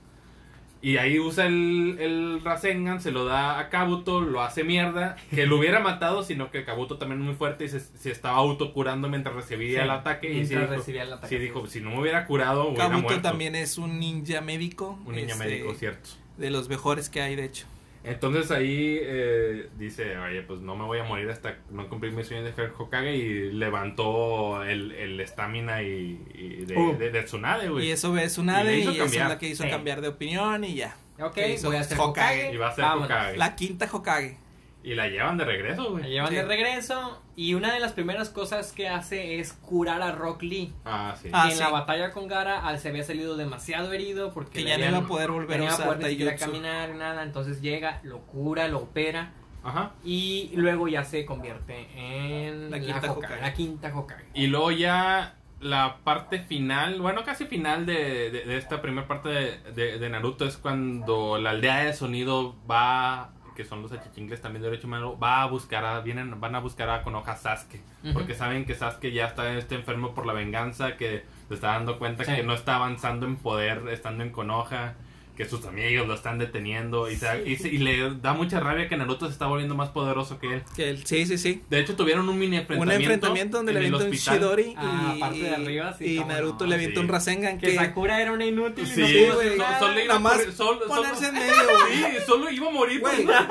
Y 0.83 0.97
ahí 0.97 1.21
usa 1.21 1.47
el, 1.47 1.97
el 2.01 2.41
Rasengan, 2.45 3.01
se 3.01 3.13
lo 3.13 3.25
da 3.25 3.61
a 3.61 3.69
Kabuto, 3.69 4.21
lo 4.21 4.43
hace 4.43 4.65
mierda, 4.65 5.15
que 5.31 5.47
lo 5.47 5.57
hubiera 5.59 5.79
matado, 5.79 6.25
sino 6.25 6.51
que 6.51 6.65
Kabuto 6.65 6.99
también 6.99 7.21
es 7.21 7.27
muy 7.27 7.35
fuerte 7.37 7.65
y 7.65 7.69
se, 7.69 7.79
se 7.79 8.11
estaba 8.11 8.39
autocurando 8.39 9.09
mientras 9.09 9.35
recibía 9.37 9.79
Sí, 9.79 9.85
el 9.85 9.91
ataque. 9.91 10.29
Y 10.29 10.33
sí 10.45 10.55
mientras 10.55 10.63
dijo, 10.71 10.75
recibía 10.81 11.03
el 11.05 11.13
ataque, 11.13 11.29
sí 11.29 11.41
dijo, 11.41 11.67
si 11.69 11.81
no 11.81 11.91
me 11.91 12.01
hubiera 12.01 12.27
curado, 12.27 12.67
hubiera 12.67 12.89
Kabuto 12.89 13.03
muerto. 13.05 13.23
también 13.23 13.55
es 13.55 13.79
un 13.79 14.01
ninja 14.01 14.41
médico. 14.41 14.99
Un 15.07 15.15
niño 15.15 15.29
este, 15.29 15.45
médico, 15.45 15.73
cierto. 15.75 16.11
De 16.37 16.51
los 16.51 16.69
mejores 16.69 17.09
que 17.09 17.23
hay, 17.23 17.37
de 17.37 17.45
hecho. 17.45 17.67
Entonces 18.05 18.51
ahí 18.51 18.99
eh, 19.01 19.69
dice, 19.79 20.19
oye, 20.19 20.43
pues 20.43 20.61
no 20.61 20.75
me 20.75 20.85
voy 20.85 20.99
a 20.99 21.05
morir 21.05 21.31
hasta 21.31 21.59
no 21.71 21.89
cumplir 21.89 22.13
mi 22.13 22.25
sueño 22.25 22.43
de 22.43 22.53
ser 22.53 22.73
Hokage 22.77 23.15
y 23.15 23.53
levantó 23.53 24.65
el 24.65 24.91
el 24.93 25.21
estamina 25.21 25.83
y, 25.83 26.21
y 26.35 26.65
de, 26.65 26.77
Uh. 26.77 26.97
de, 26.99 27.11
de 27.11 27.23
Tsunade, 27.23 27.69
güey. 27.69 27.87
Y 27.87 27.91
eso 27.93 28.13
ve 28.13 28.25
Y 28.25 28.27
Tsunade 28.27 28.79
y, 28.79 28.83
esa 28.89 29.05
es 29.05 29.29
la 29.29 29.39
que 29.39 29.49
hizo 29.49 29.63
Sí. 29.65 29.71
cambiar 29.71 30.01
de 30.01 30.09
opinión 30.09 30.65
y 30.65 30.75
ya. 30.75 30.97
Ok, 31.21 31.37
voy 31.63 31.77
a 31.77 31.85
ser 31.85 31.99
Hokage. 32.01 32.47
Hokage. 32.49 32.55
Y 32.55 32.57
va 32.57 32.69
a 32.69 32.75
ser 32.75 32.85
Vámonos. 32.85 33.07
Hokage. 33.11 33.37
La 33.37 33.55
quinta 33.55 33.89
Hokage. 33.93 34.37
Y 34.85 34.95
la 34.95 35.07
llevan 35.09 35.37
de 35.39 35.45
regreso, 35.45 35.83
La 35.85 35.89
güey. 35.91 36.11
llevan 36.11 36.29
Sí. 36.31 36.35
de 36.35 36.43
regreso 36.45 37.23
y 37.37 37.55
una 37.55 37.73
de 37.73 37.79
las 37.81 37.93
primeras 37.93 38.31
cosas 38.31 38.73
que 38.73 38.89
hace 38.89 39.39
es 39.39 39.53
curar 39.53 40.03
a 40.03 40.11
Rock 40.13 40.43
Lee. 40.43 40.73
Ah, 40.85 41.15
sí. 41.21 41.29
Ah, 41.33 41.47
en 41.49 41.53
sí. 41.57 41.61
la 41.61 41.71
batalla 41.71 42.11
con 42.11 42.27
Gara 42.27 42.67
al 42.67 42.79
se 42.81 42.89
había 42.89 43.05
salido 43.05 43.37
demasiado 43.37 43.93
herido 43.93 44.33
porque 44.33 44.63
Que 44.63 44.65
ya 44.65 44.79
no 44.79 44.87
iba 44.89 44.99
a 44.99 45.07
poder 45.07 45.31
volver 45.31 45.61
a 45.61 45.65
usar 45.67 45.87
poder 45.99 46.19
ni 46.19 46.37
caminar 46.37 46.95
nada, 46.97 47.23
entonces 47.23 47.63
llega, 47.63 48.01
lo 48.03 48.23
cura, 48.23 48.67
lo 48.67 48.79
opera 48.79 49.31
Ajá. 49.63 49.93
y 50.05 50.51
luego 50.55 50.89
ya 50.89 51.05
se 51.05 51.25
convierte 51.25 51.87
en 51.95 52.71
La 52.71 52.79
la, 52.79 52.83
quinta 52.83 52.99
Hokage, 53.13 53.27
Hokage. 53.27 53.41
la 53.41 53.55
quinta 53.55 53.97
Hokage. 53.97 54.25
Y 54.35 54.49
luego 54.49 54.73
ya 54.73 55.37
la 55.61 55.99
parte 56.03 56.41
final, 56.41 57.01
bueno, 57.01 57.23
casi 57.23 57.45
final 57.47 57.87
de, 57.87 58.33
de- 58.33 58.45
de 58.47 58.57
esta 58.57 58.83
primera 58.83 59.07
parte 59.07 59.29
de, 59.29 59.59
de- 59.77 59.99
de 60.01 60.09
Naruto 60.11 60.45
es 60.45 60.57
cuando 60.57 61.39
la 61.39 61.51
aldea 61.51 61.85
de 61.85 61.93
sonido 61.93 62.57
va, 62.69 63.31
que 63.55 63.65
son 63.65 63.83
los 63.83 63.93
achichingles 63.93 64.41
también 64.41 64.63
de 64.63 64.69
Orochimaru, 64.69 65.19
va 65.19 65.43
a 65.43 65.47
buscar 65.47 65.85
a, 65.85 66.01
vienen, 66.01 66.41
van 66.41 66.55
a 66.55 66.61
buscar 66.61 66.89
a 66.91 67.03
Konoha 67.03 67.37
Sasuke. 67.37 67.81
Porque 68.13 68.35
saben 68.35 68.65
que 68.65 68.75
Sasuke 68.75 69.13
ya 69.13 69.27
está, 69.27 69.53
está 69.55 69.75
enfermo 69.75 70.15
por 70.15 70.27
la 70.27 70.33
venganza, 70.33 70.97
que 70.97 71.25
se 71.49 71.55
está 71.55 71.69
dando 71.69 71.99
cuenta 71.99 72.25
Sí. 72.25 72.35
que 72.35 72.43
no 72.43 72.55
está 72.55 72.77
avanzando 72.77 73.27
en 73.27 73.37
poder 73.37 73.83
estando 73.91 74.25
en 74.25 74.31
Konoha. 74.31 74.95
Que 75.37 75.47
sus 75.47 75.65
amigos 75.65 76.07
lo 76.07 76.15
están 76.15 76.39
deteniendo 76.39 77.11
y, 77.11 77.17
se- 77.17 77.49
y 77.49 77.57
se- 77.57 77.69
y 77.69 77.79
le 77.79 78.15
da 78.21 78.35
mucha 78.35 78.61
rabia 78.61 78.87
que 78.87 78.97
Naruto 78.99 79.27
se 79.27 79.33
está 79.33 79.47
volviendo 79.47 79.75
más 79.75 79.89
poderoso 79.89 80.39
que 80.39 80.55
él. 80.55 80.63
Que 80.77 80.91
el- 80.91 81.07
sí, 81.07 81.25
sí, 81.27 81.39
sí. 81.39 81.63
De 81.71 81.81
hecho, 81.81 81.97
tuvieron 81.97 82.29
un 82.29 82.39
mini 82.39 82.57
Un 82.57 82.61
enfrentamiento. 82.63 83.03
enfrentamiento 83.03 83.57
donde 83.57 83.73
le 83.73 83.79
en 83.87 83.95
avienta 83.95 84.11
un. 84.11 84.13
Shidori 84.15 84.75
Ah, 84.77 85.15
y, 85.17 85.21
parte 85.21 85.39
de 85.39 85.51
arriba, 85.55 85.97
sí, 85.99 86.17
y 86.17 86.25
Naruto 86.25 86.65
no, 86.65 86.69
le 86.69 86.75
avienta 86.75 87.01
sí. 87.01 87.05
un 87.07 87.09
Rasengan 87.09 87.59
Que 87.59 87.69
que, 87.69 87.77
Sakura 87.77 88.21
era 88.21 88.33
una 88.33 88.45
inútil 88.45 88.87
Sí, 88.87 88.93
y 89.01 89.01
no 89.01 89.07
Sí, 89.07 89.15
pudo 89.25 89.35
güey, 89.37 89.49
solo 89.79 89.93
iba 90.01 90.07
nada 90.09 90.19
más 90.21 90.39
por- 90.39 90.53
solo- 90.53 90.87
ponerse 90.87 91.15
solo- 91.25 91.29
en 91.29 91.35
medio, 91.35 91.55
güey. 91.81 91.97
Sí, 92.13 92.17
solo 92.27 92.51
iba 92.51 92.69
a 92.69 92.71
morir 92.71 93.01
Güey, 93.01 93.21
en 93.23 93.27
medio, 93.27 93.43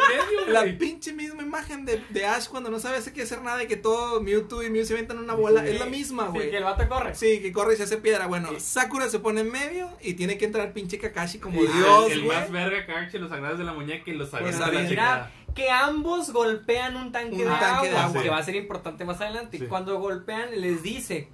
La 0.50 0.62
güey. 0.62 0.78
pinche 0.78 1.14
misma 1.14 1.42
imagen 1.42 1.86
de, 1.86 2.00
de 2.10 2.26
Ash 2.28 2.48
cuando 2.48 2.70
no 2.70 2.80
sabe 2.80 2.98
hacer 2.98 3.12
qué 3.14 3.24
hacer 3.24 3.42
nada 3.42 3.64
y 3.64 3.68
que 3.68 3.76
todo 3.78 4.22
Mewtwo 4.22 4.62
y 4.64 4.70
Mew 4.70 4.86
se 4.86 4.94
aventan 4.94 5.18
una 5.18 5.34
bola. 5.34 5.64
Sí. 5.64 5.70
Es 5.70 5.80
la 5.80 5.88
misma, 5.88 6.26
Sí, 6.28 6.32
güey. 6.34 6.52
que 6.52 6.58
el 6.58 6.64
vato 6.64 6.88
corre. 6.88 7.16
Sí, 7.16 7.40
que 7.42 7.52
corre 7.52 7.74
y 7.74 7.78
se 7.78 7.84
hace 7.84 7.98
piedra. 7.98 8.28
Bueno, 8.28 8.50
Sí. 8.52 8.56
Sakura 8.60 9.10
se 9.10 9.18
pone 9.18 9.42
en 9.42 9.52
medio 9.52 9.90
y 10.04 10.14
tiene 10.14 10.38
que 10.38 10.46
entrar 10.46 10.72
pinche 10.74 10.98
Kakashi 11.00 11.40
como 11.40 11.60
Dios, 11.74 12.12
el, 12.12 12.26
más 12.26 12.52
verga 12.52 12.86
Kakashi, 12.86 13.18
los 13.20 13.30
sagrados 13.30 13.58
de 13.60 13.64
la 13.66 13.74
muñeca 13.74 14.10
y 14.10 14.14
los 14.14 14.30
Pues, 14.30 14.56
sagrados 14.56 14.90
de 14.90 14.96
la 14.96 15.32
que 15.54 15.70
ambos 15.70 16.32
golpean 16.32 16.96
un 16.96 17.12
tanque, 17.12 17.36
Un 17.36 17.40
de, 17.40 17.46
tanque 17.46 17.90
de 17.90 17.98
agua, 17.98 18.06
agua. 18.06 18.24
que 18.24 18.30
va 18.30 18.38
a 18.38 18.44
ser 18.44 18.56
importante 18.56 19.04
más 19.06 19.20
adelante. 19.20 19.58
Sí. 19.60 19.66
Cuando 19.68 20.00
golpean, 20.00 20.50
les 20.62 20.82
dice, 20.82 21.28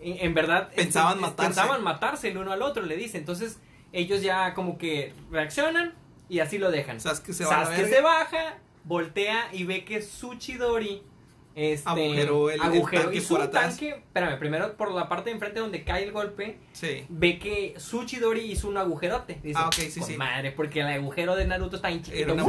en, 0.00 0.18
en 0.26 0.34
verdad, 0.34 0.70
Pensaban 0.74 1.14
este, 1.14 1.22
matarse. 1.22 1.48
pensaban 1.48 1.82
matarse 1.82 2.28
el 2.28 2.38
uno 2.38 2.52
al 2.52 2.62
otro, 2.62 2.84
le 2.84 2.96
dice. 2.96 3.18
Entonces, 3.18 3.60
ellos 3.92 4.22
ya 4.22 4.54
como 4.54 4.78
que 4.78 5.12
reaccionan 5.30 5.94
y 6.28 6.38
así 6.40 6.58
lo 6.58 6.70
dejan. 6.70 7.00
Sasuke 7.00 7.32
se 7.32 7.44
Sasuke 7.44 7.88
se 7.88 8.00
baja, 8.00 8.58
voltea 8.84 9.48
y 9.52 9.64
ve 9.64 9.84
que 9.84 10.02
su 10.02 10.34
Chidori 10.36 11.02
Este, 11.58 11.88
Agujeró 11.88 12.50
el- 12.50 12.56
el 12.56 12.60
agujeró, 12.60 13.02
tanque 13.04 13.16
hizo 13.16 13.28
por 13.30 13.40
un 13.40 13.46
atrás. 13.46 13.68
tanque, 13.70 13.88
espérame, 13.88 14.38
primero 14.38 14.76
por 14.76 14.92
la 14.92 15.08
parte 15.08 15.30
de 15.30 15.36
enfrente 15.36 15.58
donde 15.58 15.84
cae 15.84 16.04
el 16.04 16.12
golpe, 16.12 16.58
Sí. 16.74 17.06
ve 17.08 17.38
que 17.38 17.72
Tsuchidori 17.78 18.40
hizo 18.52 18.68
un 18.68 18.76
agujerote. 18.76 19.38
Dice, 19.42 19.58
Ah, 19.58 19.68
ok, 19.68 19.72
sí, 19.72 19.98
"Con 20.00 20.08
sí. 20.10 20.16
Madre, 20.18 20.52
porque 20.52 20.80
el 20.80 20.88
agujero 20.88 21.34
de 21.34 21.46
Naruto 21.46 21.76
está 21.76 21.88
bien 21.88 22.02
chiquito. 22.02 22.22
Era 22.24 22.34
una 22.34 22.42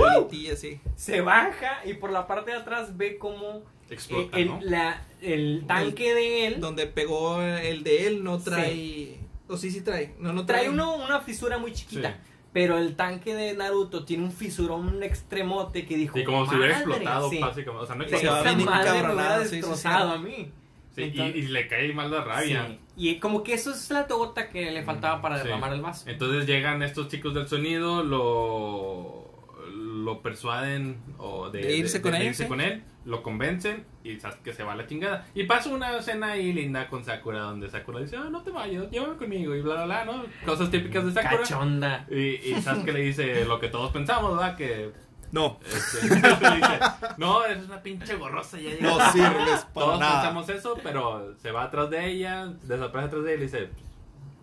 sí. 0.57 0.81
Se 0.97 1.21
baja 1.21 1.79
y 1.85 1.93
por 1.93 2.11
la 2.11 2.27
parte 2.27 2.51
de 2.51 2.57
atrás 2.57 2.97
ve 2.97 3.17
como 3.17 3.63
Explota, 3.89 4.37
el, 4.37 4.47
¿no? 4.47 4.59
la- 4.61 5.01
el 5.21 5.63
tanque 5.65 6.13
de 6.13 6.47
él 6.47 6.59
Donde 6.59 6.85
pegó 6.87 7.41
el 7.41 7.83
de 7.85 8.07
él 8.07 8.25
no 8.25 8.39
trae... 8.39 9.19
O 9.47 9.55
sí, 9.55 9.71
sí 9.71 9.79
trae. 9.79 10.15
No, 10.19 10.33
no 10.33 10.45
trae. 10.45 10.63
trae 10.63 10.69
uno, 10.69 10.97
una 10.97 11.21
fisura 11.21 11.57
muy 11.57 11.71
chiquita. 11.71 12.11
Sí. 12.11 12.26
Pero 12.53 12.77
el 12.77 12.95
tanque 12.95 13.35
de 13.35 13.53
Naruto 13.53 14.03
tiene 14.05 14.23
un 14.23 14.31
fisurón, 14.31 14.87
un 14.87 15.03
extremote 15.03 15.85
que 15.85 15.95
dijo. 15.97 16.17
Sí, 16.17 16.23
como 16.23 16.47
si 16.49 16.55
hubiera 16.55 16.75
explotado, 16.77 17.29
sí. 17.29 17.39
básicamente. 17.39 17.83
O 17.83 17.85
sea, 17.85 17.95
no 17.95 18.03
explotó. 18.03 18.25
esa 18.25 18.33
madre 18.35 18.55
me 18.55 19.13
hubiera 19.13 19.37
sí, 19.39 19.43
sí, 19.43 19.49
sí. 19.49 19.55
destrozado 19.57 20.11
a 20.11 20.17
mí. 20.17 20.51
Sí, 20.95 21.01
y, 21.01 21.03
Entonces- 21.09 21.35
y 21.35 21.41
le 21.49 21.67
cae 21.67 21.93
mal 21.93 22.09
la 22.09 22.23
rabia. 22.23 22.65
Sí. 22.67 22.79
Y 22.95 23.19
como 23.19 23.43
que 23.43 23.53
eso 23.53 23.71
es 23.71 23.91
la 23.91 24.03
gota 24.03 24.49
que 24.49 24.71
le 24.71 24.81
faltaba 24.83 25.21
para 25.21 25.37
Sí. 25.37 25.43
derramar 25.43 25.71
el 25.73 25.81
vaso. 25.81 26.09
Entonces 26.09 26.47
llegan 26.47 26.81
estos 26.81 27.09
chicos 27.09 27.35
del 27.35 27.47
sonido, 27.47 28.01
lo, 28.03 29.29
lo 29.71 30.21
persuaden 30.23 30.97
o 31.19 31.49
de, 31.49 31.59
De 31.61 31.77
irse 31.77 32.01
con 32.01 32.15
él, 32.15 32.27
irse 32.27 32.43
sí. 32.43 32.49
con 32.49 32.61
él, 32.61 32.81
lo 33.07 33.23
convencen 33.23 33.85
y 34.03 34.19
Sasuke 34.19 34.53
se 34.53 34.63
va 34.63 34.73
a 34.73 34.75
la 34.75 34.85
chingada. 34.85 35.25
Y 35.33 35.45
pasa 35.45 35.69
una 35.69 35.97
escena 35.97 36.31
ahí 36.33 36.51
linda 36.51 36.87
con 36.89 37.03
Sakura 37.05 37.39
donde 37.39 37.69
Sakura 37.69 38.01
dice, 38.01 38.17
ah, 38.17 38.27
no 38.29 38.43
te 38.43 38.51
vayas, 38.51 38.91
llévame 38.91 39.15
conmigo 39.15 39.55
y 39.55 39.61
bla, 39.61 39.85
bla, 39.85 40.03
bla, 40.03 40.05
¿no? 40.05 40.25
Cosas 40.45 40.69
típicas 40.69 41.05
de 41.05 41.13
Sakura. 41.13 41.37
Cachonda. 41.41 42.05
Y, 42.11 42.17
y 42.51 42.61
Sasuke 42.61 42.91
le 42.91 42.99
dice 42.99 43.45
lo 43.45 43.59
que 43.59 43.69
todos 43.69 43.91
pensamos, 43.91 44.31
¿verdad? 44.37 44.57
Que 44.57 44.91
No. 45.31 45.57
este, 45.65 46.07
le 46.09 46.15
dice, 46.57 46.79
no, 47.17 47.45
es 47.45 47.63
una 47.65 47.81
pinche 47.81 48.15
gorrosa. 48.15 48.59
Ya 48.59 48.71
No 48.81 48.97
llega". 48.97 49.11
sirves 49.13 49.65
para 49.73 49.85
Todos 49.85 49.99
nada. 50.01 50.13
pensamos 50.21 50.49
eso, 50.49 50.77
pero 50.83 51.33
se 51.37 51.51
va 51.51 51.63
atrás 51.63 51.89
de 51.89 52.05
ella, 52.11 52.47
desaparece 52.63 53.07
atrás 53.07 53.23
de 53.23 53.29
ella 53.33 53.35
y 53.35 53.39
le 53.39 53.45
dice, 53.45 53.69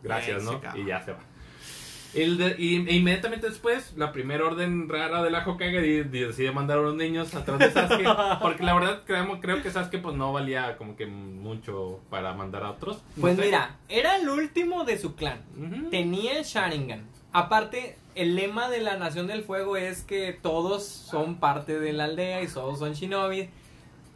gracias, 0.02 0.42
¿no? 0.42 0.58
Y 0.74 0.86
ya 0.86 1.02
se 1.02 1.12
va. 1.12 1.18
El 2.14 2.38
de- 2.38 2.56
y, 2.58 2.76
e 2.88 2.94
inmediatamente 2.94 3.48
después, 3.48 3.92
la 3.96 4.12
primera 4.12 4.44
orden 4.44 4.88
rara 4.88 5.22
de 5.22 5.30
la 5.30 5.46
Hokage 5.46 6.04
decide 6.04 6.52
mandar 6.52 6.78
a 6.78 6.82
los 6.82 6.94
niños 6.94 7.34
atrás 7.34 7.58
de 7.58 7.70
Sasuke. 7.70 8.04
porque 8.42 8.62
la 8.62 8.74
verdad 8.74 9.02
creemos, 9.06 9.38
creo 9.40 9.62
que 9.62 9.70
Sasuke 9.70 9.98
pues 10.00 10.14
no 10.16 10.32
valía 10.32 10.76
como 10.76 10.96
que 10.96 11.06
mucho 11.06 12.00
para 12.10 12.32
mandar 12.34 12.62
a 12.64 12.70
otros. 12.70 12.98
No 13.16 13.20
Pues 13.22 13.36
sé. 13.36 13.46
mira, 13.46 13.76
era 13.88 14.16
el 14.16 14.28
último 14.28 14.84
de 14.84 14.98
su 14.98 15.14
clan. 15.16 15.40
Ujú. 15.58 15.90
Tenía 15.90 16.38
el 16.38 16.44
Sharingan. 16.44 17.04
Aparte, 17.32 17.96
el 18.14 18.36
lema 18.36 18.68
de 18.70 18.80
la 18.80 18.96
Nación 18.96 19.26
del 19.26 19.42
Fuego 19.42 19.76
es 19.76 20.02
que 20.02 20.32
todos 20.32 20.84
son 20.86 21.36
parte 21.36 21.80
de 21.80 21.92
la 21.92 22.04
aldea 22.04 22.42
y 22.42 22.46
todos 22.46 22.78
son 22.78 22.92
shinobi. 22.92 23.48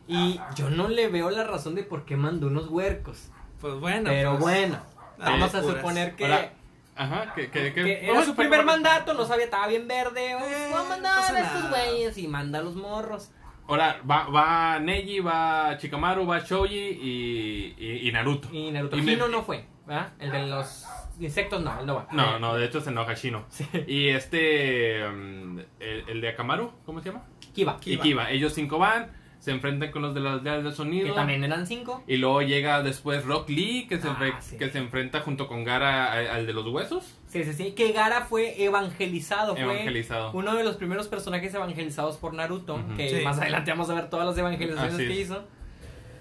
Y 0.06 0.40
yo 0.54 0.70
no 0.70 0.88
le 0.88 1.08
veo 1.08 1.28
la 1.30 1.44
razón 1.44 1.74
de 1.74 1.82
por 1.82 2.04
qué 2.04 2.16
mandó 2.16 2.46
unos 2.46 2.68
huercos. 2.68 3.28
Pues 3.60 3.74
bueno. 3.74 4.04
Pero 4.08 4.30
pues, 4.38 4.40
bueno, 4.42 4.78
vamos 5.18 5.54
a 5.54 5.62
suponer 5.62 6.14
que, 6.14 6.24
Ahora, 6.24 6.52
Ajá, 6.98 7.32
que, 7.34 7.50
que, 7.50 7.72
que, 7.72 7.84
que 7.84 7.98
era 8.04 8.12
vamos 8.12 8.26
su 8.26 8.34
primer 8.34 8.64
mandato, 8.64 9.14
no 9.14 9.24
sabía, 9.24 9.44
estaba 9.44 9.66
bien 9.68 9.86
verde. 9.86 10.32
Eh, 10.32 10.68
Voy 10.70 10.80
a 10.80 10.88
mandar 10.88 11.34
a 11.36 11.40
estos 11.40 11.70
güeyes 11.70 12.18
y 12.18 12.26
manda 12.28 12.58
a 12.58 12.62
los 12.62 12.74
morros. 12.74 13.30
Ahora, 13.68 14.00
va, 14.10 14.26
va 14.28 14.78
Neji, 14.80 15.20
va 15.20 15.76
Chikamaru, 15.78 16.26
va 16.26 16.40
Shoji 16.40 16.74
y, 16.76 17.74
y, 17.78 18.08
y 18.08 18.12
Naruto. 18.12 18.48
Y 18.52 18.70
Naruto 18.70 18.96
Y 18.96 19.02
me- 19.02 19.16
no 19.16 19.42
fue, 19.42 19.64
¿verdad? 19.86 20.12
El 20.18 20.32
de 20.32 20.46
los 20.46 20.86
insectos 21.20 21.60
no, 21.62 21.78
él 21.78 21.86
no 21.86 21.94
va. 21.96 22.08
No, 22.12 22.38
no, 22.38 22.54
de 22.56 22.64
hecho 22.66 22.80
se 22.80 22.90
enoja 22.90 23.14
Shino. 23.14 23.44
Y 23.86 24.08
este, 24.08 25.06
mm, 25.06 25.58
el, 25.80 26.04
el 26.08 26.20
de 26.20 26.28
Akamaru, 26.30 26.72
¿cómo 26.86 27.00
se 27.00 27.10
llama? 27.10 27.24
Kiba, 27.54 27.76
Y 27.84 27.98
Kiba. 27.98 28.30
Ellos 28.30 28.54
cinco 28.54 28.78
van, 28.78 29.12
se 29.48 29.54
enfrentan 29.54 29.90
con 29.90 30.02
los 30.02 30.14
de 30.14 30.20
las 30.20 30.34
aldeas 30.34 30.62
del 30.62 30.72
sonido. 30.72 31.06
que 31.08 31.12
también 31.12 31.42
eran 31.42 31.66
cinco. 31.66 32.02
Y 32.06 32.18
luego 32.18 32.42
llega 32.42 32.82
después 32.82 33.24
Rock 33.24 33.48
Lee, 33.48 33.86
que 33.88 33.98
se, 33.98 34.08
Ah, 34.08 34.18
sí. 34.40 34.56
que 34.58 34.68
se 34.68 34.78
enfrenta 34.78 35.20
junto 35.20 35.46
con 35.48 35.64
Gara 35.64 36.12
al 36.34 36.46
de 36.46 36.52
los 36.52 36.66
huesos. 36.66 37.14
Sí, 37.26 37.44
sí, 37.44 37.52
sí. 37.52 37.72
Que 37.72 37.92
Gara 37.92 38.22
fue 38.26 38.62
evangelizado. 38.62 39.54
Fue 39.54 39.62
Evangelizado. 39.64 40.30
uno 40.32 40.54
de 40.54 40.64
los 40.64 40.76
primeros 40.76 41.08
personajes 41.08 41.52
evangelizados 41.54 42.16
por 42.16 42.34
Naruto. 42.34 42.78
Que 42.96 43.08
Sí. 43.18 43.24
más 43.24 43.38
adelante 43.38 43.70
vamos 43.70 43.90
a 43.90 43.94
ver 43.94 44.08
todas 44.10 44.26
las 44.26 44.36
evangelizaciones 44.38 44.94
Así 44.94 45.06
que 45.06 45.12
es. 45.12 45.18
hizo. 45.20 45.44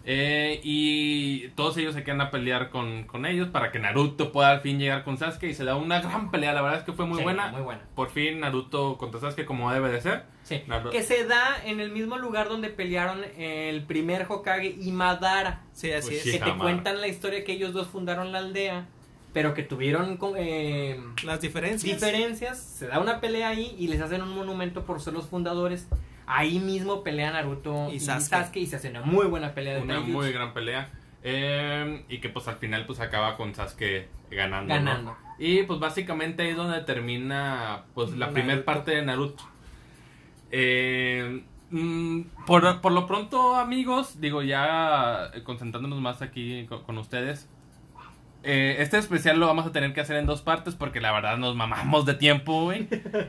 Eh, 0.10 0.62
y 0.64 1.50
todos 1.50 1.76
ellos 1.78 1.94
se 1.94 2.04
quedan 2.04 2.22
a 2.22 2.32
pelear 2.32 2.70
con, 2.70 3.04
con 3.04 3.26
ellos 3.26 3.50
para 3.50 3.72
que 3.74 3.80
Naruto 3.80 4.32
pueda 4.32 4.52
al 4.52 4.62
fin 4.62 4.80
llegar 4.80 5.04
con 5.04 5.18
Sasuke. 5.18 5.50
Y 5.50 5.54
se 5.54 5.66
da 5.66 5.76
una 5.76 6.00
gran 6.00 6.32
pelea, 6.32 6.54
la 6.54 6.62
verdad 6.62 6.80
es 6.80 6.86
que 6.86 6.94
fue 6.94 7.06
muy 7.06 7.18
Sí, 7.18 7.24
buena. 7.24 7.50
Muy 7.50 7.62
buena. 7.62 7.82
Por 7.94 8.10
fin 8.10 8.40
Naruto 8.40 8.98
contra 8.98 9.20
Sasuke 9.20 9.46
como 9.46 9.72
debe 9.74 9.90
de 9.92 10.00
ser. 10.02 10.24
Sí. 10.48 10.64
Naruto- 10.68 10.92
Que 10.92 11.04
se 11.04 11.26
da 11.26 11.58
en 11.66 11.80
el 11.82 11.92
mismo 11.92 12.18
lugar 12.18 12.48
donde 12.48 12.70
pelearon 12.70 13.22
el 13.38 13.84
primer 13.84 14.26
Hokage 14.30 14.76
y 14.80 14.92
Madara. 14.92 15.62
Sí, 15.74 15.92
así 15.92 16.10
Pues 16.12 16.26
es. 16.26 16.34
que 16.34 16.40
te 16.40 16.58
cuentan 16.58 17.02
la 17.02 17.08
historia 17.08 17.44
que 17.44 17.52
ellos 17.52 17.74
dos 17.74 17.88
fundaron 17.88 18.32
la 18.32 18.38
aldea. 18.40 18.86
Pero 19.34 19.54
que 19.54 19.62
tuvieron 19.64 20.18
eh, 20.38 21.00
Las 21.24 21.42
diferencias. 21.42 22.00
diferencias. 22.00 22.58
Se 22.60 22.88
da 22.88 23.00
una 23.00 23.20
pelea 23.20 23.50
ahí 23.50 23.76
y 23.78 23.88
les 23.90 24.02
hacen 24.02 24.22
un 24.22 24.34
monumento 24.34 24.86
por 24.86 25.02
ser 25.02 25.14
los 25.14 25.28
fundadores. 25.28 25.88
Ahí 26.26 26.60
mismo 26.60 27.04
pelean 27.04 27.34
Naruto 27.34 27.90
Y 27.92 27.96
y, 27.96 28.00
Sasuke. 28.00 28.30
Sasuke. 28.30 28.58
y 28.62 28.66
se 28.68 28.78
hace 28.78 28.90
una 28.90 29.02
muy 29.02 29.28
buena 29.28 29.54
pelea 29.54 29.76
de 29.76 29.82
una 29.82 30.00
muy 30.00 30.32
gran 30.32 30.54
pelea. 30.54 30.90
Eh, 31.24 32.06
y 32.10 32.20
que 32.20 32.30
pues 32.30 32.48
al 32.48 32.56
final 32.56 32.86
pues 32.86 33.00
acaba 33.02 33.36
con 33.36 33.54
Sasuke 33.54 34.08
ganando. 34.32 34.74
¿no? 34.74 34.80
Ganando. 34.80 35.18
Y 35.40 35.64
pues 35.64 35.80
básicamente 35.80 36.44
ahí 36.44 36.50
es 36.50 36.56
donde 36.58 36.80
termina 36.82 37.84
pues 37.94 38.12
la 38.12 38.32
primera 38.32 38.64
parte 38.66 38.92
de 38.92 39.02
Naruto. 39.04 39.44
Eh, 40.52 41.44
mm, 41.72 42.22
por, 42.46 42.82
por 42.82 42.92
lo 42.92 43.06
pronto 43.08 43.56
amigos, 43.56 44.20
digo 44.22 44.42
ya 44.44 45.30
eh, 45.34 45.44
concentrándonos 45.44 46.00
más 46.02 46.22
aquí 46.22 46.66
con, 46.86 46.98
ustedes. 46.98 47.50
eh, 48.44 48.78
este 48.80 48.98
especial 48.98 49.40
lo 49.40 49.48
vamos 49.48 49.66
a 49.66 49.72
tener 49.74 49.94
que 49.94 50.00
hacer 50.02 50.16
en 50.16 50.26
dos 50.26 50.42
partes 50.42 50.76
porque 50.76 51.02
la 51.02 51.12
verdad 51.12 51.38
nos 51.38 51.56
mamamos 51.56 52.06
de 52.06 52.14
tiempo. 52.14 52.72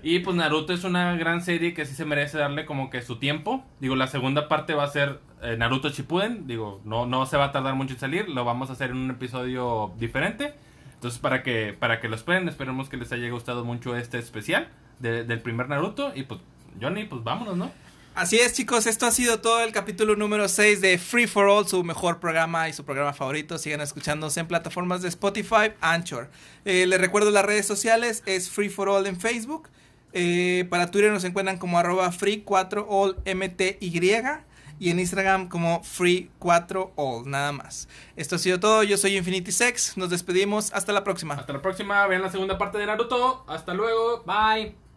Y 0.03 0.21
pues 0.21 0.37
Naruto 0.37 0.73
es 0.73 0.85
una 0.85 1.17
gran 1.17 1.41
serie 1.43 1.75
que 1.75 1.85
sí 1.87 1.95
se 1.95 2.05
merece 2.05 2.39
darle 2.39 2.65
como 2.67 2.89
que 2.91 3.03
su 3.03 3.17
tiempo. 3.17 3.65
Digo, 3.81 3.97
la 3.97 4.07
segunda 4.07 4.49
parte 4.49 4.75
va 4.75 4.85
a 4.85 4.89
ser 4.89 5.21
Naruto 5.59 5.89
Shippuden. 5.89 6.47
Digo, 6.47 6.81
no, 6.85 7.07
no 7.07 7.27
se 7.27 7.37
va 7.37 7.47
a 7.47 7.53
tardar 7.53 7.75
mucho 7.75 7.95
en 7.95 8.01
salir. 8.01 8.29
Lo 8.29 8.45
vamos 8.45 8.71
a 8.71 8.75
hacer 8.75 8.91
en 8.91 8.97
un 8.99 9.11
episodio 9.11 9.93
diferente. 9.99 10.55
Entonces, 10.95 11.19
para 11.21 11.43
que, 11.43 11.75
para 11.79 12.01
que 12.01 12.09
lo 12.09 12.15
esperen, 12.17 12.49
esperemos 12.49 12.89
que 12.89 12.97
les 12.97 13.11
haya 13.13 13.29
gustado 13.31 13.65
mucho 13.65 13.97
este 13.97 14.19
especial 14.19 14.69
de- 15.01 15.25
del 15.25 15.41
primer 15.41 15.69
Naruto. 15.69 16.13
Y 16.15 16.25
pues, 16.25 16.41
Johnny, 16.81 17.05
pues 17.05 17.23
vámonos, 17.23 17.57
¿no? 17.57 17.71
Así 18.15 18.37
es, 18.37 18.53
chicos, 18.53 18.87
esto 18.89 19.07
ha 19.07 19.13
sido 19.13 19.41
todo 19.41 19.61
el 19.63 19.71
capítulo 19.71 20.17
número 20.17 20.49
6 20.49 20.81
de 20.81 20.99
Free 20.99 21.29
for 21.29 21.47
All, 21.47 21.69
su 21.69 21.85
mejor 21.85 22.19
programa 22.19 22.69
y 22.69 22.73
su 22.73 22.85
programa 22.85 23.13
favorito. 23.13 23.59
Sigan 23.59 23.81
escuchándose 23.81 24.41
en 24.41 24.49
plataformas 24.49 25.03
de 25.03 25.09
Spotify, 25.09 25.73
Anchor. 25.81 26.29
Eh, 26.65 26.87
les 26.89 27.01
recuerdo 27.01 27.31
las 27.31 27.45
redes 27.45 27.65
sociales, 27.65 28.25
es 28.27 28.51
Free 28.51 28.71
for 28.71 28.89
All 28.89 29.07
en 29.07 29.21
Facebook. 29.21 29.69
Eh, 30.13 30.67
para 30.69 30.91
Twitter 30.91 31.13
nos 31.13 31.23
encuentran 31.23 31.59
como 31.59 31.79
arroba 31.79 32.11
free4allmty 32.11 33.77
y 34.81 34.91
en 34.91 35.01
Instagram 35.01 35.49
como 35.49 35.83
free4all, 35.83 37.25
nada 37.27 37.53
más. 37.53 37.89
Esto 38.17 38.37
ha 38.37 38.39
sido 38.39 38.59
todo, 38.59 38.83
yo 38.83 38.97
soy 38.97 39.17
Infinity 39.17 39.53
Sex, 39.53 39.97
nos 39.97 40.11
despedimos, 40.11 40.73
hasta 40.73 40.93
la 40.93 41.05
próxima. 41.05 41.35
Hasta 41.35 41.53
la 41.53 41.63
próxima, 41.63 42.07
vean 42.07 42.23
la 42.23 42.31
segunda 42.31 42.59
parte 42.59 42.79
de 42.79 42.87
Naruto. 42.87 43.45
Hasta 43.49 43.75
luego. 43.75 44.25
Bye. 44.25 44.88